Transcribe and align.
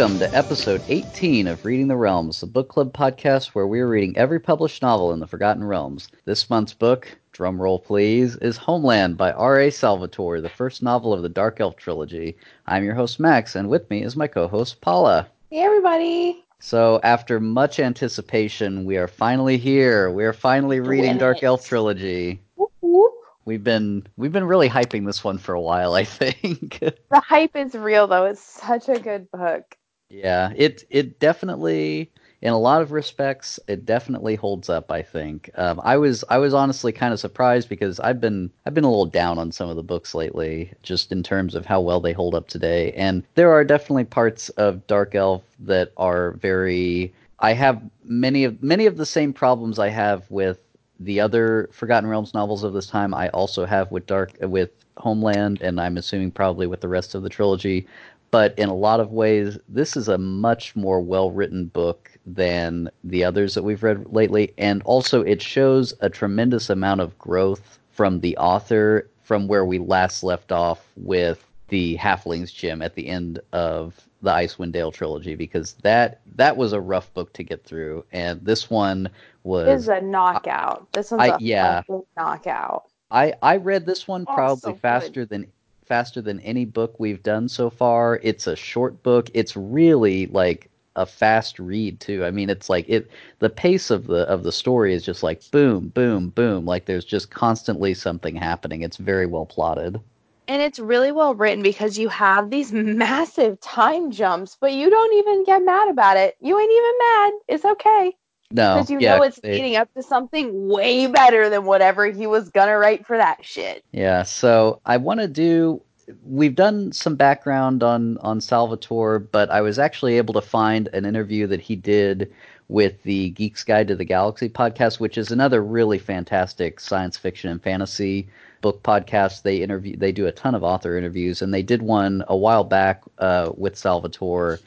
Welcome 0.00 0.18
to 0.20 0.34
episode 0.34 0.80
18 0.88 1.46
of 1.46 1.62
Reading 1.62 1.88
the 1.88 1.94
Realms, 1.94 2.40
the 2.40 2.46
book 2.46 2.70
club 2.70 2.94
podcast 2.94 3.48
where 3.48 3.66
we 3.66 3.80
are 3.80 3.86
reading 3.86 4.16
every 4.16 4.40
published 4.40 4.80
novel 4.80 5.12
in 5.12 5.20
the 5.20 5.26
Forgotten 5.26 5.62
Realms. 5.62 6.08
This 6.24 6.48
month's 6.48 6.72
book, 6.72 7.18
drum 7.32 7.60
roll 7.60 7.78
please, 7.78 8.34
is 8.36 8.56
Homeland 8.56 9.18
by 9.18 9.30
R.A. 9.32 9.70
Salvatore, 9.70 10.40
the 10.40 10.48
first 10.48 10.82
novel 10.82 11.12
of 11.12 11.20
the 11.20 11.28
Dark 11.28 11.60
Elf 11.60 11.76
trilogy. 11.76 12.34
I'm 12.66 12.82
your 12.82 12.94
host 12.94 13.20
Max, 13.20 13.54
and 13.54 13.68
with 13.68 13.90
me 13.90 14.02
is 14.02 14.16
my 14.16 14.26
co-host 14.26 14.80
Paula. 14.80 15.28
Hey 15.50 15.58
everybody! 15.58 16.46
So, 16.60 16.98
after 17.02 17.38
much 17.38 17.78
anticipation, 17.78 18.86
we 18.86 18.96
are 18.96 19.06
finally 19.06 19.58
here. 19.58 20.10
We 20.10 20.24
are 20.24 20.32
finally 20.32 20.80
reading 20.80 21.18
Dark 21.18 21.42
Elf 21.42 21.66
trilogy. 21.66 22.40
Whoop, 22.54 22.72
whoop. 22.80 23.12
We've 23.44 23.62
been 23.62 24.06
we've 24.16 24.32
been 24.32 24.44
really 24.44 24.70
hyping 24.70 25.04
this 25.04 25.22
one 25.22 25.36
for 25.36 25.54
a 25.54 25.60
while, 25.60 25.92
I 25.92 26.04
think. 26.04 26.78
The 27.10 27.20
hype 27.20 27.54
is 27.54 27.74
real 27.74 28.06
though. 28.06 28.24
It's 28.24 28.40
such 28.40 28.88
a 28.88 28.98
good 28.98 29.30
book. 29.30 29.76
Yeah, 30.10 30.52
it 30.56 30.84
it 30.90 31.20
definitely 31.20 32.10
in 32.42 32.52
a 32.52 32.58
lot 32.58 32.82
of 32.82 32.90
respects 32.90 33.60
it 33.68 33.84
definitely 33.86 34.34
holds 34.34 34.68
up, 34.68 34.90
I 34.90 35.02
think. 35.02 35.50
Um, 35.54 35.80
I 35.84 35.96
was 35.96 36.24
I 36.28 36.38
was 36.38 36.52
honestly 36.52 36.92
kind 36.92 37.12
of 37.12 37.20
surprised 37.20 37.68
because 37.68 38.00
I've 38.00 38.20
been 38.20 38.50
I've 38.66 38.74
been 38.74 38.84
a 38.84 38.90
little 38.90 39.06
down 39.06 39.38
on 39.38 39.52
some 39.52 39.70
of 39.70 39.76
the 39.76 39.82
books 39.82 40.14
lately 40.14 40.72
just 40.82 41.12
in 41.12 41.22
terms 41.22 41.54
of 41.54 41.64
how 41.64 41.80
well 41.80 42.00
they 42.00 42.12
hold 42.12 42.34
up 42.34 42.48
today. 42.48 42.92
And 42.92 43.22
there 43.36 43.52
are 43.52 43.64
definitely 43.64 44.04
parts 44.04 44.48
of 44.50 44.86
Dark 44.86 45.14
Elf 45.14 45.44
that 45.60 45.92
are 45.96 46.32
very 46.32 47.14
I 47.38 47.52
have 47.52 47.80
many 48.04 48.44
of 48.44 48.62
many 48.62 48.86
of 48.86 48.96
the 48.96 49.06
same 49.06 49.32
problems 49.32 49.78
I 49.78 49.88
have 49.88 50.28
with 50.30 50.58
the 51.00 51.20
other 51.20 51.68
Forgotten 51.72 52.08
Realms 52.08 52.34
novels 52.34 52.62
of 52.62 52.74
this 52.74 52.86
time, 52.86 53.14
I 53.14 53.30
also 53.30 53.64
have 53.64 53.90
with 53.90 54.06
Dark 54.06 54.32
with 54.42 54.70
Homeland, 54.98 55.62
and 55.62 55.80
I'm 55.80 55.96
assuming 55.96 56.30
probably 56.30 56.66
with 56.66 56.82
the 56.82 56.88
rest 56.88 57.14
of 57.14 57.22
the 57.22 57.30
trilogy. 57.30 57.86
But 58.30 58.56
in 58.58 58.68
a 58.68 58.74
lot 58.74 59.00
of 59.00 59.10
ways, 59.12 59.58
this 59.68 59.96
is 59.96 60.08
a 60.08 60.18
much 60.18 60.76
more 60.76 61.00
well 61.00 61.30
written 61.30 61.66
book 61.66 62.10
than 62.26 62.88
the 63.02 63.24
others 63.24 63.54
that 63.54 63.62
we've 63.64 63.82
read 63.82 64.06
lately, 64.12 64.52
and 64.58 64.82
also 64.84 65.22
it 65.22 65.42
shows 65.42 65.94
a 66.00 66.08
tremendous 66.08 66.70
amount 66.70 67.00
of 67.00 67.18
growth 67.18 67.78
from 67.90 68.20
the 68.20 68.36
author 68.36 69.08
from 69.22 69.48
where 69.48 69.64
we 69.64 69.78
last 69.78 70.22
left 70.22 70.52
off 70.52 70.86
with 70.96 71.44
the 71.68 71.96
Halfling's 71.96 72.52
Gem 72.52 72.82
at 72.82 72.94
the 72.94 73.06
end 73.08 73.40
of 73.52 74.00
the 74.22 74.30
Icewind 74.30 74.72
Dale 74.72 74.92
trilogy 74.92 75.34
because 75.34 75.72
that 75.82 76.20
that 76.36 76.56
was 76.56 76.72
a 76.72 76.80
rough 76.80 77.12
book 77.14 77.32
to 77.34 77.42
get 77.42 77.64
through, 77.64 78.04
and 78.12 78.40
this 78.44 78.70
one 78.70 79.08
was 79.44 79.66
This 79.66 79.82
is 79.82 79.88
a 79.88 80.00
knockout. 80.00 80.86
This 80.92 81.10
one's 81.10 81.22
I- 81.22 81.34
a 81.34 81.38
yeah. 81.40 81.82
knockout. 82.16 82.84
I 83.10 83.34
I 83.42 83.56
read 83.56 83.86
this 83.86 84.06
one 84.06 84.24
Oh, 84.28 84.34
probably 84.34 84.60
so 84.60 84.72
good. 84.72 84.80
faster 84.80 85.24
than 85.24 85.50
faster 85.90 86.22
than 86.22 86.38
any 86.40 86.64
book 86.64 86.94
we've 87.00 87.22
done 87.24 87.48
so 87.48 87.68
far. 87.68 88.20
It's 88.22 88.46
a 88.46 88.54
short 88.54 89.02
book. 89.02 89.28
It's 89.34 89.56
really 89.56 90.28
like 90.28 90.70
a 90.94 91.04
fast 91.04 91.58
read 91.58 91.98
too. 91.98 92.24
I 92.24 92.30
mean, 92.30 92.48
it's 92.48 92.70
like 92.70 92.88
it 92.88 93.10
the 93.40 93.50
pace 93.50 93.90
of 93.90 94.06
the 94.06 94.20
of 94.28 94.44
the 94.44 94.52
story 94.52 94.94
is 94.94 95.04
just 95.04 95.24
like 95.24 95.42
boom, 95.50 95.88
boom, 95.88 96.28
boom. 96.28 96.64
Like 96.64 96.84
there's 96.84 97.04
just 97.04 97.32
constantly 97.32 97.92
something 97.94 98.36
happening. 98.36 98.82
It's 98.82 98.98
very 98.98 99.26
well 99.26 99.46
plotted. 99.46 100.00
And 100.46 100.62
it's 100.62 100.78
really 100.78 101.10
well 101.10 101.34
written 101.34 101.60
because 101.60 101.98
you 101.98 102.08
have 102.08 102.50
these 102.50 102.72
massive 102.72 103.60
time 103.60 104.12
jumps, 104.12 104.56
but 104.60 104.72
you 104.72 104.90
don't 104.90 105.14
even 105.14 105.44
get 105.44 105.64
mad 105.64 105.88
about 105.88 106.16
it. 106.16 106.36
You 106.40 106.56
ain't 106.56 106.72
even 106.72 106.98
mad. 106.98 107.32
It's 107.48 107.64
okay. 107.64 108.16
No, 108.52 108.74
Because 108.74 108.90
you 108.90 108.98
yeah, 108.98 109.16
know 109.16 109.22
it's 109.22 109.38
they- 109.40 109.52
leading 109.52 109.76
up 109.76 109.92
to 109.94 110.02
something 110.02 110.68
way 110.68 111.06
better 111.06 111.48
than 111.48 111.64
whatever 111.64 112.06
he 112.06 112.26
was 112.26 112.48
gonna 112.50 112.76
write 112.78 113.06
for 113.06 113.16
that 113.16 113.44
shit. 113.44 113.84
Yeah, 113.92 114.22
so 114.24 114.80
I 114.84 114.96
want 114.96 115.20
to 115.20 115.28
do. 115.28 115.82
We've 116.24 116.56
done 116.56 116.90
some 116.92 117.14
background 117.14 117.82
on 117.84 118.18
on 118.18 118.40
Salvatore, 118.40 119.20
but 119.20 119.50
I 119.50 119.60
was 119.60 119.78
actually 119.78 120.16
able 120.16 120.34
to 120.34 120.40
find 120.40 120.88
an 120.92 121.04
interview 121.04 121.46
that 121.46 121.60
he 121.60 121.76
did 121.76 122.32
with 122.68 123.00
the 123.04 123.30
Geeks 123.30 123.62
Guide 123.64 123.86
to 123.88 123.96
the 123.96 124.04
Galaxy 124.04 124.48
podcast, 124.48 124.98
which 124.98 125.16
is 125.18 125.30
another 125.30 125.62
really 125.62 125.98
fantastic 125.98 126.80
science 126.80 127.16
fiction 127.16 127.50
and 127.50 127.62
fantasy 127.62 128.28
book 128.60 128.82
podcast. 128.82 129.42
They 129.42 129.62
interview, 129.62 129.96
they 129.96 130.12
do 130.12 130.26
a 130.26 130.32
ton 130.32 130.54
of 130.56 130.62
author 130.64 130.96
interviews, 130.98 131.42
and 131.42 131.52
they 131.54 131.62
did 131.62 131.82
one 131.82 132.24
a 132.28 132.36
while 132.36 132.64
back 132.64 133.02
uh, 133.18 133.52
with 133.56 133.76
Salvatore. 133.76 134.58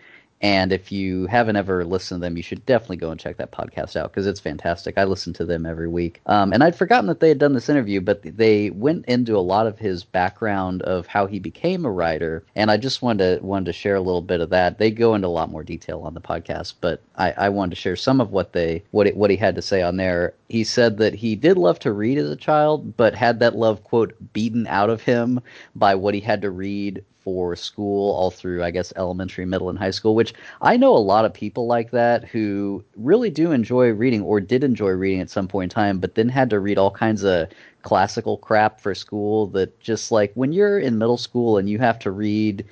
And 0.43 0.73
if 0.73 0.91
you 0.91 1.25
haven't 1.27 1.55
ever 1.55 1.85
listened 1.85 2.19
to 2.19 2.25
them, 2.25 2.35
you 2.35 2.43
should 2.43 2.65
definitely 2.65 2.97
go 2.97 3.11
and 3.11 3.19
check 3.19 3.37
that 3.37 3.53
podcast 3.53 3.95
out 3.95 4.11
because 4.11 4.27
it's 4.27 4.41
fantastic. 4.41 4.97
I 4.97 5.05
listen 5.05 5.31
to 5.33 5.45
them 5.45 5.65
every 5.65 5.87
week. 5.87 6.19
Um, 6.25 6.51
and 6.51 6.61
I'd 6.61 6.75
forgotten 6.75 7.07
that 7.07 7.21
they 7.21 7.29
had 7.29 7.39
done 7.39 7.53
this 7.53 7.69
interview, 7.69 8.01
but 8.01 8.21
they 8.23 8.69
went 8.69 9.05
into 9.05 9.37
a 9.37 9.39
lot 9.39 9.67
of 9.67 9.79
his 9.79 10.03
background 10.03 10.81
of 10.81 11.07
how 11.07 11.27
he 11.27 11.39
became 11.39 11.85
a 11.85 11.91
writer. 11.91 12.43
And 12.57 12.69
I 12.69 12.75
just 12.75 13.01
wanted 13.01 13.39
to 13.39 13.45
wanted 13.45 13.67
to 13.67 13.73
share 13.73 13.95
a 13.95 14.01
little 14.01 14.21
bit 14.21 14.41
of 14.41 14.49
that. 14.49 14.79
They 14.79 14.91
go 14.91 15.15
into 15.15 15.27
a 15.27 15.29
lot 15.29 15.49
more 15.49 15.63
detail 15.63 16.01
on 16.01 16.13
the 16.13 16.19
podcast, 16.21 16.73
but 16.81 17.01
I, 17.15 17.31
I 17.31 17.49
wanted 17.49 17.75
to 17.75 17.81
share 17.81 17.95
some 17.95 18.19
of 18.19 18.31
what 18.31 18.51
they 18.51 18.83
what 18.91 19.07
it, 19.07 19.15
what 19.15 19.31
he 19.31 19.37
had 19.37 19.55
to 19.55 19.61
say 19.61 19.81
on 19.81 19.95
there. 19.95 20.33
He 20.53 20.63
said 20.63 20.97
that 20.99 21.15
he 21.15 21.35
did 21.35 21.57
love 21.57 21.79
to 21.79 21.91
read 21.91 22.19
as 22.19 22.29
a 22.29 22.35
child, 22.35 22.95
but 22.95 23.15
had 23.15 23.39
that 23.39 23.55
love 23.55 23.83
quote 23.83 24.13
beaten 24.33 24.67
out 24.67 24.91
of 24.91 25.01
him 25.01 25.39
by 25.73 25.95
what 25.95 26.13
he 26.13 26.19
had 26.19 26.43
to 26.43 26.51
read 26.51 27.03
for 27.17 27.55
school 27.55 28.11
all 28.11 28.29
through 28.29 28.61
I 28.63 28.69
guess 28.69 28.93
elementary, 28.95 29.45
middle 29.47 29.71
and 29.71 29.79
high 29.79 29.89
school, 29.89 30.13
which 30.13 30.35
I 30.61 30.77
know 30.77 30.95
a 30.95 30.99
lot 30.99 31.25
of 31.25 31.33
people 31.33 31.65
like 31.65 31.89
that 31.89 32.25
who 32.25 32.83
really 32.95 33.31
do 33.31 33.51
enjoy 33.51 33.93
reading 33.93 34.21
or 34.21 34.39
did 34.39 34.63
enjoy 34.63 34.89
reading 34.91 35.21
at 35.21 35.31
some 35.31 35.47
point 35.47 35.71
in 35.73 35.75
time, 35.75 35.97
but 35.97 36.13
then 36.13 36.29
had 36.29 36.51
to 36.51 36.59
read 36.59 36.77
all 36.77 36.91
kinds 36.91 37.23
of 37.23 37.47
classical 37.81 38.37
crap 38.37 38.79
for 38.79 38.93
school 38.93 39.47
that 39.47 39.79
just 39.79 40.11
like 40.11 40.33
when 40.35 40.53
you're 40.53 40.77
in 40.77 40.99
middle 40.99 41.17
school 41.17 41.57
and 41.57 41.67
you 41.67 41.79
have 41.79 41.97
to 41.97 42.11
read, 42.11 42.63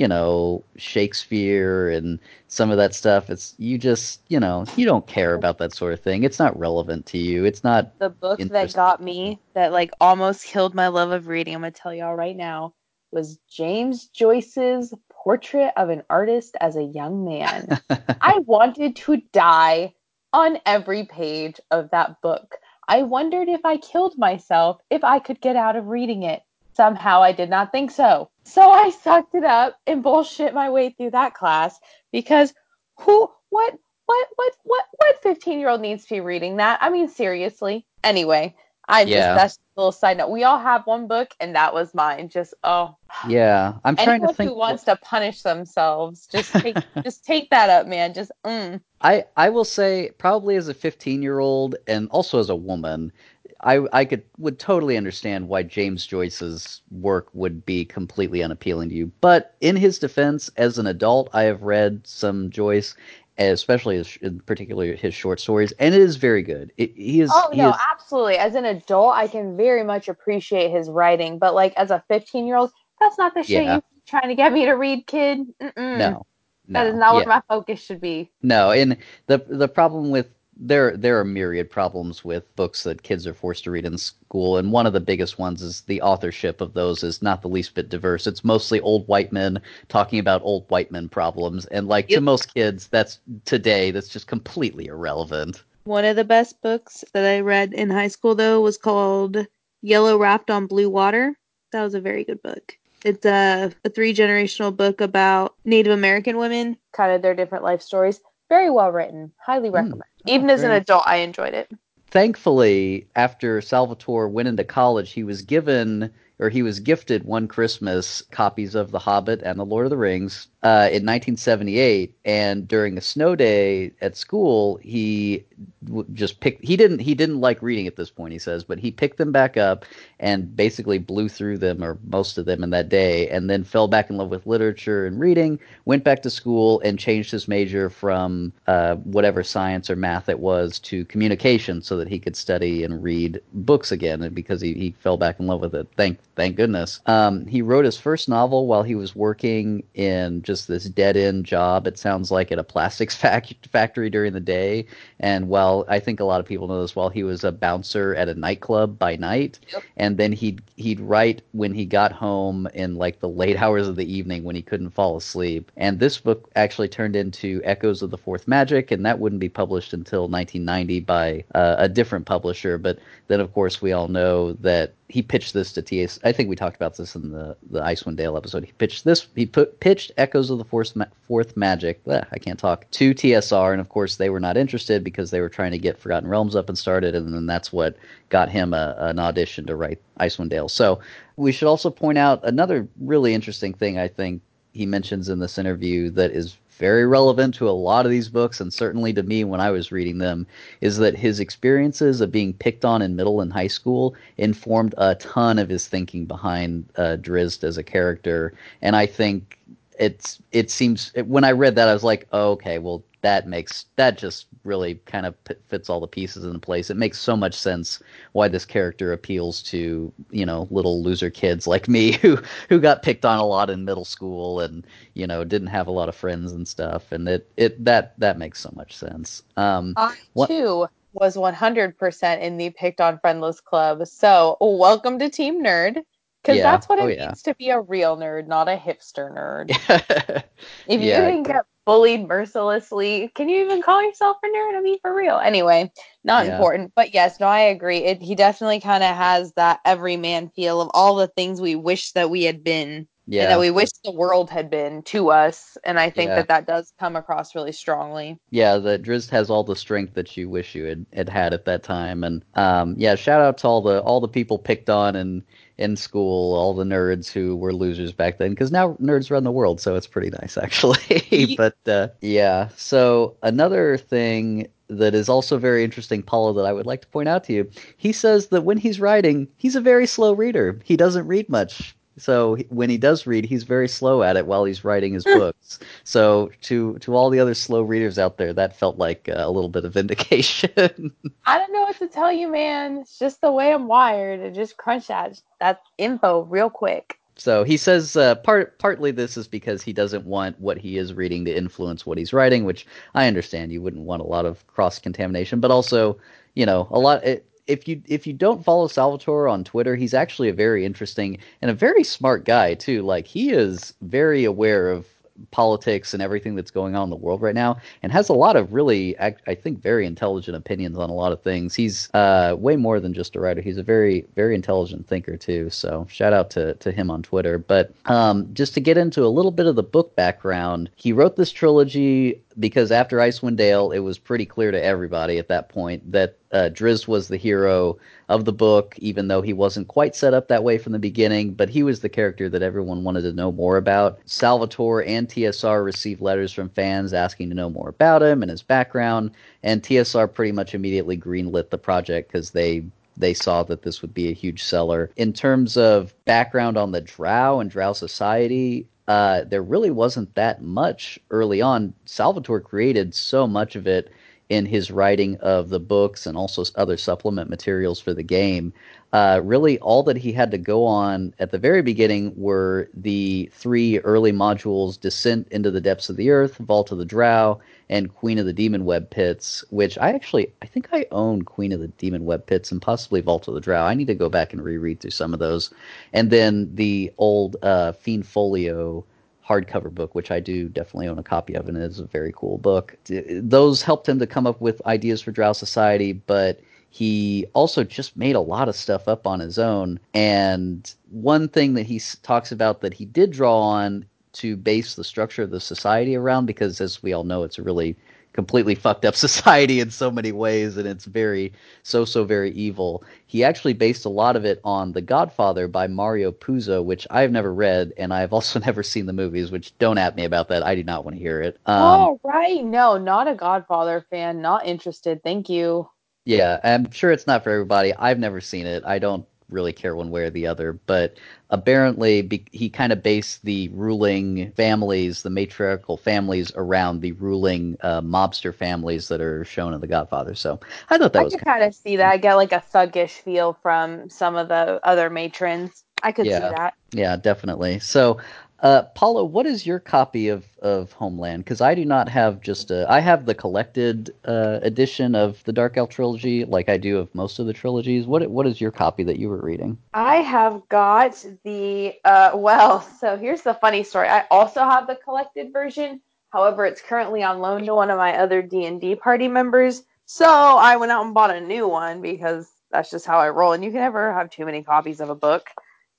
you 0.00 0.08
know, 0.08 0.64
Shakespeare 0.76 1.90
and 1.90 2.18
some 2.48 2.70
of 2.70 2.78
that 2.78 2.94
stuff, 2.94 3.28
it's 3.28 3.54
you 3.58 3.76
just, 3.76 4.22
you 4.28 4.40
know, 4.40 4.64
you 4.74 4.86
don't 4.86 5.06
care 5.06 5.34
about 5.34 5.58
that 5.58 5.74
sort 5.74 5.92
of 5.92 6.00
thing. 6.00 6.24
It's 6.24 6.38
not 6.38 6.58
relevant 6.58 7.04
to 7.06 7.18
you. 7.18 7.44
It's 7.44 7.62
not 7.62 7.98
The 7.98 8.08
book 8.08 8.38
that 8.38 8.72
got 8.72 9.02
me, 9.02 9.38
that 9.52 9.72
like 9.72 9.90
almost 10.00 10.46
killed 10.46 10.74
my 10.74 10.88
love 10.88 11.10
of 11.10 11.28
reading, 11.28 11.54
I'm 11.54 11.60
gonna 11.60 11.72
tell 11.72 11.92
y'all 11.92 12.14
right 12.14 12.34
now, 12.34 12.72
was 13.12 13.38
James 13.46 14.06
Joyce's 14.06 14.94
Portrait 15.10 15.74
of 15.76 15.90
an 15.90 16.02
Artist 16.08 16.56
as 16.62 16.76
a 16.76 16.82
Young 16.82 17.26
Man. 17.26 17.68
I 18.22 18.38
wanted 18.46 18.96
to 18.96 19.18
die 19.34 19.92
on 20.32 20.60
every 20.64 21.04
page 21.04 21.60
of 21.70 21.90
that 21.90 22.22
book. 22.22 22.56
I 22.88 23.02
wondered 23.02 23.50
if 23.50 23.66
I 23.66 23.76
killed 23.76 24.16
myself 24.16 24.80
if 24.88 25.04
I 25.04 25.18
could 25.18 25.42
get 25.42 25.56
out 25.56 25.76
of 25.76 25.88
reading 25.88 26.22
it. 26.22 26.40
Somehow 26.74 27.22
I 27.22 27.32
did 27.32 27.50
not 27.50 27.72
think 27.72 27.90
so. 27.90 28.30
So 28.44 28.70
I 28.70 28.90
sucked 28.90 29.34
it 29.34 29.44
up 29.44 29.78
and 29.86 30.02
bullshit 30.02 30.54
my 30.54 30.70
way 30.70 30.90
through 30.90 31.10
that 31.10 31.34
class 31.34 31.78
because 32.12 32.54
who 33.00 33.30
what 33.50 33.78
what 34.06 34.28
what 34.36 34.54
what 34.64 34.84
what 34.96 35.22
15 35.22 35.58
year 35.58 35.68
old 35.68 35.80
needs 35.80 36.04
to 36.04 36.14
be 36.14 36.20
reading 36.20 36.56
that? 36.56 36.78
I 36.82 36.90
mean 36.90 37.08
seriously. 37.08 37.86
Anyway, 38.02 38.54
I 38.90 39.04
just 39.04 39.14
that's 39.14 39.56
a 39.56 39.80
little 39.80 39.92
side 39.92 40.16
note. 40.16 40.30
We 40.30 40.42
all 40.42 40.58
have 40.58 40.86
one 40.86 41.06
book 41.06 41.30
and 41.38 41.54
that 41.54 41.72
was 41.72 41.94
mine. 41.94 42.28
Just 42.28 42.54
oh 42.64 42.96
yeah. 43.28 43.74
I'm 43.84 43.94
trying 43.94 44.08
anyone 44.08 44.28
to 44.28 44.34
think 44.34 44.50
who 44.50 44.56
wants 44.56 44.84
to 44.84 44.96
punish 44.96 45.42
themselves, 45.42 46.26
just 46.26 46.52
take 46.52 46.76
just 47.04 47.24
take 47.24 47.50
that 47.50 47.70
up, 47.70 47.86
man. 47.86 48.14
Just 48.14 48.32
mm. 48.44 48.80
I 49.00 49.24
I 49.36 49.50
will 49.50 49.64
say 49.64 50.10
probably 50.18 50.56
as 50.56 50.68
a 50.68 50.74
15 50.74 51.22
year 51.22 51.38
old 51.38 51.76
and 51.86 52.08
also 52.10 52.40
as 52.40 52.50
a 52.50 52.56
woman, 52.56 53.12
I 53.62 53.80
I 53.92 54.04
could 54.04 54.22
would 54.38 54.58
totally 54.58 54.96
understand 54.96 55.48
why 55.48 55.62
James 55.62 56.06
Joyce's 56.06 56.82
work 56.90 57.28
would 57.34 57.64
be 57.66 57.84
completely 57.84 58.42
unappealing 58.42 58.88
to 58.88 58.94
you. 58.94 59.12
But 59.20 59.54
in 59.60 59.76
his 59.76 59.98
defense, 59.98 60.50
as 60.56 60.78
an 60.78 60.86
adult, 60.86 61.28
I 61.32 61.42
have 61.44 61.62
read 61.62 62.06
some 62.06 62.50
Joyce, 62.50 62.94
especially 63.38 63.96
his, 63.96 64.16
in 64.22 64.40
particular 64.40 64.94
his 64.94 65.14
short 65.14 65.40
stories, 65.40 65.72
and 65.78 65.94
it 65.94 66.00
is 66.00 66.16
very 66.16 66.42
good. 66.42 66.72
It, 66.76 66.94
he 66.96 67.20
is. 67.20 67.30
Oh 67.32 67.50
he 67.52 67.58
no, 67.58 67.70
is- 67.70 67.76
absolutely. 67.92 68.38
As 68.38 68.54
an 68.54 68.64
adult, 68.64 69.14
I 69.14 69.26
can 69.26 69.56
very 69.56 69.84
much 69.84 70.08
appreciate 70.08 70.70
his 70.70 70.88
writing, 70.88 71.38
but 71.38 71.54
like 71.54 71.74
as 71.76 71.90
a 71.90 72.02
15 72.08 72.46
year 72.46 72.56
old, 72.56 72.70
that's 72.98 73.18
not 73.18 73.34
the 73.34 73.42
shit 73.42 73.64
Yeah. 73.64 73.74
you're 73.74 73.82
trying 74.06 74.28
to 74.28 74.34
get 74.34 74.52
me 74.52 74.64
to 74.66 74.72
read, 74.72 75.06
kid. 75.06 75.40
Mm-mm. 75.60 75.98
no, 75.98 76.08
no, 76.08 76.24
that 76.68 76.86
is 76.86 76.94
not 76.96 77.12
yeah. 77.12 77.18
what 77.18 77.28
my 77.28 77.42
focus 77.48 77.80
should 77.82 78.00
be. 78.00 78.30
No, 78.42 78.70
and 78.70 78.96
the 79.26 79.38
the 79.48 79.68
problem 79.68 80.10
with 80.10 80.28
there 80.60 80.96
there 80.96 81.18
are 81.18 81.24
myriad 81.24 81.70
problems 81.70 82.24
with 82.24 82.54
books 82.54 82.82
that 82.82 83.02
kids 83.02 83.26
are 83.26 83.34
forced 83.34 83.64
to 83.64 83.70
read 83.70 83.86
in 83.86 83.96
school, 83.96 84.58
and 84.58 84.70
one 84.70 84.86
of 84.86 84.92
the 84.92 85.00
biggest 85.00 85.38
ones 85.38 85.62
is 85.62 85.80
the 85.82 86.02
authorship 86.02 86.60
of 86.60 86.74
those 86.74 87.02
is 87.02 87.22
not 87.22 87.40
the 87.40 87.48
least 87.48 87.74
bit 87.74 87.88
diverse. 87.88 88.26
It's 88.26 88.44
mostly 88.44 88.78
old 88.80 89.08
white 89.08 89.32
men 89.32 89.60
talking 89.88 90.18
about 90.18 90.42
old 90.44 90.70
white 90.70 90.92
men 90.92 91.08
problems, 91.08 91.64
and 91.66 91.88
like 91.88 92.08
to 92.08 92.20
most 92.20 92.54
kids, 92.54 92.88
that's 92.88 93.20
today 93.46 93.90
that's 93.90 94.08
just 94.08 94.26
completely 94.26 94.86
irrelevant. 94.86 95.64
One 95.84 96.04
of 96.04 96.16
the 96.16 96.24
best 96.24 96.60
books 96.60 97.04
that 97.14 97.24
I 97.24 97.40
read 97.40 97.72
in 97.72 97.88
high 97.88 98.08
school, 98.08 98.34
though, 98.34 98.60
was 98.60 98.76
called 98.76 99.46
Yellow 99.80 100.18
Raft 100.18 100.50
in 100.50 100.66
Blue 100.66 100.90
Water. 100.90 101.34
That 101.72 101.82
was 101.82 101.94
a 101.94 102.00
very 102.00 102.24
good 102.24 102.42
book. 102.42 102.76
It's 103.02 103.24
a, 103.24 103.72
a 103.84 103.88
three 103.88 104.12
generational 104.12 104.76
book 104.76 105.00
about 105.00 105.54
Native 105.64 105.92
American 105.92 106.36
women. 106.36 106.76
Kind 106.92 107.12
of 107.12 107.22
their 107.22 107.34
different 107.34 107.64
life 107.64 107.80
stories. 107.80 108.20
Very 108.50 108.68
well 108.68 108.92
written. 108.92 109.32
Highly 109.38 109.70
recommend. 109.70 110.02
Even 110.26 110.50
as 110.50 110.62
an 110.64 110.70
Hmm. 110.70 110.76
adult, 110.76 111.04
I 111.06 111.16
enjoyed 111.18 111.54
it. 111.54 111.70
Thankfully, 112.08 113.06
after 113.16 113.60
Salvatore 113.62 114.28
went 114.28 114.48
into 114.48 114.64
college, 114.64 115.12
he 115.12 115.22
was 115.24 115.42
given 115.42 116.12
or 116.40 116.48
he 116.48 116.62
was 116.62 116.80
gifted 116.80 117.24
one 117.24 117.46
Christmas 117.48 118.22
copies 118.32 118.74
of 118.74 118.90
The 118.90 118.98
Hobbit 118.98 119.42
and 119.42 119.58
The 119.58 119.64
Lord 119.64 119.86
of 119.86 119.90
the 119.90 119.96
Rings 119.96 120.48
uh, 120.62 120.88
in 120.92 121.06
1978, 121.06 122.14
and 122.26 122.68
during 122.68 122.98
a 122.98 123.00
snow 123.00 123.34
day 123.34 123.92
at 124.02 124.14
school, 124.14 124.76
he 124.82 125.42
w- 125.86 126.06
just 126.12 126.40
picked. 126.40 126.62
He 126.62 126.76
didn't. 126.76 126.98
He 126.98 127.14
didn't 127.14 127.40
like 127.40 127.62
reading 127.62 127.86
at 127.86 127.96
this 127.96 128.10
point. 128.10 128.34
He 128.34 128.38
says, 128.38 128.62
but 128.62 128.78
he 128.78 128.90
picked 128.90 129.16
them 129.16 129.32
back 129.32 129.56
up 129.56 129.86
and 130.18 130.54
basically 130.54 130.98
blew 130.98 131.30
through 131.30 131.56
them 131.58 131.82
or 131.82 131.98
most 132.08 132.36
of 132.36 132.44
them 132.44 132.62
in 132.62 132.68
that 132.70 132.90
day, 132.90 133.26
and 133.30 133.48
then 133.48 133.64
fell 133.64 133.88
back 133.88 134.10
in 134.10 134.18
love 134.18 134.28
with 134.28 134.46
literature 134.46 135.06
and 135.06 135.18
reading. 135.18 135.58
Went 135.86 136.04
back 136.04 136.20
to 136.22 136.30
school 136.30 136.80
and 136.80 136.98
changed 136.98 137.30
his 137.30 137.48
major 137.48 137.88
from 137.88 138.52
uh, 138.66 138.96
whatever 138.96 139.42
science 139.42 139.88
or 139.88 139.96
math 139.96 140.28
it 140.28 140.40
was 140.40 140.78
to 140.80 141.06
communication, 141.06 141.80
so 141.80 141.96
that 141.96 142.08
he 142.08 142.18
could 142.18 142.36
study 142.36 142.84
and 142.84 143.02
read 143.02 143.40
books 143.54 143.90
again. 143.90 144.28
Because 144.34 144.60
he, 144.60 144.74
he 144.74 144.90
fell 145.00 145.16
back 145.16 145.40
in 145.40 145.46
love 145.46 145.62
with 145.62 145.74
it, 145.74 145.88
thank 145.96 146.18
thank 146.36 146.56
goodness. 146.56 147.00
Um, 147.06 147.46
he 147.46 147.62
wrote 147.62 147.86
his 147.86 147.96
first 147.96 148.28
novel 148.28 148.66
while 148.66 148.82
he 148.82 148.94
was 148.94 149.16
working 149.16 149.84
in 149.94 150.42
just 150.50 150.66
this 150.66 150.84
dead 150.86 151.16
end 151.16 151.44
job. 151.46 151.86
It 151.86 151.98
sounds 151.98 152.30
like 152.32 152.50
at 152.50 152.58
a 152.58 152.64
plastics 152.64 153.14
fac- 153.22 153.64
factory 153.70 154.10
during 154.10 154.32
the 154.32 154.40
day. 154.40 154.86
And 155.20 155.48
while 155.48 155.84
I 155.86 156.00
think 156.00 156.18
a 156.18 156.24
lot 156.24 156.40
of 156.40 156.46
people 156.46 156.66
know 156.66 156.80
this, 156.80 156.96
Well, 156.96 157.10
he 157.10 157.22
was 157.22 157.44
a 157.44 157.52
bouncer 157.52 158.14
at 158.14 158.28
a 158.28 158.34
nightclub 158.34 158.98
by 158.98 159.16
night, 159.16 159.60
yep. 159.72 159.82
and 159.98 160.16
then 160.16 160.32
he'd 160.32 160.62
he'd 160.76 160.98
write 160.98 161.42
when 161.52 161.74
he 161.74 161.84
got 161.84 162.10
home 162.10 162.66
in 162.72 162.96
like 162.96 163.20
the 163.20 163.28
late 163.28 163.56
hours 163.62 163.86
of 163.86 163.96
the 163.96 164.12
evening 164.12 164.44
when 164.44 164.56
he 164.56 164.62
couldn't 164.62 164.90
fall 164.90 165.16
asleep. 165.16 165.70
And 165.76 166.00
this 166.00 166.18
book 166.18 166.50
actually 166.56 166.88
turned 166.88 167.16
into 167.16 167.60
Echoes 167.64 168.02
of 168.02 168.10
the 168.10 168.18
Fourth 168.18 168.48
Magic, 168.48 168.90
and 168.90 169.04
that 169.04 169.18
wouldn't 169.18 169.40
be 169.40 169.50
published 169.50 169.92
until 169.92 170.22
1990 170.22 171.00
by 171.00 171.44
uh, 171.54 171.76
a 171.78 171.88
different 171.88 172.24
publisher. 172.24 172.78
But 172.78 172.98
then, 173.28 173.40
of 173.40 173.52
course, 173.52 173.82
we 173.82 173.92
all 173.92 174.08
know 174.08 174.54
that 174.54 174.94
he 175.10 175.22
pitched 175.22 175.54
this 175.54 175.72
to 175.72 175.82
TS. 175.82 176.20
I 176.24 176.32
think 176.32 176.48
we 176.48 176.56
talked 176.56 176.76
about 176.76 176.96
this 176.96 177.14
in 177.14 177.32
the 177.32 177.56
the 177.70 177.80
Icewind 177.80 178.16
Dale 178.16 178.36
episode. 178.36 178.64
He 178.64 178.72
pitched 178.72 179.04
this. 179.04 179.26
He 179.34 179.44
put 179.44 179.80
pitched 179.80 180.12
Echoes 180.16 180.50
of 180.50 180.58
the 180.58 180.64
Fourth 180.64 180.96
Fourth 181.26 181.56
Magic. 181.56 182.00
I 182.08 182.38
can't 182.38 182.58
talk 182.58 182.90
to 182.92 183.14
TSR, 183.14 183.72
and 183.72 183.80
of 183.80 183.88
course 183.88 184.16
they 184.16 184.30
were 184.30 184.40
not 184.40 184.56
interested 184.56 185.04
because 185.10 185.30
they 185.30 185.40
were 185.40 185.48
trying 185.48 185.72
to 185.72 185.78
get 185.78 185.98
Forgotten 185.98 186.28
Realms 186.28 186.56
up 186.56 186.68
and 186.68 186.78
started, 186.78 187.14
and 187.14 187.34
then 187.34 187.46
that's 187.46 187.72
what 187.72 187.96
got 188.28 188.48
him 188.48 188.72
a, 188.72 188.94
an 188.98 189.18
audition 189.18 189.66
to 189.66 189.76
write 189.76 190.00
Icewind 190.18 190.50
Dale. 190.50 190.68
So 190.68 191.00
we 191.36 191.52
should 191.52 191.68
also 191.68 191.90
point 191.90 192.18
out 192.18 192.40
another 192.44 192.88
really 193.00 193.34
interesting 193.34 193.74
thing. 193.74 193.98
I 193.98 194.08
think 194.08 194.42
he 194.72 194.86
mentions 194.86 195.28
in 195.28 195.38
this 195.38 195.58
interview 195.58 196.10
that 196.10 196.30
is 196.30 196.56
very 196.80 197.06
relevant 197.06 197.54
to 197.54 197.68
a 197.68 197.72
lot 197.72 198.06
of 198.06 198.10
these 198.10 198.30
books, 198.30 198.58
and 198.60 198.72
certainly 198.72 199.12
to 199.12 199.22
me 199.22 199.44
when 199.44 199.60
I 199.60 199.70
was 199.70 199.92
reading 199.92 200.18
them, 200.18 200.46
is 200.80 200.96
that 200.96 201.14
his 201.14 201.38
experiences 201.38 202.22
of 202.22 202.32
being 202.32 202.54
picked 202.54 202.86
on 202.86 203.02
in 203.02 203.16
middle 203.16 203.42
and 203.42 203.52
high 203.52 203.66
school 203.66 204.14
informed 204.38 204.94
a 204.96 205.14
ton 205.16 205.58
of 205.58 205.68
his 205.68 205.86
thinking 205.86 206.24
behind 206.24 206.88
uh, 206.96 207.18
Drizzt 207.20 207.64
as 207.64 207.76
a 207.76 207.82
character. 207.82 208.54
And 208.80 208.96
I 208.96 209.04
think 209.04 209.58
it's 209.98 210.40
it 210.52 210.70
seems 210.70 211.12
when 211.26 211.44
I 211.44 211.52
read 211.52 211.74
that 211.74 211.88
I 211.88 211.92
was 211.92 212.02
like, 212.02 212.26
oh, 212.32 212.52
okay, 212.52 212.78
well 212.78 213.04
that 213.22 213.46
makes 213.46 213.86
that 213.96 214.16
just 214.16 214.46
really 214.64 214.94
kind 215.06 215.26
of 215.26 215.34
fits 215.68 215.90
all 215.90 216.00
the 216.00 216.06
pieces 216.06 216.44
in 216.44 216.60
place. 216.60 216.90
It 216.90 216.96
makes 216.96 217.18
so 217.18 217.36
much 217.36 217.54
sense 217.54 218.00
why 218.32 218.48
this 218.48 218.64
character 218.64 219.12
appeals 219.12 219.62
to 219.64 220.12
you 220.30 220.46
know 220.46 220.66
little 220.70 221.02
loser 221.02 221.30
kids 221.30 221.66
like 221.66 221.88
me 221.88 222.12
who 222.22 222.38
who 222.68 222.80
got 222.80 223.02
picked 223.02 223.24
on 223.24 223.38
a 223.38 223.46
lot 223.46 223.70
in 223.70 223.84
middle 223.84 224.04
school 224.04 224.60
and 224.60 224.86
you 225.14 225.26
know 225.26 225.44
didn't 225.44 225.68
have 225.68 225.86
a 225.86 225.92
lot 225.92 226.08
of 226.08 226.14
friends 226.14 226.52
and 226.52 226.66
stuff. 226.66 227.12
And 227.12 227.28
it 227.28 227.50
it 227.56 227.84
that 227.84 228.18
that 228.18 228.38
makes 228.38 228.60
so 228.60 228.72
much 228.74 228.96
sense. 228.96 229.42
Um, 229.56 229.94
I 229.96 230.16
what, 230.32 230.48
too 230.48 230.88
was 231.12 231.36
100% 231.36 232.40
in 232.40 232.56
the 232.56 232.70
picked 232.70 233.00
on 233.00 233.18
friendless 233.18 233.60
club. 233.60 234.06
So 234.06 234.56
welcome 234.60 235.18
to 235.18 235.28
Team 235.28 235.62
Nerd. 235.62 236.02
Because 236.42 236.56
yeah. 236.56 236.62
that's 236.62 236.88
what 236.88 236.98
it 236.98 237.02
oh, 237.02 237.08
yeah. 237.08 237.26
means 237.26 237.42
to 237.42 237.54
be 237.56 237.68
a 237.68 237.80
real 237.80 238.16
nerd, 238.16 238.46
not 238.46 238.66
a 238.66 238.74
hipster 238.74 239.30
nerd. 239.30 239.70
if 240.86 241.00
yeah. 241.00 241.26
you 241.26 241.34
can 241.34 241.42
get 241.42 241.66
bullied 241.84 242.28
mercilessly, 242.28 243.30
can 243.34 243.48
you 243.48 243.64
even 243.64 243.82
call 243.82 244.02
yourself 244.02 244.36
a 244.44 244.46
nerd? 244.46 244.76
I 244.76 244.80
mean, 244.80 244.98
for 245.00 245.14
real. 245.14 245.38
Anyway, 245.38 245.90
not 246.24 246.46
important. 246.46 246.92
But 246.94 247.14
yes, 247.14 247.40
no, 247.40 247.46
I 247.46 247.60
agree. 247.60 247.98
It, 247.98 248.22
he 248.22 248.34
definitely 248.34 248.80
kind 248.80 249.02
of 249.02 249.16
has 249.16 249.52
that 249.54 249.80
everyman 249.84 250.50
feel 250.50 250.80
of 250.80 250.90
all 250.94 251.16
the 251.16 251.28
things 251.28 251.60
we 251.60 251.76
wish 251.76 252.12
that 252.12 252.30
we 252.30 252.44
had 252.44 252.62
been. 252.62 253.06
Yeah. 253.26 253.42
And 253.42 253.52
that 253.52 253.60
we 253.60 253.70
wish 253.70 253.90
the 254.02 254.10
world 254.10 254.50
had 254.50 254.70
been 254.70 255.02
to 255.04 255.30
us. 255.30 255.78
And 255.84 256.00
I 256.00 256.10
think 256.10 256.30
that 256.30 256.48
that 256.48 256.66
does 256.66 256.92
come 256.98 257.14
across 257.14 257.54
really 257.54 257.70
strongly. 257.70 258.40
Yeah, 258.50 258.78
that 258.78 259.02
Drizzt 259.02 259.30
has 259.30 259.50
all 259.50 259.62
the 259.62 259.76
strength 259.76 260.14
that 260.14 260.36
you 260.36 260.48
wish 260.48 260.74
you 260.74 260.86
had, 260.86 261.06
had 261.12 261.28
had 261.28 261.54
at 261.54 261.64
that 261.66 261.84
time. 261.84 262.24
And 262.24 262.44
um, 262.54 262.96
yeah, 262.98 263.14
shout 263.14 263.40
out 263.40 263.58
to 263.58 263.68
all 263.68 263.82
the 263.82 264.00
all 264.00 264.20
the 264.20 264.26
people 264.26 264.58
picked 264.58 264.90
on 264.90 265.14
and 265.14 265.44
in 265.80 265.96
school, 265.96 266.54
all 266.54 266.74
the 266.74 266.84
nerds 266.84 267.32
who 267.32 267.56
were 267.56 267.72
losers 267.72 268.12
back 268.12 268.38
then, 268.38 268.50
because 268.50 268.70
now 268.70 268.94
nerds 268.94 269.30
run 269.30 269.44
the 269.44 269.50
world, 269.50 269.80
so 269.80 269.96
it's 269.96 270.06
pretty 270.06 270.30
nice 270.30 270.56
actually. 270.56 271.54
but 271.56 271.76
uh, 271.86 272.08
yeah, 272.20 272.68
so 272.76 273.36
another 273.42 273.96
thing 273.96 274.68
that 274.88 275.14
is 275.14 275.28
also 275.28 275.56
very 275.56 275.82
interesting, 275.82 276.22
Paula, 276.22 276.52
that 276.54 276.66
I 276.66 276.72
would 276.72 276.86
like 276.86 277.00
to 277.02 277.08
point 277.08 277.28
out 277.28 277.44
to 277.44 277.52
you. 277.52 277.70
He 277.96 278.12
says 278.12 278.48
that 278.48 278.62
when 278.62 278.76
he's 278.76 279.00
writing, 279.00 279.48
he's 279.56 279.76
a 279.76 279.80
very 279.80 280.06
slow 280.06 280.32
reader. 280.32 280.78
He 280.84 280.96
doesn't 280.96 281.26
read 281.26 281.48
much 281.48 281.96
so 282.20 282.56
when 282.68 282.90
he 282.90 282.98
does 282.98 283.26
read, 283.26 283.44
he's 283.44 283.64
very 283.64 283.88
slow 283.88 284.22
at 284.22 284.36
it 284.36 284.46
while 284.46 284.64
he's 284.64 284.84
writing 284.84 285.14
his 285.14 285.24
books. 285.38 285.78
So 286.04 286.50
to 286.62 286.98
to 286.98 287.14
all 287.14 287.30
the 287.30 287.40
other 287.40 287.54
slow 287.54 287.82
readers 287.82 288.18
out 288.18 288.36
there, 288.36 288.52
that 288.52 288.76
felt 288.76 288.98
like 288.98 289.28
uh, 289.28 289.34
a 289.38 289.50
little 289.50 289.70
bit 289.70 289.84
of 289.84 289.94
vindication. 289.94 290.70
I 291.46 291.58
don't 291.58 291.72
know 291.72 291.82
what 291.82 291.98
to 291.98 292.08
tell 292.08 292.32
you, 292.32 292.50
man. 292.50 292.98
It's 292.98 293.18
just 293.18 293.40
the 293.40 293.52
way 293.52 293.72
I'm 293.72 293.88
wired. 293.88 294.40
I 294.40 294.50
just 294.50 294.76
crunch 294.76 295.08
that 295.08 295.40
that 295.60 295.82
info 295.98 296.42
real 296.42 296.70
quick. 296.70 297.18
So 297.36 297.64
he 297.64 297.78
says 297.78 298.16
uh, 298.16 298.34
part 298.34 298.78
partly 298.78 299.12
this 299.12 299.38
is 299.38 299.48
because 299.48 299.82
he 299.82 299.94
doesn't 299.94 300.26
want 300.26 300.60
what 300.60 300.76
he 300.76 300.98
is 300.98 301.14
reading 301.14 301.46
to 301.46 301.56
influence 301.56 302.04
what 302.04 302.18
he's 302.18 302.34
writing, 302.34 302.64
which 302.64 302.86
I 303.14 303.26
understand. 303.26 303.72
You 303.72 303.80
wouldn't 303.80 304.04
want 304.04 304.20
a 304.20 304.26
lot 304.26 304.44
of 304.44 304.66
cross 304.66 304.98
contamination, 304.98 305.58
but 305.58 305.70
also 305.70 306.18
you 306.54 306.66
know 306.66 306.86
a 306.90 306.98
lot. 306.98 307.24
It, 307.24 307.46
if 307.70 307.86
you 307.88 308.02
if 308.06 308.26
you 308.26 308.32
don't 308.32 308.64
follow 308.64 308.88
Salvatore 308.88 309.48
on 309.48 309.64
Twitter, 309.64 309.96
he's 309.96 310.14
actually 310.14 310.48
a 310.48 310.52
very 310.52 310.84
interesting 310.84 311.38
and 311.62 311.70
a 311.70 311.74
very 311.74 312.04
smart 312.04 312.44
guy 312.44 312.74
too. 312.74 313.02
Like 313.02 313.26
he 313.26 313.50
is 313.50 313.94
very 314.02 314.44
aware 314.44 314.90
of 314.90 315.06
politics 315.50 316.12
and 316.12 316.22
everything 316.22 316.54
that's 316.54 316.70
going 316.70 316.94
on 316.94 317.04
in 317.04 317.10
the 317.10 317.16
world 317.16 317.42
right 317.42 317.54
now, 317.54 317.78
and 318.02 318.12
has 318.12 318.28
a 318.28 318.34
lot 318.34 318.56
of 318.56 318.72
really, 318.72 319.18
I, 319.18 319.54
think, 319.54 319.80
very 319.82 320.06
intelligent 320.06 320.56
opinions 320.56 320.98
on 320.98 321.10
a 321.10 321.14
lot 321.14 321.32
of 321.32 321.42
things. 321.42 321.74
He's 321.74 322.10
uh, 322.14 322.56
way 322.58 322.76
more 322.76 323.00
than 323.00 323.14
just 323.14 323.36
a 323.36 323.40
writer. 323.40 323.60
He's 323.60 323.78
a 323.78 323.82
very, 323.82 324.26
very 324.34 324.54
intelligent 324.54 325.06
thinker 325.06 325.36
too. 325.36 325.70
So 325.70 326.06
shout 326.10 326.32
out 326.32 326.50
to 326.50 326.74
to 326.74 326.92
him 326.92 327.10
on 327.10 327.22
Twitter. 327.22 327.58
But 327.58 327.92
um, 328.06 328.52
just 328.52 328.74
to 328.74 328.80
get 328.80 328.98
into 328.98 329.24
a 329.24 329.28
little 329.28 329.50
bit 329.50 329.66
of 329.66 329.76
the 329.76 329.82
book 329.82 330.14
background, 330.16 330.90
he 330.96 331.12
wrote 331.12 331.36
this 331.36 331.52
trilogy 331.52 332.40
because 332.60 332.92
after 332.92 333.16
Icewind 333.16 333.56
Dale, 333.56 333.90
it 333.90 334.00
was 334.00 334.18
pretty 334.18 334.44
clear 334.44 334.70
to 334.70 334.82
everybody 334.82 335.38
at 335.38 335.48
that 335.48 335.70
point 335.70 336.12
that 336.12 336.36
uh, 336.52 336.68
was 337.08 337.28
the 337.28 337.36
hero 337.36 337.98
of 338.28 338.44
the 338.44 338.52
book, 338.52 338.94
even 338.98 339.28
though 339.28 339.40
he 339.40 339.52
wasn't 339.52 339.88
quite 339.88 340.14
set 340.14 340.34
up 340.34 340.48
that 340.48 340.62
way 340.62 340.76
from 340.78 340.92
the 340.92 340.98
beginning. 340.98 341.54
But 341.54 341.70
he 341.70 341.82
was 341.82 342.00
the 342.00 342.08
character 342.08 342.48
that 342.50 342.62
everyone 342.62 343.02
wanted 343.02 343.22
to 343.22 343.32
know 343.32 343.50
more 343.50 343.78
about. 343.78 344.18
Salvatore 344.26 345.04
and 345.04 345.28
TSR 345.28 345.84
received 345.84 346.20
letters 346.20 346.52
from 346.52 346.68
fans 346.68 347.12
asking 347.12 347.48
to 347.48 347.54
know 347.54 347.70
more 347.70 347.88
about 347.88 348.22
him 348.22 348.42
and 348.42 348.50
his 348.50 348.62
background, 348.62 349.30
and 349.62 349.82
TSR 349.82 350.32
pretty 350.32 350.52
much 350.52 350.74
immediately 350.74 351.16
greenlit 351.16 351.70
the 351.70 351.78
project 351.78 352.30
because 352.30 352.50
they 352.50 352.84
they 353.16 353.34
saw 353.34 353.62
that 353.62 353.82
this 353.82 354.00
would 354.00 354.14
be 354.14 354.28
a 354.28 354.34
huge 354.34 354.62
seller. 354.62 355.10
In 355.16 355.32
terms 355.32 355.76
of 355.76 356.14
background 356.24 356.78
on 356.78 356.92
the 356.92 357.02
Drow 357.02 357.60
and 357.60 357.70
Drow 357.70 357.92
society, 357.92 358.86
uh, 359.10 359.42
there 359.42 359.64
really 359.64 359.90
wasn't 359.90 360.32
that 360.36 360.62
much 360.62 361.18
early 361.32 361.60
on. 361.60 361.92
Salvatore 362.04 362.60
created 362.60 363.12
so 363.12 363.44
much 363.44 363.74
of 363.74 363.88
it 363.88 364.12
in 364.50 364.64
his 364.64 364.92
writing 364.92 365.36
of 365.38 365.68
the 365.68 365.80
books 365.80 366.26
and 366.26 366.38
also 366.38 366.62
other 366.76 366.96
supplement 366.96 367.50
materials 367.50 367.98
for 367.98 368.14
the 368.14 368.22
game. 368.22 368.72
Uh, 369.12 369.40
really, 369.42 369.78
all 369.80 370.04
that 370.04 370.16
he 370.16 370.32
had 370.32 370.52
to 370.52 370.58
go 370.58 370.86
on 370.86 371.34
at 371.40 371.50
the 371.50 371.58
very 371.58 371.82
beginning 371.82 372.32
were 372.36 372.88
the 372.94 373.50
three 373.52 373.98
early 374.00 374.30
modules 374.30 375.00
Descent 375.00 375.48
into 375.50 375.70
the 375.70 375.80
Depths 375.80 376.08
of 376.08 376.16
the 376.16 376.30
Earth, 376.30 376.56
Vault 376.58 376.92
of 376.92 376.98
the 376.98 377.04
Drow, 377.04 377.60
and 377.88 378.14
Queen 378.14 378.38
of 378.38 378.46
the 378.46 378.52
Demon 378.52 378.84
Web 378.84 379.10
Pits, 379.10 379.64
which 379.70 379.98
I 379.98 380.12
actually, 380.12 380.52
I 380.62 380.66
think 380.66 380.88
I 380.92 381.06
own 381.10 381.42
Queen 381.42 381.72
of 381.72 381.80
the 381.80 381.88
Demon 381.88 382.24
Web 382.24 382.46
Pits 382.46 382.70
and 382.70 382.80
possibly 382.80 383.20
Vault 383.20 383.48
of 383.48 383.54
the 383.54 383.60
Drow. 383.60 383.84
I 383.84 383.94
need 383.94 384.06
to 384.06 384.14
go 384.14 384.28
back 384.28 384.52
and 384.52 384.62
reread 384.62 385.00
through 385.00 385.10
some 385.10 385.32
of 385.34 385.40
those. 385.40 385.74
And 386.12 386.30
then 386.30 386.70
the 386.72 387.12
old 387.18 387.56
uh, 387.62 387.90
Fiend 387.92 388.26
Folio 388.26 389.04
hardcover 389.44 389.92
book, 389.92 390.14
which 390.14 390.30
I 390.30 390.38
do 390.38 390.68
definitely 390.68 391.08
own 391.08 391.18
a 391.18 391.24
copy 391.24 391.54
of, 391.54 391.68
and 391.68 391.76
it 391.76 391.82
is 391.82 391.98
a 391.98 392.06
very 392.06 392.32
cool 392.36 392.58
book. 392.58 392.96
Those 393.08 393.82
helped 393.82 394.08
him 394.08 394.20
to 394.20 394.26
come 394.28 394.46
up 394.46 394.60
with 394.60 394.80
ideas 394.86 395.20
for 395.20 395.32
Drow 395.32 395.52
Society, 395.52 396.12
but 396.12 396.60
he 396.90 397.46
also 397.54 397.84
just 397.84 398.16
made 398.16 398.34
a 398.34 398.40
lot 398.40 398.68
of 398.68 398.74
stuff 398.74 399.06
up 399.06 399.26
on 399.26 399.38
his 399.38 399.58
own. 399.58 400.00
And 400.12 400.92
one 401.10 401.48
thing 401.48 401.74
that 401.74 401.86
he 401.86 402.00
talks 402.22 402.50
about 402.50 402.80
that 402.80 402.92
he 402.92 403.04
did 403.04 403.30
draw 403.30 403.60
on 403.60 404.04
to 404.32 404.56
base 404.56 404.96
the 404.96 405.04
structure 405.04 405.42
of 405.42 405.50
the 405.50 405.60
society 405.60 406.16
around 406.16 406.46
because, 406.46 406.80
as 406.80 407.00
we 407.00 407.12
all 407.12 407.24
know, 407.24 407.44
it's 407.44 407.58
a 407.58 407.62
really 407.62 407.96
completely 408.32 408.74
fucked 408.74 409.04
up 409.04 409.14
society 409.28 409.78
in 409.78 409.90
so 409.90 410.10
many 410.10 410.32
ways 410.32 410.76
and 410.76 410.86
it's 410.86 411.04
very 411.04 411.52
so 411.84 412.04
so 412.04 412.24
very 412.24 412.50
evil. 412.52 413.04
He 413.26 413.44
actually 413.44 413.72
based 413.74 414.04
a 414.04 414.08
lot 414.08 414.34
of 414.34 414.44
it 414.44 414.60
on 414.64 414.92
the 414.92 415.00
godfather 415.00 415.68
by 415.68 415.86
mario 415.86 416.30
puzo 416.30 416.84
which 416.84 417.06
i've 417.10 417.32
never 417.32 417.52
read 417.52 417.92
and 417.96 418.14
i've 418.14 418.32
also 418.32 418.60
never 418.66 418.84
seen 418.84 419.06
the 419.06 419.12
movies 419.12 419.50
which 419.50 419.76
don't 419.78 419.98
at 419.98 420.16
me 420.16 420.24
about 420.24 420.48
that. 420.48 420.64
I 420.64 420.74
do 420.74 420.84
not 420.84 421.04
want 421.04 421.16
to 421.16 421.22
hear 421.22 421.40
it. 421.40 421.58
Um, 421.66 421.82
oh 421.82 422.20
right. 422.24 422.64
No 422.64 422.98
not 422.98 423.28
a 423.28 423.34
godfather 423.34 424.04
fan. 424.10 424.42
Not 424.42 424.66
interested. 424.66 425.22
Thank 425.22 425.48
you 425.48 425.88
yeah 426.36 426.60
i'm 426.64 426.90
sure 426.90 427.10
it's 427.10 427.26
not 427.26 427.42
for 427.42 427.50
everybody 427.50 427.94
i've 427.94 428.18
never 428.18 428.40
seen 428.40 428.66
it 428.66 428.82
i 428.84 428.98
don't 428.98 429.26
really 429.50 429.72
care 429.72 429.94
one 429.94 430.10
way 430.10 430.22
or 430.22 430.30
the 430.30 430.46
other. 430.46 430.72
But 430.72 431.16
apparently, 431.50 432.22
be, 432.22 432.44
he 432.52 432.68
kind 432.68 432.92
of 432.92 433.02
based 433.02 433.44
the 433.44 433.68
ruling 433.68 434.52
families, 434.52 435.22
the 435.22 435.30
matriarchal 435.30 435.96
families, 435.96 436.52
around 436.54 437.00
the 437.00 437.12
ruling 437.12 437.76
uh, 437.82 438.00
mobster 438.00 438.54
families 438.54 439.08
that 439.08 439.20
are 439.20 439.44
shown 439.44 439.74
in 439.74 439.80
The 439.80 439.86
Godfather. 439.86 440.34
So 440.34 440.60
I 440.88 440.98
thought 440.98 441.12
that 441.12 441.20
I 441.20 441.24
was 441.24 441.36
kind 441.36 441.62
of 441.62 441.74
see 441.74 441.96
that. 441.96 442.12
I 442.12 442.16
get 442.16 442.34
like 442.34 442.52
a 442.52 442.62
thuggish 442.72 443.20
feel 443.22 443.56
from 443.62 444.08
some 444.08 444.36
of 444.36 444.48
the 444.48 444.80
other 444.84 445.10
matrons. 445.10 445.84
I 446.02 446.12
could 446.12 446.26
yeah. 446.26 446.36
see 446.36 446.54
that. 446.56 446.74
Yeah, 446.92 447.16
definitely. 447.16 447.78
So 447.78 448.18
uh, 448.62 448.82
Paula, 448.94 449.24
what 449.24 449.46
is 449.46 449.66
your 449.66 449.78
copy 449.78 450.28
of, 450.28 450.44
of 450.60 450.92
Homeland? 450.92 451.44
Because 451.44 451.60
I 451.60 451.74
do 451.74 451.84
not 451.84 452.08
have 452.08 452.40
just 452.40 452.70
a. 452.70 452.90
I 452.90 453.00
have 453.00 453.24
the 453.24 453.34
collected 453.34 454.14
uh, 454.24 454.60
edition 454.62 455.14
of 455.14 455.42
the 455.44 455.52
Dark 455.52 455.76
Elf 455.76 455.90
trilogy, 455.90 456.44
like 456.44 456.68
I 456.68 456.76
do 456.76 456.98
of 456.98 457.14
most 457.14 457.38
of 457.38 457.46
the 457.46 457.52
trilogies. 457.52 458.06
What 458.06 458.28
what 458.30 458.46
is 458.46 458.60
your 458.60 458.70
copy 458.70 459.02
that 459.04 459.18
you 459.18 459.28
were 459.28 459.40
reading? 459.40 459.78
I 459.94 460.16
have 460.16 460.68
got 460.68 461.24
the. 461.44 461.94
Uh, 462.04 462.32
well, 462.34 462.82
so 463.00 463.16
here's 463.16 463.42
the 463.42 463.54
funny 463.54 463.82
story. 463.82 464.08
I 464.08 464.26
also 464.30 464.60
have 464.60 464.86
the 464.86 464.96
collected 464.96 465.52
version. 465.52 466.00
However, 466.30 466.66
it's 466.66 466.82
currently 466.82 467.22
on 467.22 467.40
loan 467.40 467.64
to 467.64 467.74
one 467.74 467.90
of 467.90 467.96
my 467.96 468.16
other 468.18 468.42
D 468.42 468.66
and 468.66 468.80
D 468.80 468.94
party 468.94 469.28
members. 469.28 469.82
So 470.04 470.26
I 470.26 470.76
went 470.76 470.92
out 470.92 471.04
and 471.04 471.14
bought 471.14 471.34
a 471.34 471.40
new 471.40 471.66
one 471.66 472.02
because 472.02 472.50
that's 472.70 472.90
just 472.90 473.06
how 473.06 473.18
I 473.18 473.30
roll. 473.30 473.52
And 473.52 473.64
you 473.64 473.70
can 473.70 473.80
never 473.80 474.12
have 474.12 474.30
too 474.30 474.44
many 474.44 474.62
copies 474.62 475.00
of 475.00 475.08
a 475.08 475.14
book. 475.14 475.48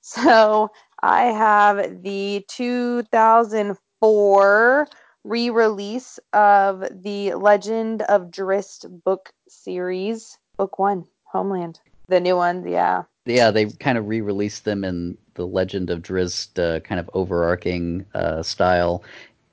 So 0.04 0.72
I 1.02 1.24
have 1.24 2.02
the 2.02 2.44
2004 2.48 4.88
re 5.24 5.50
release 5.50 6.18
of 6.32 6.84
the 7.02 7.34
Legend 7.34 8.02
of 8.02 8.30
Drizzt 8.30 8.86
book 9.04 9.32
series, 9.48 10.38
book 10.56 10.78
one, 10.78 11.04
Homeland. 11.24 11.80
The 12.08 12.20
new 12.20 12.36
one, 12.36 12.68
yeah. 12.68 13.02
Yeah, 13.26 13.50
they 13.50 13.66
kind 13.66 13.98
of 13.98 14.06
re 14.06 14.20
released 14.20 14.64
them 14.64 14.84
in 14.84 15.18
the 15.34 15.44
Legend 15.46 15.90
of 15.90 16.02
Drizzt 16.02 16.58
uh, 16.58 16.80
kind 16.80 17.00
of 17.00 17.10
overarching 17.14 18.06
uh, 18.14 18.42
style. 18.42 19.02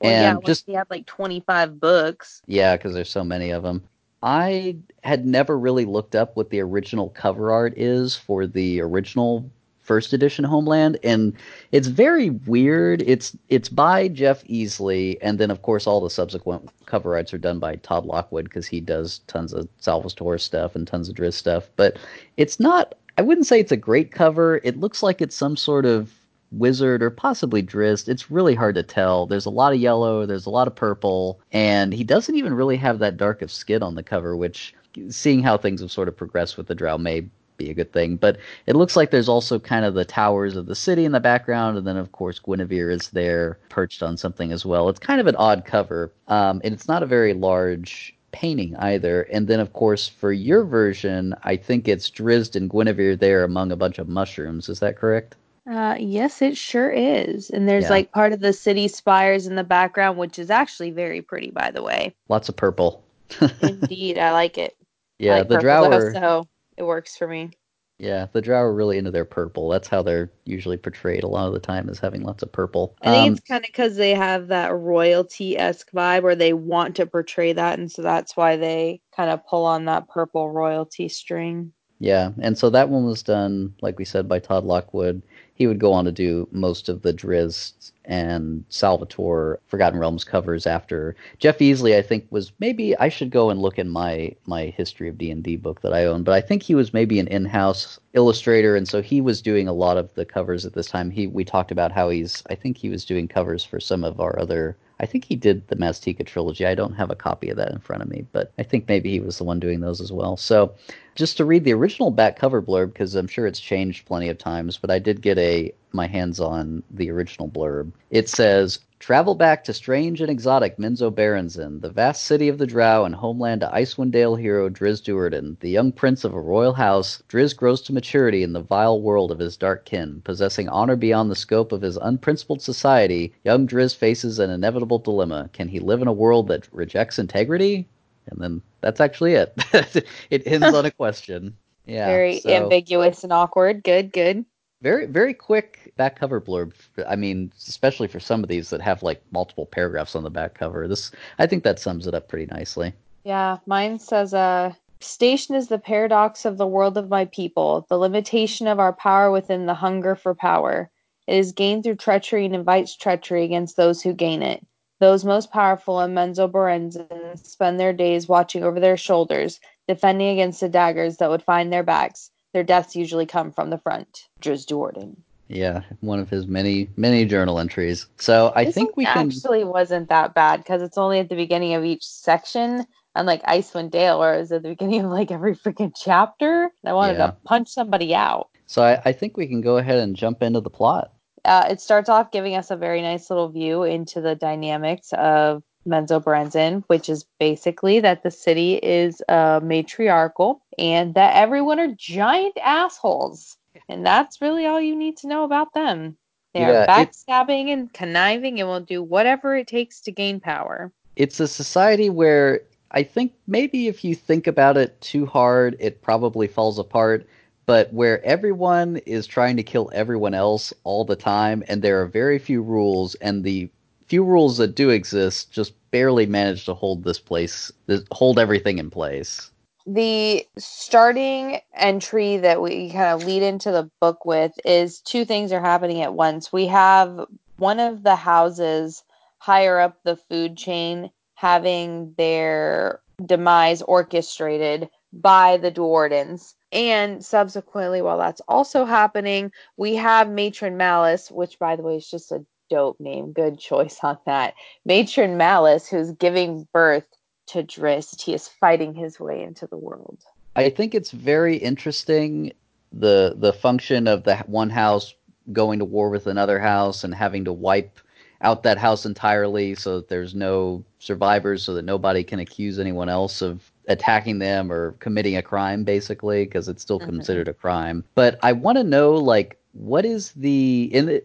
Well, 0.02 0.12
and 0.12 0.22
yeah, 0.22 0.36
just 0.46 0.66
he 0.68 0.74
had 0.74 0.88
like 0.90 1.06
25 1.08 1.80
books. 1.80 2.42
Yeah, 2.46 2.76
because 2.78 2.94
there's 2.94 3.10
so 3.10 3.24
many 3.24 3.50
of 3.52 3.64
them. 3.64 3.84
I 4.22 4.76
had 5.04 5.26
never 5.26 5.58
really 5.58 5.86
looked 5.86 6.16
up 6.16 6.36
what 6.36 6.50
the 6.50 6.60
original 6.60 7.10
cover 7.10 7.52
art 7.52 7.74
is 7.78 8.16
for 8.16 8.46
the 8.46 8.82
original 8.82 9.50
first 9.90 10.14
edition 10.14 10.46
Homeland, 10.46 11.00
and 11.04 11.34
it's 11.72 11.88
very 11.88 12.30
weird. 12.30 13.02
It's 13.08 13.36
it's 13.48 13.70
by 13.70 14.08
Jeff 14.08 14.44
Easley, 14.44 15.18
and 15.20 15.40
then 15.40 15.50
of 15.50 15.64
course 15.64 15.88
all 15.88 16.00
the 16.00 16.12
subsequent 16.12 16.70
cover 16.86 17.16
arts 17.16 17.34
are 17.34 17.40
done 17.40 17.58
by 17.58 17.78
Todd 17.78 18.06
Lockwood 18.06 18.44
because 18.44 18.68
he 18.68 18.82
does 18.82 19.22
tons 19.26 19.52
of 19.52 19.68
Salvatore 19.80 20.38
stuff 20.38 20.76
and 20.76 20.86
tons 20.86 21.10
of 21.10 21.16
Drizzt 21.16 21.40
stuff. 21.40 21.72
But 21.76 21.98
it's 22.38 22.60
not. 22.60 22.94
I 23.18 23.24
wouldn't 23.24 23.48
say 23.48 23.60
it's 23.60 23.72
a 23.72 23.78
great 23.78 24.12
cover. 24.12 24.62
It 24.64 24.80
looks 24.80 25.02
like 25.02 25.24
it's 25.24 25.36
some 25.36 25.58
sort 25.58 25.88
of 25.88 26.14
wizard 26.52 27.02
or 27.02 27.10
possibly 27.10 27.64
Drizzt. 27.64 28.08
It's 28.08 28.30
really 28.30 28.54
hard 28.54 28.76
to 28.76 28.84
tell. 28.84 29.26
There's 29.26 29.48
a 29.48 29.58
lot 29.62 29.74
of 29.74 29.80
yellow, 29.80 30.28
there's 30.28 30.46
a 30.46 30.52
lot 30.52 30.68
of 30.68 30.76
purple, 30.76 31.40
and 31.52 31.94
he 31.94 32.04
doesn't 32.04 32.36
even 32.36 32.54
really 32.54 32.78
have 32.78 33.00
that 33.00 33.18
dark 33.18 33.42
of 33.42 33.52
skin 33.52 33.82
on 33.82 33.96
the 33.96 34.04
cover, 34.04 34.38
which 34.38 34.76
seeing 35.10 35.42
how 35.42 35.58
things 35.58 35.82
have 35.82 35.92
sort 35.92 36.08
of 36.08 36.16
progressed 36.16 36.58
with 36.58 36.68
the 36.68 36.76
drow 36.76 36.98
may 36.98 37.28
be 37.60 37.70
a 37.70 37.76
good 37.76 37.94
thing. 37.94 38.16
But 38.16 38.38
it 38.66 38.76
looks 38.76 38.96
like 38.96 39.12
there's 39.12 39.30
also 39.30 39.60
kind 39.60 39.86
of 39.86 39.94
the 39.94 40.06
towers 40.06 40.56
of 40.56 40.66
the 40.66 40.76
city 40.76 41.06
in 41.06 41.12
the 41.12 41.20
background, 41.20 41.78
and 41.78 41.86
then 41.86 41.98
of 41.98 42.12
course 42.12 42.40
Guenhwyvar 42.40 42.92
is 42.92 43.10
there 43.10 43.60
perched 43.70 44.02
on 44.02 44.18
something 44.18 44.52
as 44.52 44.66
well. 44.66 44.90
It's 44.90 45.00
kind 45.00 45.22
of 45.22 45.28
an 45.28 45.36
odd 45.36 45.66
cover, 45.66 46.12
um, 46.28 46.62
and 46.64 46.74
it's 46.74 46.88
not 46.88 47.04
a 47.04 47.06
very 47.06 47.34
large 47.34 48.16
painting 48.32 48.76
either. 48.78 49.24
And 49.24 49.48
then 49.48 49.60
of 49.60 49.74
course 49.74 50.08
for 50.08 50.32
your 50.32 50.64
version, 50.64 51.36
I 51.44 51.56
think 51.56 51.88
it's 51.88 52.10
Drizzt 52.10 52.56
and 52.56 52.70
Guenhwyvar 52.70 53.20
there 53.20 53.44
among 53.44 53.72
a 53.72 53.76
bunch 53.76 54.00
of 54.00 54.08
mushrooms. 54.08 54.70
Is 54.70 54.80
that 54.80 54.98
correct? 54.98 55.36
Uh, 55.70 55.96
yes, 56.00 56.42
it 56.42 56.58
sure 56.58 56.90
is. 56.90 57.52
And 57.52 57.70
there's 57.70 57.84
yeah. 57.84 57.90
like 57.90 58.12
part 58.12 58.34
of 58.34 58.40
the 58.40 58.54
city 58.54 58.88
spires 58.88 59.46
in 59.46 59.56
the 59.56 59.64
background, 59.64 60.18
which 60.18 60.40
is 60.40 60.50
actually 60.50 60.90
very 60.90 61.22
pretty, 61.22 61.52
by 61.52 61.70
the 61.70 61.84
way. 61.84 62.16
Lots 62.28 62.50
of 62.50 62.56
purple. 62.56 63.04
Indeed, 63.62 64.18
I 64.18 64.32
like 64.32 64.58
it. 64.58 64.76
Yeah, 65.20 65.38
like 65.38 65.50
the 65.50 65.58
drower. 65.58 66.14
So 66.14 66.48
it 66.80 66.84
works 66.84 67.16
for 67.16 67.28
me. 67.28 67.52
Yeah, 68.00 68.28
the 68.32 68.42
drow 68.42 68.62
are 68.62 68.74
really 68.74 68.98
into 68.98 69.12
their 69.12 69.26
purple. 69.26 69.68
That's 69.68 69.90
how 69.90 70.02
they're 70.02 70.32
usually 70.46 70.78
portrayed 70.78 71.24
a 71.24 71.28
lot 71.28 71.48
of 71.48 71.54
the 71.54 71.60
time, 71.60 71.90
is 71.90 72.00
having 72.00 72.24
lots 72.24 72.42
of 72.42 72.52
purple. 72.52 72.96
I 73.02 73.12
think 73.12 73.28
um, 73.28 73.34
it's 73.34 73.42
kind 73.46 73.64
of 73.64 73.68
because 73.68 73.98
they 73.98 74.14
have 74.14 74.48
that 74.48 74.74
royalty 74.74 75.58
esque 75.58 75.92
vibe 75.92 76.24
where 76.24 76.36
they 76.36 76.54
want 76.54 76.96
to 76.96 77.06
portray 77.06 77.52
that, 77.52 77.78
and 77.78 77.92
so 77.92 78.02
that's 78.02 78.38
why 78.38 78.56
they 78.56 79.02
kind 79.14 79.30
of 79.30 79.46
pull 79.46 79.66
on 79.66 79.84
that 79.86 80.08
purple 80.08 80.50
royalty 80.50 81.10
string. 81.10 81.74
Yeah, 82.00 82.32
and 82.40 82.58
so 82.58 82.70
that 82.70 82.88
one 82.88 83.04
was 83.04 83.22
done, 83.22 83.76
like 83.82 84.00
we 84.00 84.06
said, 84.06 84.30
by 84.30 84.40
Todd 84.40 84.64
Lockwood. 84.64 85.22
He 85.56 85.68
would 85.68 85.80
go 85.80 85.92
on 85.92 86.06
to 86.06 86.14
do 86.14 86.48
most 86.54 86.88
of 86.88 87.02
the 87.02 87.14
Drizzt 87.14 87.92
and 88.10 88.66
Salvatore 88.70 89.60
Forgotten 89.68 90.00
Realms 90.00 90.24
covers 90.24 90.66
after 90.66 91.16
Jeff 91.38 91.60
Easley. 91.60 91.96
I 91.96 92.02
think 92.02 92.26
was 92.32 92.52
maybe 92.60 92.98
I 92.98 93.08
should 93.08 93.30
go 93.30 93.50
and 93.52 93.62
look 93.62 93.78
in 93.78 93.88
my 93.88 94.36
my 94.46 94.66
history 94.66 95.08
of 95.08 95.18
D 95.18 95.32
and 95.32 95.44
D 95.44 95.56
book 95.56 95.82
that 95.82 95.94
I 95.94 96.06
own, 96.06 96.24
but 96.24 96.34
I 96.34 96.42
think 96.42 96.64
he 96.64 96.76
was 96.76 96.94
maybe 96.94 97.20
an 97.20 97.28
in-house 97.28 98.00
illustrator, 98.14 98.76
and 98.76 98.88
so 98.88 99.02
he 99.02 99.22
was 99.22 99.42
doing 99.42 99.68
a 99.68 99.74
lot 99.74 99.98
of 99.98 100.14
the 100.16 100.26
covers 100.26 100.66
at 100.66 100.74
this 100.74 100.88
time. 100.88 101.12
He 101.12 101.28
we 101.28 101.46
talked 101.46 101.72
about 101.72 101.92
how 101.92 102.10
he's 102.10 102.44
I 102.50 102.56
think 102.56 102.78
he 102.78 102.90
was 102.90 103.06
doing 103.06 103.28
covers 103.28 103.64
for 103.64 103.80
some 103.80 104.04
of 104.04 104.20
our 104.20 104.38
other 104.40 104.76
I 105.00 105.06
think 105.06 105.26
he 105.26 105.36
did 105.36 105.68
the 105.68 105.76
Maztica 105.76 106.26
trilogy. 106.26 106.66
I 106.66 106.76
don't 106.76 106.94
have 106.94 107.10
a 107.10 107.16
copy 107.16 107.50
of 107.50 107.58
that 107.58 107.72
in 107.72 107.80
front 107.80 108.02
of 108.02 108.10
me, 108.10 108.26
but 108.32 108.52
I 108.58 108.64
think 108.64 108.88
maybe 108.88 109.10
he 109.10 109.20
was 109.20 109.38
the 109.38 109.44
one 109.44 109.60
doing 109.60 109.80
those 109.80 110.02
as 110.02 110.12
well. 110.12 110.36
So, 110.36 110.74
just 111.16 111.38
to 111.38 111.46
read 111.46 111.64
the 111.64 111.74
original 111.74 112.12
back 112.12 112.38
cover 112.38 112.62
blurb, 112.62 112.94
because 112.94 113.16
I'm 113.16 113.28
sure 113.28 113.48
it's 113.48 113.60
changed 113.60 114.06
plenty 114.06 114.30
of 114.30 114.38
times, 114.38 114.78
but 114.78 114.92
I 114.92 115.00
did 115.00 115.22
get 115.22 115.38
a 115.38 115.74
my 115.92 116.08
hands 116.08 116.40
on 116.40 116.84
the 116.92 117.10
original 117.10 117.50
blurb. 117.50 117.92
It 118.12 118.30
says, 118.30 118.80
Travel 119.00 119.34
back 119.34 119.64
to 119.64 119.74
strange 119.74 120.20
and 120.20 120.30
exotic 120.30 120.78
Menzoberranzan, 120.78 121.80
the 121.80 121.90
vast 121.90 122.22
city 122.26 122.50
of 122.50 122.58
the 122.58 122.68
Drow 122.68 123.06
and 123.06 123.16
homeland 123.16 123.62
to 123.62 123.68
Icewind 123.68 124.12
Dale 124.12 124.36
hero 124.36 124.68
Drizzt 124.70 125.06
Do'Urden. 125.06 125.58
The 125.62 125.70
young 125.70 125.94
prince 125.94 126.26
of 126.26 126.34
a 126.34 126.42
royal 126.42 126.74
house, 126.74 127.24
Drizzt 127.30 127.56
grows 127.56 127.82
to 127.84 127.94
maturity 127.94 128.44
in 128.44 128.52
the 128.52 128.60
vile 128.60 129.02
world 129.02 129.32
of 129.32 129.40
his 129.40 129.56
dark 129.56 129.86
kin. 129.86 130.22
Possessing 130.26 130.68
honor 130.68 130.98
beyond 130.98 131.32
the 131.32 131.36
scope 131.36 131.72
of 131.72 131.82
his 131.82 131.96
unprincipled 131.96 132.62
society, 132.62 133.34
young 133.46 133.66
Drizzt 133.66 133.96
faces 133.96 134.38
an 134.38 134.50
inevitable 134.50 135.00
dilemma. 135.00 135.50
Can 135.54 135.70
he 135.70 135.80
live 135.80 136.02
in 136.02 136.10
a 136.10 136.14
world 136.14 136.50
that 136.50 136.68
rejects 136.74 137.18
integrity? 137.18 137.88
And 138.28 138.42
then 138.42 138.62
that's 138.82 139.00
actually 139.00 139.34
it. 139.34 139.54
it 140.30 140.44
ends 140.46 140.68
on 140.68 140.86
a 140.86 140.92
question. 141.00 141.56
Yeah. 141.86 142.06
Very 142.06 142.42
so. 142.42 142.50
ambiguous 142.50 143.24
and 143.24 143.32
awkward. 143.32 143.82
Good, 143.82 144.12
good 144.12 144.44
very 144.82 145.06
very 145.06 145.34
quick 145.34 145.94
back 145.98 146.18
cover 146.18 146.40
blurb. 146.40 146.74
I 147.08 147.16
mean 147.16 147.52
especially 147.58 148.08
for 148.08 148.20
some 148.20 148.44
of 148.44 148.50
these 148.50 148.70
that 148.70 148.82
have 148.82 149.04
like 149.04 149.22
multiple 149.32 149.66
paragraphs 149.66 150.16
on 150.16 150.24
the 150.24 150.30
back 150.30 150.54
cover. 150.54 150.88
This 150.88 151.12
i 151.38 151.46
think 151.46 151.64
that 151.64 151.80
sums 151.80 152.08
it 152.08 152.14
up 152.16 152.28
pretty 152.28 152.46
nicely. 152.52 152.94
Yeah 153.24 153.58
mine 153.66 154.00
says 154.00 154.34
uh 154.34 154.74
station 155.02 155.56
is 155.56 155.68
the 155.68 155.80
paradox 155.80 156.46
of 156.46 156.58
the 156.58 156.68
world 156.68 156.98
of 156.98 157.10
my 157.10 157.26
people 157.26 157.86
the 157.90 157.98
limitation 157.98 158.68
of 158.68 158.80
our 158.80 158.94
power 158.94 159.32
within 159.32 159.66
the 159.66 159.74
hunger 159.74 160.16
for 160.16 160.34
power. 160.34 160.90
It 161.28 161.38
is 161.38 161.52
gained 161.52 161.84
through 161.84 161.96
treachery 161.96 162.46
and 162.46 162.56
invites 162.56 162.96
treachery 162.96 163.44
against 163.44 163.78
those 163.78 164.02
who 164.02 164.14
gain 164.14 164.42
it. 164.42 164.66
Those 165.00 165.24
most 165.24 165.52
powerful 165.52 166.02
in 166.02 166.14
Menzoberranzan 166.14 167.38
spend 167.46 167.80
their 167.80 167.94
days 167.94 168.28
watching 168.28 168.64
over 168.64 168.80
their 168.80 168.98
shoulders 168.98 169.60
defending 169.88 170.30
against 170.30 170.60
the 170.60 170.68
daggers 170.68 171.18
that 171.18 171.30
would 171.30 171.44
find 171.44 171.72
their 171.72 171.84
backs 171.84 172.32
their 172.60 172.66
deaths 172.66 172.94
usually 172.94 173.26
come 173.26 173.54
from 173.54 173.70
the 173.70 173.78
front. 173.78 174.28
Drizzt 174.42 174.68
Do'Urden. 174.68 175.16
Yeah, 175.48 175.84
one 176.02 176.20
of 176.20 176.30
his 176.30 176.46
many 176.46 176.90
many 176.98 177.24
journal 177.24 177.58
entries. 177.58 178.06
So 178.18 178.52
I 178.54 178.66
this 178.66 178.76
think 178.76 178.98
we 178.98 179.06
can 179.06 179.28
actually 179.28 179.64
wasn't 179.64 180.10
that 180.10 180.34
bad 180.34 180.58
because 180.58 180.82
it's 180.82 180.98
only 180.98 181.20
at 181.20 181.30
the 181.30 181.38
beginning 181.38 181.74
of 181.74 181.86
each 181.86 182.06
section, 182.06 182.86
unlike 183.16 183.42
Icewind 183.44 183.92
Dale, 183.92 184.20
where 184.20 184.36
it 184.36 184.40
was 184.40 184.52
at 184.52 184.64
the 184.64 184.70
beginning 184.70 185.06
of 185.06 185.12
like 185.12 185.32
every 185.32 185.56
freaking 185.56 185.94
chapter. 185.98 186.70
I 186.86 186.92
wanted 186.92 187.18
yeah. 187.18 187.28
to 187.28 187.38
punch 187.46 187.70
somebody 187.70 188.14
out. 188.14 188.50
So 188.66 188.84
I, 188.84 189.02
I, 189.06 189.14
think 189.14 189.38
we 189.38 189.48
can 189.48 189.62
go 189.62 189.78
ahead 189.78 189.98
and 189.98 190.18
jump 190.18 190.44
into 190.44 190.60
the 190.60 190.70
plot. 190.70 191.14
Uh, 191.46 191.66
it 191.70 191.80
starts 191.80 192.10
off 192.10 192.30
giving 192.30 192.56
us 192.56 192.70
a 192.70 192.76
very 192.76 193.02
nice 193.02 193.30
little 193.30 193.50
view 193.50 193.84
into 193.84 194.20
the 194.20 194.36
dynamics 194.36 195.14
of 195.14 195.64
Menzoberranzan, 195.88 196.84
which 196.88 197.10
is 197.10 197.26
basically 197.40 198.00
that 198.00 198.24
the 198.24 198.32
city 198.32 198.76
is 198.76 199.22
uh, 199.30 199.60
matriarchal 199.64 200.62
and 200.78 201.14
that 201.16 201.36
everyone 201.36 201.80
are 201.80 201.94
giant 201.96 202.58
assholes. 202.62 203.58
And 203.88 204.06
that's 204.06 204.42
really 204.42 204.66
all 204.66 204.82
you 204.82 204.96
need 204.96 205.18
to 205.18 205.28
know 205.28 205.44
about 205.44 205.74
them. 205.74 206.18
They 206.54 206.62
Yeah, 206.62 206.84
are 206.84 207.02
it- 207.02 207.10
backstabbing 207.28 207.72
and 207.72 207.92
conniving 207.94 208.60
and 208.60 208.68
will 208.70 208.82
do 208.82 209.02
whatever 209.04 209.56
it 209.56 209.68
takes 209.68 210.02
to 210.02 210.12
gain 210.12 210.40
power. 210.40 210.92
it's 211.16 211.40
a 211.40 211.48
society 211.48 212.10
where 212.10 212.62
I 212.92 213.04
think 213.04 213.34
maybe 213.46 213.88
if 213.88 214.04
you 214.04 214.16
think 214.16 214.48
about 214.48 214.78
it 214.78 215.00
too 215.02 215.26
hard, 215.26 215.76
it 215.80 216.02
probably 216.02 216.48
falls 216.48 216.80
apart. 216.80 217.28
But 217.66 217.94
where 217.94 218.24
everyone 218.26 218.98
is 219.06 219.28
trying 219.28 219.58
to 219.58 219.64
kill 219.64 219.92
everyone 219.94 220.34
else 220.34 220.74
all 220.84 221.06
the 221.06 221.16
time, 221.16 221.64
and 221.68 221.82
there 221.82 222.02
are 222.02 222.08
very 222.08 222.40
few 222.40 222.64
rules, 222.64 223.14
and 223.16 223.44
the 223.44 223.70
few 224.10 224.24
rules 224.24 224.58
that 224.58 224.76
do 224.76 224.90
exist 224.90 225.52
just 225.52 225.74
barely 225.92 226.26
manage 226.26 226.66
to 226.66 226.74
hold 226.74 227.04
this 227.04 227.20
place, 227.20 227.72
hold 228.12 228.40
everything 228.40 228.78
in 228.80 228.90
place. 228.90 229.52
the 229.86 230.46
starting 230.58 231.60
entry 231.76 232.38
that 232.38 232.62
we 232.62 232.92
kind 232.92 233.08
of 233.14 233.26
lead 233.26 233.42
into 233.42 233.72
the 233.72 233.90
book 234.00 234.26
with 234.26 234.52
is 234.64 235.00
two 235.02 235.26
things 235.26 235.52
are 235.52 235.62
happening 235.62 236.02
at 236.02 236.14
once. 236.14 236.54
We 236.54 236.68
have 236.68 237.26
one 237.58 237.80
of 237.80 238.04
the 238.04 238.16
houses 238.16 239.04
higher 239.40 239.80
up 239.80 239.98
the 240.04 240.16
food 240.16 240.58
chain 240.58 241.10
having 241.34 242.14
their 242.18 243.02
demise 243.26 243.82
orchestrated 243.82 244.90
by 245.12 245.58
the 245.58 245.72
Do'Urdens. 245.72 246.54
And 246.72 247.26
subsequently, 247.26 248.02
while 248.02 248.18
that's 248.20 248.42
also 248.48 248.86
happening, 248.86 249.52
we 249.76 249.96
have 249.96 250.30
Matron 250.30 250.78
Malice, 250.78 251.32
which, 251.32 251.58
by 251.58 251.76
the 251.76 251.82
way, 251.82 251.96
is 251.96 252.10
just 252.10 252.32
a 252.32 252.46
dope 252.70 253.00
name. 253.00 253.32
Good 253.32 253.60
choice 253.60 254.00
on 254.04 254.18
that. 254.26 254.54
Matron 254.86 255.38
Malice, 255.38 255.88
who's 255.88 256.12
giving 256.12 256.68
birth 256.74 257.08
to 257.48 257.64
Drizzt. 257.64 258.22
He 258.22 258.34
is 258.34 258.48
fighting 258.48 258.94
his 258.94 259.20
way 259.20 259.44
into 259.44 259.68
the 259.68 259.78
world. 259.78 260.20
I 260.56 260.70
think 260.70 260.94
it's 260.94 261.12
very 261.12 261.58
interesting 261.58 262.54
the 262.92 263.36
the 263.38 263.54
function 263.54 264.08
of 264.08 264.24
the 264.24 264.38
one 264.48 264.70
house 264.70 265.14
going 265.54 265.80
to 265.80 265.86
war 265.86 266.10
with 266.10 266.28
another 266.28 266.60
house 266.60 267.04
and 267.04 267.14
having 267.14 267.46
to 267.46 267.54
wipe 267.54 268.00
out 268.42 268.64
that 268.64 268.78
house 268.78 269.06
entirely 269.06 269.76
so 269.76 269.98
that 269.98 270.08
there's 270.08 270.34
no 270.34 270.84
survivors 271.00 271.64
so 271.64 271.74
that 271.74 271.84
nobody 271.84 272.24
can 272.24 272.40
accuse 272.40 272.80
anyone 272.80 273.10
else 273.10 273.42
of 273.42 273.72
attacking 273.88 274.40
them 274.40 274.72
or 274.72 274.94
committing 274.94 275.36
a 275.36 275.42
crime 275.42 275.84
basically 275.84 276.46
because 276.46 276.68
it's 276.70 276.82
still 276.82 277.00
Mhm. 277.00 277.06
considered 277.06 277.48
a 277.48 277.54
crime 277.54 278.04
but 278.16 278.40
i 278.44 278.52
want 278.52 278.78
to 278.78 278.84
know 278.84 279.14
like 279.14 279.58
what 279.74 280.06
is 280.06 280.32
the 280.34 280.90
in 280.94 281.08
the 281.08 281.24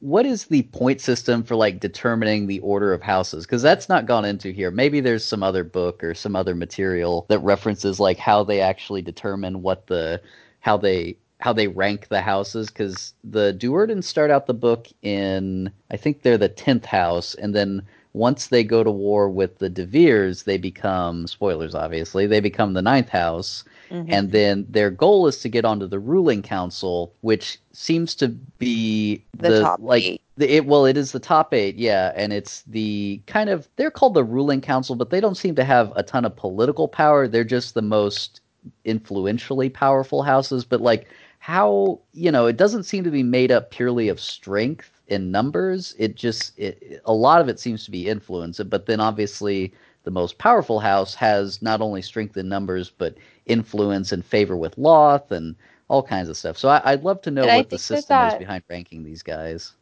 what 0.00 0.26
is 0.26 0.46
the 0.46 0.62
point 0.62 1.00
system 1.00 1.42
for 1.42 1.56
like 1.56 1.80
determining 1.80 2.46
the 2.46 2.60
order 2.60 2.92
of 2.92 3.02
houses? 3.02 3.44
Because 3.44 3.62
that's 3.62 3.88
not 3.88 4.06
gone 4.06 4.24
into 4.24 4.50
here. 4.50 4.70
Maybe 4.70 5.00
there's 5.00 5.24
some 5.24 5.42
other 5.42 5.64
book 5.64 6.02
or 6.04 6.14
some 6.14 6.36
other 6.36 6.54
material 6.54 7.26
that 7.28 7.38
references 7.40 8.00
like 8.00 8.18
how 8.18 8.44
they 8.44 8.60
actually 8.60 9.02
determine 9.02 9.62
what 9.62 9.86
the 9.86 10.20
how 10.60 10.76
they 10.76 11.16
how 11.40 11.52
they 11.52 11.68
rank 11.68 12.08
the 12.08 12.20
houses. 12.20 12.68
Because 12.68 13.14
the 13.24 13.52
Do'Urdens 13.52 14.06
start 14.06 14.30
out 14.30 14.46
the 14.46 14.54
book 14.54 14.88
in 15.02 15.70
I 15.90 15.96
think 15.96 16.22
they're 16.22 16.38
the 16.38 16.48
tenth 16.48 16.84
house, 16.84 17.34
and 17.34 17.54
then 17.54 17.82
once 18.14 18.46
they 18.46 18.64
go 18.64 18.82
to 18.82 18.90
war 18.90 19.28
with 19.28 19.58
the 19.58 19.68
DeVirs, 19.68 20.44
they 20.44 20.56
become 20.56 21.26
spoilers. 21.26 21.74
Obviously, 21.74 22.26
they 22.26 22.40
become 22.40 22.72
the 22.72 22.80
ninth 22.82 23.08
house, 23.10 23.64
Mhm. 23.90 24.06
and 24.08 24.32
then 24.32 24.66
their 24.70 24.90
goal 24.90 25.26
is 25.26 25.40
to 25.40 25.48
get 25.48 25.64
onto 25.64 25.86
the 25.86 25.98
ruling 25.98 26.40
council, 26.40 27.12
which 27.20 27.58
seems 27.72 28.14
to 28.14 28.28
be 28.58 29.22
The 29.38 29.60
top 29.60 29.80
like 29.82 30.04
eight. 30.04 30.20
the, 30.36 30.48
it 30.56 30.64
well 30.66 30.86
it 30.86 30.96
is 30.96 31.12
the 31.12 31.18
top 31.20 31.52
eight 31.52 31.76
yeah 31.76 32.12
and 32.16 32.32
it's 32.32 32.62
the 32.62 33.20
kind 33.26 33.50
of 33.50 33.68
they're 33.76 33.90
called 33.90 34.14
the 34.14 34.24
ruling 34.24 34.60
council 34.60 34.94
but 34.96 35.10
they 35.10 35.20
don't 35.20 35.36
seem 35.36 35.54
to 35.56 35.64
have 35.64 35.92
a 35.96 36.02
ton 36.02 36.24
of 36.24 36.34
political 36.34 36.88
power 36.88 37.28
they're 37.28 37.44
just 37.44 37.74
the 37.74 37.82
most 37.82 38.40
influentially 38.84 39.68
powerful 39.68 40.22
houses 40.22 40.64
but 40.64 40.80
like 40.80 41.06
how 41.40 42.00
you 42.14 42.30
know 42.32 42.46
it 42.46 42.56
doesn't 42.56 42.84
seem 42.84 43.04
to 43.04 43.10
be 43.10 43.22
made 43.22 43.52
up 43.52 43.70
purely 43.70 44.08
of 44.08 44.18
strength 44.20 44.93
in 45.08 45.30
numbers 45.30 45.94
it 45.98 46.14
just 46.14 46.58
it, 46.58 47.00
a 47.04 47.12
lot 47.12 47.40
of 47.40 47.48
it 47.48 47.60
seems 47.60 47.84
to 47.84 47.90
be 47.90 48.08
influence 48.08 48.60
but 48.60 48.86
then 48.86 49.00
obviously 49.00 49.72
the 50.04 50.10
most 50.10 50.38
powerful 50.38 50.80
house 50.80 51.14
has 51.14 51.60
not 51.62 51.80
only 51.80 52.02
strength 52.02 52.36
in 52.36 52.48
numbers 52.48 52.90
but 52.90 53.16
influence 53.46 54.12
and 54.12 54.24
favor 54.24 54.56
with 54.56 54.76
Lolth 54.76 55.30
and 55.30 55.54
all 55.88 56.02
kinds 56.02 56.28
of 56.28 56.36
stuff 56.36 56.56
so 56.56 56.68
I, 56.68 56.80
i'd 56.92 57.04
love 57.04 57.20
to 57.22 57.30
know 57.30 57.46
And 57.46 57.56
what 57.58 57.70
the 57.70 57.76
think 57.76 57.80
that 57.80 57.98
system 57.98 58.28
is 58.28 58.34
behind 58.34 58.64
ranking 58.68 59.04
these 59.04 59.22
guys 59.22 59.74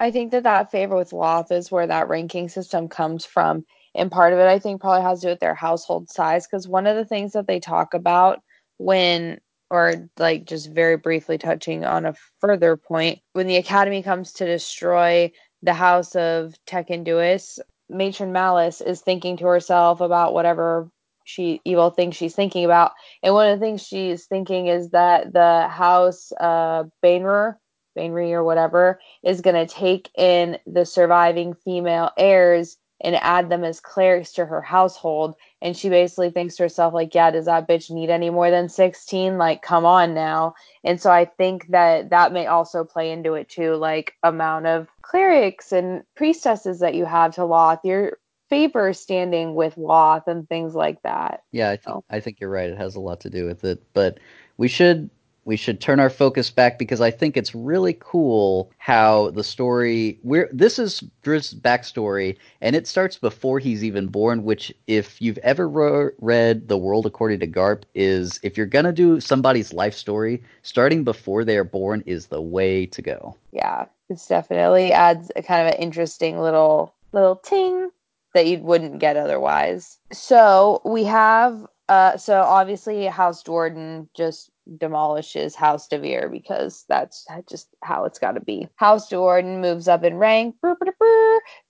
I 0.00 0.10
think 0.10 0.32
that 0.32 0.44
that 0.44 0.70
favor 0.70 0.96
with 0.96 1.10
Lolth 1.10 1.52
is 1.52 1.70
where 1.70 1.86
that 1.86 2.08
ranking 2.08 2.48
system 2.48 2.88
comes 2.88 3.26
from. 3.26 3.66
And 3.94 4.10
part 4.10 4.32
of 4.32 4.38
it, 4.38 4.46
I 4.46 4.58
think, 4.58 4.80
probably 4.80 5.02
has 5.02 5.20
to 5.20 5.26
do 5.26 5.30
with 5.30 5.40
their 5.40 5.54
household 5.54 6.08
size. 6.10 6.46
Because 6.46 6.66
one 6.66 6.86
of 6.86 6.96
the 6.96 7.04
things 7.04 7.32
that 7.32 7.46
they 7.46 7.60
talk 7.60 7.92
about 7.92 8.42
when, 8.78 9.40
or 9.70 10.08
like 10.18 10.44
just 10.44 10.70
very 10.70 10.96
briefly 10.96 11.38
touching 11.38 11.84
on 11.84 12.06
a 12.06 12.14
further 12.40 12.76
point, 12.76 13.20
when 13.32 13.46
the 13.46 13.56
Academy 13.56 14.02
comes 14.02 14.32
to 14.34 14.46
destroy 14.46 15.30
the 15.62 15.74
house 15.74 16.16
of 16.16 16.54
Teken'duis, 16.66 17.58
Matron 17.88 18.32
Malice 18.32 18.80
is 18.80 19.00
thinking 19.00 19.36
to 19.38 19.46
herself 19.46 20.00
about 20.00 20.34
whatever 20.34 20.90
she 21.24 21.60
evil 21.64 21.90
thinks 21.90 22.16
she's 22.16 22.34
thinking 22.34 22.64
about. 22.64 22.92
And 23.22 23.34
one 23.34 23.50
of 23.50 23.58
the 23.58 23.64
things 23.64 23.82
she's 23.82 24.26
thinking 24.26 24.66
is 24.66 24.90
that 24.90 25.32
the 25.32 25.68
house 25.68 26.32
uh 26.40 26.84
Baenre 27.04 27.56
or 27.96 28.44
whatever, 28.44 29.00
is 29.22 29.40
going 29.40 29.66
to 29.66 29.72
take 29.72 30.10
in 30.16 30.58
the 30.66 30.86
surviving 30.86 31.54
female 31.54 32.10
heirs 32.16 32.76
and 33.02 33.16
add 33.16 33.48
them 33.48 33.64
as 33.64 33.80
clerics 33.80 34.32
to 34.32 34.46
her 34.46 34.60
household. 34.60 35.34
And 35.62 35.76
she 35.76 35.88
basically 35.88 36.30
thinks 36.30 36.56
to 36.56 36.64
herself, 36.64 36.94
like, 36.94 37.14
yeah, 37.14 37.30
does 37.30 37.46
that 37.46 37.68
bitch 37.68 37.90
need 37.90 38.10
any 38.10 38.30
more 38.30 38.50
than 38.50 38.68
16? 38.68 39.38
Like, 39.38 39.62
come 39.62 39.84
on 39.84 40.14
now. 40.14 40.54
And 40.84 41.00
so 41.00 41.10
I 41.10 41.24
think 41.24 41.68
that 41.68 42.10
that 42.10 42.32
may 42.32 42.46
also 42.46 42.84
play 42.84 43.10
into 43.10 43.34
it 43.34 43.48
too, 43.48 43.74
like, 43.76 44.14
amount 44.22 44.66
of 44.66 44.88
clerics 45.02 45.72
and 45.72 46.02
priestesses 46.14 46.80
that 46.80 46.94
you 46.94 47.04
have 47.04 47.34
to 47.34 47.42
Lolth, 47.42 47.80
your 47.84 48.18
favor 48.48 48.92
standing 48.92 49.54
with 49.54 49.76
Lolth 49.76 50.26
and 50.26 50.48
things 50.48 50.74
like 50.74 51.00
that. 51.02 51.44
Yeah, 51.52 51.70
I 51.70 51.76
think 51.76 51.96
Oh. 51.96 52.04
I 52.10 52.20
think 52.20 52.40
you're 52.40 52.50
right. 52.50 52.68
It 52.68 52.78
has 52.78 52.96
a 52.96 53.00
lot 53.00 53.20
to 53.20 53.30
do 53.30 53.46
with 53.46 53.64
it, 53.64 53.82
but 53.94 54.18
we 54.56 54.68
should 54.68 55.08
we 55.44 55.56
should 55.56 55.80
turn 55.80 56.00
our 56.00 56.10
focus 56.10 56.50
back 56.50 56.78
because 56.78 57.00
I 57.00 57.10
think 57.10 57.36
it's 57.36 57.54
really 57.54 57.96
cool 57.98 58.70
how 58.78 59.30
the 59.30 59.44
story 59.44 60.18
we're 60.22 60.48
this 60.52 60.78
is 60.78 61.02
Drew's 61.22 61.54
backstory 61.54 62.36
and 62.60 62.76
it 62.76 62.86
starts 62.86 63.16
before 63.16 63.58
he's 63.58 63.82
even 63.84 64.06
born. 64.08 64.44
Which, 64.44 64.72
if 64.86 65.20
you've 65.20 65.38
ever 65.38 65.68
ro- 65.68 66.10
read 66.20 66.68
The 66.68 66.78
World 66.78 67.06
According 67.06 67.40
to 67.40 67.46
Garp, 67.46 67.82
is 67.94 68.38
if 68.42 68.56
you're 68.56 68.66
gonna 68.66 68.92
do 68.92 69.20
somebody's 69.20 69.72
life 69.72 69.94
story, 69.94 70.42
starting 70.62 71.04
before 71.04 71.44
they 71.44 71.56
are 71.56 71.64
born 71.64 72.02
is 72.06 72.26
the 72.26 72.42
way 72.42 72.86
to 72.86 73.02
go. 73.02 73.36
yeah, 73.52 73.86
it's 74.08 74.26
definitely 74.26 74.92
adds 74.92 75.30
a 75.36 75.42
kind 75.42 75.66
of 75.66 75.74
an 75.74 75.80
interesting 75.80 76.38
little 76.38 76.94
little 77.12 77.36
ting 77.36 77.90
that 78.34 78.46
you 78.46 78.58
wouldn't 78.58 78.98
get 79.00 79.16
otherwise. 79.16 79.98
So 80.12 80.80
we 80.84 81.04
have 81.04 81.66
uh 81.88 82.16
so 82.16 82.40
obviously 82.42 83.06
House 83.06 83.42
Do'Urden 83.42 84.08
just 84.14 84.50
demolishes 84.78 85.54
House 85.54 85.88
DeVir 85.88 86.30
because 86.30 86.84
that's 86.88 87.26
just 87.48 87.68
how 87.82 88.04
it's 88.04 88.18
got 88.18 88.32
to 88.32 88.40
be. 88.40 88.68
House 88.76 89.08
Do'Urden 89.08 89.60
moves 89.60 89.88
up 89.88 90.04
in 90.04 90.16
rank, 90.16 90.56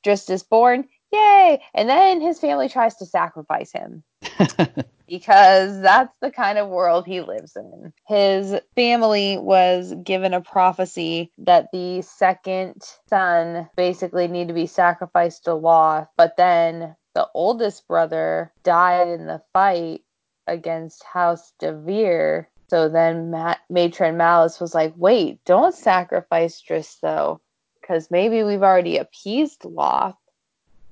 just 0.02 0.30
is 0.30 0.42
born, 0.42 0.88
yay! 1.12 1.62
And 1.74 1.88
then 1.88 2.20
his 2.20 2.38
family 2.38 2.68
tries 2.68 2.96
to 2.96 3.06
sacrifice 3.06 3.72
him 3.72 4.02
because 5.08 5.80
that's 5.82 6.14
the 6.20 6.30
kind 6.30 6.58
of 6.58 6.68
world 6.68 7.06
he 7.06 7.20
lives 7.20 7.56
in. 7.56 7.92
His 8.06 8.60
family 8.76 9.38
was 9.38 9.94
given 10.04 10.34
a 10.34 10.40
prophecy 10.40 11.32
that 11.38 11.68
the 11.72 12.02
second 12.02 12.82
son 13.08 13.68
basically 13.76 14.28
need 14.28 14.48
to 14.48 14.54
be 14.54 14.66
sacrificed 14.66 15.44
to 15.44 15.50
Lolth, 15.50 16.08
but 16.16 16.36
then 16.36 16.94
the 17.14 17.28
oldest 17.34 17.88
brother 17.88 18.52
died 18.62 19.08
in 19.08 19.26
the 19.26 19.42
fight 19.52 20.02
against 20.46 21.02
House 21.04 21.52
DeVir. 21.60 22.46
So 22.70 22.88
then 22.88 23.32
Ma- 23.32 23.56
Matron 23.68 24.16
Malice 24.16 24.60
was 24.60 24.74
like, 24.74 24.94
"Wait, 24.96 25.44
don't 25.44 25.74
sacrifice 25.74 26.62
Drizzt 26.62 27.00
though, 27.00 27.40
because 27.80 28.12
maybe 28.12 28.44
we've 28.44 28.62
already 28.62 28.96
appeased 28.96 29.62
Lolth." 29.62 30.14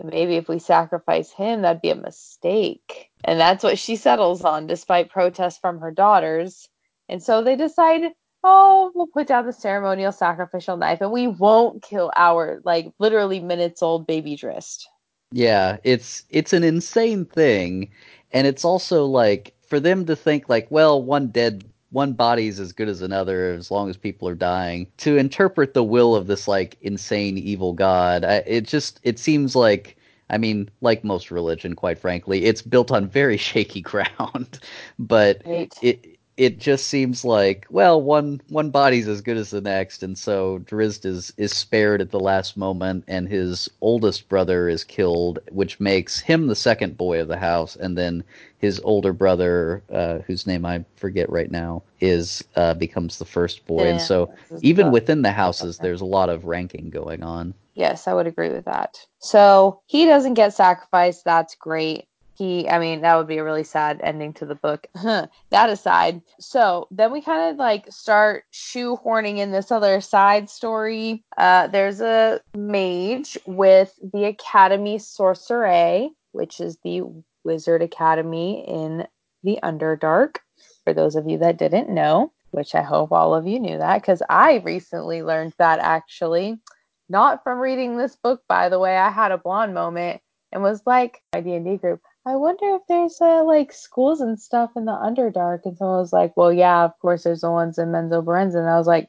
Maybe 0.03 0.37
if 0.37 0.49
we 0.49 0.59
sacrifice 0.59 1.31
him, 1.31 1.63
that'd 1.63 1.81
be 1.81 1.91
a 1.91 1.95
mistake. 1.95 3.11
And 3.25 3.39
that's 3.39 3.63
what 3.63 3.79
she 3.79 3.95
settles 3.95 4.45
on, 4.45 4.67
despite 4.67 5.11
protests 5.11 5.59
from 5.59 5.79
her 5.81 5.91
daughters. 5.91 6.69
And 7.09 7.23
so 7.23 7.43
they 7.43 7.57
decide, 7.57 8.13
oh, 8.45 8.93
we'll 8.95 9.09
put 9.09 9.27
down 9.27 9.47
the 9.47 9.53
ceremonial 9.53 10.13
sacrificial 10.13 10.77
knife 10.77 11.01
and 11.01 11.11
we 11.11 11.27
won't 11.27 11.83
kill 11.83 12.13
our, 12.17 12.61
like, 12.65 12.93
literally 12.99 13.41
minutes 13.41 13.83
old 13.83 14.07
baby 14.07 14.37
Drizzt. 14.37 14.85
Yeah, 15.33 15.79
it's 15.85 16.25
it's 16.31 16.53
an 16.53 16.65
insane 16.65 17.25
thing, 17.25 17.91
and 18.33 18.47
it's 18.47 18.65
also 18.65 19.05
like 19.05 19.55
for 19.69 19.81
them 19.81 20.07
to 20.07 20.17
think 20.17 20.49
like, 20.49 20.69
well, 20.71 21.03
one 21.03 21.29
dead 21.29 21.65
one 21.91 22.13
body's 22.13 22.61
as 22.61 22.73
good 22.73 22.89
as 22.89 23.01
another 23.03 23.53
as 23.55 23.71
long 23.71 23.89
as 23.89 23.97
people 23.97 24.29
are 24.29 24.35
dying. 24.35 24.87
To 24.99 25.17
interpret 25.17 25.75
the 25.75 25.85
will 25.85 26.15
of 26.15 26.27
this 26.27 26.47
like 26.49 26.77
insane 26.83 27.39
evil 27.39 27.73
god, 27.73 28.25
I, 28.25 28.37
it 28.47 28.63
just 28.67 29.01
it 29.03 29.19
seems 29.19 29.57
like 29.57 29.97
I 30.31 30.37
mean, 30.39 30.71
like 30.83 31.05
most 31.05 31.31
religion, 31.31 31.75
quite 31.75 31.99
frankly, 31.99 32.45
it's 32.45 32.63
built 32.63 32.91
on 32.93 33.09
very 33.09 33.37
shaky 33.39 33.81
ground. 33.81 34.61
but 34.99 35.43
Right. 35.45 35.75
it 35.81 36.18
it 36.39 36.61
just 36.61 36.87
seems 36.87 37.25
like 37.25 37.67
well 37.69 38.01
one 38.01 38.41
one 38.49 38.71
body's 38.71 39.09
as 39.09 39.21
good 39.21 39.37
as 39.37 39.51
the 39.51 39.61
next 39.61 40.03
and 40.05 40.17
so 40.17 40.61
Drizzt 40.61 41.05
is 41.05 41.33
is 41.37 41.53
spared 41.53 42.01
at 42.01 42.13
the 42.13 42.21
last 42.21 42.57
moment 42.57 43.05
and 43.09 43.29
his 43.29 43.69
oldest 43.81 44.29
brother 44.29 44.69
is 44.69 44.85
killed 44.85 45.41
which 45.51 45.81
makes 45.81 46.21
him 46.21 46.47
the 46.47 46.55
second 46.55 46.97
boy 46.97 47.21
of 47.21 47.29
the 47.29 47.37
house 47.37 47.77
and 47.77 47.99
then 47.99 48.23
his 48.59 48.81
older 48.85 49.13
brother 49.13 49.83
uh, 49.93 50.19
whose 50.21 50.47
name 50.47 50.65
I 50.65 50.85
forget 50.97 51.29
right 51.29 51.51
now 51.51 51.83
is 52.01 52.43
uh, 52.57 52.75
becomes 52.75 53.19
the 53.19 53.25
first 53.25 53.67
boy 53.67 53.85
Yeah, 53.85 53.91
and 53.91 54.01
so 54.01 54.33
even 54.63 54.93
within 54.93 55.23
the 55.23 55.33
houses 55.33 55.79
there's 55.79 56.01
a 56.01 56.07
lot 56.07 56.31
of 56.31 56.45
ranking 56.45 56.89
going 56.89 57.23
on 57.23 57.53
Yes, 57.75 58.09
I 58.09 58.13
would 58.15 58.27
agree 58.27 58.51
with 58.51 58.65
that. 58.65 58.99
So 59.21 59.83
he 59.87 60.05
doesn't 60.05 60.35
get 60.35 60.53
sacrificed. 60.53 61.25
That's 61.25 61.55
great. 61.55 62.09
He, 62.39 62.69
I 62.69 62.79
mean, 62.79 63.01
that 63.01 63.17
would 63.17 63.27
be 63.27 63.39
a 63.39 63.45
really 63.45 63.65
sad 63.65 64.01
ending 64.01 64.33
to 64.35 64.47
the 64.47 64.55
book. 64.55 64.87
that 65.03 65.31
aside, 65.53 66.23
so 66.39 66.87
then 66.93 67.11
we 67.11 67.21
kind 67.21 67.51
of 67.51 67.57
like 67.57 67.91
start 67.91 68.45
shoehorning 68.53 69.39
in 69.39 69.51
this 69.51 69.73
other 69.73 70.01
side 70.01 70.49
story. 70.49 71.25
Uh, 71.37 71.67
there's 71.67 72.01
a 72.01 72.41
mage 72.55 73.37
with 73.45 73.99
the 74.15 74.25
Academy 74.25 74.99
Sorcere, 74.99 76.11
which 76.31 76.61
is 76.61 76.79
the 76.85 77.03
Wizard 77.43 77.83
Academy 77.83 78.65
in 78.69 79.09
the 79.43 79.59
Underdark. 79.65 80.37
For 80.85 80.95
those 80.95 81.17
of 81.17 81.29
you 81.29 81.39
that 81.39 81.59
didn't 81.59 81.91
know, 81.91 82.33
which 82.53 82.77
I 82.77 82.83
hope 82.83 83.11
all 83.11 83.35
of 83.35 83.49
you 83.49 83.59
knew 83.59 83.79
that, 83.79 84.01
because 84.01 84.23
I 84.31 84.59
recently 84.59 85.25
learned 85.25 85.55
that 85.59 85.81
actually 85.81 86.61
not 87.09 87.43
from 87.43 87.59
reading 87.59 87.97
this 87.97 88.17
book 88.17 88.43
by 88.49 88.69
the 88.69 88.79
way 88.79 88.97
i 88.97 89.11
had 89.11 89.33
a 89.33 89.39
blonde 89.39 89.73
moment 89.75 90.21
and 90.53 90.63
was 90.63 90.83
like 90.87 91.23
my 91.33 91.41
d&d 91.41 91.77
group 91.79 92.03
i 92.29 92.37
wonder 92.37 92.77
if 92.77 92.83
there's 92.89 93.21
uh, 93.21 93.43
like 93.43 93.73
schools 93.73 94.21
and 94.21 94.39
stuff 94.39 94.71
in 94.77 94.85
the 94.85 94.93
underdark 94.93 95.61
and 95.65 95.77
someone 95.77 95.99
was 95.99 96.13
like 96.13 96.37
well 96.37 96.53
yeah 96.53 96.85
of 96.85 96.99
course 97.01 97.25
there's 97.25 97.41
the 97.41 97.51
ones 97.51 97.79
in 97.79 97.89
menzo 97.89 98.55
and 98.55 98.69
i 98.69 98.77
was 98.77 98.87
like 98.87 99.09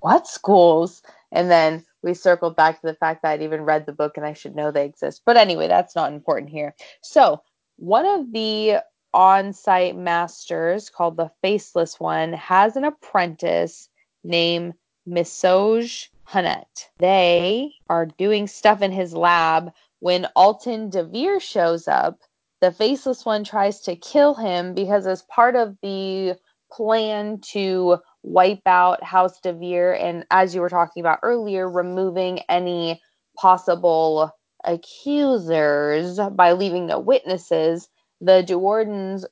what 0.00 0.26
schools 0.26 1.02
and 1.30 1.50
then 1.50 1.84
we 2.02 2.14
circled 2.14 2.56
back 2.56 2.80
to 2.80 2.86
the 2.86 2.94
fact 2.94 3.22
that 3.22 3.30
i'd 3.30 3.42
even 3.42 3.62
read 3.62 3.86
the 3.86 3.92
book 3.92 4.16
and 4.16 4.26
i 4.26 4.32
should 4.32 4.56
know 4.56 4.70
they 4.70 4.84
exist 4.84 5.22
but 5.24 5.36
anyway 5.36 5.68
that's 5.68 5.94
not 5.94 6.12
important 6.12 6.50
here 6.50 6.74
so 7.00 7.40
one 7.76 8.06
of 8.06 8.32
the 8.32 8.78
on-site 9.14 9.96
masters 9.96 10.90
called 10.90 11.16
the 11.16 11.30
faceless 11.42 12.00
one 12.00 12.32
has 12.32 12.76
an 12.76 12.84
apprentice 12.84 13.88
named 14.24 14.74
Masoj 15.08 16.08
Hun'ett. 16.28 16.88
They 16.98 17.74
are 17.88 18.06
doing 18.06 18.46
stuff 18.46 18.82
in 18.82 18.92
his 18.92 19.14
lab 19.14 19.72
when 19.98 20.26
Alton 20.34 20.90
DeVir 20.90 21.40
shows 21.40 21.88
up. 21.88 22.20
The 22.62 22.70
faceless 22.70 23.26
one 23.26 23.42
tries 23.42 23.80
to 23.80 23.96
kill 23.96 24.34
him 24.34 24.72
because, 24.72 25.08
as 25.08 25.22
part 25.22 25.56
of 25.56 25.76
the 25.82 26.36
plan 26.70 27.40
to 27.50 27.98
wipe 28.22 28.62
out 28.66 29.02
House 29.02 29.40
DeVir, 29.40 30.00
and 30.00 30.24
as 30.30 30.54
you 30.54 30.60
were 30.60 30.68
talking 30.68 31.00
about 31.00 31.18
earlier, 31.24 31.68
removing 31.68 32.38
any 32.48 33.02
possible 33.36 34.30
accusers 34.64 36.20
by 36.36 36.52
leaving 36.52 36.86
no 36.86 37.00
witnesses, 37.00 37.88
the 38.20 38.44
Do'Urdens 38.44 39.24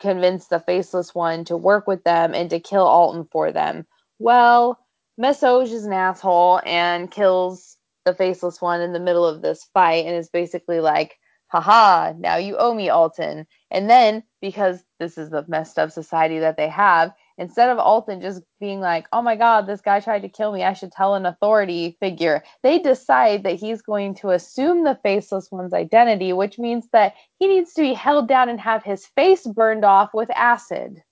convince 0.00 0.46
the 0.46 0.60
faceless 0.60 1.14
one 1.14 1.44
to 1.44 1.58
work 1.58 1.86
with 1.86 2.04
them 2.04 2.34
and 2.34 2.48
to 2.48 2.58
kill 2.58 2.86
Alton 2.86 3.28
for 3.30 3.52
them. 3.52 3.86
Well, 4.18 4.78
Masoj 5.20 5.70
is 5.70 5.84
an 5.84 5.92
asshole 5.92 6.62
and 6.64 7.10
kills 7.10 7.76
the 8.06 8.14
faceless 8.14 8.62
one 8.62 8.80
in 8.80 8.94
the 8.94 9.00
middle 9.00 9.26
of 9.26 9.42
this 9.42 9.68
fight 9.74 10.06
and 10.06 10.16
is 10.16 10.30
basically 10.30 10.80
like, 10.80 11.18
haha, 11.48 12.12
now 12.18 12.36
you 12.36 12.56
owe 12.56 12.74
me, 12.74 12.88
Alton. 12.88 13.46
And 13.70 13.90
then, 13.90 14.22
because 14.40 14.84
this 14.98 15.18
is 15.18 15.30
the 15.30 15.44
messed 15.48 15.78
up 15.78 15.90
society 15.90 16.38
that 16.38 16.56
they 16.56 16.68
have, 16.68 17.12
instead 17.38 17.70
of 17.70 17.78
Alton 17.78 18.20
just 18.20 18.42
being 18.60 18.80
like, 18.80 19.06
oh 19.12 19.22
my 19.22 19.36
god, 19.36 19.66
this 19.66 19.80
guy 19.80 20.00
tried 20.00 20.22
to 20.22 20.28
kill 20.28 20.52
me, 20.52 20.64
I 20.64 20.72
should 20.74 20.92
tell 20.92 21.14
an 21.14 21.26
authority 21.26 21.96
figure, 22.00 22.42
they 22.62 22.78
decide 22.78 23.44
that 23.44 23.54
he's 23.54 23.82
going 23.82 24.14
to 24.16 24.30
assume 24.30 24.84
the 24.84 24.98
faceless 25.02 25.50
one's 25.50 25.72
identity, 25.72 26.32
which 26.32 26.58
means 26.58 26.86
that 26.92 27.14
he 27.38 27.46
needs 27.46 27.72
to 27.74 27.82
be 27.82 27.94
held 27.94 28.28
down 28.28 28.48
and 28.48 28.60
have 28.60 28.82
his 28.82 29.06
face 29.06 29.46
burned 29.46 29.84
off 29.84 30.10
with 30.12 30.30
acid. 30.34 31.02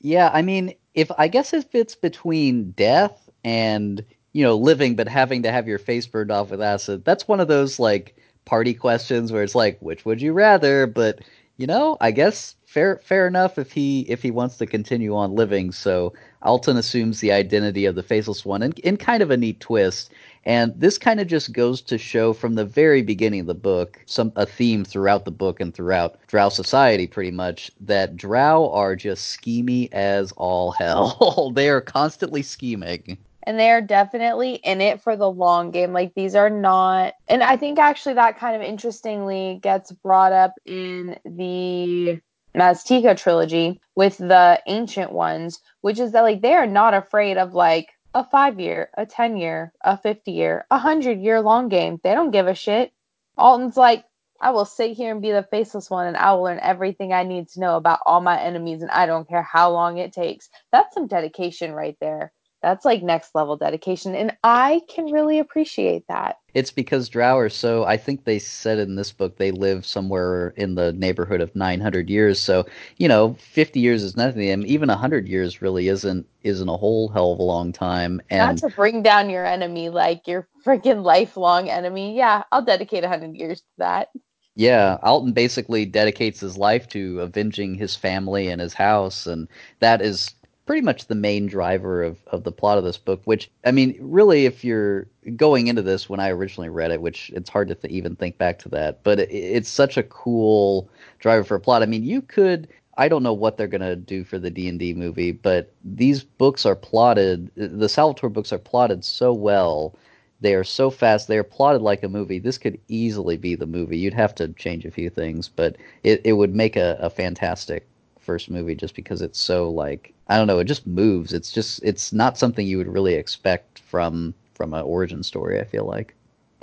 Yeah, 0.00 0.30
I 0.32 0.42
mean, 0.42 0.74
if 0.94 1.10
I 1.18 1.28
guess 1.28 1.52
if 1.52 1.74
it's 1.74 1.94
between 1.94 2.72
death 2.72 3.28
and 3.44 4.04
you 4.32 4.44
know 4.44 4.56
living, 4.56 4.94
but 4.96 5.08
having 5.08 5.42
to 5.42 5.52
have 5.52 5.66
your 5.66 5.78
face 5.78 6.06
burned 6.06 6.30
off 6.30 6.50
with 6.50 6.60
acid, 6.60 7.04
that's 7.04 7.26
one 7.26 7.40
of 7.40 7.48
those 7.48 7.78
like 7.78 8.16
party 8.48 8.72
questions 8.72 9.30
where 9.30 9.42
it's 9.42 9.54
like, 9.54 9.78
which 9.80 10.06
would 10.06 10.22
you 10.22 10.32
rather? 10.32 10.86
But 10.86 11.20
you 11.58 11.66
know, 11.66 11.98
I 12.00 12.12
guess 12.12 12.54
fair 12.64 13.00
fair 13.04 13.26
enough 13.26 13.58
if 13.58 13.72
he 13.72 14.00
if 14.08 14.22
he 14.22 14.30
wants 14.30 14.56
to 14.56 14.66
continue 14.66 15.14
on 15.14 15.34
living. 15.34 15.70
So 15.70 16.14
Alton 16.42 16.76
assumes 16.76 17.20
the 17.20 17.32
identity 17.32 17.84
of 17.84 17.94
the 17.94 18.02
faceless 18.02 18.46
one 18.46 18.62
in, 18.62 18.72
in 18.84 18.96
kind 18.96 19.22
of 19.22 19.30
a 19.30 19.36
neat 19.36 19.60
twist. 19.60 20.12
And 20.44 20.72
this 20.74 20.96
kind 20.96 21.20
of 21.20 21.26
just 21.26 21.52
goes 21.52 21.82
to 21.82 21.98
show 21.98 22.32
from 22.32 22.54
the 22.54 22.64
very 22.64 23.02
beginning 23.02 23.40
of 23.40 23.46
the 23.46 23.54
book, 23.54 24.00
some 24.06 24.32
a 24.36 24.46
theme 24.46 24.84
throughout 24.84 25.26
the 25.26 25.30
book 25.30 25.60
and 25.60 25.74
throughout 25.74 26.18
Drow 26.26 26.48
society 26.48 27.06
pretty 27.06 27.32
much, 27.32 27.70
that 27.80 28.16
Drow 28.16 28.70
are 28.72 28.96
just 28.96 29.36
schemy 29.36 29.92
as 29.92 30.32
all 30.38 30.70
hell. 30.70 31.52
they 31.54 31.68
are 31.68 31.82
constantly 31.82 32.42
scheming. 32.42 33.18
And 33.48 33.58
they 33.58 33.70
are 33.70 33.80
definitely 33.80 34.56
in 34.56 34.82
it 34.82 35.00
for 35.00 35.16
the 35.16 35.30
long 35.30 35.70
game. 35.70 35.94
Like 35.94 36.12
these 36.14 36.34
are 36.34 36.50
not, 36.50 37.14
and 37.28 37.42
I 37.42 37.56
think 37.56 37.78
actually 37.78 38.16
that 38.16 38.38
kind 38.38 38.54
of 38.54 38.60
interestingly 38.60 39.58
gets 39.62 39.90
brought 39.90 40.32
up 40.32 40.52
in 40.66 41.18
the 41.24 42.20
Maztica 42.54 43.16
trilogy 43.16 43.80
with 43.96 44.18
the 44.18 44.62
ancient 44.66 45.12
ones, 45.12 45.62
which 45.80 45.98
is 45.98 46.12
that 46.12 46.20
like 46.20 46.42
they 46.42 46.52
are 46.52 46.66
not 46.66 46.92
afraid 46.92 47.38
of 47.38 47.54
like 47.54 47.88
a 48.12 48.22
five 48.22 48.60
year, 48.60 48.90
a 48.98 49.06
ten 49.06 49.38
year, 49.38 49.72
a 49.82 49.96
fifty 49.96 50.32
year, 50.32 50.66
a 50.70 50.76
hundred 50.76 51.18
year 51.18 51.40
long 51.40 51.70
game. 51.70 51.98
They 52.04 52.12
don't 52.12 52.32
give 52.32 52.48
a 52.48 52.54
shit. 52.54 52.92
Alton's 53.38 53.78
like, 53.78 54.04
I 54.42 54.50
will 54.50 54.66
sit 54.66 54.94
here 54.94 55.10
and 55.10 55.22
be 55.22 55.32
the 55.32 55.48
faceless 55.50 55.88
one 55.88 56.06
and 56.06 56.18
I 56.18 56.34
will 56.34 56.42
learn 56.42 56.60
everything 56.60 57.14
I 57.14 57.22
need 57.22 57.48
to 57.48 57.60
know 57.60 57.78
about 57.78 58.00
all 58.04 58.20
my 58.20 58.38
enemies 58.38 58.82
and 58.82 58.90
I 58.90 59.06
don't 59.06 59.26
care 59.26 59.42
how 59.42 59.70
long 59.70 59.96
it 59.96 60.12
takes. 60.12 60.50
That's 60.70 60.92
some 60.92 61.06
dedication 61.06 61.72
right 61.72 61.96
there. 61.98 62.30
That's 62.62 62.84
like 62.84 63.02
next 63.02 63.34
level 63.34 63.56
dedication. 63.56 64.14
And 64.14 64.36
I 64.42 64.82
can 64.88 65.10
really 65.10 65.38
appreciate 65.38 66.06
that. 66.08 66.36
It's 66.54 66.70
because 66.72 67.08
Drow 67.08 67.38
are 67.38 67.48
so. 67.48 67.84
I 67.84 67.96
think 67.96 68.24
they 68.24 68.38
said 68.38 68.78
in 68.78 68.96
this 68.96 69.12
book 69.12 69.36
they 69.38 69.50
live 69.50 69.86
somewhere 69.86 70.48
in 70.56 70.74
the 70.74 70.92
neighborhood 70.92 71.40
of 71.40 71.54
900 71.56 72.10
years. 72.10 72.38
So 72.40 72.66
you 72.98 73.08
know, 73.08 73.34
50 73.34 73.80
years 73.80 74.02
is 74.02 74.16
nothing. 74.16 74.40
to 74.42 74.46
them. 74.48 74.64
Even 74.66 74.88
100 74.88 75.26
years 75.28 75.62
really 75.62 75.88
isn't 75.88 76.26
isn't 76.42 76.68
a 76.68 76.76
whole 76.76 77.08
hell 77.08 77.32
of 77.32 77.38
a 77.38 77.42
long 77.42 77.72
time. 77.72 78.20
Not 78.30 78.56
And 78.56 78.58
to 78.58 78.70
bring 78.70 79.02
down 79.02 79.28
your 79.30 79.44
enemy 79.44 79.88
like 79.90 80.26
your 80.26 80.48
freaking 80.64 81.02
lifelong 81.02 81.68
enemy. 81.68 82.16
Yeah, 82.16 82.44
I'll 82.52 82.64
dedicate 82.64 83.02
100 83.02 83.34
years 83.36 83.60
to 83.60 83.66
that. 83.78 84.08
yeah, 84.54 84.98
Alton 85.02 85.32
basically 85.32 85.84
dedicates 85.86 86.40
his 86.40 86.56
life 86.58 86.88
to 86.88 87.20
avenging 87.20 87.76
his 87.76 87.94
family 87.94 88.48
and 88.48 88.60
his 88.60 88.74
house, 88.74 89.26
and 89.26 89.46
that 89.80 90.02
is 90.02 90.34
pretty 90.68 90.82
much 90.82 91.06
the 91.06 91.14
main 91.14 91.46
driver 91.46 92.02
of, 92.02 92.22
of 92.26 92.44
the 92.44 92.52
plot 92.52 92.76
of 92.76 92.84
this 92.84 92.98
book. 92.98 93.22
Which 93.24 93.50
I 93.64 93.70
mean, 93.70 93.96
really, 94.02 94.44
if 94.44 94.62
you're 94.62 95.06
going 95.34 95.66
into 95.66 95.80
this 95.80 96.10
when 96.10 96.20
I 96.20 96.28
originally 96.28 96.68
read 96.68 96.90
it, 96.90 97.00
which 97.00 97.30
it's 97.30 97.48
hard 97.48 97.68
to 97.68 97.74
th- 97.74 97.90
even 97.90 98.14
think 98.16 98.36
back 98.36 98.58
to 98.60 98.68
that, 98.68 99.02
but 99.02 99.18
it, 99.18 99.30
it's 99.30 99.70
such 99.70 99.96
a 99.96 100.02
cool 100.02 100.90
driver 101.20 101.42
for 101.42 101.54
a 101.54 101.60
plot. 101.60 101.82
I 101.82 101.86
mean, 101.86 102.04
you 102.04 102.20
could. 102.20 102.68
I 102.98 103.08
don't 103.08 103.22
know 103.22 103.32
what 103.32 103.56
they're 103.56 103.66
gonna 103.66 103.96
do 103.96 104.24
for 104.24 104.38
the 104.38 104.50
D 104.50 104.68
and 104.68 104.78
D 104.78 104.92
movie, 104.92 105.32
but 105.32 105.72
these 105.82 106.22
books 106.22 106.66
are 106.66 106.76
plotted. 106.76 107.50
The 107.56 107.88
Salvatore 107.88 108.28
books 108.28 108.52
are 108.52 108.58
plotted 108.58 109.06
so 109.06 109.32
well. 109.32 109.96
They 110.42 110.54
are 110.54 110.64
so 110.64 110.90
fast. 110.90 111.28
They 111.28 111.38
are 111.38 111.44
plotted 111.44 111.80
like 111.80 112.02
a 112.02 112.10
movie. 112.10 112.40
This 112.40 112.58
could 112.58 112.78
easily 112.88 113.38
be 113.38 113.54
the 113.54 113.66
movie. 113.66 113.96
You'd 113.96 114.12
have 114.12 114.34
to 114.34 114.48
change 114.48 114.84
a 114.84 114.90
few 114.90 115.08
things, 115.08 115.48
but 115.48 115.76
it, 116.02 116.20
it 116.24 116.34
would 116.34 116.54
make 116.54 116.76
a, 116.76 116.98
a 117.00 117.08
fantastic 117.08 117.88
first 118.20 118.50
movie 118.50 118.74
just 118.74 118.94
because 118.94 119.22
it's 119.22 119.40
so 119.40 119.70
like 119.70 120.12
I 120.28 120.36
don't 120.36 120.46
know. 120.46 120.58
It 120.58 120.64
just 120.64 120.86
moves. 120.86 121.32
It's 121.32 121.50
just 121.50 121.82
it's 121.82 122.12
not 122.12 122.38
something 122.38 122.66
you 122.66 122.78
would 122.78 122.92
really 122.92 123.14
expect 123.14 123.78
from 123.80 124.34
from 124.54 124.74
an 124.74 124.82
origin 124.82 125.22
story. 125.22 125.60
I 125.60 125.64
feel 125.64 125.84
like. 125.84 126.14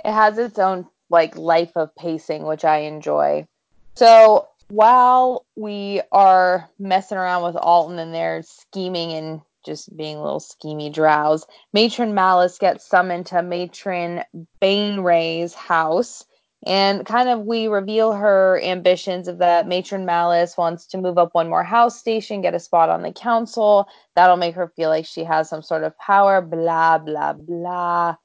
It 0.04 0.12
has 0.12 0.38
its 0.38 0.58
own 0.58 0.86
like 1.10 1.36
life 1.36 1.72
of 1.76 1.94
pacing, 1.96 2.44
which 2.44 2.64
I 2.64 2.78
enjoy. 2.78 3.46
So 3.94 4.48
while 4.68 5.44
we 5.56 6.02
are 6.12 6.68
messing 6.78 7.18
around 7.18 7.44
with 7.44 7.56
Alton 7.56 7.98
and 7.98 8.14
they're 8.14 8.42
scheming 8.42 9.12
and 9.12 9.40
just 9.64 9.96
being 9.96 10.20
little 10.20 10.40
schemy 10.40 10.92
drows, 10.92 11.44
Matron 11.72 12.14
Malice 12.14 12.58
gets 12.58 12.86
summoned 12.86 13.26
to 13.26 13.42
Matron 13.42 14.22
Baenre's 14.60 15.54
house. 15.54 16.24
And 16.66 17.06
kind 17.06 17.28
of 17.28 17.46
we 17.46 17.68
reveal 17.68 18.12
her 18.12 18.60
ambitions 18.62 19.28
of 19.28 19.38
that 19.38 19.68
Matron 19.68 20.04
Malice 20.04 20.56
wants 20.56 20.86
to 20.88 20.98
move 20.98 21.16
up 21.16 21.32
one 21.32 21.48
more 21.48 21.62
house 21.62 21.98
station, 21.98 22.42
get 22.42 22.54
a 22.54 22.60
spot 22.60 22.90
on 22.90 23.02
the 23.02 23.12
council. 23.12 23.88
That'll 24.16 24.36
make 24.36 24.56
her 24.56 24.72
feel 24.74 24.90
like 24.90 25.06
she 25.06 25.22
has 25.22 25.48
some 25.48 25.62
sort 25.62 25.84
of 25.84 25.96
power, 25.98 26.42
blah, 26.42 26.98
blah, 26.98 27.34
blah. 27.34 28.16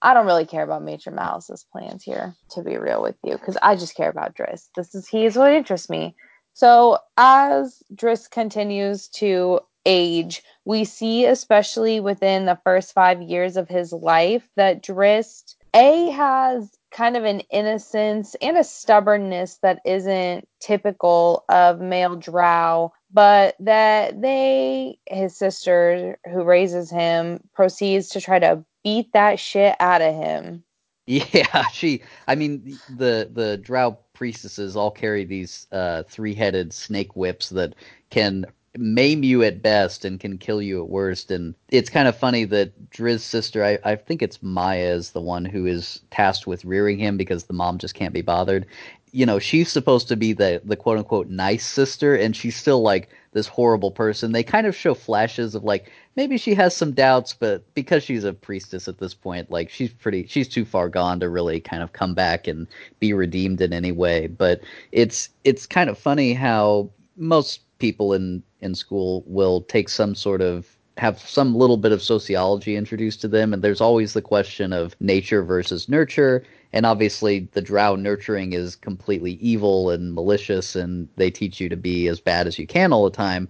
I 0.00 0.14
don't 0.14 0.26
really 0.26 0.46
care 0.46 0.62
about 0.62 0.84
Matron 0.84 1.16
Malice's 1.16 1.66
plans 1.72 2.04
here, 2.04 2.36
to 2.52 2.62
be 2.62 2.78
real 2.78 3.02
with 3.02 3.16
you, 3.24 3.32
because 3.32 3.58
I 3.60 3.74
just 3.74 3.96
care 3.96 4.10
about 4.10 4.36
Drizzt. 4.36 4.68
This 4.76 4.94
is 4.94 5.08
he 5.08 5.24
is 5.24 5.36
what 5.36 5.52
interests 5.52 5.90
me. 5.90 6.14
So 6.54 6.98
as 7.16 7.82
Drizzt 7.92 8.30
continues 8.30 9.08
to 9.08 9.58
age. 9.88 10.42
We 10.64 10.84
see, 10.84 11.24
especially 11.24 11.98
within 11.98 12.44
the 12.44 12.58
first 12.62 12.92
five 12.92 13.22
years 13.22 13.56
of 13.56 13.68
his 13.68 13.92
life, 13.92 14.48
that 14.56 14.82
Drizzt 14.84 15.56
A 15.74 16.10
has 16.10 16.77
kind 16.90 17.16
of 17.16 17.24
an 17.24 17.40
innocence 17.50 18.34
and 18.40 18.56
a 18.56 18.64
stubbornness 18.64 19.58
that 19.62 19.80
isn't 19.84 20.48
typical 20.60 21.44
of 21.48 21.80
male 21.80 22.16
drow, 22.16 22.92
but 23.12 23.56
that 23.60 24.20
they, 24.20 24.98
his 25.08 25.36
sister 25.36 26.18
who 26.30 26.42
raises 26.44 26.90
him, 26.90 27.40
proceeds 27.54 28.08
to 28.10 28.20
try 28.20 28.38
to 28.38 28.64
beat 28.84 29.12
that 29.12 29.38
shit 29.38 29.76
out 29.80 30.02
of 30.02 30.14
him. 30.14 30.64
Yeah, 31.08 31.66
she. 31.68 32.02
I 32.26 32.34
mean, 32.34 32.78
the 32.86 33.30
the 33.32 33.56
drow 33.56 33.98
priestesses 34.12 34.76
all 34.76 34.90
carry 34.90 35.24
these 35.24 35.66
uh, 35.72 36.02
three 36.02 36.34
headed 36.34 36.70
snake 36.70 37.16
whips 37.16 37.48
that 37.48 37.74
can 38.10 38.44
maim 38.78 39.24
you 39.24 39.42
at 39.42 39.60
best 39.60 40.04
and 40.04 40.20
can 40.20 40.38
kill 40.38 40.62
you 40.62 40.82
at 40.82 40.88
worst. 40.88 41.30
And 41.30 41.54
it's 41.70 41.90
kind 41.90 42.08
of 42.08 42.16
funny 42.16 42.44
that 42.44 42.90
Drizzt's 42.90 43.26
sister, 43.26 43.64
I, 43.64 43.78
I 43.84 43.96
think 43.96 44.22
it's 44.22 44.42
Maya, 44.42 44.94
is 44.94 45.10
the 45.10 45.20
one 45.20 45.44
who 45.44 45.66
is 45.66 46.00
tasked 46.10 46.46
with 46.46 46.64
rearing 46.64 46.98
him 46.98 47.16
because 47.16 47.44
the 47.44 47.52
mom 47.52 47.78
just 47.78 47.94
can't 47.94 48.14
be 48.14 48.22
bothered. 48.22 48.66
You 49.10 49.26
know, 49.26 49.38
she's 49.38 49.70
supposed 49.70 50.06
to 50.08 50.16
be 50.16 50.32
the 50.32 50.60
the 50.64 50.76
quote 50.76 50.98
unquote 50.98 51.28
nice 51.28 51.66
sister, 51.66 52.14
and 52.14 52.36
she's 52.36 52.56
still 52.56 52.82
like 52.82 53.08
this 53.32 53.46
horrible 53.46 53.90
person. 53.90 54.32
They 54.32 54.42
kind 54.42 54.66
of 54.66 54.76
show 54.76 54.94
flashes 54.94 55.54
of 55.54 55.64
like 55.64 55.90
maybe 56.14 56.36
she 56.36 56.54
has 56.54 56.76
some 56.76 56.92
doubts, 56.92 57.32
but 57.32 57.62
because 57.74 58.02
she's 58.02 58.24
a 58.24 58.34
priestess 58.34 58.86
at 58.86 58.98
this 58.98 59.14
point, 59.14 59.50
like 59.50 59.70
she's 59.70 59.92
pretty 59.92 60.26
she's 60.26 60.48
too 60.48 60.66
far 60.66 60.90
gone 60.90 61.20
to 61.20 61.28
really 61.28 61.58
kind 61.58 61.82
of 61.82 61.94
come 61.94 62.14
back 62.14 62.46
and 62.46 62.66
be 63.00 63.14
redeemed 63.14 63.62
in 63.62 63.72
any 63.72 63.92
way. 63.92 64.26
But 64.26 64.60
it's 64.92 65.30
it's 65.44 65.66
kind 65.66 65.88
of 65.88 65.98
funny 65.98 66.34
how 66.34 66.90
most 67.16 67.60
people 67.78 68.12
in 68.12 68.42
in 68.60 68.74
school 68.74 69.22
will 69.26 69.62
take 69.62 69.88
some 69.88 70.14
sort 70.14 70.40
of 70.40 70.76
have 70.96 71.20
some 71.20 71.54
little 71.54 71.76
bit 71.76 71.92
of 71.92 72.02
sociology 72.02 72.74
introduced 72.74 73.20
to 73.20 73.28
them 73.28 73.52
and 73.52 73.62
there's 73.62 73.80
always 73.80 74.12
the 74.12 74.22
question 74.22 74.72
of 74.72 74.96
nature 75.00 75.42
versus 75.44 75.88
nurture 75.88 76.42
and 76.72 76.84
obviously 76.84 77.48
the 77.52 77.62
drow 77.62 77.94
nurturing 77.94 78.52
is 78.52 78.74
completely 78.74 79.32
evil 79.34 79.90
and 79.90 80.12
malicious 80.14 80.74
and 80.74 81.08
they 81.16 81.30
teach 81.30 81.60
you 81.60 81.68
to 81.68 81.76
be 81.76 82.08
as 82.08 82.20
bad 82.20 82.46
as 82.46 82.58
you 82.58 82.66
can 82.66 82.92
all 82.92 83.04
the 83.04 83.10
time 83.10 83.48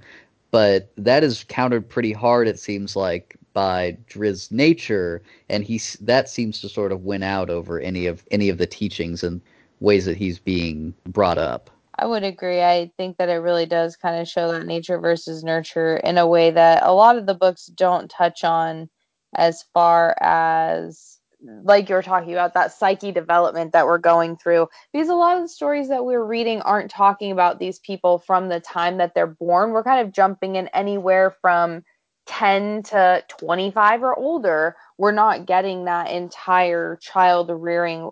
but 0.51 0.91
that 0.97 1.25
is 1.25 1.45
countered 1.49 1.89
pretty 1.89 2.13
hard 2.13 2.47
it 2.47 2.59
seems 2.59 2.95
like 2.95 3.37
by 3.55 3.97
Drizzt's 4.07 4.53
nature 4.53 5.23
and 5.49 5.65
he's 5.65 5.95
that 6.01 6.29
seems 6.29 6.61
to 6.61 6.69
sort 6.69 6.93
of 6.93 7.05
win 7.05 7.23
out 7.23 7.49
over 7.49 7.81
any 7.81 8.07
of 8.07 8.25
any 8.31 8.51
of 8.51 8.59
the 8.59 8.67
teachings 8.67 9.23
and 9.25 9.41
ways 9.81 10.05
that 10.05 10.17
he's 10.17 10.39
being 10.39 10.95
brought 11.07 11.39
up 11.39 11.71
I 11.99 12.07
would 12.07 12.23
agree. 12.23 12.63
I 12.63 12.93
think 12.97 13.17
that 13.17 13.29
it 13.29 13.35
really 13.35 13.67
does 13.67 13.97
kind 13.97 14.21
of 14.21 14.29
show 14.29 14.53
that 14.53 14.67
nature 14.67 14.99
versus 14.99 15.43
nurture 15.43 15.97
in 15.97 16.17
a 16.17 16.27
way 16.29 16.53
that 16.53 16.83
a 16.85 16.93
lot 16.93 17.19
of 17.19 17.27
the 17.27 17.35
books 17.35 17.67
don't 17.67 18.09
touch 18.09 18.45
on 18.45 18.89
as 19.35 19.65
far 19.75 20.17
as 20.21 21.19
like 21.63 21.89
you 21.89 21.95
were 21.95 22.03
talking 22.03 22.33
about 22.33 22.55
that 22.55 22.73
psyche 22.73 23.13
development 23.13 23.73
that 23.73 23.87
we're 23.87 23.99
going 23.99 24.37
through. 24.37 24.69
Because 24.93 25.09
a 25.09 25.15
lot 25.15 25.37
of 25.37 25.43
the 25.43 25.49
stories 25.49 25.89
that 25.89 26.05
we're 26.05 26.25
reading 26.25 26.61
aren't 26.63 26.91
talking 26.91 27.31
about 27.31 27.59
these 27.59 27.79
people 27.81 28.19
from 28.19 28.49
the 28.49 28.61
time 28.61 28.99
that 28.99 29.15
they're 29.15 29.27
born. 29.27 29.71
We're 29.71 29.85
kind 29.85 30.07
of 30.07 30.13
jumping 30.13 30.57
in 30.57 30.69
anywhere 30.69 31.35
from 31.41 31.83
10 32.27 32.85
to 32.85 33.25
25 33.29 34.03
or 34.03 34.19
older. 34.19 34.77
We're 34.99 35.13
not 35.13 35.47
getting 35.47 35.85
that 35.85 36.11
entire 36.11 36.99
child 37.01 37.51
rearing 37.53 38.11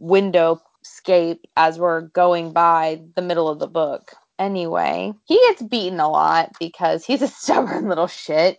window 0.00 0.60
scape 0.88 1.46
as 1.56 1.78
we're 1.78 2.02
going 2.02 2.52
by 2.52 3.02
the 3.14 3.22
middle 3.22 3.48
of 3.48 3.58
the 3.58 3.66
book. 3.66 4.12
Anyway, 4.38 5.12
he 5.24 5.38
gets 5.48 5.62
beaten 5.62 6.00
a 6.00 6.08
lot 6.08 6.52
because 6.58 7.04
he's 7.04 7.22
a 7.22 7.28
stubborn 7.28 7.88
little 7.88 8.06
shit. 8.06 8.58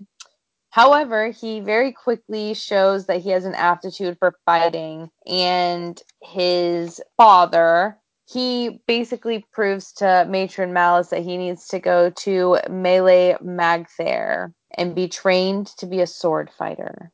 However, 0.71 1.31
he 1.31 1.61
very 1.61 1.91
quickly 1.91 2.53
shows 2.53 3.07
that 3.07 3.21
he 3.21 3.31
has 3.31 3.45
an 3.45 3.55
aptitude 3.55 4.17
for 4.19 4.35
fighting, 4.45 5.09
and 5.25 5.99
his 6.21 7.01
father, 7.17 7.97
he 8.27 8.79
basically 8.85 9.45
proves 9.51 9.91
to 9.93 10.27
Matron 10.29 10.71
Malice 10.71 11.09
that 11.09 11.23
he 11.23 11.37
needs 11.37 11.67
to 11.69 11.79
go 11.79 12.11
to 12.11 12.59
Melee 12.69 13.35
Magthere 13.43 14.53
and 14.77 14.93
be 14.93 15.07
trained 15.07 15.67
to 15.77 15.87
be 15.87 16.01
a 16.01 16.07
sword 16.07 16.51
fighter, 16.55 17.11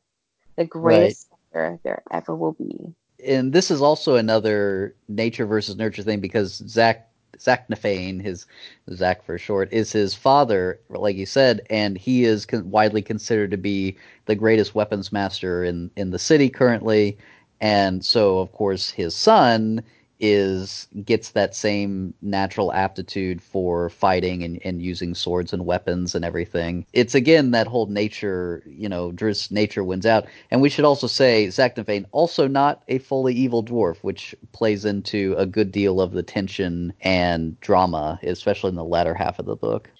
the 0.56 0.66
greatest 0.66 1.28
right. 1.30 1.38
fighter 1.54 1.80
there 1.82 2.02
ever 2.12 2.36
will 2.36 2.52
be 2.52 2.94
and 3.24 3.52
this 3.52 3.70
is 3.70 3.80
also 3.80 4.16
another 4.16 4.94
nature 5.08 5.46
versus 5.46 5.76
nurture 5.76 6.02
thing 6.02 6.20
because 6.20 6.62
Zach 6.68 7.08
Zaknafein, 7.38 8.22
his 8.22 8.46
Zach 8.94 9.24
for 9.24 9.38
short, 9.38 9.72
is 9.72 9.92
his 9.92 10.14
father, 10.14 10.80
like 10.88 11.16
you 11.16 11.26
said, 11.26 11.62
and 11.70 11.96
he 11.98 12.24
is 12.24 12.46
con- 12.46 12.70
widely 12.70 13.02
considered 13.02 13.50
to 13.50 13.56
be 13.56 13.96
the 14.26 14.34
greatest 14.34 14.74
weapons 14.74 15.12
master 15.12 15.64
in 15.64 15.90
in 15.96 16.10
the 16.10 16.18
city 16.18 16.48
currently. 16.48 17.18
And 17.60 18.04
so, 18.04 18.38
of 18.38 18.52
course, 18.52 18.90
his 18.90 19.14
son 19.14 19.82
is 20.18 20.88
gets 21.04 21.30
that 21.30 21.54
same 21.54 22.14
natural 22.22 22.72
aptitude 22.72 23.42
for 23.42 23.90
fighting 23.90 24.42
and, 24.42 24.60
and 24.64 24.82
using 24.82 25.14
swords 25.14 25.52
and 25.52 25.66
weapons 25.66 26.14
and 26.14 26.24
everything. 26.24 26.86
It's 26.92 27.14
again 27.14 27.50
that 27.52 27.66
whole 27.66 27.86
nature, 27.86 28.62
you 28.66 28.88
know, 28.88 29.12
Drizzt 29.12 29.50
nature 29.50 29.84
wins 29.84 30.06
out. 30.06 30.26
And 30.50 30.60
we 30.60 30.68
should 30.68 30.84
also 30.84 31.06
say 31.06 31.48
Zaknafein 31.48 32.06
also 32.12 32.48
not 32.48 32.82
a 32.88 32.98
fully 32.98 33.34
evil 33.34 33.64
dwarf, 33.64 33.98
which 33.98 34.34
plays 34.52 34.84
into 34.84 35.34
a 35.38 35.46
good 35.46 35.72
deal 35.72 36.00
of 36.00 36.12
the 36.12 36.22
tension 36.22 36.92
and 37.00 37.58
drama, 37.60 38.18
especially 38.22 38.70
in 38.70 38.76
the 38.76 38.84
latter 38.84 39.14
half 39.14 39.38
of 39.38 39.46
the 39.46 39.56
book. 39.56 39.90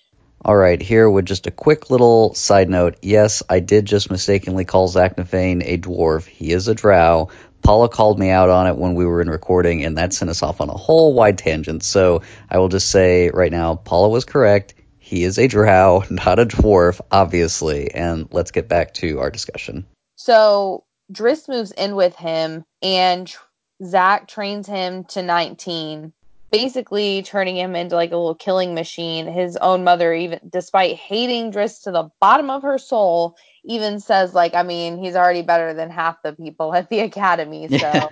All 0.45 0.57
right, 0.57 0.81
here 0.81 1.11
with 1.11 1.25
just 1.25 1.47
a 1.47 1.51
quick 1.51 1.91
little 1.91 2.35
side 2.35 2.69
note. 2.69 2.99
Yes, 3.03 3.43
I 3.49 3.59
did 3.59 3.85
just 3.85 4.11
mistakenly 4.11 4.65
call 4.65 4.89
Zaknafein 4.89 5.63
a 5.65 5.79
dwarf. 5.79 6.27
He 6.27 6.53
is 6.53 6.69
a 6.69 6.75
drow, 6.75 7.31
Paula 7.67 7.89
called 7.89 8.17
me 8.17 8.31
out 8.31 8.49
on 8.49 8.69
it 8.69 8.77
when 8.77 8.95
we 8.95 9.05
were 9.05 9.21
in 9.21 9.29
recording, 9.29 9.85
and 9.85 9.99
that 9.99 10.15
sent 10.15 10.31
us 10.31 10.41
off 10.41 10.61
on 10.61 10.69
a 10.71 10.77
whole 10.77 11.15
wide 11.15 11.37
tangent. 11.37 11.83
So 11.83 12.23
I 12.49 12.59
will 12.59 12.69
just 12.69 12.91
say 12.91 13.29
right 13.31 13.51
now, 13.51 13.75
Paula 13.75 14.09
was 14.09 14.25
correct. 14.25 14.75
He 15.01 15.25
is 15.25 15.37
a 15.37 15.49
drow, 15.49 16.05
not 16.11 16.39
a 16.39 16.47
dwarf, 16.47 17.01
obviously. 17.11 17.93
And 17.93 18.29
let's 18.31 18.53
get 18.53 18.69
back 18.69 18.95
to 18.95 19.19
our 19.19 19.33
discussion. 19.33 19.85
So 20.15 20.85
Drizzt 21.13 21.49
moves 21.49 21.73
in 21.73 21.97
with 21.97 22.15
him, 22.15 22.65
and 22.83 23.35
Zach 23.85 24.29
trains 24.29 24.69
him 24.69 25.03
to 25.07 25.23
19 25.23 26.13
basically 26.53 27.23
turning 27.23 27.57
him 27.57 27.75
into 27.75 27.97
like 27.97 28.13
a 28.13 28.17
little 28.17 28.35
killing 28.35 28.75
machine. 28.75 29.27
His 29.27 29.57
own 29.57 29.85
mother, 29.85 30.15
even 30.15 30.39
despite 30.49 30.97
hating 30.97 31.53
Drizzt 31.53 31.83
to 31.83 31.91
the 31.91 32.11
bottom 32.21 32.51
of 32.51 32.63
her 32.63 32.79
soul, 32.79 33.37
even 33.67 34.01
says 34.01 34.35
like, 34.35 34.55
I 34.55 34.63
mean, 34.63 34.97
he's 34.97 35.17
already 35.17 35.43
better 35.43 35.75
than 35.75 35.91
half 35.91 36.23
the 36.23 36.33
people 36.33 36.75
at 36.75 36.89
the 36.89 37.01
academy. 37.01 37.69
So 37.69 37.77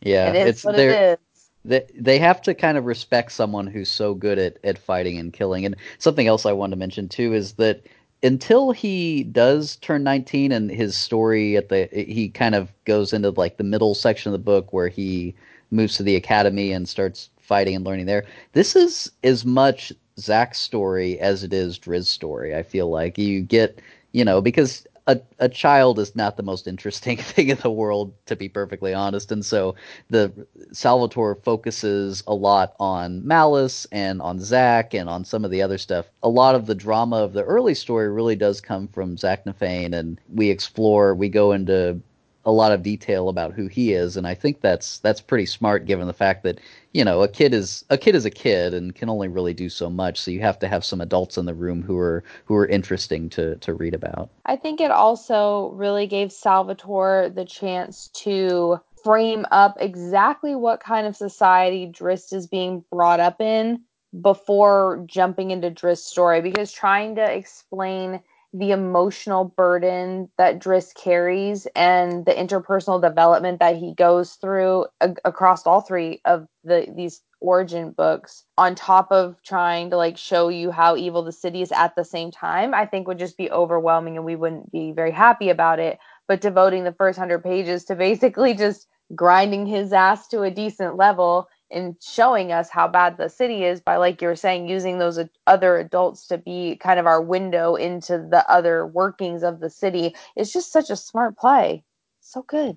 yeah, 0.00 0.30
it 0.30 0.36
is 0.36 0.48
it's 0.48 0.64
what 0.64 0.78
it 0.78 0.90
is. 0.90 1.18
They, 1.62 1.84
they 1.94 2.18
have 2.18 2.40
to 2.42 2.54
kind 2.54 2.78
of 2.78 2.86
respect 2.86 3.32
someone 3.32 3.66
who's 3.66 3.90
so 3.90 4.14
good 4.14 4.38
at, 4.38 4.56
at 4.64 4.78
fighting 4.78 5.18
and 5.18 5.32
killing. 5.32 5.66
And 5.66 5.76
something 5.98 6.26
else 6.26 6.46
I 6.46 6.52
wanted 6.52 6.70
to 6.70 6.78
mention 6.78 7.08
too 7.08 7.34
is 7.34 7.52
that 7.54 7.82
until 8.22 8.70
he 8.70 9.24
does 9.24 9.76
turn 9.76 10.02
19 10.02 10.52
and 10.52 10.70
his 10.70 10.96
story 10.96 11.56
at 11.56 11.68
the 11.68 11.88
he 11.92 12.28
kind 12.28 12.54
of 12.54 12.72
goes 12.84 13.12
into 13.12 13.30
like 13.30 13.56
the 13.56 13.64
middle 13.64 13.94
section 13.94 14.30
of 14.30 14.32
the 14.32 14.44
book 14.44 14.72
where 14.72 14.88
he 14.88 15.34
moves 15.70 15.96
to 15.96 16.02
the 16.02 16.16
academy 16.16 16.72
and 16.72 16.88
starts 16.88 17.30
fighting 17.38 17.74
and 17.74 17.84
learning 17.84 18.06
there. 18.06 18.24
This 18.52 18.76
is 18.76 19.10
as 19.24 19.44
much 19.44 19.92
Zach's 20.18 20.60
story 20.60 21.18
as 21.18 21.42
it 21.42 21.52
is 21.52 21.78
Drizzt's 21.78 22.10
story. 22.10 22.54
I 22.54 22.62
feel 22.62 22.90
like 22.90 23.18
you 23.18 23.40
get, 23.40 23.80
you 24.12 24.24
know, 24.24 24.40
because 24.40 24.86
a, 25.06 25.20
a 25.38 25.48
child 25.48 25.98
is 25.98 26.14
not 26.14 26.36
the 26.36 26.42
most 26.42 26.66
interesting 26.66 27.16
thing 27.32 27.48
in 27.48 27.58
the 27.58 27.70
world, 27.70 28.12
to 28.26 28.36
be 28.36 28.48
perfectly 28.48 28.94
honest. 28.94 29.32
And 29.32 29.44
so 29.44 29.74
the 30.08 30.32
Salvatore 30.72 31.36
focuses 31.36 32.22
a 32.26 32.34
lot 32.34 32.74
on 32.78 33.26
Malice 33.26 33.86
and 33.90 34.22
on 34.22 34.38
Zach 34.40 34.94
and 34.94 35.08
on 35.08 35.24
some 35.24 35.44
of 35.44 35.50
the 35.50 35.62
other 35.62 35.78
stuff. 35.78 36.06
A 36.22 36.28
lot 36.28 36.54
of 36.54 36.66
the 36.66 36.74
drama 36.74 37.16
of 37.16 37.32
the 37.32 37.44
early 37.44 37.74
story 37.74 38.08
really 38.08 38.36
does 38.36 38.60
come 38.60 38.88
from 38.88 39.16
Zaknafein, 39.16 39.94
and 39.94 40.20
we 40.32 40.50
explore, 40.50 41.14
we 41.14 41.28
go 41.28 41.52
into 41.52 42.00
a 42.44 42.52
lot 42.52 42.72
of 42.72 42.82
detail 42.82 43.28
about 43.28 43.52
who 43.52 43.66
he 43.66 43.92
is, 43.92 44.16
and 44.16 44.26
I 44.26 44.34
think 44.34 44.60
that's 44.60 44.98
that's 45.00 45.20
pretty 45.20 45.46
smart 45.46 45.84
given 45.84 46.06
the 46.06 46.12
fact 46.12 46.42
that 46.44 46.58
you 46.92 47.04
know 47.04 47.22
a 47.22 47.28
kid 47.28 47.54
is 47.54 47.84
a 47.90 47.98
kid 47.98 48.14
is 48.14 48.24
a 48.24 48.30
kid 48.30 48.74
and 48.74 48.94
can 48.94 49.08
only 49.08 49.28
really 49.28 49.54
do 49.54 49.68
so 49.68 49.88
much. 49.88 50.20
So 50.20 50.30
you 50.30 50.40
have 50.40 50.58
to 50.60 50.68
have 50.68 50.84
some 50.84 51.00
adults 51.00 51.38
in 51.38 51.46
the 51.46 51.54
room 51.54 51.82
who 51.82 51.96
are 51.98 52.24
who 52.44 52.54
are 52.54 52.66
interesting 52.66 53.28
to 53.30 53.56
to 53.56 53.74
read 53.74 53.94
about. 53.94 54.30
I 54.46 54.56
think 54.56 54.80
it 54.80 54.90
also 54.90 55.70
really 55.70 56.06
gave 56.06 56.32
Salvatore 56.32 57.30
the 57.34 57.44
chance 57.44 58.08
to 58.14 58.80
frame 59.02 59.46
up 59.50 59.76
exactly 59.80 60.54
what 60.54 60.80
kind 60.80 61.06
of 61.06 61.16
society 61.16 61.90
Drizzt 61.90 62.32
is 62.32 62.46
being 62.46 62.84
brought 62.90 63.20
up 63.20 63.40
in 63.40 63.82
before 64.20 65.04
jumping 65.06 65.52
into 65.52 65.70
Drizzt's 65.70 66.06
story 66.06 66.40
because 66.40 66.72
trying 66.72 67.14
to 67.14 67.32
explain 67.32 68.20
the 68.52 68.72
emotional 68.72 69.44
burden 69.44 70.28
that 70.36 70.58
Drizzt 70.60 70.94
carries 70.96 71.66
and 71.76 72.26
the 72.26 72.32
interpersonal 72.32 73.00
development 73.00 73.60
that 73.60 73.76
he 73.76 73.94
goes 73.94 74.34
through 74.34 74.86
a- 75.00 75.14
across 75.24 75.66
all 75.66 75.80
three 75.80 76.20
of 76.24 76.46
the 76.64 76.92
these 76.96 77.22
origin 77.40 77.92
books 77.92 78.44
on 78.58 78.74
top 78.74 79.10
of 79.12 79.36
trying 79.42 79.90
to 79.90 79.96
like 79.96 80.16
show 80.18 80.48
you 80.48 80.70
how 80.70 80.96
evil 80.96 81.22
the 81.22 81.32
city 81.32 81.62
is 81.62 81.72
at 81.72 81.94
the 81.96 82.04
same 82.04 82.30
time, 82.30 82.74
I 82.74 82.86
think 82.86 83.06
would 83.06 83.18
just 83.18 83.36
be 83.38 83.50
overwhelming 83.50 84.16
and 84.16 84.26
we 84.26 84.36
wouldn't 84.36 84.72
be 84.72 84.92
very 84.92 85.12
happy 85.12 85.48
about 85.48 85.78
it. 85.78 85.98
But 86.28 86.40
devoting 86.40 86.84
the 86.84 86.92
first 86.92 87.18
hundred 87.18 87.44
pages 87.44 87.84
to 87.86 87.94
basically 87.94 88.54
just 88.54 88.86
grinding 89.14 89.66
his 89.66 89.92
ass 89.92 90.28
to 90.28 90.42
a 90.42 90.50
decent 90.50 90.96
level 90.96 91.48
and 91.70 91.96
showing 92.00 92.52
us 92.52 92.68
how 92.68 92.88
bad 92.88 93.16
the 93.16 93.28
city 93.28 93.64
is 93.64 93.80
by 93.80 93.96
like 93.96 94.20
you 94.20 94.28
were 94.28 94.36
saying 94.36 94.68
using 94.68 94.98
those 94.98 95.18
other 95.46 95.78
adults 95.78 96.26
to 96.28 96.38
be 96.38 96.76
kind 96.76 96.98
of 96.98 97.06
our 97.06 97.20
window 97.22 97.74
into 97.74 98.18
the 98.18 98.44
other 98.50 98.86
workings 98.86 99.42
of 99.42 99.60
the 99.60 99.70
city. 99.70 100.14
It's 100.36 100.52
just 100.52 100.72
such 100.72 100.90
a 100.90 100.96
smart 100.96 101.36
play. 101.36 101.84
So 102.20 102.42
good. 102.42 102.76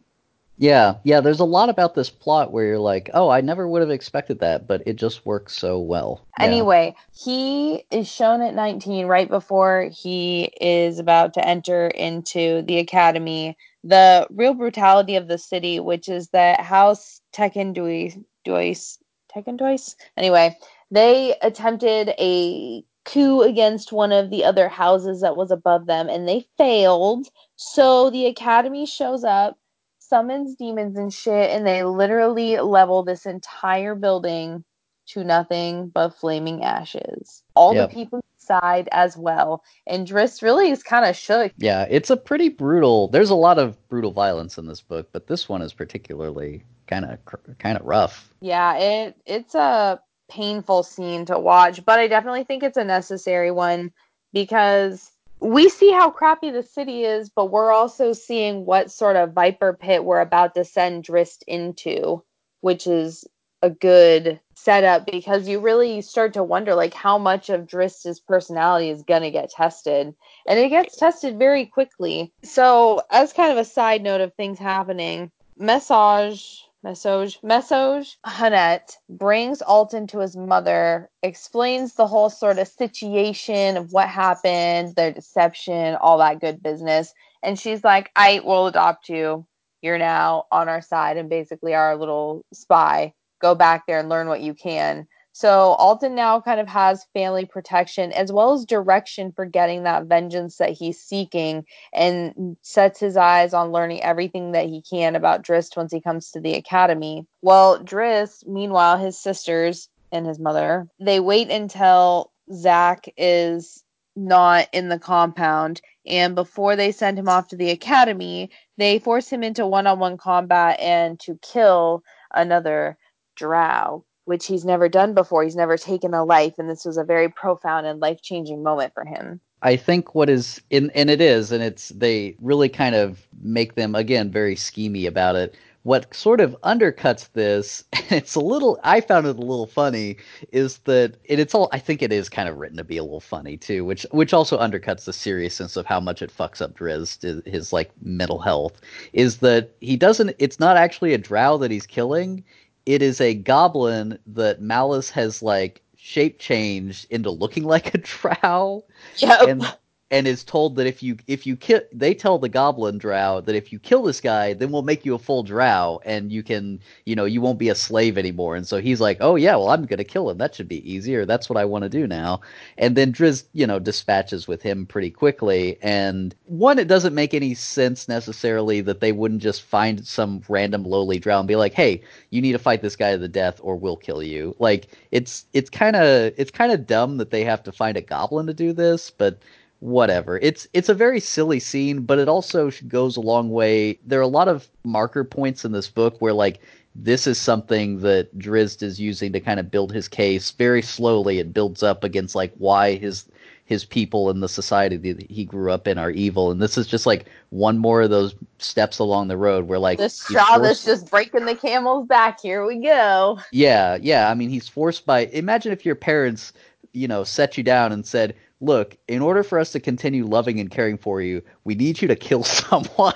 Yeah. 0.57 0.95
Yeah 1.03 1.21
there's 1.21 1.39
a 1.39 1.45
lot 1.45 1.69
about 1.69 1.95
this 1.95 2.09
plot 2.09 2.51
where 2.51 2.65
you're 2.65 2.79
like 2.79 3.09
oh 3.13 3.29
i 3.29 3.41
never 3.41 3.67
would 3.67 3.81
have 3.81 3.89
expected 3.89 4.39
that 4.39 4.67
but 4.67 4.83
it 4.85 4.95
just 4.95 5.25
works 5.25 5.53
so 5.57 5.79
well. 5.79 6.25
Yeah. 6.39 6.45
anyway 6.45 6.95
he 7.11 7.85
is 7.91 8.07
shown 8.07 8.41
at 8.41 8.53
19 8.53 9.07
right 9.07 9.29
before 9.29 9.89
he 9.91 10.51
is 10.61 10.99
about 10.99 11.33
to 11.35 11.47
enter 11.47 11.87
into 11.87 12.61
the 12.63 12.77
academy. 12.77 13.57
The 13.83 14.27
real 14.29 14.53
brutality 14.53 15.15
of 15.15 15.27
the 15.27 15.37
city 15.37 15.79
which 15.79 16.07
is 16.07 16.29
that 16.29 16.61
house 16.61 17.21
Teken'dui 17.33 18.23
Doyce, 18.43 18.99
Teken'duis. 19.33 19.95
Anyway, 20.17 20.57
they 20.91 21.35
attempted 21.41 22.09
a 22.19 22.83
coup 23.05 23.41
against 23.41 23.91
one 23.91 24.11
of 24.11 24.29
the 24.29 24.43
other 24.43 24.69
houses 24.69 25.21
that 25.21 25.35
was 25.35 25.51
above 25.51 25.85
them 25.85 26.09
and 26.09 26.27
they 26.27 26.47
failed. 26.57 27.27
So 27.55 28.09
the 28.09 28.27
academy 28.27 28.85
shows 28.85 29.23
up, 29.23 29.57
summons 29.99 30.55
demons 30.55 30.97
and 30.97 31.13
shit, 31.13 31.51
and 31.51 31.65
they 31.65 31.83
literally 31.83 32.57
level 32.59 33.03
this 33.03 33.25
entire 33.25 33.95
building 33.95 34.63
to 35.05 35.23
nothing 35.23 35.89
but 35.89 36.15
flaming 36.15 36.63
ashes. 36.63 37.43
All 37.55 37.73
yep. 37.73 37.89
the 37.89 37.93
people 37.93 38.23
inside 38.39 38.87
as 38.91 39.17
well. 39.17 39.63
And 39.87 40.07
Drizzt 40.07 40.41
really 40.41 40.69
is 40.69 40.83
kind 40.83 41.05
of 41.05 41.15
shook. 41.15 41.51
Yeah, 41.57 41.85
it's 41.89 42.09
a 42.09 42.17
pretty 42.17 42.49
brutal. 42.49 43.09
There's 43.09 43.29
a 43.29 43.35
lot 43.35 43.59
of 43.59 43.77
brutal 43.89 44.11
violence 44.11 44.57
in 44.57 44.67
this 44.67 44.81
book, 44.81 45.09
but 45.11 45.27
this 45.27 45.49
one 45.49 45.61
is 45.61 45.73
particularly 45.73 46.63
kind 46.93 47.05
of 47.05 47.57
kind 47.57 47.77
of 47.77 47.85
rough. 47.85 48.33
Yeah, 48.41 48.77
it 48.77 49.17
it's 49.25 49.55
a 49.55 49.99
painful 50.29 50.83
scene 50.83 51.25
to 51.25 51.39
watch, 51.39 51.83
but 51.85 51.99
I 51.99 52.07
definitely 52.07 52.43
think 52.43 52.63
it's 52.63 52.77
a 52.77 52.83
necessary 52.83 53.51
one 53.51 53.91
because 54.31 55.11
we 55.39 55.69
see 55.69 55.91
how 55.91 56.09
crappy 56.09 56.51
the 56.51 56.63
city 56.63 57.03
is, 57.03 57.29
but 57.29 57.51
we're 57.51 57.71
also 57.71 58.13
seeing 58.13 58.65
what 58.65 58.91
sort 58.91 59.15
of 59.15 59.33
viper 59.33 59.73
pit 59.73 60.05
we're 60.05 60.21
about 60.21 60.55
to 60.55 60.63
send 60.63 61.03
Drizzt 61.03 61.43
into, 61.47 62.23
which 62.61 62.87
is 62.87 63.25
a 63.61 63.69
good 63.69 64.39
setup 64.55 65.05
because 65.05 65.47
you 65.47 65.59
really 65.59 66.01
start 66.01 66.33
to 66.33 66.43
wonder 66.43 66.75
like 66.75 66.93
how 66.93 67.17
much 67.17 67.49
of 67.49 67.67
Drizzt's 67.67 68.19
personality 68.19 68.89
is 68.89 69.03
gonna 69.03 69.31
get 69.31 69.51
tested. 69.51 70.13
And 70.47 70.59
it 70.59 70.69
gets 70.69 70.97
tested 70.97 71.37
very 71.37 71.65
quickly. 71.65 72.31
So 72.43 73.01
as 73.09 73.33
kind 73.33 73.51
of 73.51 73.57
a 73.57 73.65
side 73.65 74.01
note 74.01 74.21
of 74.21 74.33
things 74.33 74.59
happening, 74.59 75.31
Masoj 75.59 76.61
Masoj, 76.83 77.39
Masoj 77.41 78.15
H'Anet 78.25 78.97
brings 79.07 79.61
Alton 79.61 80.05
to 80.07 80.19
his 80.19 80.35
mother, 80.35 81.09
explains 81.21 81.93
the 81.93 82.07
whole 82.07 82.29
sort 82.29 82.59
of 82.59 82.67
situation 82.67 83.77
of 83.77 83.93
what 83.93 84.09
happened, 84.09 84.95
their 84.95 85.13
deception, 85.13 85.95
all 85.95 86.17
that 86.17 86.41
good 86.41 86.61
business. 86.61 87.13
And 87.41 87.57
she's 87.57 87.83
like, 87.85 88.11
I 88.17 88.41
will 88.43 88.67
adopt 88.67 89.07
you. 89.07 89.45
You're 89.81 89.97
now 89.97 90.45
on 90.51 90.67
our 90.67 90.81
side 90.81 91.17
and 91.17 91.29
basically 91.29 91.73
our 91.73 91.95
little 91.95 92.43
spy. 92.53 93.13
Go 93.41 93.55
back 93.55 93.85
there 93.87 93.99
and 93.99 94.09
learn 94.09 94.27
what 94.27 94.41
you 94.41 94.53
can. 94.53 95.07
So 95.35 95.73
Alton 95.73 96.13
now 96.13 96.39
kind 96.39 96.59
of 96.59 96.67
has 96.67 97.07
family 97.11 97.45
protection 97.45 98.11
as 98.11 98.31
well 98.31 98.53
as 98.53 98.65
direction 98.65 99.31
for 99.31 99.45
getting 99.45 99.83
that 99.83 100.05
vengeance 100.05 100.57
that 100.57 100.71
he's 100.71 101.01
seeking 101.01 101.65
and 101.91 102.55
sets 102.61 102.99
his 102.99 103.17
eyes 103.17 103.51
on 103.51 103.71
learning 103.71 104.03
everything 104.03 104.51
that 104.51 104.67
he 104.67 104.83
can 104.87 105.15
about 105.15 105.41
Drizzt 105.41 105.75
once 105.75 105.91
he 105.91 105.99
comes 105.99 106.29
to 106.31 106.39
the 106.39 106.53
academy. 106.53 107.25
Well, 107.41 107.79
Drizzt, 107.79 108.47
meanwhile, 108.47 108.99
his 108.99 109.17
sisters 109.17 109.89
and 110.11 110.27
his 110.27 110.37
mother, 110.37 110.87
they 110.99 111.19
wait 111.19 111.49
until 111.49 112.31
Zak 112.53 113.11
is 113.17 113.83
not 114.15 114.67
in 114.71 114.89
the 114.89 114.99
compound 114.99 115.81
and 116.05 116.35
before 116.35 116.75
they 116.75 116.91
send 116.91 117.17
him 117.17 117.29
off 117.29 117.47
to 117.47 117.55
the 117.55 117.71
academy, 117.71 118.51
they 118.77 118.99
force 118.99 119.29
him 119.29 119.41
into 119.41 119.65
one-on-one 119.65 120.17
combat 120.17 120.79
and 120.79 121.19
to 121.21 121.39
kill 121.41 122.03
another 122.31 122.97
drow 123.35 124.05
which 124.25 124.45
he's 124.45 124.65
never 124.65 124.87
done 124.87 125.13
before. 125.13 125.43
He's 125.43 125.55
never 125.55 125.77
taken 125.77 126.13
a 126.13 126.23
life, 126.23 126.55
and 126.57 126.69
this 126.69 126.85
was 126.85 126.97
a 126.97 127.03
very 127.03 127.29
profound 127.29 127.85
and 127.87 127.99
life 127.99 128.21
changing 128.21 128.63
moment 128.63 128.93
for 128.93 129.05
him. 129.05 129.41
I 129.63 129.77
think 129.77 130.13
what 130.13 130.29
is 130.29 130.61
in 130.69 130.91
and 130.91 131.09
it 131.09 131.21
is, 131.21 131.51
and 131.51 131.63
it's 131.63 131.89
they 131.89 132.35
really 132.41 132.69
kind 132.69 132.95
of 132.95 133.25
make 133.41 133.75
them 133.75 133.95
again 133.95 134.29
very 134.29 134.55
schemy 134.55 135.07
about 135.07 135.35
it. 135.35 135.55
What 135.83 136.13
sort 136.13 136.39
of 136.39 136.55
undercuts 136.63 137.29
this, 137.33 137.83
it's 138.09 138.35
a 138.35 138.41
little 138.41 138.77
I 138.83 138.99
found 138.99 139.25
it 139.25 139.37
a 139.37 139.41
little 139.41 139.67
funny, 139.67 140.17
is 140.51 140.79
that 140.79 141.15
and 141.29 141.39
it's 141.39 141.55
all 141.55 141.69
I 141.71 141.79
think 141.79 142.01
it 142.01 142.11
is 142.11 142.27
kind 142.27 142.49
of 142.49 142.57
written 142.57 142.77
to 142.77 142.83
be 142.83 142.97
a 142.97 143.03
little 143.03 143.21
funny 143.21 143.55
too, 143.55 143.85
which 143.85 144.05
which 144.11 144.33
also 144.33 144.59
undercuts 144.59 145.05
the 145.05 145.13
seriousness 145.13 145.77
of 145.77 145.85
how 145.85 146.01
much 146.01 146.21
it 146.21 146.35
fucks 146.35 146.61
up 146.61 146.77
Drizzt, 146.77 147.45
his 147.47 147.71
like 147.71 147.91
mental 148.01 148.39
health, 148.39 148.81
is 149.13 149.37
that 149.37 149.71
he 149.79 149.95
doesn't 149.95 150.35
it's 150.39 150.59
not 150.59 150.75
actually 150.75 151.13
a 151.13 151.17
drow 151.17 151.57
that 151.57 151.71
he's 151.71 151.87
killing 151.87 152.43
it 152.85 153.01
is 153.01 153.21
a 153.21 153.33
goblin 153.33 154.19
that 154.27 154.61
Malice 154.61 155.09
has 155.11 155.41
like 155.41 155.81
shape 155.95 156.39
changed 156.39 157.07
into 157.09 157.29
looking 157.31 157.63
like 157.63 157.93
a 157.93 157.97
drow. 157.97 158.83
Yeah. 159.17 159.43
And 159.47 159.77
and 160.13 160.27
is 160.27 160.43
told 160.43 160.75
that 160.75 160.85
if 160.85 161.01
you 161.01 161.17
if 161.25 161.47
you 161.47 161.55
kill 161.55 161.81
they 161.91 162.13
tell 162.13 162.37
the 162.37 162.47
goblin 162.47 162.99
drow 162.99 163.41
that 163.41 163.55
if 163.55 163.73
you 163.73 163.79
kill 163.79 164.03
this 164.03 164.21
guy 164.21 164.53
then 164.53 164.71
we'll 164.71 164.83
make 164.83 165.03
you 165.03 165.15
a 165.15 165.19
full 165.19 165.41
drow 165.41 165.99
and 166.05 166.31
you 166.31 166.43
can 166.43 166.79
you 167.05 167.15
know 167.15 167.25
you 167.25 167.41
won't 167.41 167.57
be 167.57 167.69
a 167.69 167.75
slave 167.75 168.15
anymore. 168.15 168.55
And 168.55 168.67
so 168.67 168.77
he's 168.77 169.01
like 169.01 169.17
oh 169.21 169.35
yeah 169.35 169.55
well 169.55 169.71
i'm 169.71 169.87
gonna 169.87 170.03
kill 170.03 170.29
him. 170.29 170.37
That 170.37 170.53
should 170.53 170.67
be 170.67 170.87
easier. 170.89 171.25
That's 171.25 171.49
what 171.49 171.57
i 171.57 171.65
want 171.65 171.81
to 171.81 171.89
do 171.89 172.05
now. 172.05 172.41
And 172.77 172.95
then 172.95 173.11
Drizzt 173.11 173.45
you 173.53 173.65
know 173.65 173.79
dispatches 173.79 174.47
with 174.47 174.61
him 174.61 174.85
pretty 174.85 175.09
quickly. 175.09 175.79
And 175.81 176.35
one 176.45 176.77
it 176.77 176.87
doesn't 176.87 177.15
make 177.15 177.33
any 177.33 177.55
sense 177.55 178.07
necessarily 178.07 178.81
that 178.81 178.99
they 178.99 179.13
wouldn't 179.13 179.41
just 179.41 179.63
find 179.63 180.05
some 180.05 180.43
random 180.47 180.83
lowly 180.83 181.17
drow 181.17 181.39
and 181.39 181.47
be 181.47 181.55
like 181.55 181.73
hey 181.73 182.03
you 182.29 182.39
need 182.39 182.51
to 182.51 182.59
fight 182.59 182.83
this 182.83 182.95
guy 182.95 183.13
to 183.13 183.17
the 183.17 183.27
death 183.27 183.59
or 183.63 183.75
we'll 183.77 183.97
kill 183.97 184.21
you. 184.21 184.55
Like 184.59 184.89
it's 185.09 185.45
it's 185.53 185.71
kind 185.71 185.95
of 185.95 186.33
it's 186.37 186.51
kind 186.51 186.71
of 186.71 186.85
dumb 186.85 187.17
that 187.17 187.31
they 187.31 187.43
have 187.43 187.63
to 187.63 187.71
find 187.71 187.97
a 187.97 188.01
goblin 188.01 188.45
to 188.45 188.53
do 188.53 188.73
this 188.73 189.09
but 189.09 189.39
whatever. 189.83 190.39
It's 190.41 190.65
it's 190.73 190.87
a 190.87 190.93
very 190.93 191.19
silly 191.19 191.59
scene, 191.59 192.01
but 192.01 192.17
it 192.17 192.29
also 192.29 192.71
goes 192.87 193.17
a 193.17 193.21
long 193.21 193.49
way. 193.49 193.99
There 194.05 194.19
are 194.19 194.23
a 194.23 194.27
lot 194.27 194.47
of 194.47 194.67
marker 194.85 195.25
points 195.25 195.65
in 195.65 195.73
this 195.73 195.89
book 195.89 196.15
where 196.19 196.33
like 196.33 196.61
this 196.95 197.27
is 197.27 197.37
something 197.37 197.99
that 197.99 198.37
Drizzt 198.39 198.81
is 198.81 198.99
using 198.99 199.33
to 199.33 199.41
kind 199.41 199.59
of 199.59 199.69
build 199.69 199.91
his 199.91 200.07
case. 200.07 200.51
Very 200.51 200.81
slowly 200.81 201.39
it 201.39 201.53
builds 201.53 201.83
up 201.83 202.03
against 202.03 202.33
like 202.33 202.53
why 202.57 202.95
his 202.95 203.25
his 203.65 203.83
people 203.83 204.29
and 204.29 204.41
the 204.41 204.47
society 204.47 204.95
that 204.95 205.29
he 205.29 205.43
grew 205.43 205.71
up 205.71 205.85
in 205.85 205.97
are 205.97 206.11
evil. 206.11 206.49
And 206.49 206.61
this 206.61 206.77
is 206.77 206.87
just 206.87 207.05
like 207.05 207.25
one 207.49 207.77
more 207.77 208.03
of 208.03 208.09
those 208.09 208.35
steps 208.59 208.99
along 208.99 209.27
the 209.27 209.37
road 209.37 209.67
where 209.67 209.79
like 209.79 209.97
the 209.97 210.09
straw 210.09 210.59
that's 210.59 210.85
just 210.85 211.11
breaking 211.11 211.45
the 211.45 211.55
camel's 211.55 212.07
back. 212.07 212.39
Here 212.39 212.65
we 212.65 212.77
go. 212.77 213.37
Yeah, 213.51 213.97
yeah. 214.01 214.29
I 214.29 214.33
mean 214.33 214.49
he's 214.49 214.69
forced 214.69 215.05
by 215.05 215.25
imagine 215.27 215.73
if 215.73 215.85
your 215.85 215.95
parents, 215.95 216.53
you 216.93 217.09
know, 217.09 217.25
set 217.25 217.57
you 217.57 217.63
down 217.63 217.91
and 217.91 218.05
said, 218.05 218.33
look, 218.63 218.97
in 219.07 219.21
order 219.21 219.43
for 219.43 219.59
us 219.59 219.71
to 219.73 219.79
continue 219.79 220.25
loving 220.25 220.59
and 220.59 220.71
caring 220.71 220.97
for 220.97 221.21
you, 221.21 221.41
we 221.65 221.75
need 221.75 222.01
you 222.01 222.07
to 222.07 222.15
kill 222.15 222.43
someone. 222.43 223.13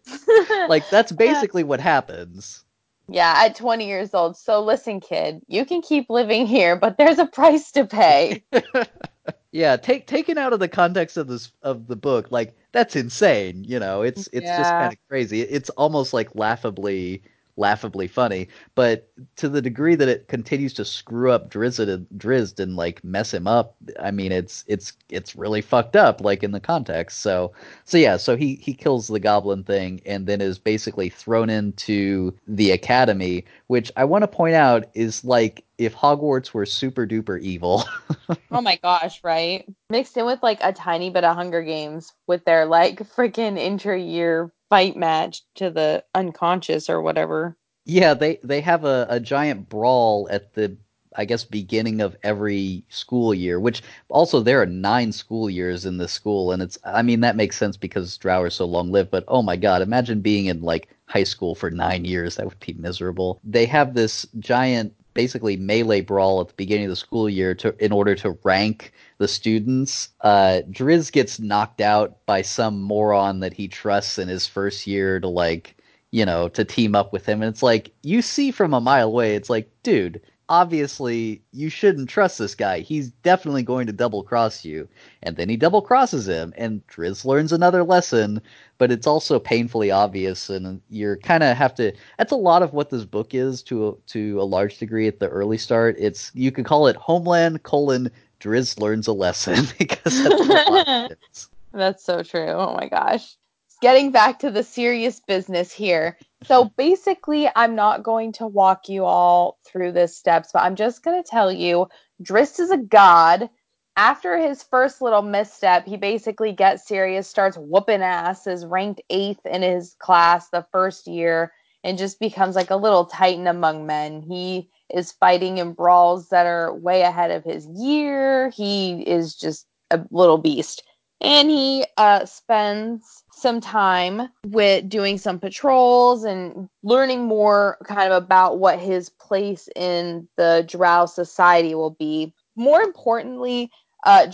like 0.68 0.88
that's 0.90 1.12
basically 1.12 1.64
what 1.64 1.80
happens. 1.80 2.64
Yeah, 3.08 3.34
at 3.38 3.56
20 3.56 3.86
years 3.86 4.14
old. 4.14 4.36
So 4.36 4.62
listen, 4.62 5.00
kid, 5.00 5.42
you 5.48 5.64
can 5.64 5.82
keep 5.82 6.08
living 6.08 6.46
here, 6.46 6.76
but 6.76 6.96
there's 6.96 7.18
a 7.18 7.26
price 7.26 7.72
to 7.72 7.84
pay. 7.84 8.44
yeah, 9.52 9.76
take 9.76 10.06
taken 10.06 10.38
out 10.38 10.52
of 10.52 10.60
the 10.60 10.68
context 10.68 11.16
of 11.16 11.26
this 11.26 11.50
of 11.62 11.88
the 11.88 11.96
book, 11.96 12.30
like 12.30 12.56
that's 12.70 12.94
insane. 12.94 13.64
You 13.64 13.80
know, 13.80 14.02
it's 14.02 14.28
it's 14.32 14.46
yeah. 14.46 14.58
just 14.58 14.70
kind 14.70 14.92
of 14.92 14.98
crazy. 15.08 15.42
It's 15.42 15.70
almost 15.70 16.12
like 16.14 16.36
laughably 16.36 17.22
laughably 17.56 18.06
funny, 18.06 18.48
but 18.74 19.10
to 19.36 19.48
the 19.48 19.62
degree 19.62 19.94
that 19.94 20.08
it 20.08 20.28
continues 20.28 20.72
to 20.74 20.84
screw 20.84 21.30
up 21.30 21.50
Drizzt 21.50 21.88
and, 21.88 22.06
Drizzt 22.16 22.60
and 22.60 22.76
like 22.76 23.02
mess 23.04 23.32
him 23.32 23.46
up, 23.46 23.76
I 24.00 24.10
mean 24.10 24.32
it's 24.32 24.64
it's 24.66 24.92
it's 25.08 25.36
really 25.36 25.60
fucked 25.60 25.96
up 25.96 26.20
like 26.20 26.42
in 26.42 26.52
the 26.52 26.60
context. 26.60 27.20
So 27.20 27.52
so 27.84 27.98
yeah, 27.98 28.16
so 28.16 28.36
he 28.36 28.56
he 28.56 28.74
kills 28.74 29.08
the 29.08 29.20
goblin 29.20 29.64
thing 29.64 30.00
and 30.06 30.26
then 30.26 30.40
is 30.40 30.58
basically 30.58 31.08
thrown 31.08 31.50
into 31.50 32.36
the 32.46 32.70
academy, 32.70 33.44
which 33.66 33.90
I 33.96 34.04
want 34.04 34.22
to 34.22 34.28
point 34.28 34.54
out 34.54 34.88
is 34.94 35.24
like 35.24 35.64
if 35.80 35.96
Hogwarts 35.96 36.52
were 36.52 36.66
super 36.66 37.06
duper 37.06 37.40
evil. 37.40 37.84
oh 38.50 38.60
my 38.60 38.76
gosh, 38.76 39.24
right? 39.24 39.66
Mixed 39.88 40.14
in 40.14 40.26
with 40.26 40.42
like 40.42 40.58
a 40.60 40.74
tiny 40.74 41.08
bit 41.08 41.24
of 41.24 41.34
Hunger 41.34 41.62
Games 41.62 42.12
with 42.26 42.44
their 42.44 42.66
like 42.66 42.98
freaking 43.16 43.58
intra 43.58 43.98
year 43.98 44.52
fight 44.68 44.94
match 44.94 45.42
to 45.54 45.70
the 45.70 46.04
unconscious 46.14 46.90
or 46.90 47.00
whatever. 47.00 47.56
Yeah, 47.86 48.12
they 48.12 48.38
they 48.44 48.60
have 48.60 48.84
a, 48.84 49.06
a 49.08 49.18
giant 49.18 49.70
brawl 49.70 50.28
at 50.30 50.52
the 50.52 50.76
I 51.16 51.24
guess 51.24 51.44
beginning 51.44 52.02
of 52.02 52.14
every 52.22 52.84
school 52.90 53.32
year, 53.32 53.58
which 53.58 53.82
also 54.10 54.40
there 54.40 54.60
are 54.60 54.66
nine 54.66 55.12
school 55.12 55.48
years 55.48 55.86
in 55.86 55.96
this 55.96 56.12
school, 56.12 56.52
and 56.52 56.62
it's 56.62 56.78
I 56.84 57.00
mean 57.00 57.20
that 57.20 57.36
makes 57.36 57.56
sense 57.56 57.78
because 57.78 58.18
Drow 58.18 58.42
are 58.42 58.50
so 58.50 58.66
long 58.66 58.92
lived, 58.92 59.10
but 59.10 59.24
oh 59.28 59.40
my 59.40 59.56
god, 59.56 59.80
imagine 59.80 60.20
being 60.20 60.44
in 60.44 60.60
like 60.60 60.88
high 61.06 61.24
school 61.24 61.54
for 61.54 61.70
nine 61.70 62.04
years. 62.04 62.36
That 62.36 62.46
would 62.46 62.60
be 62.60 62.74
miserable. 62.74 63.40
They 63.42 63.64
have 63.64 63.94
this 63.94 64.26
giant 64.38 64.94
basically 65.14 65.56
melee 65.56 66.00
brawl 66.00 66.40
at 66.40 66.48
the 66.48 66.54
beginning 66.54 66.86
of 66.86 66.90
the 66.90 66.96
school 66.96 67.28
year 67.28 67.54
to 67.56 67.74
in 67.84 67.92
order 67.92 68.14
to 68.16 68.38
rank 68.44 68.92
the 69.18 69.28
students. 69.28 70.10
Uh, 70.20 70.62
Drizzt 70.70 71.12
gets 71.12 71.38
knocked 71.40 71.80
out 71.80 72.24
by 72.26 72.42
some 72.42 72.80
moron 72.82 73.40
that 73.40 73.52
he 73.52 73.68
trusts 73.68 74.18
in 74.18 74.28
his 74.28 74.46
first 74.46 74.86
year 74.86 75.20
to 75.20 75.28
like 75.28 75.76
you 76.10 76.26
know, 76.26 76.48
to 76.48 76.64
team 76.64 76.94
up 76.94 77.12
with 77.12 77.26
him. 77.26 77.42
And 77.42 77.48
it's 77.48 77.62
like, 77.62 77.92
you 78.02 78.22
see 78.22 78.50
from 78.50 78.74
a 78.74 78.80
mile 78.80 79.06
away, 79.06 79.36
it's 79.36 79.50
like, 79.50 79.70
dude, 79.82 80.20
obviously 80.50 81.40
you 81.52 81.70
shouldn't 81.70 82.10
trust 82.10 82.38
this 82.38 82.56
guy. 82.56 82.80
He's 82.80 83.10
definitely 83.22 83.62
going 83.62 83.86
to 83.86 83.92
double 83.92 84.24
cross 84.24 84.64
you. 84.64 84.88
And 85.22 85.36
then 85.36 85.48
he 85.48 85.56
double 85.56 85.80
crosses 85.80 86.28
him, 86.28 86.52
and 86.56 86.86
Drizzt 86.88 87.24
learns 87.24 87.52
another 87.52 87.84
lesson, 87.84 88.42
but 88.76 88.90
it's 88.90 89.06
also 89.06 89.38
painfully 89.38 89.90
obvious, 89.90 90.50
and 90.50 90.82
you're 90.90 91.16
kind 91.16 91.42
of 91.42 91.56
have 91.56 91.74
to. 91.76 91.92
That's 92.18 92.32
a 92.32 92.36
lot 92.36 92.62
of 92.62 92.74
what 92.74 92.90
this 92.90 93.04
book 93.04 93.32
is 93.32 93.62
to 93.64 93.88
a, 93.88 93.94
to 94.08 94.40
a 94.40 94.44
large 94.44 94.76
degree 94.78 95.06
at 95.06 95.20
the 95.20 95.28
early 95.28 95.56
start. 95.56 95.96
It's 95.98 96.32
you 96.34 96.50
could 96.50 96.66
call 96.66 96.88
it 96.88 96.96
Homeland 96.96 97.62
colon 97.62 98.10
Drizzt 98.40 98.80
learns 98.80 99.06
a 99.06 99.12
lesson 99.12 99.66
because 99.78 100.22
that's 100.24 101.48
That's 101.72 102.04
so 102.04 102.24
true. 102.24 102.48
Oh 102.48 102.74
my 102.74 102.88
gosh 102.88 103.36
getting 103.80 104.10
back 104.12 104.38
to 104.40 104.50
the 104.50 104.62
serious 104.62 105.20
business 105.20 105.72
here. 105.72 106.18
So 106.44 106.64
basically, 106.76 107.48
I'm 107.56 107.74
not 107.74 108.02
going 108.02 108.32
to 108.34 108.46
walk 108.46 108.88
you 108.88 109.04
all 109.04 109.58
through 109.66 109.92
the 109.92 110.08
steps, 110.08 110.50
but 110.52 110.62
I'm 110.62 110.76
just 110.76 111.02
going 111.02 111.22
to 111.22 111.28
tell 111.28 111.52
you 111.52 111.88
Drizzt 112.22 112.60
is 112.60 112.70
a 112.70 112.76
god. 112.76 113.50
After 113.96 114.38
his 114.38 114.62
first 114.62 115.02
little 115.02 115.22
misstep, 115.22 115.86
he 115.86 115.96
basically 115.96 116.52
gets 116.52 116.86
serious, 116.86 117.28
starts 117.28 117.58
whooping 117.58 118.02
ass, 118.02 118.46
is 118.46 118.64
ranked 118.64 119.02
eighth 119.10 119.44
in 119.44 119.62
his 119.62 119.94
class 119.98 120.48
the 120.48 120.64
first 120.72 121.06
year, 121.06 121.52
and 121.84 121.98
just 121.98 122.20
becomes 122.20 122.56
like 122.56 122.70
a 122.70 122.76
little 122.76 123.04
titan 123.04 123.46
among 123.46 123.86
men. 123.86 124.22
He 124.22 124.70
is 124.94 125.12
fighting 125.12 125.58
in 125.58 125.72
brawls 125.72 126.28
that 126.30 126.46
are 126.46 126.74
way 126.74 127.02
ahead 127.02 127.30
of 127.30 127.44
his 127.44 127.66
year. 127.66 128.50
He 128.50 129.02
is 129.02 129.34
just 129.34 129.66
a 129.90 130.00
little 130.10 130.38
beast. 130.38 130.82
And 131.20 131.50
he 131.50 131.84
uh, 131.96 132.24
spends 132.24 133.24
some 133.32 133.60
time 133.60 134.28
with 134.46 134.88
doing 134.88 135.18
some 135.18 135.38
patrols 135.38 136.24
and 136.24 136.68
learning 136.82 137.24
more 137.24 137.78
kind 137.84 138.12
of 138.12 138.22
about 138.22 138.58
what 138.58 138.78
his 138.78 139.10
place 139.10 139.68
in 139.76 140.28
the 140.36 140.64
Drow 140.66 141.06
society 141.06 141.74
will 141.74 141.90
be. 141.98 142.34
More 142.56 142.80
importantly, 142.80 143.70
uh, 144.04 144.30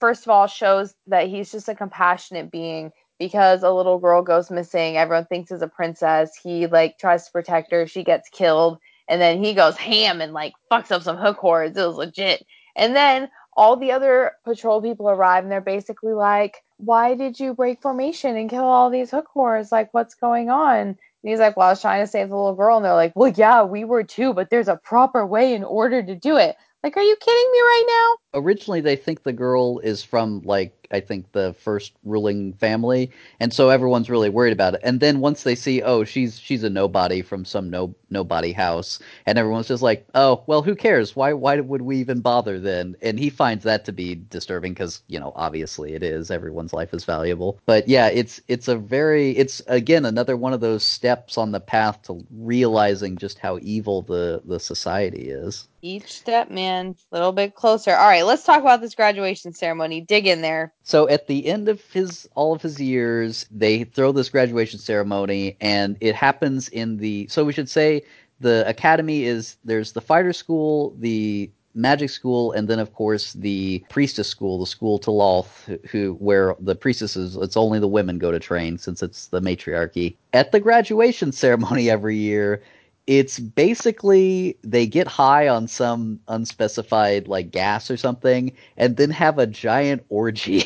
first 0.00 0.24
of 0.24 0.28
all, 0.28 0.46
shows 0.46 0.94
that 1.06 1.28
he's 1.28 1.52
just 1.52 1.68
a 1.68 1.74
compassionate 1.74 2.50
being 2.50 2.92
because 3.18 3.62
a 3.62 3.70
little 3.70 3.98
girl 3.98 4.22
goes 4.22 4.50
missing. 4.50 4.96
Everyone 4.96 5.26
thinks 5.26 5.52
is 5.52 5.62
a 5.62 5.68
princess. 5.68 6.36
He 6.42 6.66
like 6.66 6.98
tries 6.98 7.26
to 7.26 7.32
protect 7.32 7.70
her. 7.72 7.86
She 7.86 8.02
gets 8.02 8.28
killed. 8.28 8.78
And 9.08 9.20
then 9.20 9.42
he 9.42 9.54
goes 9.54 9.76
ham 9.76 10.20
and 10.20 10.32
like 10.32 10.54
fucks 10.70 10.90
up 10.90 11.02
some 11.02 11.16
hook 11.16 11.36
horrors. 11.36 11.76
It 11.76 11.86
was 11.86 11.96
legit. 11.96 12.44
And 12.76 12.96
then 12.96 13.28
all 13.56 13.76
the 13.76 13.92
other 13.92 14.32
patrol 14.44 14.80
people 14.82 15.08
arrive 15.08 15.44
and 15.44 15.52
they're 15.52 15.60
basically 15.60 16.12
like, 16.12 16.62
why 16.78 17.14
did 17.14 17.38
you 17.38 17.54
break 17.54 17.80
formation 17.80 18.36
and 18.36 18.50
kill 18.50 18.64
all 18.64 18.90
these 18.90 19.10
hook 19.10 19.26
horrors? 19.32 19.72
Like, 19.72 19.92
what's 19.94 20.14
going 20.14 20.50
on? 20.50 20.78
And 20.78 20.96
he's 21.22 21.38
like, 21.38 21.56
well, 21.56 21.68
I 21.68 21.70
was 21.70 21.80
trying 21.80 22.02
to 22.02 22.10
save 22.10 22.28
the 22.28 22.36
little 22.36 22.54
girl. 22.54 22.76
And 22.76 22.84
they're 22.84 22.94
like, 22.94 23.12
well, 23.14 23.32
yeah, 23.34 23.62
we 23.62 23.84
were 23.84 24.02
too, 24.02 24.34
but 24.34 24.50
there's 24.50 24.68
a 24.68 24.76
proper 24.76 25.24
way 25.24 25.54
in 25.54 25.64
order 25.64 26.02
to 26.02 26.14
do 26.14 26.36
it. 26.36 26.56
Like, 26.82 26.96
are 26.98 27.02
you 27.02 27.16
kidding 27.16 27.50
me 27.52 27.58
right 27.60 27.84
now? 27.88 28.40
Originally, 28.40 28.82
they 28.82 28.96
think 28.96 29.22
the 29.22 29.32
girl 29.32 29.78
is 29.78 30.02
from 30.02 30.42
like 30.42 30.83
I 30.94 31.00
think 31.00 31.32
the 31.32 31.54
first 31.54 31.92
ruling 32.04 32.52
family, 32.54 33.10
and 33.40 33.52
so 33.52 33.68
everyone's 33.70 34.08
really 34.08 34.30
worried 34.30 34.52
about 34.52 34.74
it. 34.74 34.80
And 34.84 35.00
then 35.00 35.20
once 35.20 35.42
they 35.42 35.54
see, 35.54 35.82
oh, 35.82 36.04
she's 36.04 36.38
she's 36.38 36.62
a 36.64 36.70
nobody 36.70 37.20
from 37.22 37.44
some 37.44 37.68
no 37.68 37.94
nobody 38.10 38.52
house, 38.52 39.00
and 39.26 39.38
everyone's 39.38 39.68
just 39.68 39.82
like, 39.82 40.06
oh, 40.14 40.42
well, 40.46 40.62
who 40.62 40.74
cares? 40.74 41.16
Why 41.16 41.32
why 41.32 41.60
would 41.60 41.82
we 41.82 41.96
even 41.98 42.20
bother 42.20 42.60
then? 42.60 42.96
And 43.02 43.18
he 43.18 43.30
finds 43.30 43.64
that 43.64 43.84
to 43.86 43.92
be 43.92 44.14
disturbing 44.14 44.72
because 44.72 45.02
you 45.08 45.18
know 45.18 45.32
obviously 45.34 45.94
it 45.94 46.02
is. 46.02 46.30
Everyone's 46.30 46.72
life 46.72 46.94
is 46.94 47.04
valuable, 47.04 47.58
but 47.66 47.88
yeah, 47.88 48.08
it's 48.08 48.40
it's 48.48 48.68
a 48.68 48.76
very 48.76 49.32
it's 49.36 49.60
again 49.66 50.04
another 50.04 50.36
one 50.36 50.52
of 50.52 50.60
those 50.60 50.84
steps 50.84 51.36
on 51.36 51.52
the 51.52 51.60
path 51.60 52.02
to 52.02 52.24
realizing 52.30 53.16
just 53.16 53.38
how 53.38 53.58
evil 53.62 54.02
the 54.02 54.42
the 54.44 54.60
society 54.60 55.28
is. 55.30 55.68
Each 55.84 56.14
step, 56.14 56.50
man, 56.50 56.96
a 57.12 57.14
little 57.14 57.32
bit 57.32 57.54
closer. 57.54 57.94
All 57.94 58.08
right, 58.08 58.24
let's 58.24 58.42
talk 58.42 58.62
about 58.62 58.80
this 58.80 58.94
graduation 58.94 59.52
ceremony. 59.52 60.00
Dig 60.00 60.26
in 60.26 60.40
there. 60.40 60.72
So 60.82 61.06
at 61.10 61.26
the 61.26 61.46
end 61.46 61.68
of 61.68 61.82
his 61.92 62.26
all 62.34 62.54
of 62.54 62.62
his 62.62 62.80
years, 62.80 63.44
they 63.50 63.84
throw 63.84 64.10
this 64.10 64.30
graduation 64.30 64.78
ceremony, 64.78 65.58
and 65.60 65.98
it 66.00 66.14
happens 66.14 66.70
in 66.70 66.96
the. 66.96 67.26
So 67.28 67.44
we 67.44 67.52
should 67.52 67.68
say 67.68 68.02
the 68.40 68.66
academy 68.66 69.24
is 69.24 69.58
there's 69.62 69.92
the 69.92 70.00
fighter 70.00 70.32
school, 70.32 70.96
the 71.00 71.50
magic 71.74 72.08
school, 72.08 72.52
and 72.52 72.66
then 72.66 72.78
of 72.78 72.94
course 72.94 73.34
the 73.34 73.84
priestess 73.90 74.26
school, 74.26 74.58
the 74.58 74.66
school 74.66 74.98
to 75.00 75.10
Lolth, 75.10 75.66
who, 75.66 75.78
who 75.90 76.14
where 76.14 76.56
the 76.60 76.74
priestesses 76.74 77.36
it's 77.36 77.58
only 77.58 77.78
the 77.78 77.88
women 77.88 78.16
go 78.16 78.30
to 78.30 78.38
train 78.38 78.78
since 78.78 79.02
it's 79.02 79.26
the 79.26 79.42
matriarchy. 79.42 80.16
At 80.32 80.50
the 80.50 80.60
graduation 80.60 81.30
ceremony 81.30 81.90
every 81.90 82.16
year, 82.16 82.62
it's 83.06 83.38
basically 83.38 84.56
they 84.62 84.86
get 84.86 85.06
high 85.06 85.46
on 85.46 85.68
some 85.68 86.20
unspecified 86.28 87.28
like 87.28 87.50
gas 87.50 87.90
or 87.90 87.96
something 87.98 88.50
and 88.78 88.96
then 88.96 89.10
have 89.10 89.38
a 89.38 89.46
giant 89.46 90.04
orgy. 90.08 90.64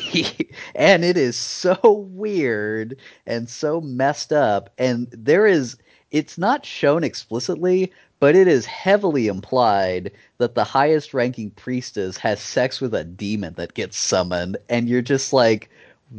And 0.75 1.03
it 1.03 1.17
is 1.17 1.35
so 1.35 1.77
weird 2.11 2.97
and 3.25 3.49
so 3.49 3.81
messed 3.81 4.31
up. 4.31 4.69
And 4.77 5.07
there 5.11 5.45
is 5.45 5.77
it's 6.11 6.37
not 6.37 6.65
shown 6.65 7.03
explicitly 7.03 7.91
but 8.19 8.35
it 8.35 8.47
is 8.47 8.65
heavily 8.65 9.27
implied 9.27 10.11
that 10.39 10.55
the 10.55 10.63
highest 10.63 11.13
ranking 11.13 11.51
priestess 11.51 12.17
has 12.17 12.41
sex 12.41 12.81
with 12.81 12.93
a 12.93 13.03
demon 13.03 13.53
that 13.55 13.73
gets 13.73 13.97
summoned. 13.97 14.57
And 14.69 14.87
you're 14.89 15.01
just 15.01 15.33
like 15.33 15.69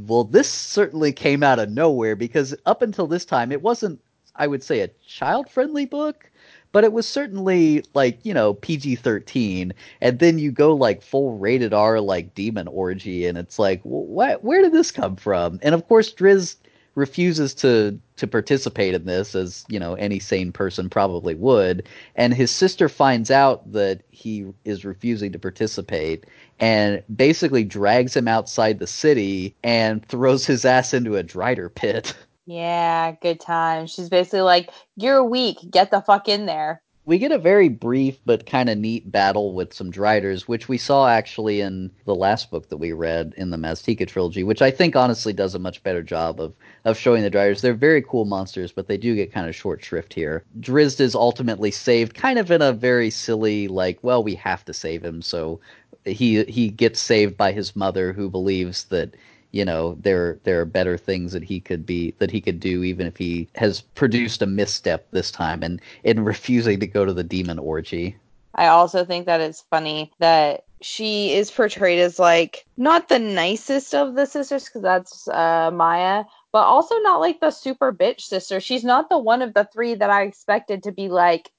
well 0.07 0.25
this 0.25 0.51
certainly 0.51 1.13
came 1.13 1.43
out 1.43 1.59
of 1.59 1.71
nowhere 1.71 2.15
because 2.17 2.55
up 2.67 2.83
until 2.83 3.07
this 3.07 3.25
time 3.25 3.51
it 3.53 3.63
wasn't 3.63 4.01
I 4.37 4.47
would 4.47 4.63
say 4.63 4.81
a 4.81 4.91
child 5.07 5.49
friendly 5.51 5.87
book, 5.87 6.31
but 6.73 6.85
it 6.85 6.93
was 6.93 7.07
certainly 7.07 7.85
like 7.95 8.19
you 8.25 8.35
know 8.35 8.55
PG 8.55 8.97
thirteen. 8.97 9.73
And 10.01 10.19
then 10.19 10.39
you 10.39 10.53
go 10.53 10.75
like 10.75 11.03
full 11.03 11.37
rated 11.39 11.73
R 11.75 12.01
like 12.01 12.35
demon 12.35 12.69
orgy, 12.69 13.27
and 13.27 13.37
it's 13.39 13.59
like 13.59 13.81
what? 13.83 14.45
Where 14.45 14.63
did 14.63 14.73
this 14.73 14.91
come 14.91 15.17
from? 15.17 15.59
And 15.63 15.75
of 15.75 15.87
course, 15.89 16.13
Drizzt 16.13 16.57
refuses 16.95 17.55
to 17.55 17.99
to 18.17 18.27
participate 18.27 18.95
in 18.95 19.05
this 19.05 19.35
as 19.35 19.65
you 19.69 19.79
know 19.79 19.95
any 19.95 20.19
sane 20.19 20.53
person 20.53 20.91
probably 20.91 21.35
would 21.35 21.89
and 22.17 22.35
his 22.35 22.51
sister 22.51 22.89
finds 22.89 23.31
out 23.31 23.71
that 23.73 24.03
he 24.11 24.45
is 24.65 24.85
refusing 24.85 25.31
to 25.33 25.39
participate 25.39 26.25
and 26.59 27.03
basically 27.15 27.65
drags 27.65 28.17
him 28.17 28.27
outside 28.27 28.79
the 28.79 28.87
city 28.87 29.55
and 29.63 30.05
throws 30.07 30.45
his 30.45 30.65
ass 30.65 30.93
into 30.93 31.17
a 31.17 31.25
drider 31.25 31.73
pit 31.73 32.15
Yeah, 32.51 33.13
good 33.23 33.39
time. 33.39 33.87
She's 33.87 34.09
basically 34.09 34.41
like, 34.41 34.71
"You're 34.97 35.23
weak. 35.23 35.59
Get 35.71 35.93
the 35.93 36.01
fuck 36.01 36.29
in 36.29 36.47
there." 36.47 36.83
We 37.07 37.19
get 37.19 37.31
a 37.31 37.39
very 37.39 37.69
brief 37.69 38.19
but 38.27 38.45
kind 38.45 38.69
of 38.69 38.77
neat 38.77 39.13
battle 39.13 39.55
with 39.55 39.73
some 39.73 39.89
Driders, 39.93 40.49
which 40.49 40.69
we 40.69 40.77
saw 40.77 41.07
actually 41.07 41.61
in 41.61 41.93
the 42.07 42.15
last 42.15 42.51
book 42.51 42.69
that 42.69 42.79
we 42.79 42.93
read 42.93 43.35
in 43.37 43.51
the 43.51 43.57
Maztica 43.57 44.05
trilogy, 44.05 44.43
which 44.43 44.63
I 44.63 44.73
think 44.73 44.97
honestly 44.97 45.33
does 45.33 45.55
a 45.55 45.61
much 45.61 45.81
better 45.85 46.03
job 46.03 46.41
of 46.41 46.53
of 46.85 46.99
showing 46.99 47.23
the 47.23 47.31
Driders. 47.31 47.61
They're 47.63 47.73
very 47.73 48.03
cool 48.03 48.25
monsters, 48.25 48.73
but 48.73 48.89
they 48.89 48.97
do 48.97 49.15
get 49.15 49.33
kind 49.33 49.49
of 49.49 49.55
short 49.55 49.85
shrift 49.85 50.13
here. 50.13 50.43
Drizzt 50.59 51.01
is 51.01 51.15
ultimately 51.15 51.71
saved, 51.71 52.15
kind 52.17 52.37
of 52.37 52.51
in 52.51 52.63
a 52.63 52.73
very 52.73 53.11
silly, 53.11 53.69
like, 53.69 54.01
well, 54.03 54.25
we 54.25 54.35
have 54.35 54.65
to 54.65 54.73
save 54.75 55.05
him, 55.05 55.23
so 55.23 55.61
he 56.05 56.43
he 56.45 56.69
gets 56.69 56.99
saved 57.01 57.37
by 57.37 57.53
his 57.53 57.77
mother, 57.77 58.13
who 58.13 58.29
believes 58.29 58.85
that 58.87 59.15
you 59.53 59.65
know 59.65 59.97
there 60.01 60.39
there 60.45 60.61
are 60.61 60.67
better 60.67 60.97
things 60.97 61.33
that 61.33 61.43
he 61.43 61.61
could 61.61 61.85
be 61.85 62.15
that 62.19 62.31
he 62.31 62.41
could 62.41 62.61
do 62.61 62.83
even 62.83 63.07
if 63.07 63.17
he 63.17 63.49
has 63.55 63.81
produced 63.81 64.43
a 64.43 64.47
misstep 64.47 65.11
this 65.11 65.31
time 65.31 65.63
and 65.63 65.81
in 66.05 66.25
refusing 66.25 66.81
to 66.81 66.87
go 66.87 67.05
to 67.05 67.13
the 67.13 67.25
demon 67.25 67.59
orgy. 67.59 68.17
I 68.55 68.67
also 68.67 69.05
think 69.05 69.27
that 69.27 69.41
it's 69.41 69.65
funny 69.71 70.13
that 70.19 70.65
she 70.83 71.35
is 71.35 71.51
portrayed 71.51 72.01
as 72.01 72.19
like 72.19 72.67
not 72.77 73.09
the 73.09 73.19
nicest 73.19 73.95
of 73.95 74.15
the 74.15 74.27
sisters 74.27 74.65
because 74.65 74.83
that's 74.83 75.29
uh, 75.29 75.71
maya 75.73 76.25
but 76.53 76.65
also 76.65 76.97
not 76.99 77.21
like 77.21 77.41
the 77.41 77.51
super 77.51 77.93
bitch 77.93 78.23
sister. 78.23 78.61
She's 78.61 78.85
not 78.85 79.09
the 79.09 79.19
one 79.19 79.43
of 79.43 79.55
the 79.55 79.69
three 79.73 79.95
that 79.95 80.11
i 80.11 80.23
expected 80.23 80.83
to 80.83 80.93
be 80.93 81.09
like 81.09 81.51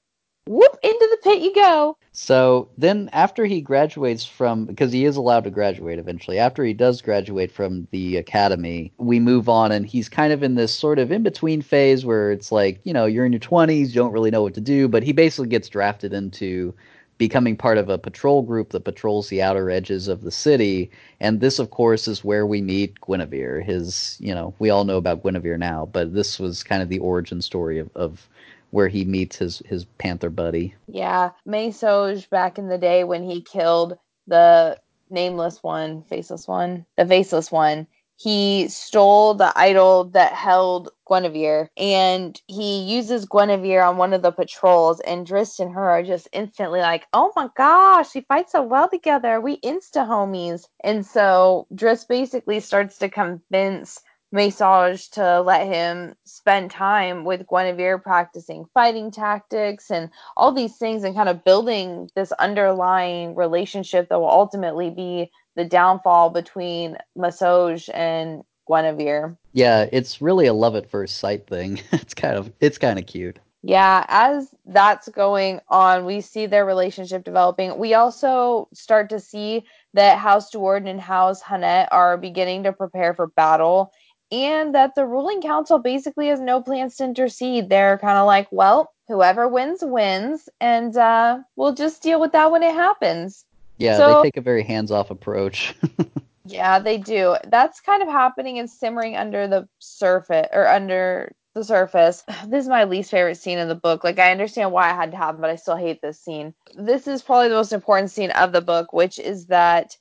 whoop 0.46 0.76
into 0.82 1.08
the 1.10 1.18
pit 1.22 1.40
you 1.40 1.54
go. 1.54 1.96
So 2.12 2.68
then, 2.76 3.08
after 3.12 3.44
he 3.46 3.60
graduates 3.60 4.24
from, 4.24 4.66
because 4.66 4.92
he 4.92 5.04
is 5.04 5.16
allowed 5.16 5.44
to 5.44 5.50
graduate 5.50 5.98
eventually, 5.98 6.38
after 6.38 6.64
he 6.64 6.74
does 6.74 7.00
graduate 7.00 7.50
from 7.50 7.86
the 7.90 8.16
academy, 8.16 8.92
we 8.98 9.18
move 9.18 9.48
on, 9.48 9.72
and 9.72 9.86
he's 9.86 10.08
kind 10.08 10.32
of 10.32 10.42
in 10.42 10.54
this 10.54 10.74
sort 10.74 10.98
of 10.98 11.10
in 11.10 11.22
between 11.22 11.62
phase 11.62 12.04
where 12.04 12.32
it's 12.32 12.52
like, 12.52 12.80
you 12.84 12.92
know, 12.92 13.06
you're 13.06 13.24
in 13.24 13.32
your 13.32 13.40
20s, 13.40 13.88
you 13.88 13.94
don't 13.94 14.12
really 14.12 14.30
know 14.30 14.42
what 14.42 14.54
to 14.54 14.60
do, 14.60 14.88
but 14.88 15.02
he 15.02 15.12
basically 15.12 15.48
gets 15.48 15.68
drafted 15.68 16.12
into 16.12 16.74
becoming 17.18 17.56
part 17.56 17.78
of 17.78 17.88
a 17.88 17.98
patrol 17.98 18.42
group 18.42 18.70
that 18.70 18.84
patrols 18.84 19.28
the 19.28 19.40
outer 19.40 19.70
edges 19.70 20.08
of 20.08 20.22
the 20.22 20.30
city. 20.30 20.90
And 21.20 21.40
this, 21.40 21.60
of 21.60 21.70
course, 21.70 22.08
is 22.08 22.24
where 22.24 22.46
we 22.46 22.60
meet 22.60 23.00
Guenhwyvar. 23.00 23.64
His, 23.64 24.16
you 24.18 24.34
know, 24.34 24.52
we 24.58 24.70
all 24.70 24.84
know 24.84 24.96
about 24.96 25.22
Guenhwyvar 25.22 25.58
now, 25.58 25.88
but 25.92 26.14
this 26.14 26.40
was 26.40 26.64
kind 26.64 26.82
of 26.82 26.88
the 26.88 26.98
origin 26.98 27.40
story 27.40 27.78
of, 27.78 27.88
of 27.94 28.28
where 28.72 28.88
he 28.88 29.04
meets 29.04 29.36
his 29.36 29.62
his 29.66 29.84
panther 29.84 30.30
buddy. 30.30 30.74
Yeah, 30.88 31.30
Masoj 31.46 32.28
back 32.30 32.58
in 32.58 32.68
the 32.68 32.78
day 32.78 33.04
when 33.04 33.22
he 33.22 33.42
killed 33.42 33.96
the 34.26 34.78
nameless 35.10 35.62
one, 35.62 36.02
faceless 36.02 36.48
one, 36.48 36.86
the 36.96 37.06
faceless 37.06 37.52
one. 37.52 37.86
He 38.16 38.68
stole 38.68 39.34
the 39.34 39.52
idol 39.56 40.04
that 40.10 40.32
held 40.32 40.90
Guenhwyvar, 41.08 41.68
and 41.76 42.40
he 42.46 42.82
uses 42.82 43.26
Guenhwyvar 43.26 43.86
on 43.88 43.96
one 43.96 44.12
of 44.12 44.22
the 44.22 44.30
patrols. 44.30 45.00
And 45.00 45.26
Drizzt 45.26 45.60
and 45.60 45.74
her 45.74 45.90
are 45.90 46.02
just 46.02 46.28
instantly 46.32 46.80
like, 46.80 47.06
"Oh 47.12 47.32
my 47.36 47.48
gosh, 47.56 48.14
we 48.14 48.20
fight 48.22 48.48
so 48.48 48.62
well 48.62 48.88
together. 48.88 49.40
We 49.40 49.60
insta 49.60 50.06
homies." 50.06 50.64
And 50.80 51.04
so 51.04 51.66
Drizzt 51.74 52.08
basically 52.08 52.60
starts 52.60 52.96
to 52.98 53.10
convince 53.10 54.00
Masoj 54.32 55.10
to 55.10 55.42
let 55.42 55.66
him 55.66 56.14
spend 56.24 56.70
time 56.70 57.24
with 57.24 57.46
Guenhwyvar 57.46 58.02
practicing 58.02 58.64
fighting 58.72 59.10
tactics 59.10 59.90
and 59.90 60.10
all 60.36 60.52
these 60.52 60.76
things 60.76 61.04
and 61.04 61.14
kind 61.14 61.28
of 61.28 61.44
building 61.44 62.08
this 62.16 62.32
underlying 62.32 63.34
relationship 63.34 64.08
that 64.08 64.18
will 64.18 64.30
ultimately 64.30 64.90
be 64.90 65.30
the 65.54 65.64
downfall 65.64 66.30
between 66.30 66.96
Masoj 67.16 67.90
and 67.92 68.42
Guinevere. 68.68 69.36
Yeah, 69.52 69.86
it's 69.92 70.22
really 70.22 70.46
a 70.46 70.54
love 70.54 70.76
at 70.76 70.88
first 70.88 71.18
sight 71.18 71.46
thing. 71.46 71.82
it's 71.92 72.14
kind 72.14 72.36
of 72.36 72.52
it's 72.60 72.78
kind 72.78 72.98
of 72.98 73.06
cute. 73.06 73.38
Yeah, 73.64 74.04
as 74.08 74.52
that's 74.66 75.08
going 75.08 75.60
on, 75.68 76.04
we 76.04 76.20
see 76.20 76.46
their 76.46 76.66
relationship 76.66 77.22
developing. 77.22 77.78
We 77.78 77.94
also 77.94 78.68
start 78.74 79.08
to 79.10 79.20
see 79.20 79.64
that 79.94 80.18
House 80.18 80.50
Do'Urden 80.50 80.88
and 80.88 81.00
House 81.00 81.40
Hun'ett 81.40 81.86
are 81.92 82.16
beginning 82.16 82.64
to 82.64 82.72
prepare 82.72 83.14
for 83.14 83.28
battle 83.28 83.92
and 84.32 84.74
that 84.74 84.94
the 84.94 85.06
ruling 85.06 85.42
council 85.42 85.78
basically 85.78 86.28
has 86.28 86.40
no 86.40 86.62
plans 86.62 86.96
to 86.96 87.04
intercede. 87.04 87.68
They're 87.68 87.98
kind 87.98 88.18
of 88.18 88.26
like, 88.26 88.48
well, 88.50 88.90
whoever 89.06 89.46
wins 89.46 89.80
wins, 89.82 90.48
and 90.60 90.96
uh, 90.96 91.40
we'll 91.54 91.74
just 91.74 92.02
deal 92.02 92.18
with 92.18 92.32
that 92.32 92.50
when 92.50 92.62
it 92.62 92.74
happens. 92.74 93.44
Yeah, 93.76 93.98
so, 93.98 94.16
they 94.16 94.22
take 94.22 94.36
a 94.38 94.40
very 94.42 94.62
hands-off 94.62 95.10
approach. 95.10 95.74
yeah, 96.46 96.78
they 96.78 96.96
do. 96.96 97.36
That's 97.46 97.80
kind 97.80 98.02
of 98.02 98.08
happening 98.08 98.58
and 98.58 98.70
simmering 98.70 99.16
under 99.16 99.46
the 99.46 99.68
surface 99.78 100.48
or 100.52 100.66
under 100.66 101.32
the 101.54 101.64
surface. 101.64 102.24
This 102.46 102.64
is 102.64 102.68
my 102.68 102.84
least 102.84 103.10
favorite 103.10 103.36
scene 103.36 103.58
in 103.58 103.68
the 103.68 103.74
book. 103.74 104.02
Like 104.02 104.18
I 104.18 104.30
understand 104.30 104.72
why 104.72 104.90
I 104.90 104.94
had 104.94 105.10
to 105.10 105.16
have 105.16 105.34
them, 105.34 105.42
but 105.42 105.50
I 105.50 105.56
still 105.56 105.76
hate 105.76 106.00
this 106.00 106.18
scene. 106.18 106.54
This 106.74 107.06
is 107.06 107.22
probably 107.22 107.48
the 107.48 107.54
most 107.54 107.72
important 107.72 108.10
scene 108.10 108.30
of 108.30 108.52
the 108.52 108.62
book, 108.62 108.92
which 108.92 109.18
is 109.18 109.46
that 109.46 109.96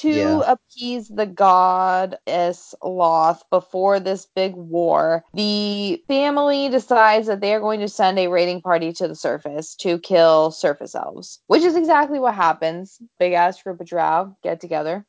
to 0.00 0.10
yeah. 0.10 0.42
appease 0.46 1.08
the 1.08 1.26
goddess 1.26 2.74
Lolth 2.82 3.42
before 3.50 4.00
this 4.00 4.26
big 4.34 4.54
war, 4.54 5.24
the 5.34 6.02
family 6.08 6.68
decides 6.68 7.26
that 7.26 7.40
they 7.40 7.54
are 7.54 7.60
going 7.60 7.80
to 7.80 7.88
send 7.88 8.18
a 8.18 8.28
raiding 8.28 8.62
party 8.62 8.92
to 8.94 9.08
the 9.08 9.14
surface 9.14 9.74
to 9.76 9.98
kill 9.98 10.50
surface 10.50 10.94
elves, 10.94 11.40
which 11.48 11.62
is 11.62 11.76
exactly 11.76 12.18
what 12.18 12.34
happens. 12.34 12.98
Big 13.18 13.34
ass 13.34 13.62
group 13.62 13.80
of 13.80 13.86
drow 13.86 14.34
get 14.42 14.60
together 14.60 15.04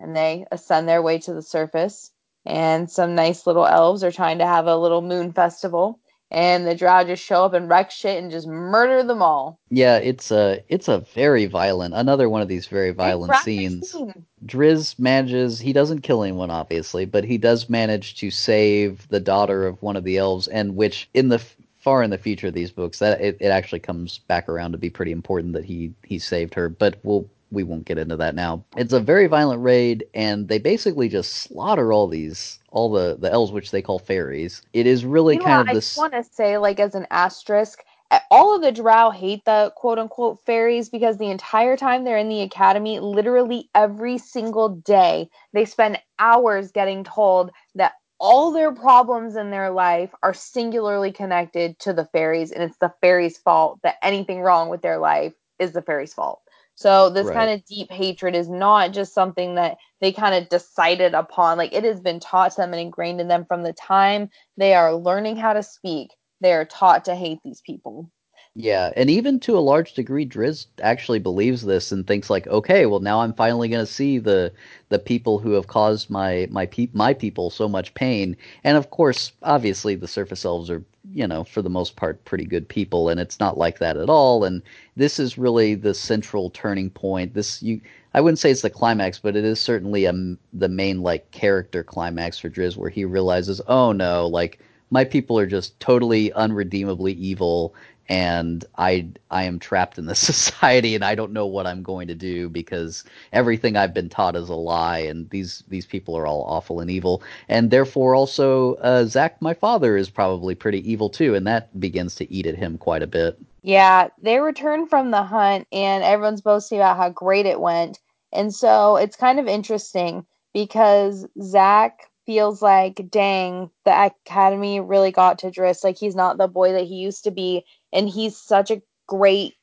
and 0.00 0.16
they 0.16 0.46
ascend 0.50 0.88
their 0.88 1.02
way 1.02 1.18
to 1.18 1.34
the 1.34 1.42
surface. 1.42 2.10
And 2.46 2.90
some 2.90 3.14
nice 3.14 3.46
little 3.46 3.66
elves 3.66 4.02
are 4.02 4.10
trying 4.10 4.38
to 4.38 4.46
have 4.46 4.66
a 4.66 4.76
little 4.76 5.02
moon 5.02 5.32
festival 5.32 5.99
and 6.30 6.66
the 6.66 6.74
drow 6.74 7.02
just 7.04 7.24
show 7.24 7.44
up 7.44 7.54
and 7.54 7.68
wreck 7.68 7.90
shit 7.90 8.22
and 8.22 8.30
just 8.30 8.46
murder 8.46 9.02
them 9.02 9.22
all. 9.22 9.58
Yeah, 9.70 9.96
it's 9.96 10.30
a 10.30 10.62
it's 10.68 10.88
a 10.88 11.00
very 11.14 11.46
violent 11.46 11.94
another 11.94 12.28
one 12.28 12.42
of 12.42 12.48
these 12.48 12.66
very 12.66 12.92
violent 12.92 13.34
scenes. 13.36 13.90
Scene. 13.90 14.26
Drizzt 14.46 14.98
manages 14.98 15.58
he 15.58 15.72
doesn't 15.72 16.00
kill 16.00 16.22
anyone 16.22 16.50
obviously, 16.50 17.04
but 17.04 17.24
he 17.24 17.38
does 17.38 17.68
manage 17.68 18.16
to 18.16 18.30
save 18.30 19.08
the 19.08 19.20
daughter 19.20 19.66
of 19.66 19.82
one 19.82 19.96
of 19.96 20.04
the 20.04 20.18
elves 20.18 20.48
and 20.48 20.76
which 20.76 21.08
in 21.14 21.28
the 21.28 21.42
far 21.78 22.02
in 22.02 22.10
the 22.10 22.18
future 22.18 22.48
of 22.48 22.54
these 22.54 22.70
books 22.70 22.98
that 22.98 23.20
it, 23.20 23.36
it 23.40 23.48
actually 23.48 23.80
comes 23.80 24.18
back 24.18 24.48
around 24.48 24.72
to 24.72 24.78
be 24.78 24.90
pretty 24.90 25.12
important 25.12 25.54
that 25.54 25.64
he 25.64 25.92
he 26.04 26.18
saved 26.18 26.54
her, 26.54 26.68
but 26.68 26.98
we'll 27.02 27.28
we 27.50 27.64
won't 27.64 27.84
get 27.84 27.98
into 27.98 28.16
that 28.16 28.34
now. 28.34 28.64
It's 28.76 28.92
a 28.92 29.00
very 29.00 29.26
violent 29.26 29.62
raid, 29.62 30.06
and 30.14 30.48
they 30.48 30.58
basically 30.58 31.08
just 31.08 31.32
slaughter 31.32 31.92
all 31.92 32.06
these 32.06 32.58
all 32.70 32.90
the 32.90 33.16
the 33.18 33.30
elves, 33.30 33.52
which 33.52 33.70
they 33.70 33.82
call 33.82 33.98
fairies. 33.98 34.62
It 34.72 34.86
is 34.86 35.04
really 35.04 35.34
you 35.34 35.40
know, 35.40 35.46
kind 35.46 35.68
of 35.68 35.74
this. 35.74 35.98
I 35.98 36.02
just 36.02 36.12
want 36.12 36.12
to 36.12 36.32
say, 36.32 36.58
like 36.58 36.80
as 36.80 36.94
an 36.94 37.06
asterisk, 37.10 37.82
all 38.30 38.54
of 38.54 38.62
the 38.62 38.72
drow 38.72 39.10
hate 39.10 39.44
the 39.44 39.72
quote 39.76 39.98
unquote 39.98 40.40
fairies 40.44 40.88
because 40.88 41.18
the 41.18 41.30
entire 41.30 41.76
time 41.76 42.04
they're 42.04 42.18
in 42.18 42.28
the 42.28 42.42
academy, 42.42 42.98
literally 43.00 43.68
every 43.74 44.18
single 44.18 44.68
day, 44.68 45.28
they 45.52 45.64
spend 45.64 46.00
hours 46.18 46.72
getting 46.72 47.04
told 47.04 47.50
that 47.74 47.92
all 48.18 48.52
their 48.52 48.72
problems 48.72 49.36
in 49.36 49.50
their 49.50 49.70
life 49.70 50.14
are 50.22 50.34
singularly 50.34 51.10
connected 51.10 51.78
to 51.78 51.92
the 51.92 52.04
fairies, 52.06 52.52
and 52.52 52.62
it's 52.62 52.76
the 52.76 52.92
fairies' 53.00 53.38
fault 53.38 53.80
that 53.82 53.96
anything 54.02 54.42
wrong 54.42 54.68
with 54.68 54.82
their 54.82 54.98
life 54.98 55.32
is 55.58 55.72
the 55.72 55.82
fairies' 55.82 56.12
fault. 56.12 56.42
So 56.80 57.10
this 57.10 57.26
right. 57.26 57.34
kind 57.34 57.50
of 57.50 57.66
deep 57.66 57.90
hatred 57.90 58.34
is 58.34 58.48
not 58.48 58.92
just 58.92 59.12
something 59.12 59.56
that 59.56 59.76
they 60.00 60.12
kind 60.12 60.34
of 60.34 60.48
decided 60.48 61.12
upon. 61.12 61.58
Like 61.58 61.74
it 61.74 61.84
has 61.84 62.00
been 62.00 62.20
taught 62.20 62.52
to 62.52 62.56
them 62.56 62.72
and 62.72 62.80
ingrained 62.80 63.20
in 63.20 63.28
them 63.28 63.44
from 63.44 63.62
the 63.62 63.74
time 63.74 64.30
they 64.56 64.72
are 64.72 64.94
learning 64.94 65.36
how 65.36 65.52
to 65.52 65.62
speak. 65.62 66.08
They 66.40 66.54
are 66.54 66.64
taught 66.64 67.04
to 67.04 67.14
hate 67.14 67.40
these 67.44 67.60
people. 67.60 68.10
Yeah, 68.56 68.92
and 68.96 69.08
even 69.08 69.38
to 69.40 69.56
a 69.56 69.60
large 69.60 69.94
degree, 69.94 70.24
Drizzt 70.26 70.66
actually 70.82 71.20
believes 71.20 71.62
this 71.62 71.92
and 71.92 72.04
thinks 72.06 72.28
like, 72.28 72.48
okay, 72.48 72.84
well 72.86 72.98
now 72.98 73.20
I'm 73.20 73.32
finally 73.32 73.68
going 73.68 73.84
to 73.84 73.90
see 73.92 74.18
the 74.18 74.52
the 74.88 74.98
people 74.98 75.38
who 75.38 75.52
have 75.52 75.68
caused 75.68 76.10
my 76.10 76.48
my 76.50 76.66
pe- 76.66 76.88
my 76.92 77.14
people 77.14 77.50
so 77.50 77.68
much 77.68 77.94
pain. 77.94 78.36
And 78.64 78.76
of 78.76 78.90
course, 78.90 79.32
obviously, 79.44 79.94
the 79.94 80.08
surface 80.08 80.44
elves 80.44 80.68
are 80.68 80.82
you 81.12 81.26
know 81.28 81.44
for 81.44 81.62
the 81.62 81.70
most 81.70 81.94
part 81.96 82.24
pretty 82.24 82.44
good 82.44 82.68
people, 82.68 83.08
and 83.08 83.20
it's 83.20 83.38
not 83.38 83.56
like 83.56 83.78
that 83.78 83.96
at 83.96 84.10
all. 84.10 84.42
And 84.44 84.62
this 84.96 85.20
is 85.20 85.38
really 85.38 85.74
the 85.76 85.94
central 85.94 86.50
turning 86.50 86.90
point. 86.90 87.34
This 87.34 87.62
you. 87.62 87.80
I 88.14 88.20
wouldn't 88.20 88.40
say 88.40 88.50
it's 88.50 88.62
the 88.62 88.70
climax, 88.70 89.20
but 89.20 89.36
it 89.36 89.44
is 89.44 89.60
certainly 89.60 90.04
a, 90.06 90.12
the 90.52 90.68
main 90.68 91.00
like 91.02 91.30
character 91.30 91.84
climax 91.84 92.38
for 92.40 92.50
Drizzt, 92.50 92.76
where 92.76 92.90
he 92.90 93.04
realizes, 93.04 93.60
oh 93.68 93.92
no, 93.92 94.26
like 94.26 94.58
my 94.90 95.04
people 95.04 95.38
are 95.38 95.46
just 95.46 95.78
totally 95.78 96.32
unredeemably 96.32 97.12
evil 97.12 97.74
and 98.10 98.64
I 98.76 99.06
I 99.30 99.44
am 99.44 99.60
trapped 99.60 99.96
in 99.96 100.06
this 100.06 100.18
society 100.32 100.94
and 100.94 101.04
I 101.04 101.14
don't 101.14 101.32
know 101.32 101.46
what 101.46 101.66
I'm 101.66 101.82
going 101.82 102.08
to 102.08 102.14
do 102.14 102.48
because 102.50 103.04
everything 103.32 103.76
I've 103.76 103.94
been 103.94 104.08
taught 104.08 104.36
is 104.36 104.48
a 104.48 104.54
lie 104.54 104.98
and 104.98 105.30
these 105.30 105.62
these 105.68 105.86
people 105.86 106.18
are 106.18 106.26
all 106.26 106.42
awful 106.42 106.80
and 106.80 106.90
evil 106.90 107.22
and 107.48 107.70
therefore 107.70 108.14
also 108.16 108.74
uh, 108.74 109.04
Zak 109.04 109.40
my 109.40 109.54
father 109.54 109.96
is 109.96 110.10
probably 110.10 110.56
pretty 110.56 110.90
evil 110.90 111.08
too 111.08 111.34
and 111.36 111.46
that 111.46 111.78
begins 111.78 112.16
to 112.16 112.30
eat 112.30 112.46
at 112.46 112.56
him 112.56 112.76
quite 112.76 113.02
a 113.02 113.06
bit. 113.06 113.38
Yeah, 113.62 114.08
they 114.20 114.40
return 114.40 114.86
from 114.86 115.10
the 115.10 115.22
hunt 115.22 115.68
and 115.70 116.02
everyone's 116.02 116.40
boasting 116.40 116.78
about 116.78 116.96
how 116.96 117.10
great 117.10 117.46
it 117.46 117.60
went 117.60 118.00
and 118.32 118.52
so 118.52 118.96
it's 118.96 119.16
kind 119.16 119.38
of 119.38 119.46
interesting 119.46 120.26
because 120.52 121.26
Zak 121.40 122.10
feels 122.26 122.62
like, 122.62 123.10
dang, 123.10 123.70
the 123.84 124.04
academy 124.06 124.78
really 124.78 125.10
got 125.10 125.40
to 125.40 125.50
Drizzt. 125.50 125.82
Like 125.82 125.98
he's 125.98 126.14
not 126.14 126.38
the 126.38 126.46
boy 126.46 126.72
that 126.72 126.84
he 126.84 126.94
used 126.94 127.24
to 127.24 127.32
be, 127.32 127.64
and 127.92 128.08
he's 128.08 128.36
such 128.36 128.70
a 128.70 128.82
great 129.06 129.54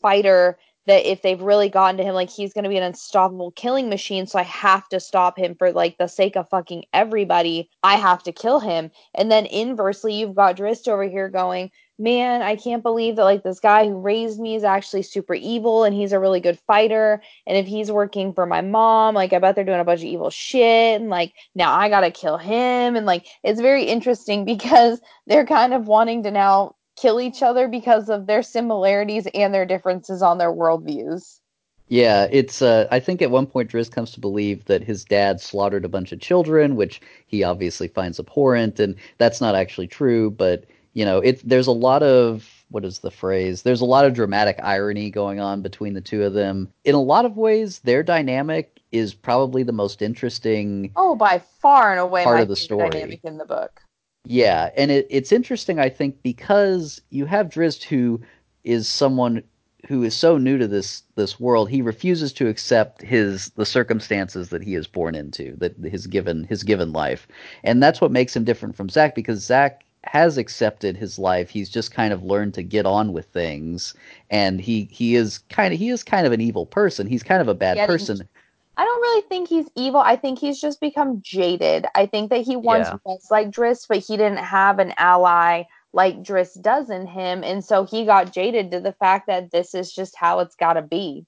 fighter 0.00 0.58
that 0.86 1.10
if 1.10 1.22
they've 1.22 1.42
really 1.42 1.68
gotten 1.68 1.96
to 1.96 2.04
him, 2.04 2.14
like 2.14 2.30
he's 2.30 2.52
gonna 2.52 2.68
be 2.68 2.76
an 2.76 2.82
unstoppable 2.82 3.50
killing 3.52 3.88
machine. 3.88 4.26
So 4.26 4.38
I 4.38 4.44
have 4.44 4.88
to 4.90 5.00
stop 5.00 5.36
him 5.36 5.56
for 5.56 5.72
like 5.72 5.98
the 5.98 6.06
sake 6.06 6.36
of 6.36 6.48
fucking 6.48 6.84
everybody. 6.92 7.68
I 7.82 7.96
have 7.96 8.22
to 8.24 8.32
kill 8.32 8.60
him. 8.60 8.90
And 9.14 9.30
then 9.30 9.46
inversely, 9.46 10.14
you've 10.14 10.36
got 10.36 10.56
Drizzt 10.56 10.88
over 10.88 11.02
here 11.04 11.28
going, 11.28 11.70
man, 11.98 12.42
I 12.42 12.56
can't 12.56 12.82
believe 12.82 13.16
that 13.16 13.24
like 13.24 13.42
this 13.42 13.58
guy 13.58 13.86
who 13.86 13.98
raised 13.98 14.38
me 14.38 14.54
is 14.54 14.64
actually 14.64 15.02
super 15.02 15.34
evil 15.34 15.84
and 15.84 15.94
he's 15.94 16.12
a 16.12 16.20
really 16.20 16.40
good 16.40 16.58
fighter. 16.66 17.22
And 17.46 17.56
if 17.56 17.66
he's 17.66 17.90
working 17.90 18.32
for 18.34 18.46
my 18.46 18.60
mom, 18.60 19.14
like 19.14 19.32
I 19.32 19.38
bet 19.38 19.54
they're 19.54 19.64
doing 19.64 19.80
a 19.80 19.84
bunch 19.84 20.00
of 20.00 20.06
evil 20.06 20.30
shit. 20.30 21.00
And 21.00 21.08
like 21.10 21.32
now 21.54 21.74
I 21.74 21.88
gotta 21.88 22.10
kill 22.10 22.36
him. 22.36 22.96
And 22.96 23.06
like 23.06 23.26
it's 23.42 23.60
very 23.60 23.84
interesting 23.84 24.44
because 24.56 25.00
they're 25.26 25.46
kind 25.46 25.72
of 25.74 25.88
wanting 25.88 26.22
to 26.24 26.30
now 26.30 26.75
kill 26.96 27.20
each 27.20 27.42
other 27.42 27.68
because 27.68 28.08
of 28.08 28.26
their 28.26 28.42
similarities 28.42 29.26
and 29.34 29.54
their 29.54 29.66
differences 29.66 30.22
on 30.22 30.38
their 30.38 30.52
worldviews. 30.52 31.40
Yeah, 31.88 32.26
it's. 32.32 32.62
Uh, 32.62 32.88
I 32.90 32.98
think 32.98 33.22
at 33.22 33.30
one 33.30 33.46
point 33.46 33.70
Drizzt 33.70 33.92
comes 33.92 34.10
to 34.12 34.20
believe 34.20 34.64
that 34.64 34.82
his 34.82 35.04
dad 35.04 35.40
slaughtered 35.40 35.84
a 35.84 35.88
bunch 35.88 36.10
of 36.10 36.20
children, 36.20 36.74
which 36.74 37.00
he 37.26 37.44
obviously 37.44 37.86
finds 37.86 38.18
abhorrent, 38.18 38.80
and 38.80 38.96
that's 39.18 39.40
not 39.40 39.54
actually 39.54 39.86
true. 39.86 40.30
But 40.32 40.64
you 40.94 41.04
know, 41.04 41.18
it 41.18 41.48
there's 41.48 41.68
a 41.68 41.72
lot 41.72 42.02
of 42.02 42.64
what 42.70 42.84
is 42.84 42.98
the 42.98 43.10
phrase? 43.12 43.62
There's 43.62 43.80
a 43.80 43.84
lot 43.84 44.04
of 44.04 44.14
dramatic 44.14 44.58
irony 44.62 45.10
going 45.10 45.38
on 45.38 45.62
between 45.62 45.94
the 45.94 46.00
two 46.00 46.24
of 46.24 46.32
them. 46.32 46.72
In 46.84 46.96
a 46.96 47.02
lot 47.02 47.24
of 47.24 47.36
ways, 47.36 47.78
their 47.80 48.02
dynamic 48.02 48.80
is 48.90 49.14
probably 49.14 49.62
the 49.62 49.72
most 49.72 50.02
interesting. 50.02 50.90
Oh, 50.96 51.14
by 51.14 51.40
far 51.60 51.92
and 51.92 52.00
away, 52.00 52.24
part 52.24 52.40
of 52.40 52.48
the 52.48 52.56
story. 52.56 52.90
dynamic 52.90 53.20
in 53.22 53.38
the 53.38 53.44
book. 53.44 53.80
Yeah, 54.28 54.70
and 54.76 54.90
it, 54.90 55.06
it's 55.08 55.32
interesting, 55.32 55.78
I 55.78 55.88
think, 55.88 56.22
because 56.22 57.00
you 57.10 57.26
have 57.26 57.48
Drizzt, 57.48 57.84
who 57.84 58.20
is 58.64 58.88
someone 58.88 59.42
who 59.86 60.02
is 60.02 60.14
so 60.14 60.36
new 60.36 60.58
to 60.58 60.66
this 60.66 61.02
this 61.14 61.38
world. 61.38 61.70
He 61.70 61.80
refuses 61.80 62.32
to 62.34 62.48
accept 62.48 63.02
his 63.02 63.50
the 63.50 63.66
circumstances 63.66 64.48
that 64.48 64.62
he 64.62 64.74
is 64.74 64.86
born 64.86 65.14
into, 65.14 65.54
that 65.58 65.76
his 65.78 66.06
given 66.06 66.44
his 66.44 66.62
given 66.62 66.92
life, 66.92 67.28
and 67.62 67.82
that's 67.82 68.00
what 68.00 68.10
makes 68.10 68.34
him 68.34 68.44
different 68.44 68.74
from 68.74 68.88
Zak 68.88 69.14
Because 69.14 69.44
Zak 69.44 69.84
has 70.02 70.38
accepted 70.38 70.96
his 70.96 71.18
life. 71.18 71.50
He's 71.50 71.68
just 71.68 71.92
kind 71.92 72.12
of 72.12 72.22
learned 72.22 72.54
to 72.54 72.62
get 72.62 72.86
on 72.86 73.12
with 73.12 73.26
things, 73.26 73.94
and 74.30 74.60
he 74.60 74.88
he 74.90 75.14
is 75.14 75.38
kind 75.50 75.72
of 75.72 75.78
he 75.78 75.90
is 75.90 76.02
kind 76.02 76.26
of 76.26 76.32
an 76.32 76.40
evil 76.40 76.66
person. 76.66 77.06
He's 77.06 77.22
kind 77.22 77.40
of 77.40 77.48
a 77.48 77.54
bad 77.54 77.76
person. 77.86 78.28
I 78.76 78.84
don't 78.84 79.00
really 79.00 79.22
think 79.22 79.48
he's 79.48 79.68
evil. 79.74 80.00
I 80.00 80.16
think 80.16 80.38
he's 80.38 80.60
just 80.60 80.80
become 80.80 81.20
jaded. 81.22 81.86
I 81.94 82.06
think 82.06 82.30
that 82.30 82.42
he 82.42 82.56
once 82.56 82.90
Yeah. 82.90 82.98
was 83.04 83.26
like 83.30 83.50
Drizzt, 83.50 83.86
but 83.88 83.98
he 83.98 84.16
didn't 84.16 84.38
have 84.38 84.78
an 84.78 84.92
ally 84.98 85.64
like 85.92 86.22
Drizzt 86.22 86.62
does 86.62 86.90
in 86.90 87.06
him, 87.06 87.42
and 87.44 87.64
so 87.64 87.84
he 87.84 88.04
got 88.04 88.32
jaded 88.32 88.70
to 88.72 88.80
the 88.80 88.92
fact 88.94 89.26
that 89.28 89.50
this 89.50 89.74
is 89.74 89.92
just 89.92 90.14
how 90.16 90.40
it's 90.40 90.56
got 90.56 90.74
to 90.74 90.82
be. 90.82 91.26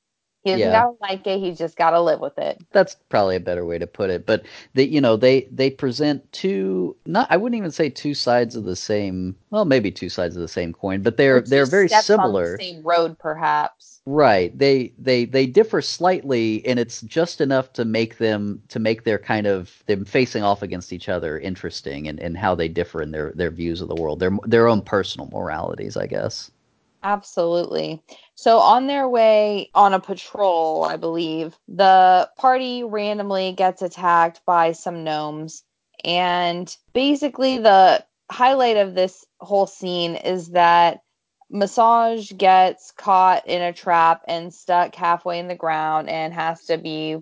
He 0.49 0.57
doesn't 0.57 0.71
Yeah. 0.71 0.71
gotta 0.71 0.97
like 1.01 1.27
it. 1.27 1.41
He's 1.41 1.59
just 1.59 1.77
gotta 1.77 2.01
live 2.01 2.21
with 2.21 2.39
it. 2.39 2.63
that's 2.73 2.97
probably 3.09 3.37
a 3.37 3.41
better 3.41 3.65
way 3.65 3.79
to 3.79 3.87
put 3.87 4.11
it 4.11 4.27
but 4.27 4.45
they 4.75 4.83
you 4.85 5.01
know 5.01 5.17
they 5.17 5.49
they 5.53 5.71
present 5.71 6.31
two 6.33 6.95
not 7.07 7.27
i 7.31 7.37
wouldn't 7.37 7.57
even 7.59 7.71
say 7.71 7.89
two 7.89 8.15
sides 8.15 8.57
of 8.57 8.65
the 8.65 8.77
same 8.77 9.35
well 9.51 9.65
maybe 9.65 9.91
two 9.91 10.09
sides 10.09 10.37
of 10.37 10.43
the 10.43 10.49
same 10.49 10.73
coin 10.73 11.03
but 11.03 11.17
they're 11.17 11.41
they're 11.41 11.67
very 11.67 11.89
steps 11.89 12.19
on 12.19 12.35
the 12.35 12.45
similar 12.45 12.57
same 12.61 12.83
road, 12.83 13.19
perhaps. 13.19 14.03
right 14.07 14.57
they 14.59 14.93
they 14.99 15.25
they 15.27 15.47
differ 15.47 15.83
slightly 15.83 16.65
and 16.67 16.79
it's 16.79 17.03
just 17.03 17.41
enough 17.43 17.73
to 17.75 17.85
make 17.85 18.17
them 18.19 18.63
to 18.69 18.79
make 18.79 19.05
their 19.05 19.19
kind 19.19 19.47
of 19.47 19.83
them 19.87 20.05
facing 20.05 20.43
off 20.43 20.63
against 20.63 20.93
each 20.93 21.09
other 21.11 21.39
interesting 21.39 22.09
and, 22.09 22.19
and 22.21 22.37
how 22.39 22.55
they 22.55 22.69
differ 22.69 23.03
in 23.03 23.11
their 23.11 23.33
their 23.35 23.51
views 23.51 23.81
of 23.83 23.89
the 23.89 23.95
world 23.95 24.19
their 24.21 24.31
their 24.47 24.67
own 24.67 24.81
personal 24.83 25.29
moralities 25.33 25.97
i 25.97 26.07
guess 26.07 26.51
Absolutely. 27.03 28.03
So 28.39 28.61
on 28.61 28.87
their 28.87 29.09
way 29.09 29.69
on 29.75 29.95
a 29.95 29.99
patrol, 29.99 30.85
I 30.85 30.95
believe, 30.95 31.59
the 31.67 32.31
party 32.39 32.85
randomly 32.85 33.51
gets 33.51 33.83
attacked 33.83 34.43
by 34.47 34.71
some 34.71 35.03
gnomes. 35.03 35.65
And 36.05 36.73
basically 36.93 37.59
the 37.59 38.07
highlight 38.31 38.77
of 38.77 38.95
this 38.95 39.27
whole 39.41 39.67
scene 39.67 40.15
is 40.15 40.51
that 40.51 41.01
Masoj 41.53 42.39
gets 42.39 42.93
caught 42.93 43.45
in 43.49 43.61
a 43.61 43.73
trap 43.73 44.23
and 44.29 44.55
stuck 44.55 44.95
halfway 44.95 45.41
in 45.41 45.49
the 45.49 45.57
ground 45.57 46.09
and 46.09 46.33
has 46.33 46.65
to 46.67 46.79
be 46.79 47.17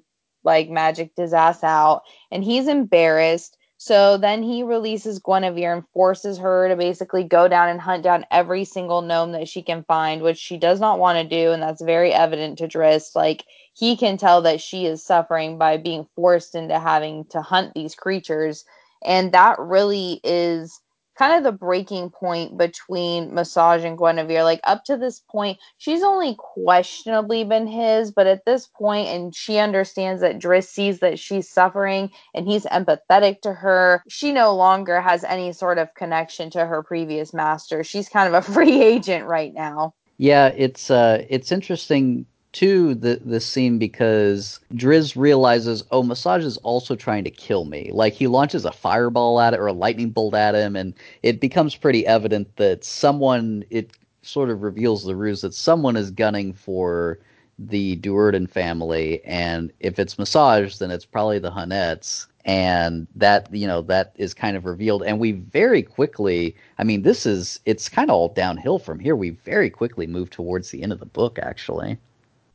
like 0.44 0.68
magic 0.68 1.12
his 1.16 1.32
ass 1.32 1.64
out. 1.64 2.02
And 2.30 2.44
he's 2.44 2.68
embarrassed. 2.68 3.56
So 3.86 4.16
then 4.16 4.42
he 4.42 4.64
releases 4.64 5.20
Guenhwyvar 5.20 5.72
and 5.72 5.88
forces 5.94 6.38
her 6.38 6.68
to 6.68 6.74
basically 6.74 7.22
go 7.22 7.46
down 7.46 7.68
and 7.68 7.80
hunt 7.80 8.02
down 8.02 8.26
every 8.32 8.64
single 8.64 9.00
gnome 9.00 9.30
that 9.30 9.46
she 9.46 9.62
can 9.62 9.84
find, 9.84 10.22
which 10.22 10.38
she 10.38 10.56
does 10.56 10.80
not 10.80 10.98
want 10.98 11.18
to 11.18 11.28
do, 11.44 11.52
and 11.52 11.62
that's 11.62 11.80
very 11.80 12.12
evident 12.12 12.58
to 12.58 12.66
Drizzt. 12.66 13.14
Like 13.14 13.44
he 13.74 13.96
can 13.96 14.16
tell 14.16 14.42
that 14.42 14.60
she 14.60 14.86
is 14.86 15.04
suffering 15.04 15.56
by 15.56 15.76
being 15.76 16.08
forced 16.16 16.56
into 16.56 16.80
having 16.80 17.26
to 17.26 17.40
hunt 17.40 17.74
these 17.74 17.94
creatures, 17.94 18.64
and 19.04 19.30
that 19.30 19.60
really 19.60 20.20
is 20.24 20.80
kind 21.16 21.34
of 21.34 21.44
the 21.44 21.56
breaking 21.56 22.10
point 22.10 22.56
between 22.58 23.30
Masoj 23.30 23.84
and 23.84 23.98
Guenhwyvar. 23.98 24.44
Like 24.44 24.60
up 24.64 24.84
to 24.84 24.96
this 24.96 25.20
point, 25.30 25.58
she's 25.78 26.02
only 26.02 26.36
questionably 26.38 27.44
been 27.44 27.66
his, 27.66 28.10
but 28.10 28.26
at 28.26 28.44
this 28.44 28.66
point, 28.66 29.08
and 29.08 29.34
she 29.34 29.58
understands 29.58 30.20
that 30.20 30.38
Drizzt 30.38 30.68
sees 30.68 31.00
that 31.00 31.18
she's 31.18 31.48
suffering 31.48 32.10
and 32.34 32.46
he's 32.46 32.64
empathetic 32.66 33.40
to 33.42 33.52
her. 33.52 34.02
She 34.08 34.32
no 34.32 34.54
longer 34.54 35.00
has 35.00 35.24
any 35.24 35.52
sort 35.52 35.78
of 35.78 35.94
connection 35.94 36.50
to 36.50 36.66
her 36.66 36.82
previous 36.82 37.32
master. 37.32 37.82
She's 37.82 38.08
kind 38.08 38.32
of 38.32 38.34
a 38.34 38.52
free 38.52 38.82
agent 38.82 39.26
right 39.26 39.54
now. 39.54 39.94
Yeah, 40.18 40.48
it's 40.48 40.90
uh, 40.90 41.24
it's 41.28 41.52
interesting 41.52 42.26
too 42.56 42.94
the 42.94 43.20
the 43.22 43.38
scene 43.38 43.78
because 43.78 44.60
Drizzt 44.72 45.14
realizes, 45.14 45.84
oh, 45.90 46.02
Masoj 46.02 46.42
is 46.42 46.56
also 46.58 46.96
trying 46.96 47.22
to 47.24 47.30
kill 47.30 47.66
me. 47.66 47.90
Like 47.92 48.14
he 48.14 48.28
launches 48.28 48.64
a 48.64 48.72
fireball 48.72 49.38
at 49.40 49.52
it 49.52 49.60
or 49.60 49.66
a 49.66 49.74
lightning 49.74 50.08
bolt 50.08 50.34
at 50.34 50.54
him, 50.54 50.74
and 50.74 50.94
it 51.22 51.38
becomes 51.38 51.76
pretty 51.76 52.06
evident 52.06 52.56
that 52.56 52.82
someone 52.82 53.62
it 53.68 53.90
sort 54.22 54.48
of 54.48 54.62
reveals 54.62 55.04
the 55.04 55.14
ruse 55.14 55.42
that 55.42 55.52
someone 55.52 55.96
is 55.96 56.10
gunning 56.10 56.54
for 56.54 57.18
the 57.58 57.96
Do'Urden 57.96 58.48
family, 58.48 59.22
and 59.26 59.70
if 59.80 59.98
it's 59.98 60.14
Masoj, 60.14 60.78
then 60.78 60.90
it's 60.90 61.04
probably 61.04 61.38
the 61.38 61.50
Hun'etts. 61.50 62.26
And 62.46 63.06
that 63.16 63.54
you 63.54 63.66
know 63.66 63.82
that 63.82 64.14
is 64.16 64.32
kind 64.32 64.56
of 64.56 64.64
revealed, 64.64 65.02
and 65.02 65.18
we 65.18 65.32
very 65.32 65.82
quickly. 65.82 66.56
I 66.78 66.84
mean, 66.84 67.02
this 67.02 67.26
is 67.26 67.60
it's 67.66 67.90
kind 67.90 68.08
of 68.08 68.14
all 68.14 68.28
downhill 68.30 68.78
from 68.78 68.98
here. 68.98 69.14
We 69.14 69.30
very 69.30 69.68
quickly 69.68 70.06
move 70.06 70.30
towards 70.30 70.70
the 70.70 70.82
end 70.82 70.92
of 70.92 71.00
the 71.00 71.06
book, 71.06 71.38
actually. 71.42 71.98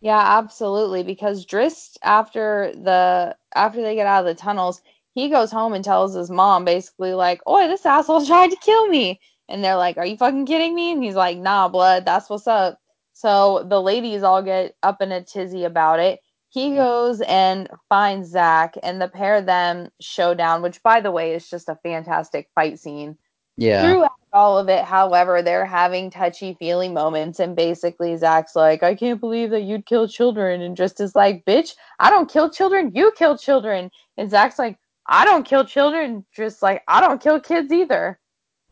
Yeah, 0.02 0.20
absolutely. 0.40 1.04
Because 1.04 1.46
Drizzt, 1.46 1.98
after 2.04 2.74
the 2.76 3.36
after 3.56 3.82
they 3.82 3.96
get 3.96 4.08
out 4.08 4.22
of 4.22 4.26
the 4.26 4.42
tunnels, 4.42 4.82
he 5.14 5.30
goes 5.30 5.52
home 5.52 5.74
and 5.74 5.84
tells 5.86 6.16
his 6.16 6.30
mom 6.32 6.66
basically 6.66 7.14
like, 7.14 7.42
"Oi, 7.48 7.68
this 7.68 7.86
asshole 7.86 8.26
tried 8.28 8.52
to 8.52 8.58
kill 8.58 8.88
me," 8.88 9.20
and 9.50 9.64
they're 9.64 9.76
like, 9.78 9.98
"Are 9.98 10.06
you 10.06 10.18
fucking 10.18 10.46
kidding 10.48 10.76
me?" 10.76 10.92
And 10.92 11.04
he's 11.04 11.16
like, 11.16 11.38
"Nah, 11.38 11.68
blood, 11.70 12.06
that's 12.06 12.30
what's 12.30 12.48
up." 12.48 12.80
So 13.14 13.64
the 13.70 13.82
ladies 13.82 14.24
all 14.24 14.42
get 14.44 14.76
up 14.84 15.02
in 15.02 15.12
a 15.12 15.24
tizzy 15.24 15.64
about 15.66 16.00
it. 16.00 16.20
He 16.50 16.76
goes 16.76 17.22
and 17.22 17.70
finds 17.90 18.30
Zak, 18.30 18.76
and 18.84 19.02
the 19.02 19.08
pair 19.08 19.36
of 19.38 19.46
them 19.46 19.90
showdown, 20.02 20.62
which 20.64 20.82
by 20.84 21.00
the 21.02 21.12
way 21.12 21.34
is 21.36 21.50
just 21.50 21.70
a 21.70 21.76
fantastic 21.84 22.50
fight 22.56 22.80
scene. 22.80 23.18
Yeah. 23.58 23.84
Throughout 23.84 24.12
all 24.34 24.58
of 24.58 24.70
it, 24.70 24.86
however, 24.86 25.42
they're 25.42 25.66
having 25.66 26.10
touchy 26.10 26.56
feely 26.58 26.90
moments, 26.90 27.40
and 27.40 27.56
basically 27.56 28.16
Zak's 28.18 28.56
like, 28.56 28.82
I 28.84 28.96
can't 28.96 29.20
believe 29.20 29.50
that 29.52 29.64
you'd 29.64 29.86
kill 29.86 30.08
children, 30.08 30.62
and 30.62 30.78
just 30.78 31.02
is 31.02 31.16
like, 31.16 31.44
bitch, 31.46 31.76
I 32.00 32.10
don't 32.10 32.32
kill 32.32 32.50
children, 32.50 32.92
you 32.96 33.12
kill 33.18 33.38
children. 33.38 33.92
And 34.18 34.32
Zak's 34.32 34.58
like, 34.58 34.78
I 35.08 35.26
don't 35.26 35.46
kill 35.46 35.66
children, 35.66 36.26
just 36.34 36.62
like 36.62 36.84
I 36.88 37.02
don't 37.02 37.22
kill 37.22 37.40
kids 37.42 37.72
either. 37.74 38.20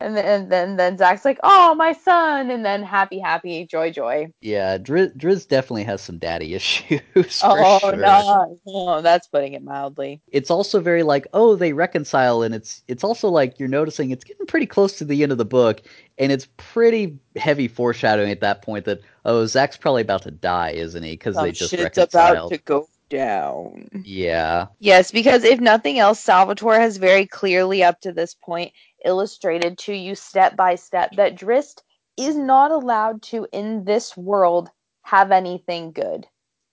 And 0.00 0.16
then 0.16 0.24
and 0.24 0.50
then, 0.50 0.76
then 0.76 0.96
Zak's 0.96 1.24
like, 1.24 1.38
Oh, 1.42 1.74
my 1.74 1.92
son, 1.92 2.50
and 2.50 2.64
then 2.64 2.82
happy, 2.82 3.18
happy, 3.18 3.66
joy, 3.66 3.92
joy. 3.92 4.32
Yeah, 4.40 4.78
Drizzt, 4.78 5.16
Drizzt 5.18 5.48
definitely 5.48 5.84
has 5.84 6.00
some 6.00 6.18
daddy 6.18 6.54
issues. 6.54 7.40
Oh 7.42 7.78
sure. 7.80 7.96
no, 7.96 8.58
oh, 8.66 9.02
that's 9.02 9.28
putting 9.28 9.52
it 9.52 9.62
mildly. 9.62 10.22
It's 10.28 10.50
also 10.50 10.80
very 10.80 11.02
like, 11.02 11.26
oh, 11.34 11.54
they 11.54 11.72
reconcile, 11.72 12.42
and 12.42 12.54
it's 12.54 12.82
it's 12.88 13.04
also 13.04 13.28
like 13.28 13.58
you're 13.58 13.68
noticing 13.68 14.10
it's 14.10 14.24
getting 14.24 14.46
pretty 14.46 14.66
close 14.66 14.96
to 14.98 15.04
the 15.04 15.22
end 15.22 15.32
of 15.32 15.38
the 15.38 15.44
book, 15.44 15.82
and 16.18 16.32
it's 16.32 16.48
pretty 16.56 17.18
heavy 17.36 17.68
foreshadowing 17.68 18.30
at 18.30 18.40
that 18.40 18.62
point 18.62 18.86
that 18.86 19.00
oh, 19.24 19.44
Zak's 19.44 19.76
probably 19.76 20.02
about 20.02 20.22
to 20.22 20.30
die, 20.30 20.70
isn't 20.70 21.02
he? 21.02 21.12
Because 21.12 21.36
oh, 21.36 21.42
they 21.42 21.52
just 21.52 21.72
reconciled. 21.72 22.36
About 22.36 22.50
to 22.50 22.58
go 22.58 22.88
down. 23.10 23.88
Yeah, 24.04 24.66
Yes, 24.78 25.10
because 25.10 25.44
if 25.44 25.60
nothing 25.60 25.98
else, 25.98 26.20
Salvatore 26.20 26.78
has 26.78 26.96
very 26.96 27.26
clearly 27.26 27.82
up 27.82 28.00
to 28.00 28.12
this 28.12 28.34
point 28.34 28.72
illustrated 29.04 29.78
to 29.78 29.92
you 29.94 30.14
step 30.14 30.56
by 30.56 30.74
step 30.74 31.12
that 31.16 31.36
Drizzt 31.36 31.82
is 32.16 32.36
not 32.36 32.70
allowed 32.70 33.22
to, 33.22 33.46
in 33.52 33.84
this 33.84 34.16
world, 34.16 34.70
have 35.02 35.30
anything 35.32 35.92
good. 35.92 36.26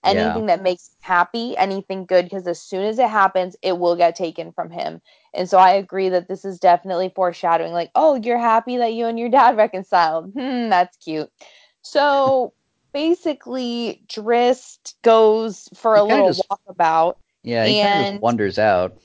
Yeah. 0.03 0.11
Anything 0.11 0.45
that 0.45 0.63
makes 0.63 0.87
him 0.89 0.95
happy, 1.01 1.57
anything 1.57 2.05
good, 2.05 2.25
because 2.25 2.47
as 2.47 2.61
soon 2.61 2.83
as 2.83 2.97
it 2.99 3.09
happens, 3.09 3.55
it 3.61 3.77
will 3.77 3.95
get 3.95 4.15
taken 4.15 4.51
from 4.53 4.69
him. 4.69 5.01
And 5.33 5.49
so 5.49 5.57
I 5.57 5.71
agree 5.73 6.09
that 6.09 6.27
this 6.29 6.45
is 6.45 6.59
definitely 6.59 7.11
foreshadowing, 7.15 7.73
like, 7.73 7.91
oh, 7.95 8.15
you're 8.15 8.37
happy 8.37 8.77
that 8.77 8.93
you 8.93 9.05
and 9.07 9.19
your 9.19 9.29
dad 9.29 9.57
reconciled. 9.57 10.31
Hmm, 10.33 10.69
that's 10.69 10.95
cute. 10.97 11.29
So 11.81 12.53
basically, 12.93 14.03
Drizzt 14.07 14.93
goes 15.01 15.67
for 15.75 15.95
He 15.95 16.01
a 16.01 16.03
little 16.03 16.27
just- 16.29 16.47
walkabout 16.49 17.15
yeah, 17.43 17.65
he 17.65 17.81
kind 17.81 17.99
of 17.99 18.05
And- 18.13 18.21
wanders 18.21 18.59
out. 18.59 18.97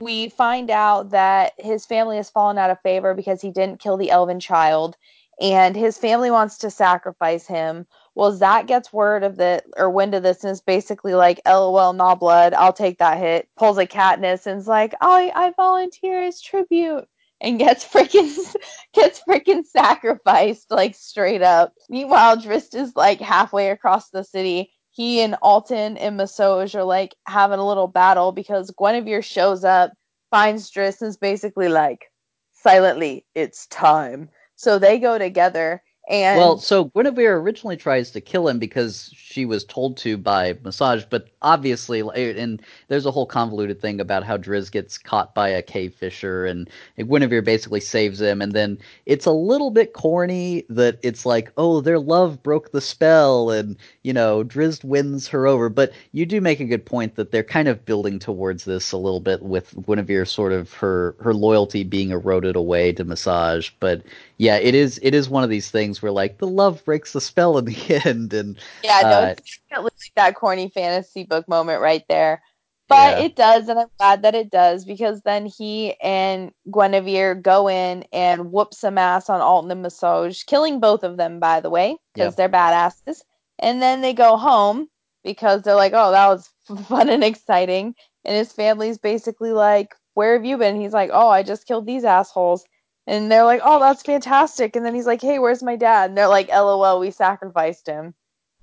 We 0.00 0.28
find 0.28 0.70
out 0.70 1.10
that 1.10 1.54
his 1.58 1.84
family 1.84 2.16
has 2.18 2.30
fallen 2.30 2.56
out 2.56 2.70
of 2.70 2.80
favor 2.82 3.14
because 3.14 3.40
he 3.40 3.50
didn't 3.50 3.80
kill 3.80 3.96
the 3.96 4.10
elven 4.10 4.38
child 4.38 4.96
and 5.40 5.76
his 5.76 5.98
family 5.98 6.30
wants 6.30 6.58
to 6.58 6.70
sacrifice 6.70 7.46
him. 7.46 7.86
Well 8.14 8.32
Zak 8.32 8.66
gets 8.66 8.92
word 8.92 9.22
of 9.24 9.38
it 9.40 9.64
or 9.76 9.90
wind 9.90 10.14
of 10.14 10.22
this 10.22 10.44
and 10.44 10.52
is 10.52 10.60
basically 10.60 11.14
like 11.14 11.40
lol 11.46 11.92
nah 11.92 12.14
blood 12.14 12.54
i'll 12.54 12.72
take 12.72 12.98
that 12.98 13.18
hit. 13.18 13.48
Pulls 13.56 13.78
a 13.78 13.86
katniss 13.86 14.46
and 14.46 14.60
is 14.60 14.68
like 14.68 14.94
i 15.00 15.32
i 15.34 15.52
volunteer 15.56 16.22
as 16.22 16.40
tribute 16.40 17.08
and 17.40 17.58
gets 17.58 17.84
freaking 17.84 18.54
gets 18.94 19.20
freaking 19.28 19.64
sacrificed 19.64 20.70
like 20.70 20.94
straight 20.94 21.42
up. 21.42 21.74
Meanwhile 21.88 22.38
Drizzt 22.38 22.74
is 22.74 22.94
like 22.96 23.20
halfway 23.20 23.70
across 23.70 24.10
the 24.10 24.24
city 24.24 24.72
he 24.98 25.20
and 25.20 25.36
Alton 25.42 25.96
and 25.96 26.18
Masoj 26.18 26.74
are 26.74 26.82
like 26.82 27.14
having 27.28 27.60
a 27.60 27.66
little 27.66 27.86
battle 27.86 28.32
because 28.32 28.72
Guenhwyvar 28.72 29.22
shows 29.22 29.62
up, 29.62 29.92
finds 30.32 30.72
Drizzt, 30.72 31.02
and 31.02 31.08
is 31.08 31.16
basically 31.16 31.68
like, 31.68 32.06
silently, 32.52 33.24
it's 33.32 33.68
time. 33.68 34.28
So 34.56 34.80
they 34.80 34.98
go 34.98 35.16
together, 35.16 35.84
And 36.08 36.36
Well, 36.36 36.58
so 36.58 36.86
Guenhwyvar 36.86 37.40
originally 37.40 37.76
tries 37.76 38.10
to 38.10 38.20
kill 38.20 38.48
him 38.48 38.58
because 38.58 39.14
she 39.38 39.44
was 39.44 39.62
told 39.62 39.96
to 39.96 40.16
by 40.16 40.52
Masoj, 40.54 41.06
but 41.08 41.28
obviously, 41.42 42.00
and 42.00 42.60
there's 42.88 43.06
a 43.06 43.12
whole 43.12 43.24
convoluted 43.24 43.80
thing 43.80 44.00
about 44.00 44.24
how 44.24 44.36
Drizzt 44.36 44.72
gets 44.72 44.98
caught 44.98 45.32
by 45.32 45.48
a 45.48 45.62
cave 45.62 45.94
fisher, 45.94 46.44
and, 46.44 46.68
and 46.96 47.08
Guenhwyvar 47.08 47.44
basically 47.44 47.78
saves 47.78 48.20
him, 48.20 48.42
and 48.42 48.52
then 48.52 48.78
it's 49.06 49.26
a 49.26 49.30
little 49.30 49.70
bit 49.70 49.92
corny 49.92 50.64
that 50.70 50.98
it's 51.04 51.24
like, 51.24 51.52
oh, 51.56 51.80
their 51.80 52.00
love 52.00 52.42
broke 52.42 52.72
the 52.72 52.80
spell, 52.80 53.52
and 53.52 53.76
you 54.02 54.12
know, 54.12 54.42
Drizzt 54.42 54.82
wins 54.82 55.28
her 55.28 55.46
over. 55.46 55.68
But 55.68 55.92
you 56.10 56.26
do 56.26 56.40
make 56.40 56.58
a 56.58 56.64
good 56.64 56.84
point 56.84 57.14
that 57.14 57.30
they're 57.30 57.44
kind 57.44 57.68
of 57.68 57.84
building 57.84 58.18
towards 58.18 58.64
this 58.64 58.90
a 58.90 58.96
little 58.96 59.20
bit 59.20 59.40
with 59.42 59.72
Guenhwyvar 59.86 60.26
sort 60.26 60.50
of 60.52 60.72
her 60.72 61.14
her 61.20 61.32
loyalty 61.32 61.84
being 61.84 62.10
eroded 62.10 62.56
away 62.56 62.90
to 62.90 63.04
Masoj, 63.04 63.70
but 63.78 64.02
yeah, 64.38 64.56
it 64.56 64.74
is 64.74 64.98
it 65.00 65.14
is 65.14 65.28
one 65.28 65.44
of 65.44 65.50
these 65.50 65.70
things 65.70 66.02
where 66.02 66.10
like 66.10 66.38
the 66.38 66.48
love 66.48 66.84
breaks 66.84 67.12
the 67.12 67.20
spell 67.20 67.56
in 67.58 67.66
the 67.66 68.02
end, 68.04 68.32
and 68.34 68.58
yeah, 68.82 69.00
no, 69.02 69.27
definitely 69.34 69.90
like 70.00 70.14
that 70.16 70.34
corny 70.34 70.68
fantasy 70.70 71.24
book 71.24 71.48
moment 71.48 71.80
right 71.80 72.04
there. 72.08 72.42
But 72.88 73.18
Yeah. 73.18 73.24
it 73.24 73.36
does, 73.36 73.68
and 73.68 73.78
I'm 73.78 73.88
glad 73.98 74.22
that 74.22 74.34
it 74.34 74.50
does 74.50 74.84
because 74.86 75.20
then 75.22 75.44
he 75.46 75.94
and 76.00 76.52
Guenhwyvar 76.70 77.42
go 77.42 77.68
in 77.68 78.04
and 78.12 78.50
whoop 78.50 78.72
some 78.72 78.96
ass 78.98 79.28
on 79.28 79.40
Alton 79.42 79.70
and 79.70 79.84
Masoj, 79.84 80.46
killing 80.46 80.80
both 80.80 81.04
of 81.04 81.16
them, 81.18 81.38
by 81.38 81.60
the 81.60 81.70
way, 81.70 81.98
because 82.14 82.34
they're 82.36 82.48
badasses. 82.48 83.20
And 83.58 83.82
then 83.82 84.00
they 84.00 84.14
go 84.14 84.36
home 84.38 84.88
because 85.24 85.62
they're 85.62 85.74
like, 85.74 85.92
oh, 85.94 86.10
that 86.12 86.28
was 86.28 86.50
fun 86.88 87.08
and 87.10 87.24
exciting. 87.24 87.94
And 88.24 88.36
his 88.36 88.52
family's 88.52 88.98
basically 88.98 89.52
like, 89.52 89.94
where 90.14 90.32
have 90.34 90.44
you 90.44 90.56
been? 90.56 90.80
He's 90.80 90.92
like, 90.94 91.10
oh, 91.12 91.28
I 91.28 91.42
just 91.42 91.66
killed 91.66 91.86
these 91.86 92.04
assholes. 92.04 92.64
And 93.06 93.30
they're 93.30 93.44
like, 93.44 93.60
oh, 93.64 93.80
that's 93.80 94.02
fantastic. 94.02 94.76
And 94.76 94.84
then 94.84 94.94
he's 94.94 95.06
like, 95.06 95.20
hey, 95.22 95.38
where's 95.38 95.62
my 95.62 95.76
dad? 95.76 96.10
And 96.10 96.18
they're 96.18 96.28
like, 96.28 96.48
lol, 96.48 97.00
we 97.00 97.10
sacrificed 97.10 97.86
him. 97.86 98.14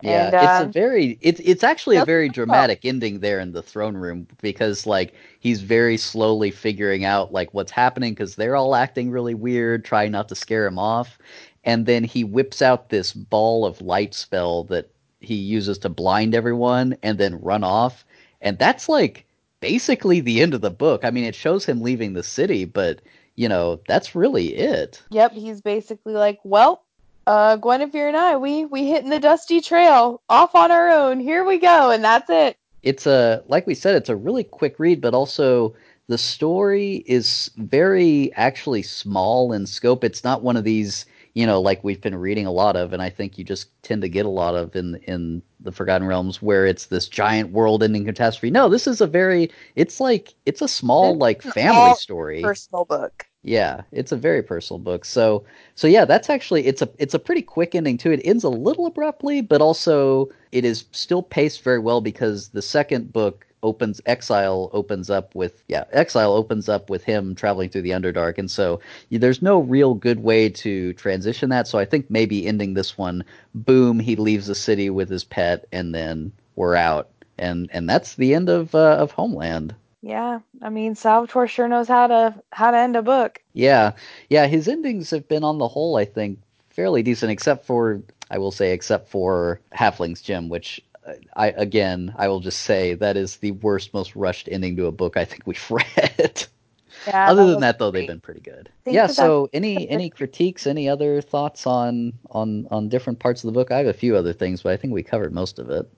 Yeah, 0.05 0.27
And, 0.27 0.35
it's 0.35 0.61
um, 0.61 0.69
a 0.69 0.71
very 0.71 1.17
it's 1.21 1.39
it's 1.43 1.63
actually 1.63 1.97
a 1.97 2.05
very 2.05 2.29
dramatic 2.29 2.85
ending 2.85 3.19
there 3.19 3.39
in 3.39 3.51
the 3.51 3.61
throne 3.63 3.97
room 3.97 4.27
because 4.41 4.85
like 4.85 5.13
he's 5.39 5.61
very 5.61 5.97
slowly 5.97 6.51
figuring 6.51 7.05
out 7.05 7.33
like 7.33 7.53
what's 7.53 7.71
happening 7.71 8.13
because 8.13 8.35
they're 8.35 8.55
all 8.55 8.75
acting 8.75 9.09
really 9.09 9.33
weird, 9.33 9.83
trying 9.83 10.11
not 10.11 10.29
to 10.29 10.35
scare 10.35 10.65
him 10.65 10.77
off, 10.77 11.17
and 11.63 11.85
then 11.85 12.03
he 12.03 12.23
whips 12.23 12.61
out 12.61 12.89
this 12.89 13.13
ball 13.13 13.65
of 13.65 13.81
light 13.81 14.13
spell 14.13 14.63
that 14.65 14.89
he 15.19 15.35
uses 15.35 15.77
to 15.79 15.89
blind 15.89 16.35
everyone 16.35 16.95
and 17.01 17.17
then 17.17 17.41
run 17.41 17.63
off, 17.63 18.05
and 18.41 18.59
that's 18.59 18.87
like 18.87 19.25
basically 19.59 20.19
the 20.19 20.41
end 20.41 20.53
of 20.53 20.61
the 20.61 20.69
book. 20.69 21.03
I 21.03 21.09
mean, 21.09 21.23
it 21.23 21.35
shows 21.35 21.65
him 21.65 21.81
leaving 21.81 22.13
the 22.13 22.23
city, 22.23 22.65
but 22.65 23.01
you 23.35 23.49
know 23.49 23.81
that's 23.87 24.13
really 24.15 24.55
it. 24.55 25.01
Yep, 25.09 25.33
he's 25.33 25.61
basically 25.61 26.13
like, 26.13 26.39
well, 26.43 26.84
uh, 27.27 27.57
Guenhwyvar 27.57 28.07
and 28.07 28.17
I, 28.17 28.37
we 28.37 28.65
we 28.65 28.87
hitting 28.87 29.09
the 29.09 29.19
dusty 29.19 29.61
trail 29.61 30.21
off 30.29 30.55
on 30.55 30.71
our 30.71 30.89
own. 30.89 31.19
Here 31.19 31.43
we 31.43 31.57
go, 31.59 31.91
and 31.91 32.03
that's 32.03 32.29
it. 32.29 32.57
it's 32.83 33.05
a 33.07 33.43
like 33.47 33.65
we 33.67 33.73
said 33.75 33.95
it's 33.95 34.09
a 34.09 34.15
really 34.15 34.43
quick 34.43 34.79
read 34.79 35.01
but 35.01 35.13
also 35.13 35.73
the 36.07 36.17
story 36.17 37.03
is 37.07 37.49
very 37.57 38.31
actually 38.35 38.83
small 38.83 39.51
in 39.53 39.65
scope 39.65 40.03
it's 40.03 40.23
not 40.23 40.43
one 40.43 40.55
of 40.55 40.63
these 40.63 41.05
you 41.33 41.45
know 41.47 41.59
like 41.59 41.83
we've 41.83 42.01
been 42.01 42.15
reading 42.15 42.45
a 42.45 42.51
lot 42.51 42.75
of 42.75 42.93
and 42.93 43.01
i 43.01 43.09
think 43.09 43.37
you 43.37 43.43
just 43.43 43.69
tend 43.81 44.01
to 44.03 44.09
get 44.09 44.25
a 44.25 44.29
lot 44.29 44.55
of 44.55 44.75
in 44.75 44.95
in 45.07 45.41
the 45.61 45.71
forgotten 45.71 46.05
realms 46.07 46.41
where 46.43 46.65
it's 46.67 46.85
this 46.87 47.07
giant 47.07 47.51
world 47.51 47.81
ending 47.81 48.05
catastrophe 48.05 48.51
no 48.51 48.69
this 48.69 48.85
is 48.87 49.01
a 49.01 49.07
very 49.07 49.49
it's 49.75 49.99
like 49.99 50.35
it's 50.45 50.61
a 50.61 50.67
small 50.67 51.13
It's 51.13 51.19
like 51.21 51.41
family 51.41 51.95
story 51.95 52.41
Personal 52.43 52.85
book. 52.85 53.25
Yeah, 53.45 53.83
it's 53.91 54.11
a 54.11 54.17
very 54.17 54.41
personal 54.41 54.79
book. 54.79 55.05
So 55.05 55.45
so 55.75 55.87
yeah, 55.87 56.03
that's 56.03 56.29
actually 56.31 56.65
it's 56.65 56.81
a 56.81 56.89
it's 56.97 57.13
a 57.13 57.19
pretty 57.19 57.43
quick 57.43 57.75
ending 57.75 57.97
too. 57.97 58.11
It 58.11 58.21
ends 58.25 58.43
a 58.43 58.49
little 58.49 58.87
abruptly, 58.87 59.41
but 59.41 59.61
also 59.61 60.29
it 60.51 60.65
is 60.65 60.85
still 60.91 61.21
paced 61.21 61.61
very 61.61 61.77
well 61.77 62.01
because 62.01 62.49
the 62.49 62.63
second 62.63 63.13
book 63.13 63.45
opens 63.61 64.01
Exile 64.07 64.69
opens 64.73 65.11
up 65.11 65.35
with 65.35 65.63
yeah, 65.67 65.83
Exile 65.91 66.33
opens 66.33 66.67
up 66.67 66.89
with 66.89 67.03
him 67.03 67.35
traveling 67.35 67.69
through 67.69 67.83
the 67.83 67.91
Underdark 67.91 68.39
and 68.39 68.49
so 68.49 68.79
there's 69.11 69.43
no 69.43 69.59
real 69.59 69.93
good 69.93 70.23
way 70.23 70.49
to 70.49 70.93
transition 70.93 71.49
that. 71.49 71.67
So 71.67 71.77
I 71.77 71.85
think 71.85 72.09
maybe 72.09 72.47
ending 72.47 72.73
this 72.73 72.97
one 72.97 73.23
boom, 73.53 73.99
he 73.99 74.15
leaves 74.15 74.47
the 74.47 74.55
city 74.55 74.89
with 74.89 75.09
his 75.09 75.23
pet 75.23 75.67
and 75.71 75.93
then 75.93 76.31
we're 76.55 76.75
out. 76.75 77.09
And 77.37 77.69
and 77.71 77.87
that's 77.87 78.15
the 78.15 78.33
end 78.33 78.49
of 78.49 78.73
uh, 78.73 78.97
of 78.97 79.11
Homeland. 79.11 79.75
Yeah, 80.05 80.41
I 80.61 80.69
mean 80.69 80.93
Salvatore 80.93 81.47
sure 81.47 81.67
knows 81.67 81.87
how 81.87 82.05
to 82.05 82.35
how 82.51 82.69
to 82.69 82.77
end 82.77 82.95
a 82.95 83.01
book. 83.01 83.41
Yeah, 83.53 83.93
yeah, 84.29 84.45
his 84.45 84.67
endings 84.67 85.09
have 85.09 85.27
been 85.27 85.43
on 85.43 85.57
the 85.57 85.67
whole, 85.67 85.95
I 85.95 86.05
think, 86.05 86.37
fairly 86.69 87.01
decent, 87.01 87.31
except 87.31 87.65
for 87.65 88.03
I 88.29 88.37
will 88.37 88.51
say, 88.51 88.71
except 88.71 89.09
for 89.09 89.61
Halfling's 89.73 90.21
Gem, 90.21 90.47
which 90.47 90.79
uh, 91.07 91.13
I 91.35 91.47
again 91.47 92.13
I 92.19 92.27
will 92.27 92.39
just 92.39 92.61
say 92.61 92.93
that 92.93 93.17
is 93.17 93.37
the 93.37 93.49
worst, 93.49 93.95
most 93.95 94.15
rushed 94.15 94.47
ending 94.51 94.75
to 94.75 94.85
a 94.85 94.91
book 94.91 95.17
I 95.17 95.25
think 95.25 95.41
we've 95.47 95.71
read. 95.71 96.45
Yeah. 97.07 97.31
Other 97.31 97.45
that 97.45 97.51
than 97.51 97.61
that, 97.61 97.79
though, 97.79 97.89
great. 97.89 98.01
they've 98.01 98.09
been 98.09 98.19
pretty 98.19 98.41
good. 98.41 98.69
Yeah. 98.85 99.07
So, 99.07 99.49
any 99.53 99.89
any 99.89 100.11
critiques, 100.11 100.67
any 100.67 100.87
other 100.87 101.19
thoughts 101.19 101.65
on 101.65 102.13
on 102.29 102.67
on 102.69 102.89
different 102.89 103.17
parts 103.17 103.43
of 103.43 103.47
the 103.47 103.53
book? 103.53 103.71
I 103.71 103.79
have 103.79 103.87
a 103.87 103.93
few 103.93 104.15
other 104.15 104.33
things, 104.33 104.61
but 104.61 104.71
I 104.71 104.77
think 104.77 104.93
we 104.93 105.01
covered 105.01 105.33
most 105.33 105.57
of 105.57 105.71
it. 105.71 105.91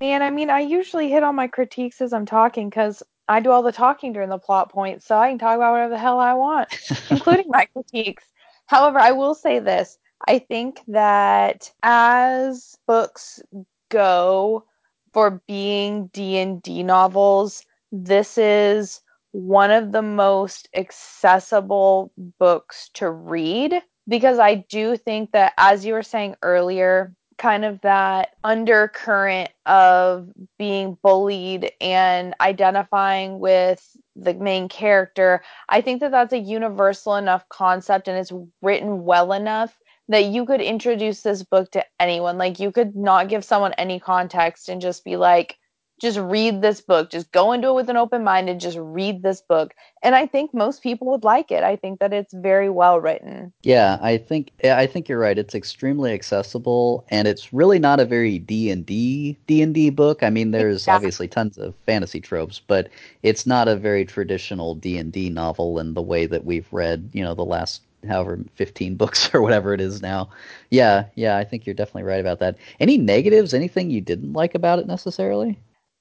Man, 0.00 0.22
I 0.22 0.30
mean, 0.30 0.50
I 0.50 0.58
usually 0.58 1.08
hit 1.08 1.22
on 1.22 1.36
my 1.36 1.46
critiques 1.46 2.00
as 2.00 2.12
I'm 2.12 2.26
talking 2.26 2.68
because 2.68 3.02
I 3.28 3.40
do 3.40 3.50
all 3.50 3.62
the 3.62 3.72
talking 3.72 4.12
during 4.12 4.28
the 4.28 4.38
plot 4.38 4.70
points, 4.70 5.06
so 5.06 5.16
I 5.16 5.30
can 5.30 5.38
talk 5.38 5.56
about 5.56 5.72
whatever 5.72 5.90
the 5.90 5.98
hell 5.98 6.18
I 6.18 6.34
want, 6.34 6.68
including 7.10 7.46
my 7.48 7.66
critiques. 7.66 8.24
However, 8.66 8.98
I 8.98 9.12
will 9.12 9.34
say 9.34 9.58
this. 9.58 9.98
I 10.26 10.38
think 10.38 10.80
that 10.88 11.72
as 11.82 12.76
books 12.86 13.42
go 13.90 14.64
for 15.12 15.42
being 15.46 16.08
D&D 16.08 16.82
novels, 16.82 17.64
this 17.92 18.38
is 18.38 19.00
one 19.32 19.70
of 19.70 19.92
the 19.92 20.02
most 20.02 20.68
accessible 20.74 22.12
books 22.38 22.90
to 22.94 23.10
read 23.10 23.80
because 24.08 24.38
I 24.38 24.56
do 24.68 24.96
think 24.96 25.32
that 25.32 25.52
as 25.58 25.84
you 25.84 25.94
were 25.94 26.02
saying 26.02 26.36
earlier, 26.42 27.14
kind 27.38 27.64
of 27.64 27.80
that 27.82 28.34
undercurrent 28.44 29.50
of 29.66 30.28
being 30.58 30.96
bullied 31.02 31.72
and 31.80 32.34
identifying 32.40 33.38
with 33.38 33.96
the 34.16 34.34
main 34.34 34.68
character. 34.68 35.42
I 35.68 35.80
think 35.80 36.00
that 36.00 36.10
that's 36.10 36.32
a 36.32 36.38
universal 36.38 37.16
enough 37.16 37.48
concept 37.48 38.08
and 38.08 38.18
it's 38.18 38.32
written 38.62 39.04
well 39.04 39.32
enough 39.32 39.76
that 40.08 40.24
you 40.24 40.44
could 40.44 40.60
introduce 40.60 41.22
this 41.22 41.42
book 41.42 41.70
to 41.72 41.84
anyone. 41.98 42.38
Like 42.38 42.60
you 42.60 42.70
could 42.70 42.94
not 42.94 43.28
give 43.28 43.44
someone 43.44 43.72
any 43.74 43.98
context 43.98 44.68
and 44.68 44.80
just 44.80 45.04
be 45.04 45.16
like 45.16 45.56
just 46.00 46.18
read 46.18 46.60
this 46.60 46.80
book 46.80 47.10
just 47.10 47.30
go 47.32 47.52
into 47.52 47.68
it 47.68 47.74
with 47.74 47.88
an 47.88 47.96
open 47.96 48.22
mind 48.24 48.48
and 48.48 48.60
just 48.60 48.78
read 48.78 49.22
this 49.22 49.40
book 49.42 49.72
and 50.02 50.14
i 50.14 50.26
think 50.26 50.52
most 50.52 50.82
people 50.82 51.10
would 51.10 51.24
like 51.24 51.50
it 51.50 51.62
i 51.62 51.76
think 51.76 52.00
that 52.00 52.12
it's 52.12 52.34
very 52.34 52.68
well 52.68 53.00
written 53.00 53.52
Yeah, 53.62 53.98
I 54.02 54.18
think 54.18 54.50
I 54.62 54.86
think 54.86 55.08
you're 55.08 55.18
right. 55.18 55.38
It's 55.38 55.54
extremely 55.54 56.12
accessible, 56.12 57.06
and 57.08 57.26
it's 57.26 57.52
really 57.52 57.78
not 57.78 57.98
a 57.98 58.04
very 58.04 58.38
D 58.38 58.70
and 58.70 58.84
D 58.84 59.38
D 59.46 59.62
and 59.62 59.74
D 59.74 59.88
book. 59.88 60.22
I 60.22 60.28
mean, 60.28 60.50
there's 60.50 60.82
Exactly. 60.82 60.94
obviously 60.96 61.28
tons 61.28 61.56
of 61.56 61.74
fantasy 61.86 62.20
tropes, 62.20 62.60
but 62.60 62.90
it's 63.22 63.46
not 63.46 63.66
a 63.68 63.76
very 63.76 64.04
traditional 64.04 64.74
D 64.74 64.98
and 64.98 65.10
D 65.10 65.30
novel 65.30 65.78
in 65.78 65.94
the 65.94 66.02
way 66.02 66.26
that 66.26 66.44
we've 66.44 66.70
read, 66.72 67.08
you 67.14 67.24
know, 67.24 67.34
the 67.34 67.44
last 67.44 67.80
however 68.06 68.38
15 68.54 68.96
books 69.02 69.34
or 69.34 69.40
whatever 69.40 69.72
it 69.72 69.80
is 69.80 70.02
now. 70.02 70.28
Yeah, 70.70 71.06
yeah, 71.14 71.38
I 71.38 71.44
think 71.44 71.64
you're 71.66 71.74
definitely 71.74 72.02
right 72.04 72.20
about 72.20 72.40
that. 72.40 72.58
Any 72.80 72.98
negatives? 72.98 73.54
Anything 73.54 73.90
you 73.90 74.02
didn't 74.02 74.34
like 74.34 74.54
about 74.54 74.78
it 74.78 74.86
necessarily? 74.86 75.58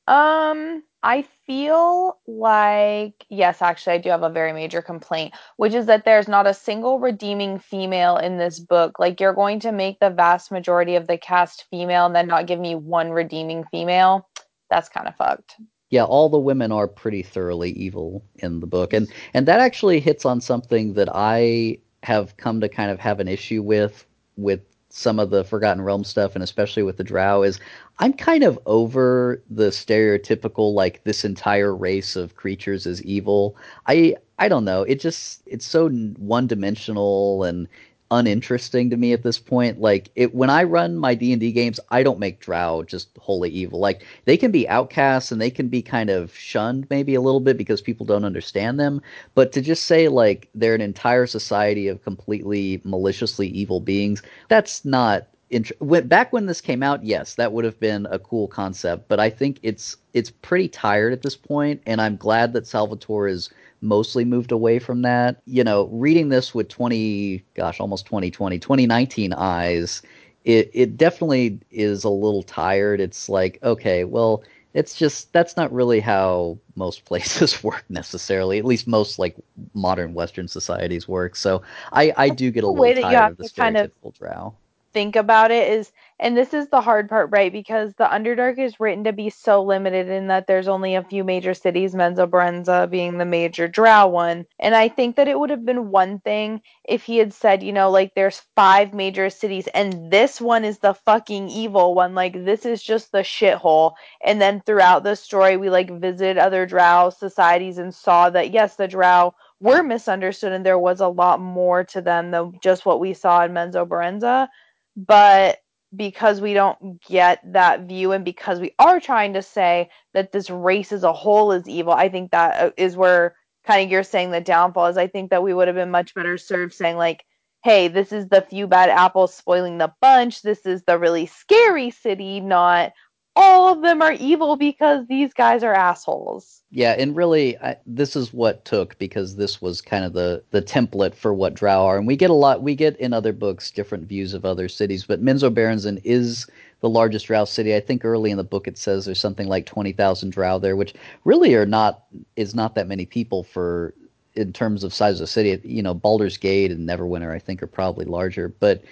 Um, 0.08 0.84
I 1.04 1.24
feel 1.46 2.20
like 2.28 3.26
yes, 3.30 3.62
actually, 3.62 3.94
I 3.94 3.98
do 4.00 4.10
have 4.10 4.24
a 4.24 4.30
very 4.30 4.54
major 4.54 4.82
complaint, 4.82 5.34
which 5.58 5.74
is 5.74 5.86
that 5.88 6.06
there's 6.06 6.28
not 6.28 6.48
a 6.48 6.54
single 6.54 7.00
redeeming 7.00 7.60
female 7.60 8.18
in 8.18 8.38
this 8.38 8.60
book. 8.60 9.00
Like 9.00 9.20
you're 9.20 9.34
going 9.34 9.60
to 9.62 9.72
make 9.72 10.00
the 10.00 10.10
vast 10.10 10.52
majority 10.52 10.96
of 10.96 11.08
the 11.08 11.18
cast 11.18 11.66
female 11.70 12.06
and 12.06 12.16
then 12.16 12.28
not 12.28 12.48
give 12.48 12.60
me 12.60 12.76
one 12.76 13.12
redeeming 13.12 13.66
female. 13.72 14.28
That's 14.70 14.90
kind 14.90 15.08
of 15.08 15.16
fucked. 15.16 15.56
yeah, 15.90 16.06
all 16.06 16.28
the 16.30 16.40
women 16.40 16.72
are 16.72 16.88
pretty 16.88 17.22
thoroughly 17.22 17.72
evil 17.72 18.26
in 18.38 18.60
the 18.62 18.68
book, 18.68 18.94
and 18.94 19.08
and 19.36 19.48
that 19.48 19.60
actually 19.60 20.00
hits 20.00 20.26
on 20.26 20.42
something 20.42 20.94
that 20.96 21.10
I 21.14 21.78
have 22.02 22.36
come 22.38 22.62
to 22.62 22.70
kind 22.70 22.90
of 22.92 23.00
have 23.00 23.20
an 23.20 23.28
issue 23.28 23.62
with 23.62 24.06
with 24.36 24.62
some 24.96 25.20
of 25.20 25.32
the 25.32 25.44
Forgotten 25.44 25.82
Realm 25.82 26.04
stuff, 26.04 26.36
and 26.36 26.44
especially 26.44 26.84
with 26.84 26.98
the 26.98 27.04
Drow, 27.04 27.42
is 27.42 27.60
I'm 28.00 28.14
kind 28.14 28.44
of 28.44 28.60
over 28.68 29.42
the 29.50 29.70
stereotypical 29.70 30.74
like 30.74 31.04
this 31.04 31.26
entire 31.26 31.76
race 31.76 32.16
of 32.16 32.36
creatures 32.36 32.86
is 32.86 33.02
evil. 33.04 33.58
I 33.88 34.16
I 34.38 34.48
don't 34.48 34.66
know. 34.66 34.84
It 34.84 35.00
just 35.00 35.42
it's 35.48 35.66
so 35.66 35.90
one 35.90 36.46
dimensional 36.48 37.44
and 37.44 37.68
uninteresting 38.14 38.90
to 38.90 38.98
me 38.98 39.12
at 39.12 39.24
this 39.24 39.40
point. 39.40 39.82
Like 39.82 40.10
it 40.16 40.34
when 40.34 40.50
I 40.50 40.64
run 40.64 40.96
my 40.98 41.16
D 41.16 41.32
and 41.34 41.40
D 41.40 41.52
games, 41.52 41.80
I 41.90 42.04
don't 42.04 42.20
make 42.20 42.40
Drow 42.40 42.84
just 42.84 43.10
wholly 43.18 43.50
evil. 43.50 43.80
Like 43.80 44.06
they 44.26 44.38
can 44.38 44.52
be 44.52 44.70
outcasts 44.70 45.32
and 45.32 45.42
they 45.42 45.50
can 45.50 45.68
be 45.68 45.82
kind 45.82 46.10
of 46.10 46.34
shunned 46.36 46.88
maybe 46.90 47.16
a 47.16 47.22
little 47.22 47.40
bit 47.40 47.58
because 47.58 47.82
people 47.82 48.06
don't 48.06 48.26
understand 48.26 48.80
them. 48.80 49.02
But 49.36 49.52
to 49.54 49.62
just 49.62 49.86
say 49.86 50.08
like 50.08 50.50
they're 50.54 50.76
an 50.76 50.82
entire 50.82 51.26
society 51.26 51.88
of 51.88 52.04
completely 52.04 52.82
maliciously 52.84 53.48
evil 53.48 53.80
beings, 53.80 54.22
that's 54.48 54.86
not 54.86 55.28
int- 55.50 56.10
back 56.10 56.34
when 56.34 56.46
this 56.46 56.62
came 56.62 56.84
out, 56.84 57.04
yes, 57.04 57.36
that 57.36 57.54
would 57.54 57.66
have 57.66 57.80
been 57.80 58.08
a 58.10 58.20
cool 58.20 58.48
concept. 58.48 59.08
But 59.08 59.20
I 59.20 59.30
think 59.30 59.60
it's 59.64 59.98
it's 60.14 60.30
pretty 60.30 60.68
tired 60.68 61.14
at 61.14 61.22
this 61.22 61.36
point, 61.36 61.82
and 61.86 62.02
I'm 62.02 62.18
glad 62.18 62.54
that 62.54 62.68
Salvatore 62.68 63.28
is 63.28 63.50
mostly 63.84 64.26
moved 64.26 64.52
away 64.52 64.80
from 64.80 65.02
that. 65.04 65.42
You 65.46 65.64
know, 65.64 65.88
reading 65.92 66.30
this 66.30 66.56
with 66.56 66.70
20, 66.70 67.44
gosh, 67.56 67.80
almost 67.80 68.06
2020, 68.06 68.58
2019 68.60 69.34
eyes, 69.34 70.02
it, 70.46 70.72
it 70.74 70.98
definitely 70.98 71.60
is 71.72 72.04
a 72.04 72.10
little 72.10 72.44
tired. 72.44 73.00
It's 73.00 73.30
like, 73.30 73.60
okay, 73.64 74.04
well, 74.06 74.44
it's 74.74 74.96
just 74.96 75.32
that's 75.34 75.56
not 75.56 75.72
really 75.72 76.00
how 76.00 76.58
most 76.76 77.06
places 77.06 77.64
work 77.64 77.86
necessarily. 77.90 78.58
At 78.58 78.66
least 78.66 78.88
most 78.88 79.20
like 79.20 79.36
modern 79.74 80.14
Western 80.14 80.48
societies 80.48 81.08
work. 81.08 81.36
So 81.36 81.62
I, 81.92 82.14
I 82.18 82.30
do 82.30 82.50
get 82.50 82.64
a 82.64 82.68
little 82.68 83.02
tired 83.02 83.32
of 83.32 83.38
the 83.38 83.44
stereotypical 83.44 83.56
kind 83.56 83.78
of 83.78 84.14
drow 84.18 84.56
think 84.94 85.16
about 85.16 85.52
it 85.52 85.70
is 85.70 85.92
and 86.24 86.38
this 86.38 86.54
is 86.54 86.70
the 86.70 86.80
hard 86.80 87.10
part 87.10 87.30
right? 87.32 87.52
Because 87.52 87.94
the 87.96 88.06
underdark 88.06 88.58
is 88.58 88.80
written 88.80 89.04
to 89.04 89.12
be 89.12 89.30
so 89.30 89.62
limited 89.62 90.08
in 90.08 90.28
that 90.28 90.48
there's 90.48 90.70
only 90.70 90.96
a 90.96 91.04
few 91.04 91.24
major 91.26 91.54
cities 91.54 91.94
menzoberranzan 91.94 92.90
being 92.90 93.18
the 93.18 93.26
major 93.26 93.68
drow 93.68 94.08
one. 94.08 94.46
And 94.60 94.74
i 94.74 94.88
think 94.88 95.18
that 95.18 95.28
it 95.28 95.38
would 95.38 95.50
have 95.50 95.66
been 95.66 95.92
one 95.92 96.20
thing 96.20 96.62
if 96.86 97.04
he 97.04 97.18
had 97.18 97.34
said 97.34 97.62
you 97.62 97.74
know 97.74 97.92
like 97.92 98.14
there's 98.16 98.42
five 98.56 98.94
major 98.94 99.30
cities 99.30 99.68
and 99.74 100.10
this 100.12 100.40
one 100.40 100.64
is 100.64 100.80
the 100.80 100.94
fucking 100.94 101.50
evil 101.50 101.94
one. 101.94 102.16
Like 102.16 102.46
this 102.46 102.66
is 102.66 102.82
just 102.82 103.12
the 103.12 103.20
shithole. 103.20 103.94
And 104.24 104.42
then 104.42 104.62
throughout 104.66 105.04
the 105.04 105.16
story 105.16 105.58
we 105.58 105.70
like 105.70 105.92
visited 106.00 106.38
other 106.38 106.66
drow 106.66 107.10
societies 107.10 107.78
and 107.78 107.94
saw 107.94 108.30
that 108.30 108.52
yes 108.52 108.78
the 108.78 108.88
drow 108.88 109.34
were 109.60 109.84
misunderstood 109.84 110.54
and 110.54 110.66
there 110.66 110.80
was 110.80 111.02
a 111.02 111.08
lot 111.10 111.42
more 111.42 111.84
to 111.84 112.02
them 112.02 112.32
than 112.32 112.54
just 112.62 112.86
what 112.86 113.02
we 113.02 113.14
saw 113.14 113.44
in 113.44 113.52
menzoberranzan 113.52 114.48
but 114.96 115.60
because 115.96 116.42
we 116.42 116.54
don't 116.54 117.02
get 117.04 117.40
that 117.54 117.82
view 117.82 118.12
and 118.12 118.26
because 118.26 118.60
we 118.60 118.74
are 118.80 119.00
trying 119.00 119.34
to 119.34 119.42
say 119.42 119.90
that 120.14 120.32
this 120.32 120.50
race 120.50 120.92
as 120.92 121.04
a 121.04 121.14
whole 121.14 121.52
is 121.52 121.68
evil 121.68 121.94
i 121.94 122.10
think 122.10 122.32
that 122.32 122.74
uh, 122.80 122.90
where 122.96 123.36
kind 123.66 123.86
of 123.86 123.92
you're 123.92 124.04
saying 124.04 124.32
the 124.32 124.42
downfall 124.42 124.88
is. 124.88 124.98
I 124.98 125.08
think 125.08 125.30
that 125.30 125.44
we 125.44 125.54
would 125.54 125.68
have 125.68 125.76
been 125.76 125.92
much 125.92 126.14
better 126.14 126.38
served 126.38 126.74
saying 126.74 126.98
like 126.98 127.26
hey 127.64 127.88
this 127.88 128.12
is 128.12 128.28
the 128.28 128.42
few 128.42 128.68
bad 128.68 128.90
apples 128.90 129.34
spoiling 129.34 129.78
the 129.78 129.94
bunch. 130.02 130.42
This 130.42 130.66
is 130.66 130.84
the 130.84 131.00
really 131.00 131.26
scary 131.26 131.92
city 131.92 132.40
not 132.40 132.94
all 133.36 133.72
of 133.74 133.82
them 133.82 134.02
are 134.02 134.14
evil 134.14 134.56
because 134.56 135.08
these 135.08 135.34
guys 135.34 135.64
are 135.64 135.74
assholes. 135.74 136.62
Yeah, 136.70 136.96
and 136.98 137.16
really, 137.16 137.58
I, 137.60 137.78
this 137.86 138.16
is 138.16 138.34
what 138.34 138.66
took 138.66 138.98
because 138.98 139.36
this 139.36 139.62
was 139.62 139.82
kind 139.82 140.06
of 140.06 140.14
the 140.14 140.44
the 140.52 140.62
template 140.62 141.14
for 141.16 141.34
what 141.34 141.54
Drow 141.54 141.86
are, 141.86 141.98
and 141.98 142.08
we 142.08 142.16
get 142.16 142.30
a 142.30 142.36
lot. 142.36 142.64
We 142.64 142.76
get 142.76 143.00
in 143.00 143.14
other 143.14 143.34
books 143.34 143.72
different 143.72 144.08
views 144.08 144.34
of 144.34 144.46
other 144.46 144.68
cities, 144.68 145.06
but 145.06 145.24
Menzoberranzan 145.24 146.02
is 146.04 146.48
the 146.82 146.90
largest 146.90 147.28
Drow 147.28 147.46
city. 147.46 147.76
I 147.76 147.80
think 147.80 148.04
early 148.04 148.32
in 148.32 148.38
the 148.38 148.44
book 148.44 148.68
it 148.68 148.78
says 148.78 149.06
there's 149.06 149.20
something 149.20 149.48
like 149.48 149.66
twenty 149.66 149.94
thousand 149.94 150.32
Drow 150.32 150.60
there, 150.60 150.76
which 150.76 150.94
really 151.26 151.56
are 151.56 151.66
not 151.66 152.04
is 152.36 152.56
not 152.56 152.76
that 152.76 152.88
many 152.88 153.06
people 153.06 153.44
for 153.44 153.94
in 154.36 154.52
terms 154.52 154.84
of 154.84 154.94
size 154.94 155.22
of 155.22 155.30
city. 155.30 155.60
You 155.64 155.84
know, 155.84 155.94
Baldur's 155.94 156.38
Gate 156.38 156.72
and 156.72 156.88
Neverwinter 156.88 157.32
I 157.32 157.40
think 157.40 157.62
are 157.62 157.68
probably 157.68 158.06
larger, 158.06 158.50
but 158.50 158.84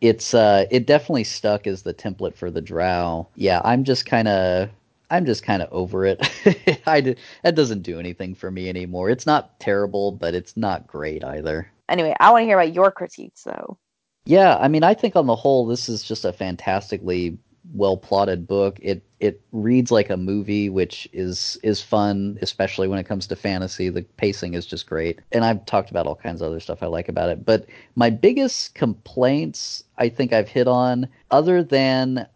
it's 0.00 0.34
uh 0.34 0.66
it 0.70 0.86
definitely 0.86 1.24
stuck 1.24 1.66
as 1.66 1.82
the 1.82 1.94
template 1.94 2.34
for 2.34 2.50
the 2.50 2.60
drow. 2.60 3.26
Yeah, 3.36 3.60
I'm 3.64 3.84
just 3.84 4.06
kind 4.06 4.28
of 4.28 4.70
I'm 5.10 5.24
just 5.24 5.42
kind 5.42 5.62
of 5.62 5.68
over 5.72 6.04
it. 6.04 6.82
I 6.86 7.00
did, 7.00 7.18
that 7.42 7.54
doesn't 7.54 7.82
do 7.82 8.00
anything 8.00 8.34
for 8.34 8.50
me 8.50 8.68
anymore. 8.68 9.08
It's 9.10 9.26
not 9.26 9.58
terrible, 9.60 10.12
but 10.12 10.34
it's 10.34 10.56
not 10.56 10.86
great 10.86 11.24
either. 11.24 11.70
Anyway, 11.88 12.14
I 12.18 12.32
want 12.32 12.42
to 12.42 12.46
hear 12.46 12.58
about 12.58 12.74
your 12.74 12.90
critiques 12.90 13.44
though. 13.44 13.78
Yeah, 14.24 14.56
I 14.56 14.66
mean, 14.66 14.82
I 14.82 14.94
think 14.94 15.14
on 15.14 15.26
the 15.26 15.36
whole, 15.36 15.66
this 15.66 15.88
is 15.88 16.02
just 16.02 16.24
a 16.24 16.32
fantastically 16.32 17.38
well 17.74 17.96
plotted 17.96 18.46
book. 18.46 18.78
It 18.82 19.02
it 19.18 19.40
reads 19.52 19.90
like 19.90 20.10
a 20.10 20.16
movie, 20.16 20.68
which 20.68 21.08
is 21.12 21.58
is 21.62 21.80
fun, 21.80 22.38
especially 22.42 22.88
when 22.88 22.98
it 22.98 23.06
comes 23.06 23.26
to 23.28 23.36
fantasy. 23.36 23.88
The 23.88 24.02
pacing 24.02 24.54
is 24.54 24.66
just 24.66 24.86
great, 24.86 25.20
and 25.32 25.44
I've 25.44 25.64
talked 25.66 25.90
about 25.90 26.06
all 26.06 26.16
kinds 26.16 26.42
of 26.42 26.48
other 26.48 26.60
stuff 26.60 26.82
I 26.82 26.86
like 26.86 27.08
about 27.08 27.30
it. 27.30 27.44
But 27.44 27.66
my 27.94 28.10
biggest 28.10 28.74
complaints, 28.74 29.84
I 29.98 30.08
think 30.08 30.32
I've 30.32 30.48
hit 30.48 30.68
on, 30.68 31.08
other 31.30 31.62
than, 31.62 32.26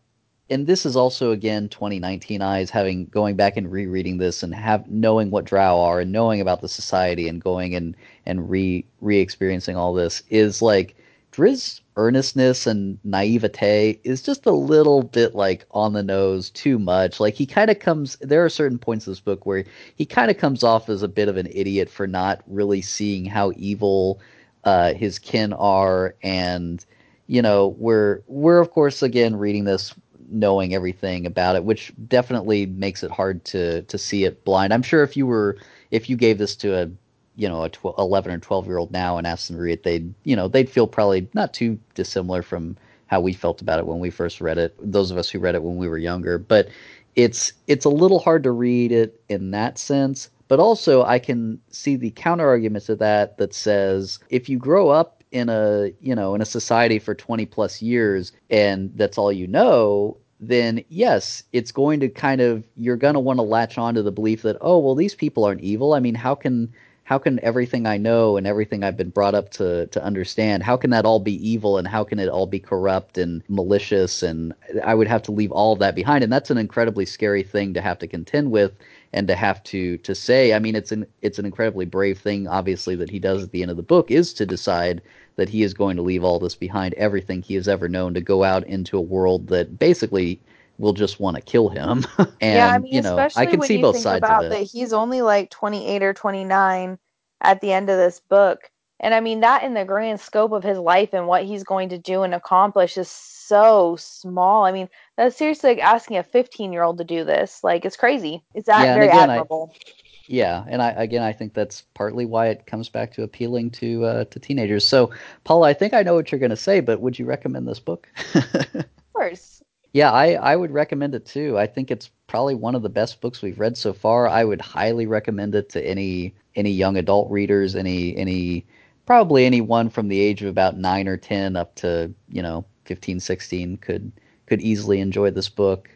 and 0.48 0.66
this 0.66 0.86
is 0.86 0.96
also 0.96 1.32
again 1.32 1.68
2019 1.68 2.40
eyes, 2.40 2.70
having 2.70 3.06
going 3.06 3.36
back 3.36 3.56
and 3.56 3.70
rereading 3.70 4.18
this 4.18 4.42
and 4.42 4.54
have 4.54 4.88
knowing 4.90 5.30
what 5.30 5.44
Drow 5.44 5.80
are 5.80 6.00
and 6.00 6.12
knowing 6.12 6.40
about 6.40 6.62
the 6.62 6.68
society 6.68 7.28
and 7.28 7.42
going 7.42 7.74
and 7.74 7.94
and 8.26 8.48
re 8.48 8.86
re 9.00 9.18
experiencing 9.18 9.76
all 9.76 9.92
this 9.92 10.22
is 10.30 10.62
like 10.62 10.96
Drizzt 11.40 11.80
earnestness 11.96 12.66
and 12.66 12.98
naivete 13.02 13.98
is 14.04 14.20
just 14.20 14.44
a 14.44 14.50
little 14.50 15.02
bit 15.02 15.34
like 15.34 15.64
on 15.70 15.94
the 15.94 16.02
nose 16.02 16.50
too 16.50 16.78
much. 16.78 17.18
Like 17.18 17.32
he 17.32 17.46
kind 17.46 17.70
of 17.70 17.78
comes 17.78 18.16
there 18.20 18.44
are 18.44 18.50
certain 18.50 18.76
points 18.76 19.06
in 19.06 19.12
this 19.12 19.20
book 19.20 19.46
where 19.46 19.64
he 19.96 20.04
kind 20.04 20.30
of 20.30 20.36
comes 20.36 20.62
off 20.62 20.90
as 20.90 21.02
a 21.02 21.08
bit 21.08 21.28
of 21.28 21.38
an 21.38 21.48
idiot 21.50 21.88
for 21.88 22.06
not 22.06 22.42
really 22.46 22.82
seeing 22.82 23.24
how 23.24 23.52
evil 23.56 24.20
uh, 24.64 24.92
his 24.92 25.18
kin 25.18 25.54
are 25.54 26.14
and 26.22 26.84
you 27.26 27.40
know, 27.40 27.68
we're 27.78 28.20
we're 28.26 28.58
of 28.58 28.70
course 28.72 29.02
again 29.02 29.34
reading 29.34 29.64
this 29.64 29.94
knowing 30.28 30.74
everything 30.74 31.24
about 31.24 31.56
it, 31.56 31.64
which 31.64 31.90
definitely 32.06 32.66
makes 32.66 33.02
it 33.02 33.10
hard 33.10 33.42
to 33.46 33.80
to 33.82 33.96
see 33.96 34.24
it 34.24 34.44
blind. 34.44 34.74
I'm 34.74 34.82
sure 34.82 35.02
if 35.02 35.16
you 35.16 35.26
were 35.26 35.56
if 35.90 36.10
you 36.10 36.18
gave 36.18 36.36
this 36.36 36.54
to 36.56 36.82
a 36.82 36.90
you 37.36 37.48
know 37.48 37.64
a 37.64 37.68
12, 37.70 37.96
11 37.98 38.32
or 38.32 38.38
12 38.38 38.66
year 38.66 38.78
old 38.78 38.92
now 38.92 39.18
and 39.18 39.26
ask 39.26 39.46
them 39.46 39.56
to 39.56 39.62
read 39.62 39.72
it 39.72 39.82
they'd 39.82 40.14
you 40.24 40.36
know 40.36 40.48
they'd 40.48 40.70
feel 40.70 40.86
probably 40.86 41.28
not 41.34 41.54
too 41.54 41.78
dissimilar 41.94 42.42
from 42.42 42.76
how 43.06 43.20
we 43.20 43.32
felt 43.32 43.60
about 43.60 43.78
it 43.78 43.86
when 43.86 43.98
we 43.98 44.10
first 44.10 44.40
read 44.40 44.58
it 44.58 44.74
those 44.80 45.10
of 45.10 45.18
us 45.18 45.30
who 45.30 45.38
read 45.38 45.54
it 45.54 45.62
when 45.62 45.76
we 45.76 45.88
were 45.88 45.98
younger 45.98 46.38
but 46.38 46.68
it's 47.16 47.52
it's 47.66 47.84
a 47.84 47.90
little 47.90 48.18
hard 48.18 48.42
to 48.42 48.52
read 48.52 48.92
it 48.92 49.20
in 49.28 49.50
that 49.50 49.78
sense 49.78 50.30
but 50.48 50.60
also 50.60 51.02
i 51.04 51.18
can 51.18 51.60
see 51.70 51.96
the 51.96 52.10
counter 52.10 52.48
argument 52.48 52.84
to 52.84 52.96
that 52.96 53.36
that 53.38 53.54
says 53.54 54.18
if 54.28 54.48
you 54.48 54.58
grow 54.58 54.88
up 54.88 55.22
in 55.32 55.48
a 55.48 55.92
you 56.00 56.14
know 56.14 56.34
in 56.34 56.40
a 56.40 56.46
society 56.46 56.98
for 56.98 57.14
20 57.14 57.46
plus 57.46 57.80
years 57.82 58.32
and 58.50 58.92
that's 58.96 59.18
all 59.18 59.32
you 59.32 59.46
know 59.46 60.16
then 60.40 60.82
yes, 60.88 61.42
it's 61.52 61.70
going 61.70 62.00
to 62.00 62.08
kind 62.08 62.40
of 62.40 62.64
you're 62.76 62.96
going 62.96 63.14
to 63.14 63.20
want 63.20 63.38
to 63.38 63.42
latch 63.42 63.76
on 63.76 63.94
to 63.94 64.02
the 64.02 64.10
belief 64.10 64.42
that 64.42 64.56
oh 64.60 64.78
well 64.78 64.94
these 64.94 65.14
people 65.14 65.44
aren't 65.44 65.60
evil. 65.60 65.92
I 65.92 66.00
mean, 66.00 66.14
how 66.14 66.34
can 66.34 66.72
how 67.10 67.18
can 67.18 67.40
everything 67.42 67.86
I 67.88 67.96
know 67.96 68.36
and 68.36 68.46
everything 68.46 68.84
I've 68.84 68.96
been 68.96 69.10
brought 69.10 69.34
up 69.34 69.50
to 69.58 69.86
to 69.88 70.00
understand, 70.04 70.62
how 70.62 70.76
can 70.76 70.90
that 70.90 71.04
all 71.04 71.18
be 71.18 71.34
evil 71.44 71.76
and 71.76 71.88
how 71.88 72.04
can 72.04 72.20
it 72.20 72.28
all 72.28 72.46
be 72.46 72.60
corrupt 72.60 73.18
and 73.18 73.42
malicious 73.48 74.22
and 74.22 74.54
I 74.84 74.94
would 74.94 75.08
have 75.08 75.22
to 75.22 75.32
leave 75.32 75.50
all 75.50 75.72
of 75.72 75.80
that 75.80 75.96
behind 75.96 76.22
and 76.22 76.32
that's 76.32 76.52
an 76.52 76.56
incredibly 76.56 77.04
scary 77.04 77.42
thing 77.42 77.74
to 77.74 77.80
have 77.80 77.98
to 77.98 78.06
contend 78.06 78.52
with 78.52 78.70
and 79.12 79.26
to 79.26 79.34
have 79.34 79.60
to 79.64 79.98
to 79.98 80.14
say. 80.14 80.54
I 80.54 80.60
mean 80.60 80.76
it's 80.76 80.92
an 80.92 81.04
it's 81.20 81.40
an 81.40 81.46
incredibly 81.46 81.84
brave 81.84 82.16
thing 82.20 82.46
obviously 82.46 82.94
that 82.94 83.10
he 83.10 83.18
does 83.18 83.42
at 83.42 83.50
the 83.50 83.62
end 83.62 83.72
of 83.72 83.76
the 83.76 83.82
book 83.82 84.12
is 84.12 84.32
to 84.34 84.46
decide 84.46 85.02
that 85.34 85.48
he 85.48 85.64
is 85.64 85.74
going 85.74 85.96
to 85.96 86.02
leave 86.02 86.22
all 86.22 86.38
this 86.38 86.54
behind, 86.54 86.94
everything 86.94 87.42
he 87.42 87.56
has 87.56 87.66
ever 87.66 87.88
known 87.88 88.14
to 88.14 88.20
go 88.20 88.44
out 88.44 88.64
into 88.68 88.96
a 88.96 89.00
world 89.00 89.48
that 89.48 89.80
basically 89.80 90.40
will 90.80 90.92
just 90.92 91.20
want 91.20 91.36
to 91.36 91.42
kill 91.42 91.68
him. 91.68 92.04
and 92.18 92.28
yeah, 92.40 92.68
I 92.68 92.78
mean, 92.78 92.92
you 92.92 93.02
know, 93.02 93.28
I 93.36 93.46
can 93.46 93.62
see 93.62 93.80
both 93.80 93.98
sides 93.98 94.24
of 94.24 94.44
it. 94.44 94.48
That 94.48 94.62
he's 94.62 94.92
only 94.92 95.22
like 95.22 95.50
28 95.50 96.02
or 96.02 96.14
29 96.14 96.98
at 97.42 97.60
the 97.60 97.72
end 97.72 97.90
of 97.90 97.96
this 97.96 98.20
book. 98.20 98.70
And 98.98 99.14
I 99.14 99.20
mean, 99.20 99.40
that 99.40 99.62
in 99.62 99.74
the 99.74 99.84
grand 99.84 100.20
scope 100.20 100.52
of 100.52 100.62
his 100.62 100.78
life 100.78 101.14
and 101.14 101.26
what 101.26 101.44
he's 101.44 101.64
going 101.64 101.88
to 101.90 101.98
do 101.98 102.22
and 102.22 102.34
accomplish 102.34 102.98
is 102.98 103.08
so 103.08 103.96
small. 103.96 104.64
I 104.64 104.72
mean, 104.72 104.88
that's 105.16 105.36
seriously 105.36 105.70
like 105.70 105.78
asking 105.78 106.18
a 106.18 106.22
15 106.22 106.72
year 106.72 106.82
old 106.82 106.98
to 106.98 107.04
do 107.04 107.24
this. 107.24 107.64
Like, 107.64 107.84
it's 107.84 107.96
crazy. 107.96 108.42
It's 108.54 108.66
that 108.66 108.84
yeah, 108.84 108.94
very 108.94 109.08
again, 109.08 109.30
admirable. 109.30 109.72
I, 109.74 109.92
yeah, 110.26 110.64
and 110.68 110.80
I 110.80 110.90
again, 110.90 111.22
I 111.22 111.32
think 111.32 111.54
that's 111.54 111.82
partly 111.94 112.24
why 112.24 112.48
it 112.48 112.64
comes 112.64 112.88
back 112.88 113.12
to 113.14 113.24
appealing 113.24 113.70
to 113.72 114.04
uh, 114.04 114.24
to 114.26 114.38
teenagers. 114.38 114.86
So, 114.86 115.10
Paula, 115.42 115.66
I 115.66 115.72
think 115.72 115.92
I 115.92 116.04
know 116.04 116.14
what 116.14 116.30
you're 116.30 116.38
going 116.38 116.50
to 116.50 116.56
say, 116.56 116.78
but 116.78 117.00
would 117.00 117.18
you 117.18 117.24
recommend 117.24 117.66
this 117.66 117.80
book? 117.80 118.06
of 118.34 118.84
course. 119.12 119.60
Yeah, 119.92 120.12
I, 120.12 120.34
I 120.34 120.56
would 120.56 120.70
recommend 120.70 121.14
it 121.14 121.26
too. 121.26 121.58
I 121.58 121.66
think 121.66 121.90
it's 121.90 122.10
probably 122.26 122.54
one 122.54 122.74
of 122.74 122.82
the 122.82 122.88
best 122.88 123.20
books 123.20 123.42
we've 123.42 123.58
read 123.58 123.76
so 123.76 123.92
far. 123.92 124.28
I 124.28 124.44
would 124.44 124.60
highly 124.60 125.06
recommend 125.06 125.54
it 125.54 125.68
to 125.70 125.84
any 125.84 126.34
any 126.56 126.70
young 126.70 126.96
adult 126.96 127.30
readers, 127.30 127.74
any 127.76 128.16
any 128.16 128.66
probably 129.06 129.46
anyone 129.46 129.90
from 129.90 130.08
the 130.08 130.20
age 130.20 130.42
of 130.42 130.48
about 130.48 130.76
9 130.76 131.08
or 131.08 131.16
10 131.16 131.56
up 131.56 131.74
to, 131.76 132.12
you 132.28 132.42
know, 132.42 132.64
15, 132.84 133.18
16 133.18 133.76
could 133.78 134.12
could 134.46 134.60
easily 134.60 135.00
enjoy 135.00 135.30
this 135.30 135.48
book. 135.48 135.88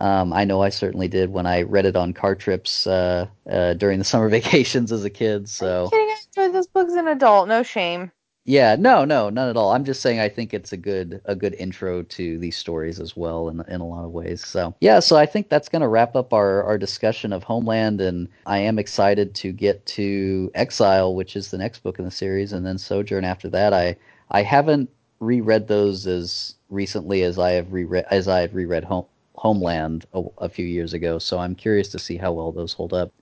Um, 0.00 0.32
I 0.32 0.44
know 0.44 0.60
I 0.60 0.68
certainly 0.68 1.08
did 1.08 1.32
when 1.32 1.46
I 1.46 1.62
read 1.62 1.86
it 1.86 1.96
on 1.96 2.12
car 2.12 2.34
trips 2.34 2.86
uh, 2.86 3.26
uh, 3.50 3.74
during 3.74 3.98
the 3.98 4.04
summer 4.12 4.28
vacations 4.28 4.90
as 4.90 5.04
a 5.04 5.10
kid. 5.10 5.48
So 5.48 5.88
I 5.92 6.16
enjoyed 6.36 6.54
this 6.54 6.66
book 6.66 6.88
as 6.88 6.94
an 6.94 7.08
adult. 7.08 7.48
No 7.48 7.62
shame. 7.62 8.10
Yeah, 8.48 8.76
no, 8.76 9.04
no, 9.04 9.28
none 9.28 9.48
at 9.48 9.56
all. 9.56 9.72
I'm 9.72 9.84
just 9.84 10.00
saying 10.00 10.20
I 10.20 10.28
think 10.28 10.54
it's 10.54 10.72
a 10.72 10.76
good 10.76 11.20
a 11.24 11.34
good 11.34 11.54
intro 11.54 12.02
to 12.04 12.38
these 12.38 12.56
stories 12.56 13.00
as 13.00 13.16
well 13.16 13.48
in 13.48 13.60
in 13.68 13.80
a 13.80 13.86
lot 13.86 14.04
of 14.04 14.12
ways. 14.12 14.46
So 14.46 14.74
yeah, 14.80 15.00
so 15.00 15.16
I 15.16 15.26
think 15.26 15.48
that's 15.48 15.68
gonna 15.68 15.88
wrap 15.88 16.14
up 16.14 16.32
our, 16.32 16.62
our 16.62 16.78
discussion 16.78 17.32
of 17.32 17.42
Homeland 17.42 18.00
and 18.00 18.28
I 18.46 18.58
am 18.58 18.78
excited 18.78 19.34
to 19.36 19.50
get 19.52 19.84
to 19.86 20.50
Exile, 20.54 21.14
which 21.14 21.34
is 21.34 21.50
the 21.50 21.58
next 21.58 21.80
book 21.82 21.98
in 21.98 22.04
the 22.04 22.10
series, 22.10 22.52
and 22.52 22.64
then 22.64 22.78
Sojourn 22.78 23.24
after 23.24 23.48
that. 23.50 23.72
I 23.74 23.96
I 24.30 24.42
haven't 24.42 24.90
reread 25.18 25.66
those 25.66 26.06
as 26.06 26.54
recently 26.70 27.22
as 27.24 27.38
I 27.40 27.50
have 27.52 27.72
reread 27.72 28.04
as 28.12 28.28
I 28.28 28.42
have 28.42 28.54
reread 28.54 28.84
Home, 28.84 29.06
Homeland 29.34 30.06
a, 30.14 30.22
a 30.38 30.48
few 30.48 30.66
years 30.66 30.92
ago, 30.94 31.18
so 31.18 31.38
I'm 31.40 31.56
curious 31.56 31.88
to 31.88 31.98
see 31.98 32.16
how 32.16 32.32
well 32.32 32.52
those 32.52 32.72
hold 32.72 32.92
up. 32.92 33.12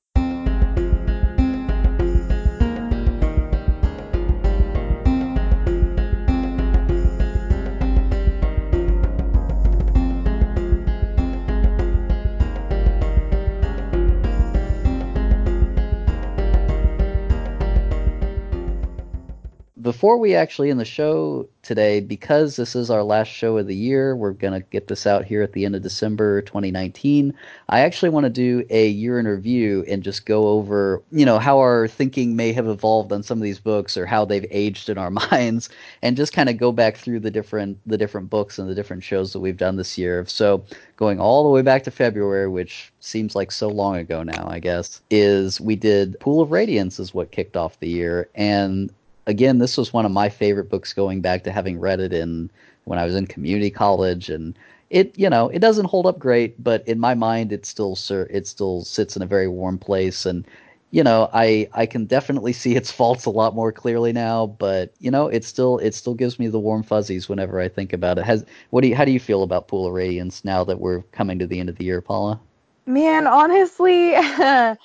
Before 19.94 20.18
we 20.18 20.34
actually 20.34 20.72
end 20.72 20.80
the 20.80 20.84
show 20.84 21.48
today, 21.62 22.00
because 22.00 22.56
this 22.56 22.74
is 22.74 22.90
our 22.90 23.04
last 23.04 23.28
show 23.28 23.58
of 23.58 23.68
the 23.68 23.76
year, 23.76 24.16
we're 24.16 24.32
going 24.32 24.52
to 24.52 24.66
get 24.70 24.88
this 24.88 25.06
out 25.06 25.24
here 25.24 25.40
at 25.40 25.52
the 25.52 25.64
end 25.64 25.76
of 25.76 25.82
December 25.82 26.42
2019. 26.42 27.32
I 27.68 27.78
actually 27.78 28.08
want 28.08 28.24
to 28.24 28.30
do 28.30 28.66
a 28.70 28.88
year 28.88 29.20
in 29.20 29.28
review 29.28 29.84
and 29.86 30.02
just 30.02 30.26
go 30.26 30.48
over, 30.48 31.00
you 31.12 31.24
know, 31.24 31.38
how 31.38 31.60
our 31.60 31.86
thinking 31.86 32.34
may 32.34 32.52
have 32.52 32.66
evolved 32.66 33.12
on 33.12 33.22
some 33.22 33.38
of 33.38 33.44
these 33.44 33.60
books 33.60 33.96
or 33.96 34.04
how 34.04 34.24
they've 34.24 34.44
aged 34.50 34.88
in 34.88 34.98
our 34.98 35.10
minds 35.30 35.68
and 36.02 36.16
just 36.16 36.32
kind 36.32 36.48
of 36.48 36.56
go 36.56 36.72
back 36.72 36.96
through 36.96 37.20
the 37.20 37.30
different 37.30 37.78
the 37.86 37.96
different 37.96 38.28
books 38.28 38.58
and 38.58 38.68
the 38.68 38.74
different 38.74 39.04
shows 39.04 39.32
that 39.32 39.38
we've 39.38 39.56
done 39.56 39.76
this 39.76 39.96
year. 39.96 40.26
So, 40.26 40.64
going 40.96 41.20
all 41.20 41.44
the 41.44 41.50
way 41.50 41.62
back 41.62 41.84
to 41.84 41.92
February, 41.92 42.48
which 42.48 42.92
seems 42.98 43.36
like 43.36 43.52
so 43.52 43.68
long 43.68 43.94
ago 43.94 44.24
now, 44.24 44.44
I 44.48 44.58
guess, 44.58 45.02
is 45.08 45.60
we 45.60 45.76
did 45.76 46.18
Pool 46.18 46.40
of 46.40 46.50
Radiance 46.50 46.98
is 46.98 47.14
what 47.14 47.30
kicked 47.30 47.56
off 47.56 47.78
the 47.78 47.88
year 47.88 48.28
and 48.34 48.92
again, 49.26 49.58
this 49.58 49.76
was 49.76 49.92
one 49.92 50.06
of 50.06 50.12
my 50.12 50.28
favorite 50.28 50.70
books 50.70 50.92
going 50.92 51.20
back 51.20 51.44
to 51.44 51.52
having 51.52 51.78
read 51.78 52.00
it 52.00 52.12
in 52.12 52.50
when 52.84 52.98
I 52.98 53.04
was 53.04 53.14
in 53.14 53.26
community 53.26 53.70
college 53.70 54.28
and 54.28 54.54
it 54.90 55.18
you 55.18 55.28
know 55.28 55.48
it 55.48 55.58
doesn't 55.58 55.86
hold 55.86 56.06
up 56.06 56.18
great 56.18 56.62
but 56.62 56.86
in 56.86 57.00
my 57.00 57.14
mind 57.14 57.52
it 57.52 57.66
still 57.66 57.96
sir 57.96 58.28
it 58.30 58.46
still 58.46 58.84
sits 58.84 59.16
in 59.16 59.22
a 59.22 59.26
very 59.26 59.48
warm 59.48 59.78
place 59.78 60.26
and 60.26 60.46
you 60.90 61.02
know 61.02 61.28
I 61.32 61.68
I 61.72 61.86
can 61.86 62.04
definitely 62.04 62.52
see 62.52 62.76
its 62.76 62.90
faults 62.90 63.24
a 63.24 63.30
lot 63.30 63.54
more 63.54 63.72
clearly 63.72 64.12
now 64.12 64.46
but 64.46 64.92
you 65.00 65.10
know 65.10 65.26
it 65.26 65.44
still 65.44 65.78
it 65.78 65.94
still 65.94 66.14
gives 66.14 66.38
me 66.38 66.48
the 66.48 66.60
warm 66.60 66.82
fuzzies 66.82 67.28
whenever 67.28 67.60
I 67.60 67.68
think 67.68 67.92
about 67.92 68.18
it. 68.18 68.24
Has 68.24 68.44
what 68.70 68.82
do 68.82 68.88
you 68.88 68.94
how 68.94 69.04
do 69.04 69.10
you 69.10 69.20
feel 69.20 69.42
about 69.42 69.68
Pool 69.68 69.86
of 69.86 69.94
Radiance 69.94 70.44
now 70.44 70.62
that 70.64 70.80
we're 70.80 71.02
coming 71.12 71.38
to 71.38 71.46
the 71.46 71.58
end 71.58 71.68
of 71.68 71.76
the 71.76 71.84
year 71.84 72.00
Paula? 72.00 72.38
Man 72.86 73.26
honestly 73.26 74.12
I 74.16 74.76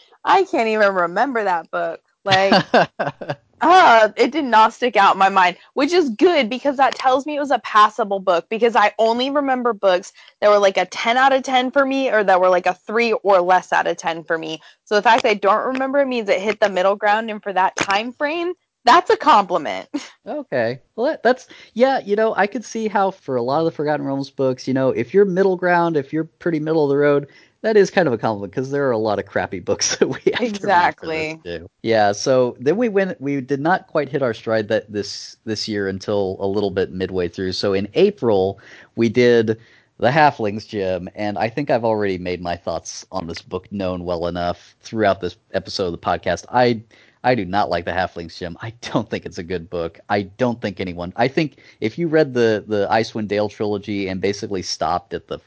can't 0.49 0.69
even 0.69 0.95
remember 0.95 1.43
that 1.43 1.69
book. 1.69 2.01
Like 2.23 2.65
Uh, 3.62 4.10
it 4.16 4.32
did 4.32 4.45
not 4.45 4.74
stick 4.74 4.95
out 4.95 5.16
in 5.16 5.20
my 5.20 5.30
mind, 5.30 5.57
which 5.74 5.91
is 5.91 6.10
good 6.10 6.49
because 6.49 6.78
that 6.78 6.95
tells 6.95 7.26
me 7.26 7.36
it 7.36 7.39
was 7.39 7.51
a 7.51 7.60
passable 7.60 8.20
book 8.20 8.47
because 8.49 8.76
I 8.76 8.93
only 8.97 9.30
remember 9.30 9.74
books 9.74 10.14
that 10.39 10.49
were 10.49 10.60
like 10.60 10.78
a 10.78 10.86
10 10.86 11.18
out 11.18 11.34
of 11.34 11.43
10 11.43 11.72
for 11.72 11.86
me 11.86 12.10
or 12.10 12.24
that 12.24 12.39
were 12.39 12.49
like 12.49 12.68
a 12.68 12.74
3 12.74 13.14
or 13.14 13.41
less 13.41 13.74
out 13.74 13.88
of 13.88 13.97
10 13.97 14.24
for 14.24 14.38
me. 14.38 14.62
So 14.86 14.95
the 14.95 15.01
fact 15.01 15.26
I 15.26 15.34
don't 15.34 15.74
remember 15.74 15.99
it 15.99 16.07
means 16.07 16.30
it 16.30 16.41
hit 16.41 16.60
the 16.60 16.70
middle 16.70 16.95
ground 16.95 17.30
and 17.30 17.43
for 17.43 17.53
that 17.53 17.76
time 17.76 18.14
frame, 18.14 18.53
that's 18.86 19.10
a 19.10 19.18
compliment. 19.18 19.89
Okay. 20.28 20.80
Well, 20.95 21.18
that's 21.24 21.47
yeah, 21.74 21.99
you 21.99 22.16
know, 22.16 22.36
I 22.36 22.45
could 22.45 22.64
see 22.64 22.88
how 22.88 23.10
for 23.10 23.36
a 23.36 23.41
lot 23.41 23.60
of 23.60 23.66
the 23.66 23.72
Forgotten 23.72 24.05
Realms 24.05 24.30
books, 24.30 24.68
you 24.68 24.76
know, 24.76 24.89
if 24.89 25.12
you're 25.12 25.26
middle 25.26 25.55
ground, 25.55 25.97
if 25.97 26.14
you're 26.14 26.26
pretty 26.26 26.60
middle 26.60 26.84
of 26.84 26.89
the 26.89 26.97
road, 26.97 27.30
that 27.62 27.76
is 27.76 27.91
kind 27.91 28.07
of 28.07 28.14
a 28.14 28.18
compliment 28.18 28.51
because 28.51 28.72
there 28.72 28.88
are 28.88 28.91
a 28.91 28.97
lot 28.97 29.20
of 29.20 29.26
crappy 29.26 29.60
books 29.60 29.95
that 29.97 30.07
we 30.07 30.20
exactly. 30.26 31.39
Yeah, 31.82 32.12
so 32.12 32.55
then 32.60 32.78
we 32.78 32.89
went. 32.89 33.20
We 33.20 33.41
did 33.41 33.60
not 33.60 33.88
quite 33.88 34.10
hit 34.10 34.22
our 34.22 34.34
stride 34.34 34.68
that 34.70 34.91
this 34.91 35.38
this 35.45 35.68
year 35.68 35.88
until 35.88 36.38
a 36.39 36.47
little 36.47 36.72
bit 36.72 36.91
midway 36.91 37.28
through. 37.28 37.53
So 37.53 37.74
in 37.74 37.88
April 37.93 38.60
we 38.95 39.10
did 39.10 39.60
the 39.97 40.12
Halfling's 40.12 40.66
Gem, 40.66 41.10
and 41.14 41.38
I 41.38 41.49
think 41.49 41.70
I've 41.70 41.84
already 41.84 42.18
made 42.18 42.41
my 42.41 42.55
thoughts 42.55 43.05
on 43.12 43.28
this 43.28 43.41
book 43.41 43.70
known 43.72 44.05
well 44.05 44.28
enough 44.28 44.76
throughout 44.80 45.20
this 45.20 45.36
episode 45.53 45.88
of 45.88 45.91
the 45.91 45.97
podcast. 45.97 46.45
I 46.49 46.82
I 47.22 47.36
do 47.36 47.43
not 47.43 47.70
like 47.70 47.84
the 47.84 47.91
Halfling's 47.91 48.39
Gem. 48.39 48.57
I 48.62 48.74
don't 48.82 49.10
think 49.10 49.26
it's 49.26 49.38
a 49.38 49.43
good 49.43 49.70
book. 49.70 49.99
I 50.07 50.22
don't 50.22 50.62
think 50.62 50.80
anyone. 50.80 51.12
I 51.18 51.28
think 51.28 51.57
if 51.82 51.97
you 51.97 52.07
read 52.07 52.34
the 52.34 52.64
the 52.66 52.88
Icewind 52.89 53.28
Dale 53.28 53.49
trilogy 53.49 54.07
and 54.07 54.22
basically 54.22 54.62
stopped 54.62 55.14
at 55.14 55.28
the 55.28 55.39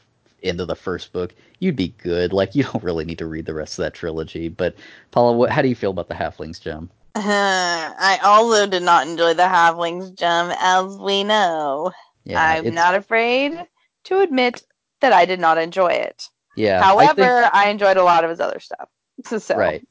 end 0.43 0.59
of 0.59 0.67
the 0.67 0.75
first 0.75 1.13
book, 1.13 1.33
you'd 1.59 1.75
be 1.75 1.89
good. 1.89 2.33
Like 2.33 2.55
you 2.55 2.63
don't 2.63 2.83
really 2.83 3.05
need 3.05 3.19
to 3.19 3.25
read 3.25 3.45
the 3.45 3.53
rest 3.53 3.79
of 3.79 3.83
that 3.83 3.93
trilogy. 3.93 4.49
But 4.49 4.75
Paula, 5.11 5.35
what, 5.35 5.49
how 5.49 5.61
do 5.61 5.67
you 5.67 5.75
feel 5.75 5.91
about 5.91 6.07
the 6.07 6.15
Halfling's 6.15 6.59
Gem? 6.59 6.89
Uh, 7.15 7.21
I 7.25 8.19
also 8.23 8.67
did 8.67 8.83
not 8.83 9.07
enjoy 9.07 9.33
the 9.33 9.47
Halfling's 9.47 10.11
Gem, 10.11 10.53
as 10.59 10.97
we 10.97 11.23
know. 11.23 11.91
Yeah, 12.25 12.43
I'm 12.43 12.65
it's... 12.65 12.75
not 12.75 12.95
afraid 12.95 13.65
to 14.05 14.19
admit 14.19 14.63
that 15.01 15.13
I 15.13 15.25
did 15.25 15.39
not 15.39 15.57
enjoy 15.57 15.89
it. 15.89 16.29
Yeah. 16.55 16.81
However, 16.81 17.21
I, 17.21 17.41
think... 17.41 17.55
I 17.55 17.69
enjoyed 17.69 17.97
a 17.97 18.03
lot 18.03 18.23
of 18.23 18.29
his 18.29 18.39
other 18.39 18.59
stuff. 18.59 18.89
So. 19.39 19.55
Right. 19.55 19.87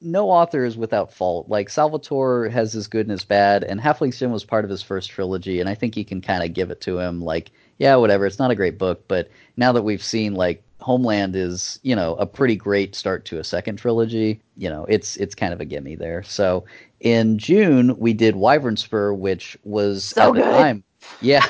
No 0.00 0.28
author 0.30 0.64
is 0.64 0.76
without 0.76 1.12
fault. 1.12 1.48
Like 1.48 1.68
Salvatore 1.68 2.48
has 2.48 2.72
his 2.72 2.88
good 2.88 3.06
and 3.06 3.12
his 3.12 3.24
bad, 3.24 3.62
and 3.62 3.80
Halfling's 3.80 4.18
Gem 4.18 4.32
was 4.32 4.44
part 4.44 4.64
of 4.64 4.70
his 4.70 4.82
first 4.82 5.10
trilogy, 5.10 5.60
and 5.60 5.68
I 5.68 5.76
think 5.76 5.96
you 5.96 6.04
can 6.04 6.20
kind 6.20 6.42
of 6.42 6.52
give 6.52 6.72
it 6.72 6.80
to 6.80 6.98
him. 6.98 7.20
Like, 7.20 7.52
yeah, 7.82 7.96
whatever. 7.96 8.26
It's 8.26 8.38
not 8.38 8.52
a 8.52 8.54
great 8.54 8.78
book, 8.78 9.02
but 9.08 9.28
now 9.56 9.72
that 9.72 9.82
we've 9.82 10.04
seen 10.04 10.34
like 10.34 10.62
Homeland 10.78 11.34
is, 11.34 11.80
you 11.82 11.96
know, 11.96 12.14
a 12.14 12.24
pretty 12.24 12.54
great 12.54 12.94
start 12.94 13.24
to 13.24 13.40
a 13.40 13.44
second 13.44 13.74
trilogy. 13.74 14.40
You 14.56 14.68
know, 14.68 14.84
it's 14.88 15.16
it's 15.16 15.34
kind 15.34 15.52
of 15.52 15.60
a 15.60 15.64
gimme 15.64 15.96
there. 15.96 16.22
So 16.22 16.64
in 17.00 17.38
June 17.38 17.98
we 17.98 18.12
did 18.12 18.36
Wyvern 18.36 18.76
Spur, 18.76 19.12
which 19.12 19.58
was 19.64 20.04
so 20.04 20.28
at 20.28 20.34
good. 20.34 20.44
the 20.44 20.50
time. 20.50 20.84
Yeah. 21.20 21.44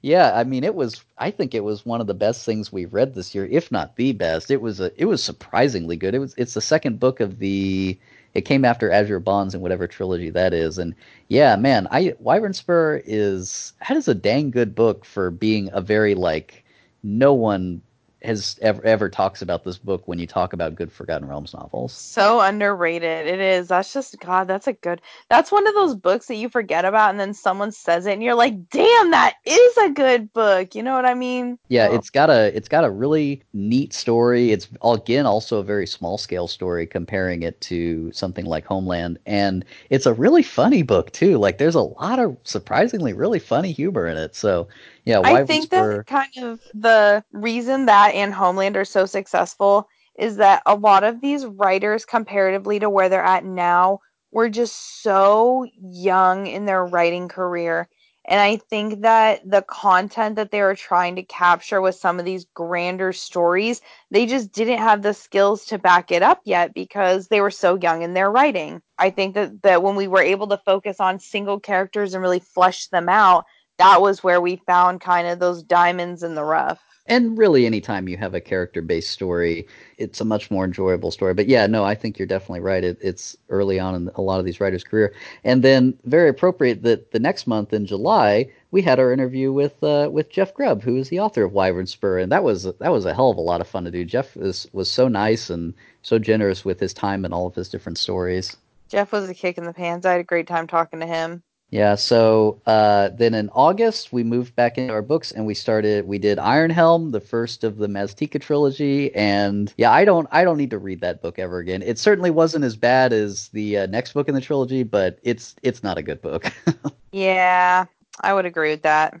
yeah, 0.00 0.32
I 0.34 0.44
mean 0.44 0.64
it 0.64 0.74
was 0.74 1.04
I 1.18 1.30
think 1.30 1.54
it 1.54 1.64
was 1.64 1.84
one 1.84 2.00
of 2.00 2.06
the 2.06 2.14
best 2.14 2.46
things 2.46 2.72
we've 2.72 2.94
read 2.94 3.14
this 3.14 3.34
year, 3.34 3.44
if 3.44 3.70
not 3.70 3.96
the 3.96 4.12
best. 4.12 4.50
It 4.50 4.62
was 4.62 4.80
a 4.80 4.90
it 4.98 5.04
was 5.04 5.22
surprisingly 5.22 5.98
good. 5.98 6.14
It 6.14 6.20
was 6.20 6.34
it's 6.38 6.54
the 6.54 6.62
second 6.62 6.98
book 6.98 7.20
of 7.20 7.38
the 7.38 7.98
it 8.34 8.42
came 8.42 8.64
after 8.64 8.90
Azure 8.90 9.20
Bonds 9.20 9.54
and 9.54 9.62
whatever 9.62 9.86
trilogy 9.86 10.30
that 10.30 10.54
is. 10.54 10.78
And 10.78 10.94
yeah, 11.28 11.56
man, 11.56 11.88
I 11.90 12.14
Wyvern 12.18 12.52
Spur 12.52 13.02
is 13.04 13.72
that 13.86 13.96
is 13.96 14.08
a 14.08 14.14
dang 14.14 14.50
good 14.50 14.74
book 14.74 15.04
for 15.04 15.30
being 15.30 15.70
a 15.72 15.80
very 15.80 16.14
like 16.14 16.64
no 17.02 17.34
one 17.34 17.82
has 18.22 18.58
ever 18.60 18.84
ever 18.84 19.08
talks 19.08 19.42
about 19.42 19.64
this 19.64 19.78
book 19.78 20.06
when 20.06 20.18
you 20.18 20.26
talk 20.26 20.52
about 20.52 20.74
good 20.74 20.92
Forgotten 20.92 21.26
Realms 21.26 21.54
novels. 21.54 21.92
So 21.92 22.40
underrated. 22.40 23.26
It 23.26 23.40
is. 23.40 23.68
That's 23.68 23.92
just 23.92 24.18
God, 24.20 24.46
that's 24.46 24.66
a 24.66 24.72
good 24.72 25.00
that's 25.28 25.50
one 25.50 25.66
of 25.66 25.74
those 25.74 25.94
books 25.94 26.26
that 26.26 26.36
you 26.36 26.48
forget 26.48 26.84
about 26.84 27.10
and 27.10 27.20
then 27.20 27.34
someone 27.34 27.72
says 27.72 28.06
it 28.06 28.12
and 28.12 28.22
you're 28.22 28.34
like, 28.34 28.68
damn, 28.70 29.10
that 29.10 29.36
is 29.44 29.76
a 29.78 29.90
good 29.90 30.32
book. 30.32 30.74
You 30.74 30.82
know 30.82 30.94
what 30.94 31.06
I 31.06 31.14
mean? 31.14 31.58
Yeah, 31.68 31.88
oh. 31.90 31.94
it's 31.94 32.10
got 32.10 32.30
a 32.30 32.54
it's 32.56 32.68
got 32.68 32.84
a 32.84 32.90
really 32.90 33.42
neat 33.52 33.92
story. 33.92 34.52
It's 34.52 34.68
again 34.84 35.26
also 35.26 35.58
a 35.58 35.64
very 35.64 35.86
small 35.86 36.18
scale 36.18 36.48
story 36.48 36.86
comparing 36.86 37.42
it 37.42 37.60
to 37.62 38.12
something 38.12 38.44
like 38.44 38.64
Homeland. 38.64 39.18
And 39.26 39.64
it's 39.88 40.06
a 40.06 40.14
really 40.14 40.42
funny 40.42 40.82
book 40.82 41.12
too. 41.12 41.38
Like 41.38 41.58
there's 41.58 41.74
a 41.74 41.82
lot 41.82 42.18
of 42.18 42.36
surprisingly 42.44 43.12
really 43.12 43.38
funny 43.38 43.72
humor 43.72 44.06
in 44.06 44.16
it. 44.16 44.34
So 44.34 44.68
yeah, 45.04 45.20
I 45.22 45.44
think 45.44 45.70
that 45.70 46.06
kind 46.06 46.36
of 46.42 46.60
the 46.74 47.24
reason 47.32 47.86
that 47.86 48.14
and 48.14 48.32
Homeland 48.32 48.76
are 48.76 48.84
so 48.84 49.06
successful 49.06 49.88
is 50.18 50.36
that 50.36 50.62
a 50.66 50.74
lot 50.74 51.04
of 51.04 51.20
these 51.20 51.46
writers, 51.46 52.04
comparatively 52.04 52.78
to 52.78 52.90
where 52.90 53.08
they're 53.08 53.22
at 53.22 53.44
now, 53.44 54.00
were 54.32 54.48
just 54.48 55.02
so 55.02 55.66
young 55.80 56.46
in 56.46 56.66
their 56.66 56.84
writing 56.84 57.28
career. 57.28 57.88
And 58.26 58.38
I 58.38 58.56
think 58.56 59.00
that 59.00 59.40
the 59.48 59.62
content 59.62 60.36
that 60.36 60.50
they 60.50 60.60
were 60.60 60.76
trying 60.76 61.16
to 61.16 61.22
capture 61.22 61.80
with 61.80 61.94
some 61.94 62.18
of 62.18 62.26
these 62.26 62.44
grander 62.54 63.12
stories, 63.12 63.80
they 64.10 64.26
just 64.26 64.52
didn't 64.52 64.78
have 64.78 65.02
the 65.02 65.14
skills 65.14 65.64
to 65.66 65.78
back 65.78 66.12
it 66.12 66.22
up 66.22 66.40
yet 66.44 66.74
because 66.74 67.28
they 67.28 67.40
were 67.40 67.50
so 67.50 67.76
young 67.76 68.02
in 68.02 68.12
their 68.12 68.30
writing. 68.30 68.82
I 68.98 69.10
think 69.10 69.34
that, 69.34 69.62
that 69.62 69.82
when 69.82 69.96
we 69.96 70.06
were 70.06 70.22
able 70.22 70.46
to 70.48 70.58
focus 70.58 71.00
on 71.00 71.18
single 71.18 71.58
characters 71.58 72.12
and 72.12 72.22
really 72.22 72.40
flesh 72.40 72.88
them 72.88 73.08
out, 73.08 73.46
that 73.80 74.02
was 74.02 74.22
where 74.22 74.42
we 74.42 74.56
found 74.66 75.00
kind 75.00 75.26
of 75.26 75.38
those 75.38 75.62
diamonds 75.62 76.22
in 76.22 76.34
the 76.34 76.44
rough. 76.44 76.80
And 77.06 77.36
really, 77.38 77.64
anytime 77.64 78.08
you 78.08 78.18
have 78.18 78.34
a 78.34 78.40
character 78.40 78.82
based 78.82 79.10
story, 79.10 79.66
it's 79.96 80.20
a 80.20 80.24
much 80.24 80.50
more 80.50 80.66
enjoyable 80.66 81.10
story. 81.10 81.32
But 81.32 81.48
yeah, 81.48 81.66
no, 81.66 81.82
I 81.82 81.94
think 81.94 82.18
you're 82.18 82.28
definitely 82.28 82.60
right. 82.60 82.84
It, 82.84 82.98
it's 83.00 83.38
early 83.48 83.80
on 83.80 83.94
in 83.94 84.10
a 84.14 84.20
lot 84.20 84.38
of 84.38 84.44
these 84.44 84.60
writers' 84.60 84.84
career. 84.84 85.14
And 85.42 85.64
then, 85.64 85.98
very 86.04 86.28
appropriate 86.28 86.82
that 86.82 87.10
the 87.10 87.18
next 87.18 87.46
month 87.46 87.72
in 87.72 87.86
July, 87.86 88.50
we 88.70 88.82
had 88.82 89.00
our 89.00 89.12
interview 89.12 89.50
with 89.50 89.82
uh, 89.82 90.10
with 90.12 90.30
Jeff 90.30 90.52
Grubb, 90.52 90.82
who 90.82 90.96
is 90.96 91.08
the 91.08 91.20
author 91.20 91.42
of 91.42 91.52
Wyvern 91.52 91.86
Spur, 91.86 92.18
and 92.18 92.30
that 92.30 92.44
was 92.44 92.64
that 92.64 92.92
was 92.92 93.06
a 93.06 93.14
hell 93.14 93.30
of 93.30 93.38
a 93.38 93.40
lot 93.40 93.62
of 93.62 93.66
fun 93.66 93.84
to 93.84 93.90
do. 93.90 94.04
Jeff 94.04 94.36
was 94.36 94.68
was 94.72 94.90
so 94.90 95.08
nice 95.08 95.48
and 95.48 95.72
so 96.02 96.18
generous 96.18 96.66
with 96.66 96.78
his 96.78 96.92
time 96.92 97.24
and 97.24 97.32
all 97.32 97.46
of 97.46 97.54
his 97.54 97.70
different 97.70 97.96
stories. 97.96 98.58
Jeff 98.90 99.10
was 99.10 99.28
a 99.28 99.34
kick 99.34 99.56
in 99.56 99.64
the 99.64 99.72
pants. 99.72 100.04
I 100.04 100.12
had 100.12 100.20
a 100.20 100.24
great 100.24 100.46
time 100.46 100.66
talking 100.66 101.00
to 101.00 101.06
him. 101.06 101.42
Yeah, 101.70 101.94
so 101.94 102.60
uh, 102.66 103.10
then 103.10 103.32
in 103.32 103.48
August 103.50 104.12
we 104.12 104.24
moved 104.24 104.56
back 104.56 104.76
into 104.76 104.92
our 104.92 105.02
books 105.02 105.30
and 105.30 105.46
we 105.46 105.54
started. 105.54 106.06
We 106.06 106.18
did 106.18 106.38
Iron 106.38 106.70
Helm, 106.70 107.12
the 107.12 107.20
first 107.20 107.62
of 107.62 107.76
the 107.76 107.86
Maztica 107.86 108.40
trilogy, 108.40 109.14
and 109.14 109.72
yeah, 109.76 109.92
I 109.92 110.04
don't, 110.04 110.26
I 110.32 110.42
don't 110.42 110.56
need 110.56 110.70
to 110.70 110.78
read 110.78 111.00
that 111.02 111.22
book 111.22 111.38
ever 111.38 111.58
again. 111.58 111.82
It 111.82 111.98
certainly 111.98 112.30
wasn't 112.30 112.64
as 112.64 112.76
bad 112.76 113.12
as 113.12 113.48
the 113.48 113.78
uh, 113.78 113.86
next 113.86 114.14
book 114.14 114.28
in 114.28 114.34
the 114.34 114.40
trilogy, 114.40 114.82
but 114.82 115.20
it's, 115.22 115.54
it's 115.62 115.84
not 115.84 115.96
a 115.96 116.02
good 116.02 116.20
book. 116.20 116.52
yeah, 117.12 117.84
I 118.20 118.34
would 118.34 118.46
agree 118.46 118.70
with 118.70 118.82
that. 118.82 119.20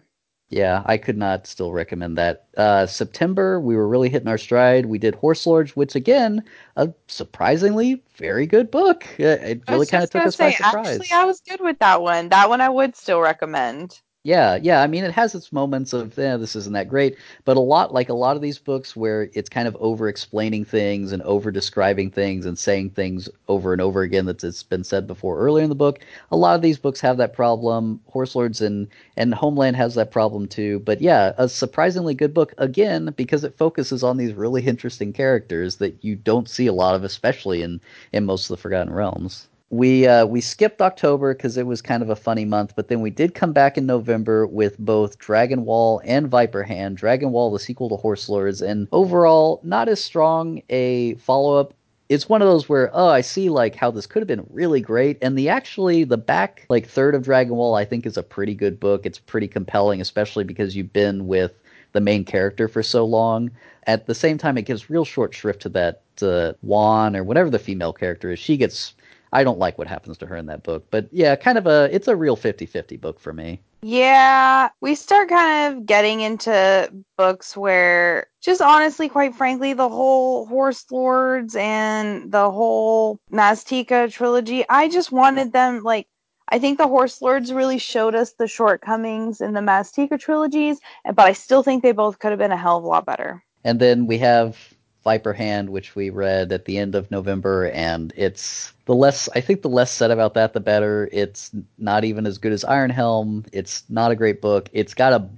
Yeah, 0.50 0.82
I 0.84 0.98
could 0.98 1.16
not 1.16 1.46
still 1.46 1.72
recommend 1.72 2.18
that. 2.18 2.46
Uh, 2.56 2.84
September, 2.84 3.60
we 3.60 3.76
were 3.76 3.86
really 3.86 4.08
hitting 4.08 4.26
our 4.26 4.36
stride. 4.36 4.86
We 4.86 4.98
did 4.98 5.14
Horse 5.14 5.46
Lords, 5.46 5.76
which 5.76 5.94
again, 5.94 6.42
a 6.74 6.92
surprisingly 7.06 8.02
very 8.16 8.46
good 8.46 8.68
book. 8.68 9.06
It 9.18 9.62
really 9.68 9.86
kind 9.86 10.02
of 10.02 10.10
took 10.10 10.26
us 10.26 10.34
say, 10.34 10.46
by 10.46 10.52
surprise. 10.52 11.00
Actually, 11.00 11.16
I 11.16 11.24
was 11.24 11.40
good 11.48 11.60
with 11.60 11.78
that 11.78 12.02
one. 12.02 12.30
That 12.30 12.48
one 12.48 12.60
I 12.60 12.68
would 12.68 12.96
still 12.96 13.20
recommend. 13.20 14.00
Yeah, 14.22 14.56
yeah. 14.60 14.82
I 14.82 14.86
mean, 14.86 15.04
it 15.04 15.12
has 15.12 15.34
its 15.34 15.50
moments 15.50 15.94
of, 15.94 16.16
yeah, 16.18 16.36
this 16.36 16.54
isn't 16.54 16.74
that 16.74 16.90
great, 16.90 17.16
but 17.46 17.56
a 17.56 17.60
lot, 17.60 17.94
like 17.94 18.10
a 18.10 18.14
lot 18.14 18.36
of 18.36 18.42
these 18.42 18.58
books 18.58 18.94
where 18.94 19.30
it's 19.32 19.48
kind 19.48 19.66
of 19.66 19.74
over 19.80 20.08
explaining 20.08 20.66
things 20.66 21.12
and 21.12 21.22
over 21.22 21.50
describing 21.50 22.10
things 22.10 22.44
and 22.44 22.58
saying 22.58 22.90
things 22.90 23.30
over 23.48 23.72
and 23.72 23.80
over 23.80 24.02
again 24.02 24.26
that's 24.26 24.62
been 24.62 24.84
said 24.84 25.06
before 25.06 25.38
earlier 25.38 25.64
in 25.64 25.70
the 25.70 25.74
book. 25.74 26.00
A 26.32 26.36
lot 26.36 26.54
of 26.54 26.60
these 26.60 26.76
books 26.78 27.00
have 27.00 27.16
that 27.16 27.32
problem. 27.32 27.98
Horse 28.08 28.34
Lords 28.36 28.60
and, 28.60 28.88
and 29.16 29.32
Homeland 29.32 29.76
has 29.76 29.94
that 29.94 30.10
problem 30.10 30.46
too. 30.48 30.80
But 30.80 31.00
yeah, 31.00 31.32
a 31.38 31.48
surprisingly 31.48 32.12
good 32.12 32.34
book, 32.34 32.52
again, 32.58 33.14
because 33.16 33.42
it 33.42 33.56
focuses 33.56 34.02
on 34.04 34.18
these 34.18 34.34
really 34.34 34.66
interesting 34.66 35.14
characters 35.14 35.76
that 35.76 36.04
you 36.04 36.14
don't 36.14 36.48
see 36.48 36.66
a 36.66 36.74
lot 36.74 36.94
of, 36.94 37.04
especially 37.04 37.62
in, 37.62 37.80
in 38.12 38.26
most 38.26 38.50
of 38.50 38.56
the 38.56 38.60
Forgotten 38.60 38.92
Realms 38.92 39.48
we 39.70 40.04
uh, 40.06 40.26
we 40.26 40.40
skipped 40.40 40.82
October 40.82 41.32
because 41.32 41.56
it 41.56 41.66
was 41.66 41.80
kind 41.80 42.02
of 42.02 42.10
a 42.10 42.16
funny 42.16 42.44
month, 42.44 42.74
but 42.74 42.88
then 42.88 43.00
we 43.00 43.10
did 43.10 43.34
come 43.34 43.52
back 43.52 43.78
in 43.78 43.86
November 43.86 44.44
with 44.46 44.76
both 44.80 45.18
Dragon 45.18 45.64
Wall 45.64 46.02
and 46.04 46.28
Viper 46.28 46.64
Hand. 46.64 46.96
Dragon 46.96 47.30
Wall, 47.30 47.52
the 47.52 47.60
sequel 47.60 47.88
to 47.88 47.96
Horse 47.96 48.28
Lords, 48.28 48.60
and 48.60 48.88
overall 48.90 49.60
not 49.62 49.88
as 49.88 50.02
strong 50.02 50.60
a 50.70 51.14
follow 51.14 51.54
up. 51.54 51.72
It's 52.08 52.28
one 52.28 52.42
of 52.42 52.48
those 52.48 52.68
where 52.68 52.90
oh 52.92 53.08
I 53.08 53.20
see 53.20 53.48
like 53.48 53.76
how 53.76 53.92
this 53.92 54.08
could 54.08 54.20
have 54.20 54.26
been 54.28 54.46
really 54.50 54.80
great, 54.80 55.18
and 55.22 55.38
the 55.38 55.48
actually 55.48 56.02
the 56.02 56.18
back 56.18 56.66
like 56.68 56.88
third 56.88 57.14
of 57.14 57.22
Dragon 57.22 57.54
Wall 57.54 57.76
I 57.76 57.84
think 57.84 58.06
is 58.06 58.16
a 58.16 58.24
pretty 58.24 58.54
good 58.54 58.80
book. 58.80 59.06
It's 59.06 59.20
pretty 59.20 59.46
compelling, 59.46 60.00
especially 60.00 60.42
because 60.42 60.74
you've 60.74 60.92
been 60.92 61.28
with 61.28 61.52
the 61.92 62.00
main 62.00 62.24
character 62.24 62.66
for 62.66 62.82
so 62.82 63.04
long. 63.04 63.52
At 63.86 64.06
the 64.06 64.14
same 64.16 64.36
time, 64.36 64.58
it 64.58 64.62
gives 64.62 64.90
real 64.90 65.04
short 65.04 65.32
shrift 65.32 65.62
to 65.62 65.68
that 65.70 66.02
uh, 66.22 66.52
Wan 66.62 67.14
or 67.16 67.22
whatever 67.22 67.50
the 67.50 67.58
female 67.58 67.92
character 67.92 68.32
is. 68.32 68.38
She 68.40 68.56
gets 68.56 68.94
I 69.32 69.44
don't 69.44 69.58
like 69.58 69.78
what 69.78 69.86
happens 69.86 70.18
to 70.18 70.26
her 70.26 70.36
in 70.36 70.46
that 70.46 70.62
book. 70.62 70.86
But 70.90 71.08
yeah, 71.12 71.36
kind 71.36 71.58
of 71.58 71.66
a 71.66 71.88
it's 71.92 72.08
a 72.08 72.16
real 72.16 72.36
50-50 72.36 73.00
book 73.00 73.20
for 73.20 73.32
me. 73.32 73.60
Yeah, 73.82 74.68
we 74.80 74.94
start 74.94 75.30
kind 75.30 75.72
of 75.74 75.86
getting 75.86 76.20
into 76.20 76.92
books 77.16 77.56
where 77.56 78.26
just 78.42 78.60
honestly, 78.60 79.08
quite 79.08 79.34
frankly, 79.34 79.72
the 79.72 79.88
whole 79.88 80.46
Horse 80.46 80.84
Lords 80.90 81.56
and 81.56 82.30
the 82.30 82.50
whole 82.50 83.18
Maztica 83.32 84.12
trilogy, 84.12 84.64
I 84.68 84.88
just 84.88 85.12
wanted 85.12 85.52
them 85.52 85.82
like 85.82 86.08
I 86.50 86.58
think 86.58 86.78
the 86.78 86.88
Horse 86.88 87.22
Lords 87.22 87.52
really 87.52 87.78
showed 87.78 88.14
us 88.14 88.32
the 88.32 88.48
shortcomings 88.48 89.40
in 89.40 89.52
the 89.52 89.60
Maztica 89.60 90.18
trilogies, 90.18 90.78
but 91.04 91.20
I 91.20 91.32
still 91.32 91.62
think 91.62 91.82
they 91.82 91.92
both 91.92 92.18
could 92.18 92.32
have 92.32 92.40
been 92.40 92.50
a 92.50 92.56
hell 92.56 92.78
of 92.78 92.84
a 92.84 92.88
lot 92.88 93.06
better. 93.06 93.44
And 93.62 93.78
then 93.78 94.06
we 94.06 94.18
have 94.18 94.69
Viper 95.04 95.32
Hand, 95.32 95.70
which 95.70 95.94
we 95.94 96.10
read 96.10 96.52
at 96.52 96.64
the 96.66 96.76
end 96.78 96.94
of 96.94 97.10
November, 97.10 97.70
and 97.70 98.12
it's 98.16 98.72
the 98.84 98.94
less 98.94 99.28
I 99.34 99.40
think 99.40 99.62
the 99.62 99.68
less 99.68 99.90
said 99.90 100.10
about 100.10 100.34
that, 100.34 100.52
the 100.52 100.60
better. 100.60 101.08
It's 101.12 101.50
not 101.78 102.04
even 102.04 102.26
as 102.26 102.38
good 102.38 102.52
as 102.52 102.64
Iron 102.64 102.90
Helm. 102.90 103.44
It's 103.52 103.84
not 103.88 104.10
a 104.10 104.16
great 104.16 104.40
book. 104.40 104.68
It's 104.72 104.94
got 104.94 105.12
a 105.12 105.28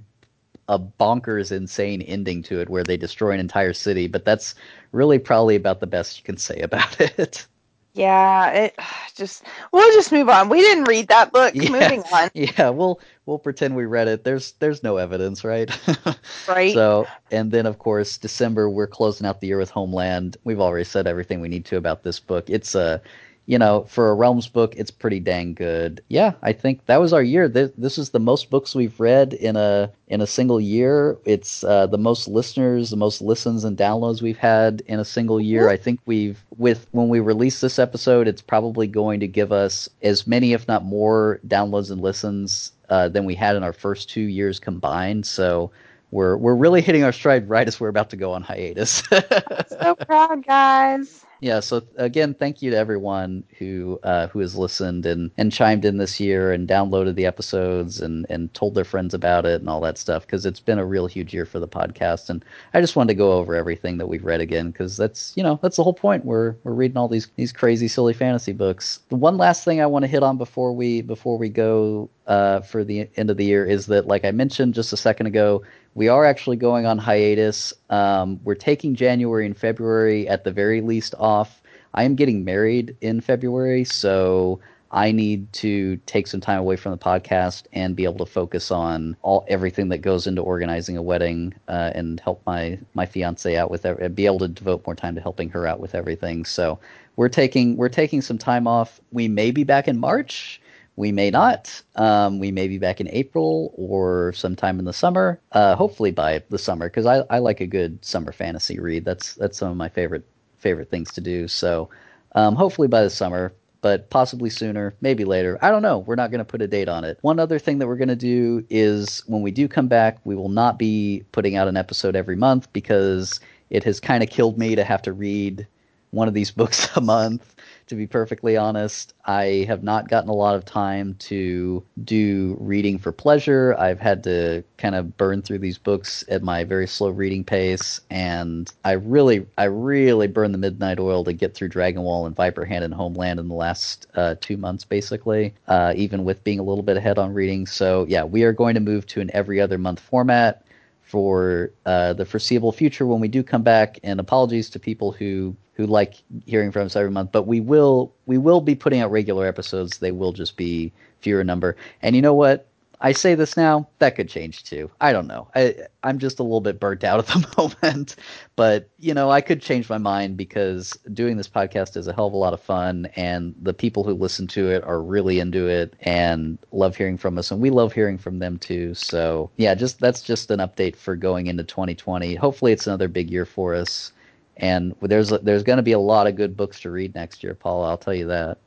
a 0.69 0.79
bonkers 0.79 1.51
insane 1.51 2.01
ending 2.01 2.41
to 2.43 2.59
it 2.61 2.69
where 2.69 2.83
they 2.83 2.97
destroy 2.97 3.31
an 3.31 3.39
entire 3.39 3.73
city, 3.73 4.07
but 4.07 4.25
that's 4.25 4.55
really 4.91 5.19
probably 5.19 5.55
about 5.55 5.79
the 5.79 5.87
best 5.87 6.17
you 6.17 6.23
can 6.23 6.37
say 6.37 6.59
about 6.59 6.99
it. 7.19 7.45
Yeah, 7.93 8.49
it 8.51 8.75
just 9.15 9.43
we'll 9.71 9.93
just 9.93 10.11
move 10.11 10.29
on. 10.29 10.49
We 10.49 10.61
didn't 10.61 10.85
read 10.85 11.07
that 11.07 11.31
book. 11.31 11.53
Yeah, 11.63 11.69
Moving 11.69 12.03
on. 12.13 12.29
Yeah, 12.33 12.69
we'll 12.69 12.99
we'll 13.25 13.39
pretend 13.39 13.75
we 13.75 13.85
read 13.85 14.07
it. 14.07 14.23
There's 14.23 14.53
there's 14.53 14.83
no 14.83 14.97
evidence, 14.97 15.43
right? 15.43 15.69
right. 16.47 16.73
So, 16.73 17.07
and 17.31 17.51
then 17.51 17.65
of 17.65 17.79
course, 17.79 18.17
December 18.17 18.69
we're 18.69 18.87
closing 18.87 19.27
out 19.27 19.41
the 19.41 19.47
year 19.47 19.57
with 19.57 19.69
Homeland. 19.69 20.37
We've 20.43 20.59
already 20.59 20.85
said 20.85 21.07
everything 21.07 21.41
we 21.41 21.49
need 21.49 21.65
to 21.65 21.77
about 21.77 22.03
this 22.03 22.19
book. 22.19 22.49
It's 22.49 22.75
a 22.75 23.01
you 23.45 23.57
know, 23.57 23.83
for 23.89 24.09
a 24.09 24.13
Realms 24.13 24.47
book, 24.47 24.73
it's 24.77 24.91
pretty 24.91 25.19
dang 25.19 25.53
good. 25.53 26.01
Yeah, 26.07 26.33
I 26.41 26.53
think 26.53 26.85
that 26.85 27.01
was 27.01 27.11
our 27.11 27.21
year. 27.21 27.49
This, 27.49 27.71
this 27.77 27.97
is 27.97 28.11
the 28.11 28.19
most 28.19 28.49
books 28.49 28.73
we've 28.73 28.97
read 28.99 29.33
in 29.33 29.57
a 29.57 29.91
in 30.07 30.21
a 30.21 30.27
single 30.27 30.61
year. 30.61 31.17
It's 31.25 31.63
uh, 31.63 31.87
the 31.87 31.97
most 31.97 32.29
listeners, 32.29 32.89
the 32.89 32.95
most 32.95 33.21
listens 33.21 33.65
and 33.65 33.77
downloads 33.77 34.21
we've 34.21 34.37
had 34.37 34.81
in 34.87 34.99
a 34.99 35.05
single 35.05 35.41
year. 35.41 35.67
I 35.67 35.75
think 35.75 35.99
we've 36.05 36.41
with 36.57 36.87
when 36.91 37.09
we 37.09 37.19
release 37.19 37.59
this 37.59 37.79
episode, 37.79 38.29
it's 38.29 38.41
probably 38.41 38.87
going 38.87 39.19
to 39.19 39.27
give 39.27 39.51
us 39.51 39.89
as 40.01 40.25
many, 40.25 40.53
if 40.53 40.65
not 40.67 40.85
more, 40.85 41.41
downloads 41.45 41.91
and 41.91 42.01
listens 42.01 42.71
uh, 42.93 43.09
than 43.09 43.25
we 43.25 43.33
had 43.33 43.55
in 43.55 43.63
our 43.63 43.73
first 43.73 44.07
two 44.07 44.21
years 44.21 44.59
combined. 44.59 45.25
So 45.25 45.71
we're 46.11 46.37
we're 46.37 46.53
really 46.53 46.81
hitting 46.81 47.03
our 47.03 47.11
stride 47.11 47.49
right 47.49 47.67
as 47.67 47.79
we're 47.79 47.87
about 47.87 48.11
to 48.11 48.15
go 48.15 48.33
on 48.33 48.43
hiatus. 48.43 49.01
so 49.67 49.95
proud, 49.95 50.45
guys 50.45 51.25
yeah 51.43 51.59
so 51.59 51.81
again 51.97 52.33
thank 52.33 52.61
you 52.61 52.71
to 52.71 52.77
everyone 52.77 53.43
who 53.59 53.99
uh, 54.03 54.27
who 54.27 54.39
has 54.39 54.55
listened 54.55 55.05
and 55.05 55.29
and 55.37 55.51
chimed 55.51 55.83
in 55.83 55.97
this 55.97 56.17
year 56.17 56.53
and 56.53 56.69
downloaded 56.69 57.15
the 57.15 57.25
episodes 57.25 57.99
and 57.99 58.25
and 58.29 58.53
told 58.53 58.73
their 58.75 58.85
friends 58.85 59.13
about 59.13 59.45
it 59.45 59.59
and 59.59 59.69
all 59.69 59.81
that 59.81 59.97
stuff 59.97 60.25
because 60.25 60.45
it's 60.45 60.61
been 60.61 60.79
a 60.79 60.85
real 60.85 61.05
huge 61.05 61.33
year 61.33 61.45
for 61.45 61.59
the 61.59 61.67
podcast. 61.67 62.29
And 62.29 62.45
i 62.73 62.79
just 62.79 62.95
wanted 62.95 63.09
to 63.09 63.17
go 63.17 63.33
over 63.33 63.55
everything 63.55 63.97
that 63.97 64.07
we've 64.07 64.23
read 64.23 64.39
again 64.39 64.71
because 64.71 64.95
that's 64.95 65.33
you 65.35 65.43
know 65.43 65.59
that's 65.61 65.75
the 65.75 65.83
whole 65.83 65.93
point. 65.93 66.23
We're 66.23 66.55
we're 66.63 66.71
reading 66.73 66.95
all 66.97 67.09
these 67.09 67.27
these 67.35 67.51
crazy 67.51 67.89
silly 67.89 68.13
fantasy 68.13 68.53
books. 68.53 69.01
The 69.09 69.17
one 69.17 69.35
last 69.37 69.65
thing 69.65 69.81
i 69.81 69.85
want 69.85 70.03
to 70.03 70.07
hit 70.07 70.23
on 70.23 70.37
before 70.37 70.71
we 70.73 71.01
before 71.01 71.37
we 71.37 71.49
go 71.49 72.09
uh, 72.27 72.61
for 72.61 72.85
the 72.85 73.09
end 73.17 73.29
of 73.29 73.35
the 73.37 73.43
year 73.43 73.65
is 73.65 73.87
that 73.87 74.07
like 74.07 74.23
i 74.23 74.31
mentioned 74.31 74.73
just 74.73 74.93
a 74.93 74.97
second 74.97 75.25
ago 75.25 75.61
we 75.95 76.07
are 76.07 76.25
actually 76.25 76.57
going 76.57 76.85
on 76.85 76.97
hiatus. 76.97 77.73
Um, 77.89 78.39
we're 78.43 78.55
taking 78.55 78.95
January 78.95 79.45
and 79.45 79.55
February 79.55 80.27
at 80.27 80.43
the 80.43 80.51
very 80.51 80.81
least 80.81 81.13
off. 81.19 81.61
I 81.93 82.03
am 82.03 82.15
getting 82.15 82.43
married 82.43 82.95
in 83.01 83.21
February, 83.21 83.83
so 83.83 84.59
I 84.91 85.11
need 85.11 85.51
to 85.53 85.97
take 86.05 86.27
some 86.27 86.39
time 86.39 86.59
away 86.59 86.75
from 86.75 86.91
the 86.91 86.97
podcast 86.97 87.65
and 87.73 87.95
be 87.95 88.03
able 88.03 88.25
to 88.25 88.31
focus 88.31 88.71
on 88.71 89.17
all 89.23 89.43
everything 89.47 89.89
that 89.89 89.99
goes 89.99 90.27
into 90.27 90.41
organizing 90.41 90.97
a 90.97 91.01
wedding 91.01 91.53
uh, 91.67 91.91
and 91.95 92.19
help 92.19 92.41
my 92.45 92.79
my 92.93 93.05
fiance 93.05 93.55
out 93.55 93.71
with 93.71 93.85
it. 93.85 94.15
Be 94.15 94.25
able 94.25 94.39
to 94.39 94.47
devote 94.47 94.85
more 94.85 94.95
time 94.95 95.15
to 95.15 95.21
helping 95.21 95.49
her 95.49 95.67
out 95.67 95.79
with 95.79 95.95
everything. 95.95 96.45
So 96.45 96.79
we're 97.15 97.29
taking 97.29 97.75
we're 97.75 97.89
taking 97.89 98.21
some 98.21 98.37
time 98.37 98.67
off. 98.67 99.01
We 99.11 99.27
may 99.27 99.51
be 99.51 99.63
back 99.63 99.87
in 99.87 99.99
March. 99.99 100.61
We 100.95 101.11
may 101.11 101.31
not. 101.31 101.81
Um, 101.95 102.39
we 102.39 102.51
may 102.51 102.67
be 102.67 102.77
back 102.77 103.01
in 103.01 103.09
April 103.09 103.73
or 103.75 104.31
sometime 104.33 104.79
in 104.79 104.85
the 104.85 104.93
summer. 104.93 105.39
Uh, 105.51 105.75
hopefully 105.75 106.11
by 106.11 106.43
the 106.49 106.59
summer, 106.59 106.87
because 106.87 107.05
I, 107.05 107.23
I 107.29 107.39
like 107.39 107.61
a 107.61 107.67
good 107.67 108.03
summer 108.05 108.31
fantasy 108.31 108.79
read. 108.79 109.05
That's 109.05 109.33
that's 109.35 109.57
some 109.57 109.71
of 109.71 109.77
my 109.77 109.89
favorite 109.89 110.25
favorite 110.59 110.89
things 110.89 111.11
to 111.13 111.21
do. 111.21 111.47
So 111.47 111.89
um, 112.35 112.55
hopefully 112.55 112.87
by 112.87 113.03
the 113.03 113.09
summer, 113.09 113.53
but 113.81 114.09
possibly 114.09 114.49
sooner, 114.49 114.95
maybe 115.01 115.25
later. 115.25 115.59
I 115.61 115.69
don't 115.69 115.81
know. 115.81 115.99
We're 115.99 116.15
not 116.15 116.31
going 116.31 116.39
to 116.39 116.45
put 116.45 116.61
a 116.61 116.67
date 116.67 116.87
on 116.87 117.03
it. 117.03 117.17
One 117.21 117.37
other 117.37 117.59
thing 117.59 117.79
that 117.79 117.87
we're 117.87 117.97
going 117.97 118.07
to 118.07 118.15
do 118.15 118.65
is 118.69 119.23
when 119.27 119.41
we 119.41 119.51
do 119.51 119.67
come 119.67 119.87
back, 119.87 120.19
we 120.23 120.35
will 120.35 120.49
not 120.49 120.79
be 120.79 121.23
putting 121.33 121.57
out 121.57 121.67
an 121.67 121.75
episode 121.75 122.15
every 122.15 122.37
month 122.37 122.71
because 122.71 123.41
it 123.69 123.83
has 123.83 123.99
kind 123.99 124.23
of 124.23 124.29
killed 124.29 124.57
me 124.57 124.75
to 124.75 124.83
have 124.85 125.01
to 125.01 125.11
read 125.11 125.67
one 126.11 126.29
of 126.29 126.33
these 126.33 126.49
books 126.59 126.95
a 126.95 127.01
month 127.01 127.55
to 127.93 127.97
be 127.97 128.07
perfectly 128.07 128.57
honest. 128.57 129.13
I 129.25 129.65
have 129.67 129.83
not 129.83 130.09
gotten 130.09 130.29
a 130.29 130.33
lot 130.33 130.55
of 130.55 130.65
time 130.65 131.15
to 131.19 131.83
do 132.03 132.57
reading 132.59 132.97
for 132.97 133.11
pleasure. 133.11 133.75
I've 133.77 133.99
had 133.99 134.23
to 134.23 134.63
kind 134.77 134.95
of 134.95 135.15
burn 135.15 135.41
through 135.41 135.59
these 135.59 135.77
books 135.77 136.23
at 136.27 136.41
my 136.41 136.63
very 136.63 136.87
slow 136.87 137.09
reading 137.09 137.43
pace, 137.43 138.01
and 138.09 138.71
I 138.83 138.93
really, 138.93 139.45
I 139.57 139.65
really 139.65 140.27
burned 140.27 140.53
the 140.53 140.57
midnight 140.57 140.99
oil 140.99 141.23
to 141.23 141.33
get 141.33 141.53
through 141.53 141.69
Dragon 141.69 142.01
Wall 142.01 142.25
and 142.25 142.35
Viper 142.35 142.65
Hand 142.65 142.83
and 142.83 142.93
Homeland 142.93 143.39
in 143.39 143.47
the 143.47 143.55
last 143.55 144.07
uh, 144.15 144.35
two 144.41 144.57
months, 144.57 144.83
basically. 144.83 145.53
Uh, 145.67 145.93
even 145.95 146.25
with 146.25 146.43
being 146.43 146.59
a 146.59 146.63
little 146.63 146.83
bit 146.83 146.97
ahead 146.97 147.17
on 147.17 147.33
reading. 147.33 147.65
So 147.67 148.05
yeah, 148.09 148.23
we 148.23 148.43
are 148.43 148.53
going 148.53 148.73
to 148.73 148.81
move 148.81 149.05
to 149.07 149.21
an 149.21 149.29
every 149.33 149.61
other 149.61 149.77
month 149.77 149.99
format 149.99 150.65
for 151.13 151.71
uh, 151.85 152.11
the 152.13 152.25
foreseeable 152.25 152.71
future 152.71 153.05
when 153.05 153.19
we 153.19 153.27
do 153.27 153.43
come 153.43 153.61
back. 153.61 153.99
And 154.01 154.19
apologies 154.19 154.67
to 154.71 154.79
people 154.79 155.11
who 155.11 155.55
who 155.75 155.85
like 155.85 156.15
hearing 156.47 156.71
from 156.71 156.87
us 156.87 156.95
every 156.95 157.11
month. 157.11 157.31
But 157.31 157.43
we 157.43 157.59
will 157.59 158.11
we 158.25 158.39
will 158.39 158.61
be 158.61 158.73
putting 158.73 158.99
out 158.99 159.11
regular 159.11 159.45
episodes. 159.45 159.99
They 159.99 160.11
will 160.11 160.31
just 160.33 160.57
be 160.57 160.91
fewer 161.19 161.43
number. 161.43 161.75
And 162.01 162.15
you 162.15 162.23
know 162.23 162.33
what? 162.33 162.67
I 163.03 163.11
say 163.11 163.35
this 163.35 163.57
now, 163.57 163.89
that 163.99 164.15
could 164.15 164.29
change 164.29 164.63
too. 164.63 164.89
I 165.01 165.11
don't 165.11 165.27
know. 165.27 165.49
I 165.53 165.75
I'm 166.03 166.19
just 166.19 166.39
a 166.39 166.43
little 166.43 166.61
bit 166.61 166.79
burnt 166.79 167.03
out 167.03 167.19
at 167.19 167.27
the 167.27 167.45
moment, 167.83 168.15
but 168.55 168.89
you 168.97 169.13
know, 169.13 169.29
I 169.29 169.41
could 169.41 169.61
change 169.61 169.89
my 169.89 169.97
mind 169.97 170.37
because 170.37 170.97
doing 171.11 171.35
this 171.35 171.49
podcast 171.49 171.97
is 171.97 172.07
a 172.07 172.13
hell 172.13 172.27
of 172.27 172.33
a 172.33 172.37
lot 172.37 172.53
of 172.53 172.61
fun 172.61 173.09
and 173.17 173.53
the 173.61 173.73
people 173.73 174.05
who 174.05 174.13
listen 174.13 174.47
to 174.47 174.71
it 174.71 174.85
are 174.85 175.01
really 175.01 175.41
into 175.41 175.67
it 175.67 175.95
and 175.99 176.57
love 176.71 176.95
hearing 176.95 177.17
from 177.17 177.37
us 177.37 177.51
and 177.51 177.61
we 177.61 177.69
love 177.69 177.91
hearing 177.91 178.17
from 178.17 178.39
them 178.39 178.57
too. 178.57 178.93
So, 178.93 179.51
yeah, 179.57 179.75
just 179.75 179.99
that's 179.99 180.21
just 180.21 180.49
an 180.49 180.59
update 180.59 180.95
for 180.95 181.17
going 181.17 181.47
into 181.47 181.65
2020. 181.65 182.35
Hopefully 182.35 182.71
it's 182.71 182.87
another 182.87 183.09
big 183.09 183.29
year 183.29 183.45
for 183.45 183.75
us 183.75 184.13
and 184.55 184.95
there's 185.01 185.29
there's 185.29 185.63
going 185.63 185.77
to 185.77 185.83
be 185.83 185.91
a 185.91 185.99
lot 185.99 186.25
of 186.25 186.37
good 186.37 186.55
books 186.55 186.79
to 186.81 186.89
read 186.89 187.13
next 187.15 187.43
year, 187.43 187.53
Paula, 187.53 187.89
I'll 187.89 187.97
tell 187.97 188.13
you 188.13 188.27
that. 188.27 188.59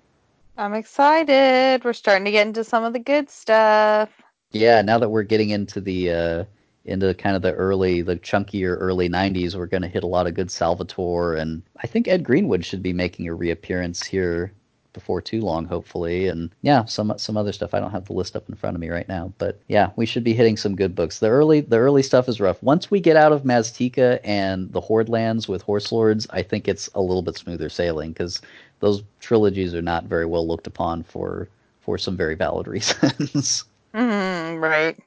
I'm 0.58 0.74
excited. 0.74 1.84
We're 1.84 1.92
starting 1.92 2.24
to 2.26 2.30
get 2.30 2.46
into 2.46 2.64
some 2.64 2.84
of 2.84 2.92
the 2.92 2.98
good 2.98 3.30
stuff. 3.30 4.10
Yeah, 4.52 4.82
now 4.82 4.98
that 4.98 5.10
we're 5.10 5.22
getting 5.22 5.50
into 5.50 5.80
the 5.80 6.10
uh, 6.10 6.44
into 6.84 7.14
kind 7.14 7.36
of 7.36 7.42
the 7.42 7.52
early, 7.52 8.02
the 8.02 8.16
chunkier 8.16 8.76
early 8.78 9.08
'90s, 9.08 9.54
we're 9.54 9.66
going 9.66 9.82
to 9.82 9.88
hit 9.88 10.04
a 10.04 10.08
lot 10.08 10.26
of 10.26 10.34
good 10.34 10.50
Salvatore, 10.50 11.34
and 11.34 11.62
I 11.82 11.86
think 11.86 12.08
Ed 12.08 12.24
Greenwood 12.24 12.64
should 12.64 12.82
be 12.82 12.92
making 12.92 13.28
a 13.28 13.34
reappearance 13.34 14.04
here 14.04 14.52
before 14.92 15.20
too 15.20 15.42
long, 15.42 15.66
hopefully. 15.66 16.26
And 16.28 16.50
yeah, 16.62 16.84
some 16.86 17.12
some 17.18 17.36
other 17.36 17.52
stuff. 17.52 17.74
I 17.74 17.80
don't 17.80 17.90
have 17.90 18.06
the 18.06 18.14
list 18.14 18.34
up 18.34 18.48
in 18.48 18.54
front 18.54 18.76
of 18.76 18.80
me 18.80 18.88
right 18.88 19.08
now, 19.08 19.32
but 19.38 19.60
yeah, 19.68 19.90
we 19.96 20.06
should 20.06 20.24
be 20.24 20.32
hitting 20.32 20.56
some 20.56 20.74
good 20.76 20.94
books. 20.94 21.18
The 21.18 21.28
early 21.28 21.60
the 21.60 21.78
early 21.78 22.02
stuff 22.02 22.28
is 22.28 22.40
rough. 22.40 22.62
Once 22.62 22.90
we 22.90 23.00
get 23.00 23.16
out 23.16 23.32
of 23.32 23.42
Maztica 23.42 24.20
and 24.24 24.72
the 24.72 24.80
Horde 24.80 25.08
lands 25.08 25.48
with 25.48 25.62
Horse 25.62 25.92
Lords, 25.92 26.26
I 26.30 26.42
think 26.42 26.66
it's 26.66 26.88
a 26.94 27.00
little 27.02 27.22
bit 27.22 27.36
smoother 27.36 27.68
sailing 27.68 28.12
because 28.12 28.40
those 28.80 29.02
trilogies 29.20 29.74
are 29.74 29.82
not 29.82 30.04
very 30.04 30.26
well 30.26 30.46
looked 30.46 30.66
upon 30.66 31.02
for 31.02 31.48
for 31.80 31.98
some 31.98 32.16
very 32.16 32.34
valid 32.34 32.66
reasons. 32.76 33.64
Mm, 33.96 34.60
right. 34.60 34.98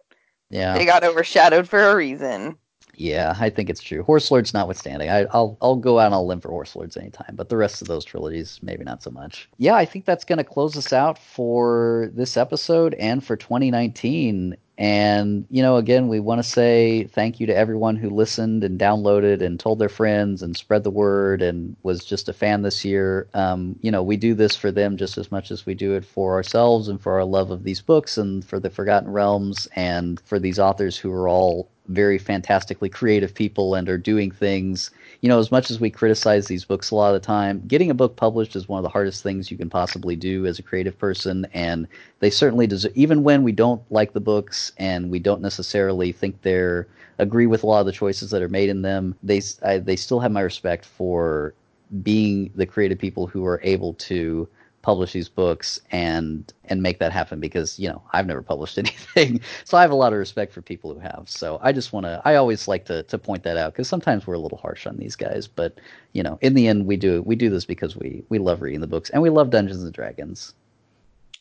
Yeah. 0.50 0.78
They 0.78 0.86
got 0.86 1.04
overshadowed 1.04 1.70
for 1.70 1.80
a 1.80 1.96
reason. 1.96 2.58
Yeah, 2.96 3.34
I 3.40 3.50
think 3.50 3.70
it's 3.70 3.82
true. 3.82 4.04
Horse 4.04 4.30
Lords 4.30 4.54
notwithstanding, 4.54 5.10
I, 5.10 5.24
will 5.34 5.58
I'll 5.62 5.78
go 5.78 6.00
out 6.00 6.08
and 6.08 6.16
I'll 6.16 6.28
limb 6.28 6.42
for 6.42 6.50
Horse 6.50 6.76
Lords 6.76 6.98
anytime, 6.98 7.34
but 7.36 7.48
the 7.48 7.56
rest 7.56 7.82
of 7.82 7.88
those 7.88 8.04
trilogies 8.04 8.60
maybe 8.62 8.84
not 8.84 9.02
so 9.02 9.10
much. 9.10 9.48
Yeah, 9.58 9.76
I 9.76 9.86
think 9.86 10.04
that's 10.04 10.26
going 10.26 10.38
to 10.38 10.44
close 10.44 10.76
us 10.76 10.92
out 10.92 11.18
for 11.18 12.12
this 12.14 12.36
episode 12.36 12.96
and 12.96 13.24
for 13.24 13.38
2019. 13.38 14.58
And, 14.80 15.46
you 15.50 15.62
know, 15.62 15.76
again, 15.76 16.08
we 16.08 16.22
want 16.22 16.40
to 16.40 16.50
say 16.50 17.04
thank 17.04 17.42
you 17.42 17.46
to 17.48 17.56
everyone 17.56 17.98
who 17.98 18.10
listened 18.10 18.64
and 18.64 18.80
downloaded 18.80 19.42
and 19.42 19.60
told 19.60 19.78
their 19.78 19.90
friends 19.90 20.42
and 20.42 20.56
spread 20.56 20.86
the 20.86 20.90
word 20.90 21.42
and 21.42 21.76
was 21.84 22.06
just 22.06 22.30
a 22.30 22.34
fan 22.34 22.62
this 22.62 22.86
year. 22.86 23.28
Um, 23.34 23.78
you 23.82 23.92
know, 23.92 24.02
we 24.02 24.16
do 24.16 24.34
this 24.34 24.56
for 24.56 24.72
them 24.72 24.96
just 24.96 25.18
as 25.18 25.32
much 25.34 25.52
as 25.52 25.66
we 25.66 25.74
do 25.74 25.96
it 25.96 26.06
for 26.06 26.36
ourselves 26.36 26.88
and 26.88 27.02
for 27.02 27.16
our 27.16 27.26
love 27.26 27.52
of 27.52 27.66
these 27.66 27.82
books 27.82 28.18
and 28.18 28.46
for 28.46 28.58
the 28.58 28.70
Forgotten 28.70 29.12
Realms 29.12 29.68
and 29.76 30.22
for 30.22 30.40
these 30.40 30.60
authors 30.60 30.98
who 30.98 31.12
are 31.12 31.28
all 31.28 31.70
very 31.90 32.18
fantastically 32.18 32.88
creative 32.88 33.36
people 33.36 33.76
and 33.76 33.90
are 33.90 33.98
doing 33.98 34.32
things. 34.32 34.92
You 35.22 35.28
know, 35.28 35.40
as 35.40 35.52
much 35.52 35.70
as 35.70 35.82
we 35.82 35.90
criticize 35.90 36.48
these 36.48 36.64
books 36.64 36.92
a 36.92 36.96
lot 36.96 37.14
of 37.14 37.22
the 37.22 37.26
time, 37.26 37.62
getting 37.68 37.90
a 37.90 37.94
book 37.94 38.16
published 38.16 38.56
is 38.56 38.70
one 38.70 38.80
of 38.80 38.84
the 38.84 38.90
hardest 38.90 39.22
things 39.22 39.52
you 39.52 39.58
can 39.58 39.70
possibly 39.70 40.16
do 40.16 40.46
as 40.46 40.60
a 40.60 40.64
creative 40.64 40.98
person. 40.98 41.46
And 41.54 41.88
they 42.20 42.30
certainly 42.30 42.68
deserve, 42.68 42.94
even 42.96 43.24
when 43.24 43.44
we 43.44 43.52
don't 43.52 43.82
like 43.92 44.14
the 44.14 44.22
books 44.22 44.72
and 44.78 45.12
we 45.12 45.20
don't 45.20 45.42
necessarily 45.42 46.14
think 46.14 46.42
they're 46.42 46.88
agree 47.18 47.48
with 47.48 47.64
a 47.64 47.68
lot 47.68 47.82
of 47.82 47.86
the 47.86 47.92
choices 47.92 48.32
that 48.32 48.42
are 48.42 48.48
made 48.50 48.70
in 48.70 48.82
them, 48.82 49.14
they 49.22 49.42
I, 49.62 49.80
they 49.80 49.98
still 49.98 50.22
have 50.22 50.32
my 50.32 50.42
respect 50.42 50.86
for 50.86 51.54
being 52.02 52.52
the 52.56 52.66
creative 52.66 52.98
people 52.98 53.28
who 53.28 53.46
are 53.46 53.60
able 53.64 53.96
to 53.96 54.48
publish 54.82 55.12
these 55.12 55.28
books 55.28 55.82
and 55.92 56.54
and 56.66 56.82
make 56.82 57.00
that 57.00 57.12
happen 57.12 57.40
because 57.40 57.78
you 57.80 57.90
know 57.90 58.02
I've 58.14 58.28
never 58.28 58.42
published 58.42 58.78
anything. 58.78 59.42
So 59.66 59.78
I 59.78 59.82
have 59.82 59.92
a 59.92 59.96
lot 59.96 60.14
of 60.14 60.20
respect 60.20 60.54
for 60.54 60.62
people 60.62 60.94
who 60.94 61.00
have. 61.00 61.24
So 61.28 61.60
I 61.62 61.72
just 61.72 61.92
want 61.94 62.06
to 62.06 62.22
I 62.26 62.36
always 62.36 62.68
like 62.68 62.86
to 62.86 63.04
to 63.04 63.18
point 63.18 63.44
that 63.44 63.58
out 63.58 63.74
because 63.74 63.88
sometimes 63.88 64.26
we're 64.26 64.36
a 64.36 64.40
little 64.40 64.58
harsh 64.58 64.88
on 64.88 64.98
these 64.98 65.16
guys. 65.16 65.48
But 65.48 65.80
you 66.14 66.24
know 66.24 66.38
in 66.42 66.54
the 66.54 66.68
end 66.68 66.86
we 66.86 66.98
do 66.98 67.22
we 67.24 67.36
do 67.36 67.50
this 67.50 67.66
because 67.66 67.96
we 67.96 68.24
we 68.30 68.40
love 68.40 68.62
reading 68.62 68.82
the 68.82 68.88
books 68.88 69.10
and 69.10 69.22
we 69.22 69.30
love 69.30 69.50
Dungeons 69.50 69.84
and 69.84 69.94
Dragons. 69.94 70.54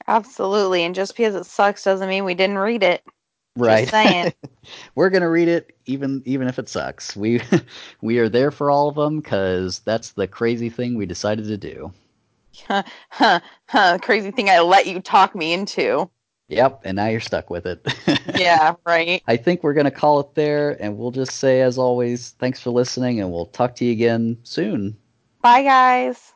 Absolutely. 0.06 0.84
And 0.84 0.94
just 0.94 1.16
because 1.16 1.34
it 1.34 1.44
sucks 1.44 1.84
doesn't 1.84 2.08
mean 2.08 2.24
we 2.24 2.34
didn't 2.34 2.58
read 2.58 2.82
it. 2.82 3.04
Right. 3.56 4.34
we're 4.94 5.10
gonna 5.10 5.28
read 5.28 5.48
it 5.48 5.76
even 5.86 6.22
even 6.24 6.48
if 6.48 6.58
it 6.58 6.68
sucks. 6.68 7.14
We 7.14 7.40
we 8.00 8.18
are 8.18 8.28
there 8.28 8.50
for 8.50 8.70
all 8.70 8.88
of 8.88 8.96
them 8.96 9.20
because 9.20 9.80
that's 9.80 10.12
the 10.12 10.26
crazy 10.26 10.70
thing 10.70 10.96
we 10.96 11.06
decided 11.06 11.44
to 11.46 11.56
do 11.56 11.92
huh, 12.66 12.82
huh, 13.10 13.40
huh, 13.68 13.98
crazy 14.00 14.30
thing 14.30 14.50
I 14.50 14.60
let 14.60 14.86
you 14.86 15.00
talk 15.00 15.34
me 15.34 15.52
into. 15.52 16.10
Yep, 16.48 16.80
and 16.84 16.96
now 16.96 17.06
you're 17.08 17.20
stuck 17.20 17.50
with 17.50 17.66
it. 17.66 17.86
yeah, 18.36 18.74
right. 18.86 19.22
I 19.26 19.36
think 19.36 19.62
we're 19.62 19.74
going 19.74 19.84
to 19.84 19.90
call 19.90 20.20
it 20.20 20.34
there, 20.34 20.82
and 20.82 20.96
we'll 20.96 21.10
just 21.10 21.32
say, 21.32 21.60
as 21.60 21.76
always, 21.76 22.30
thanks 22.38 22.60
for 22.60 22.70
listening, 22.70 23.20
and 23.20 23.30
we'll 23.30 23.46
talk 23.46 23.74
to 23.76 23.84
you 23.84 23.92
again 23.92 24.38
soon. 24.44 24.96
Bye, 25.42 25.62
guys. 25.62 26.32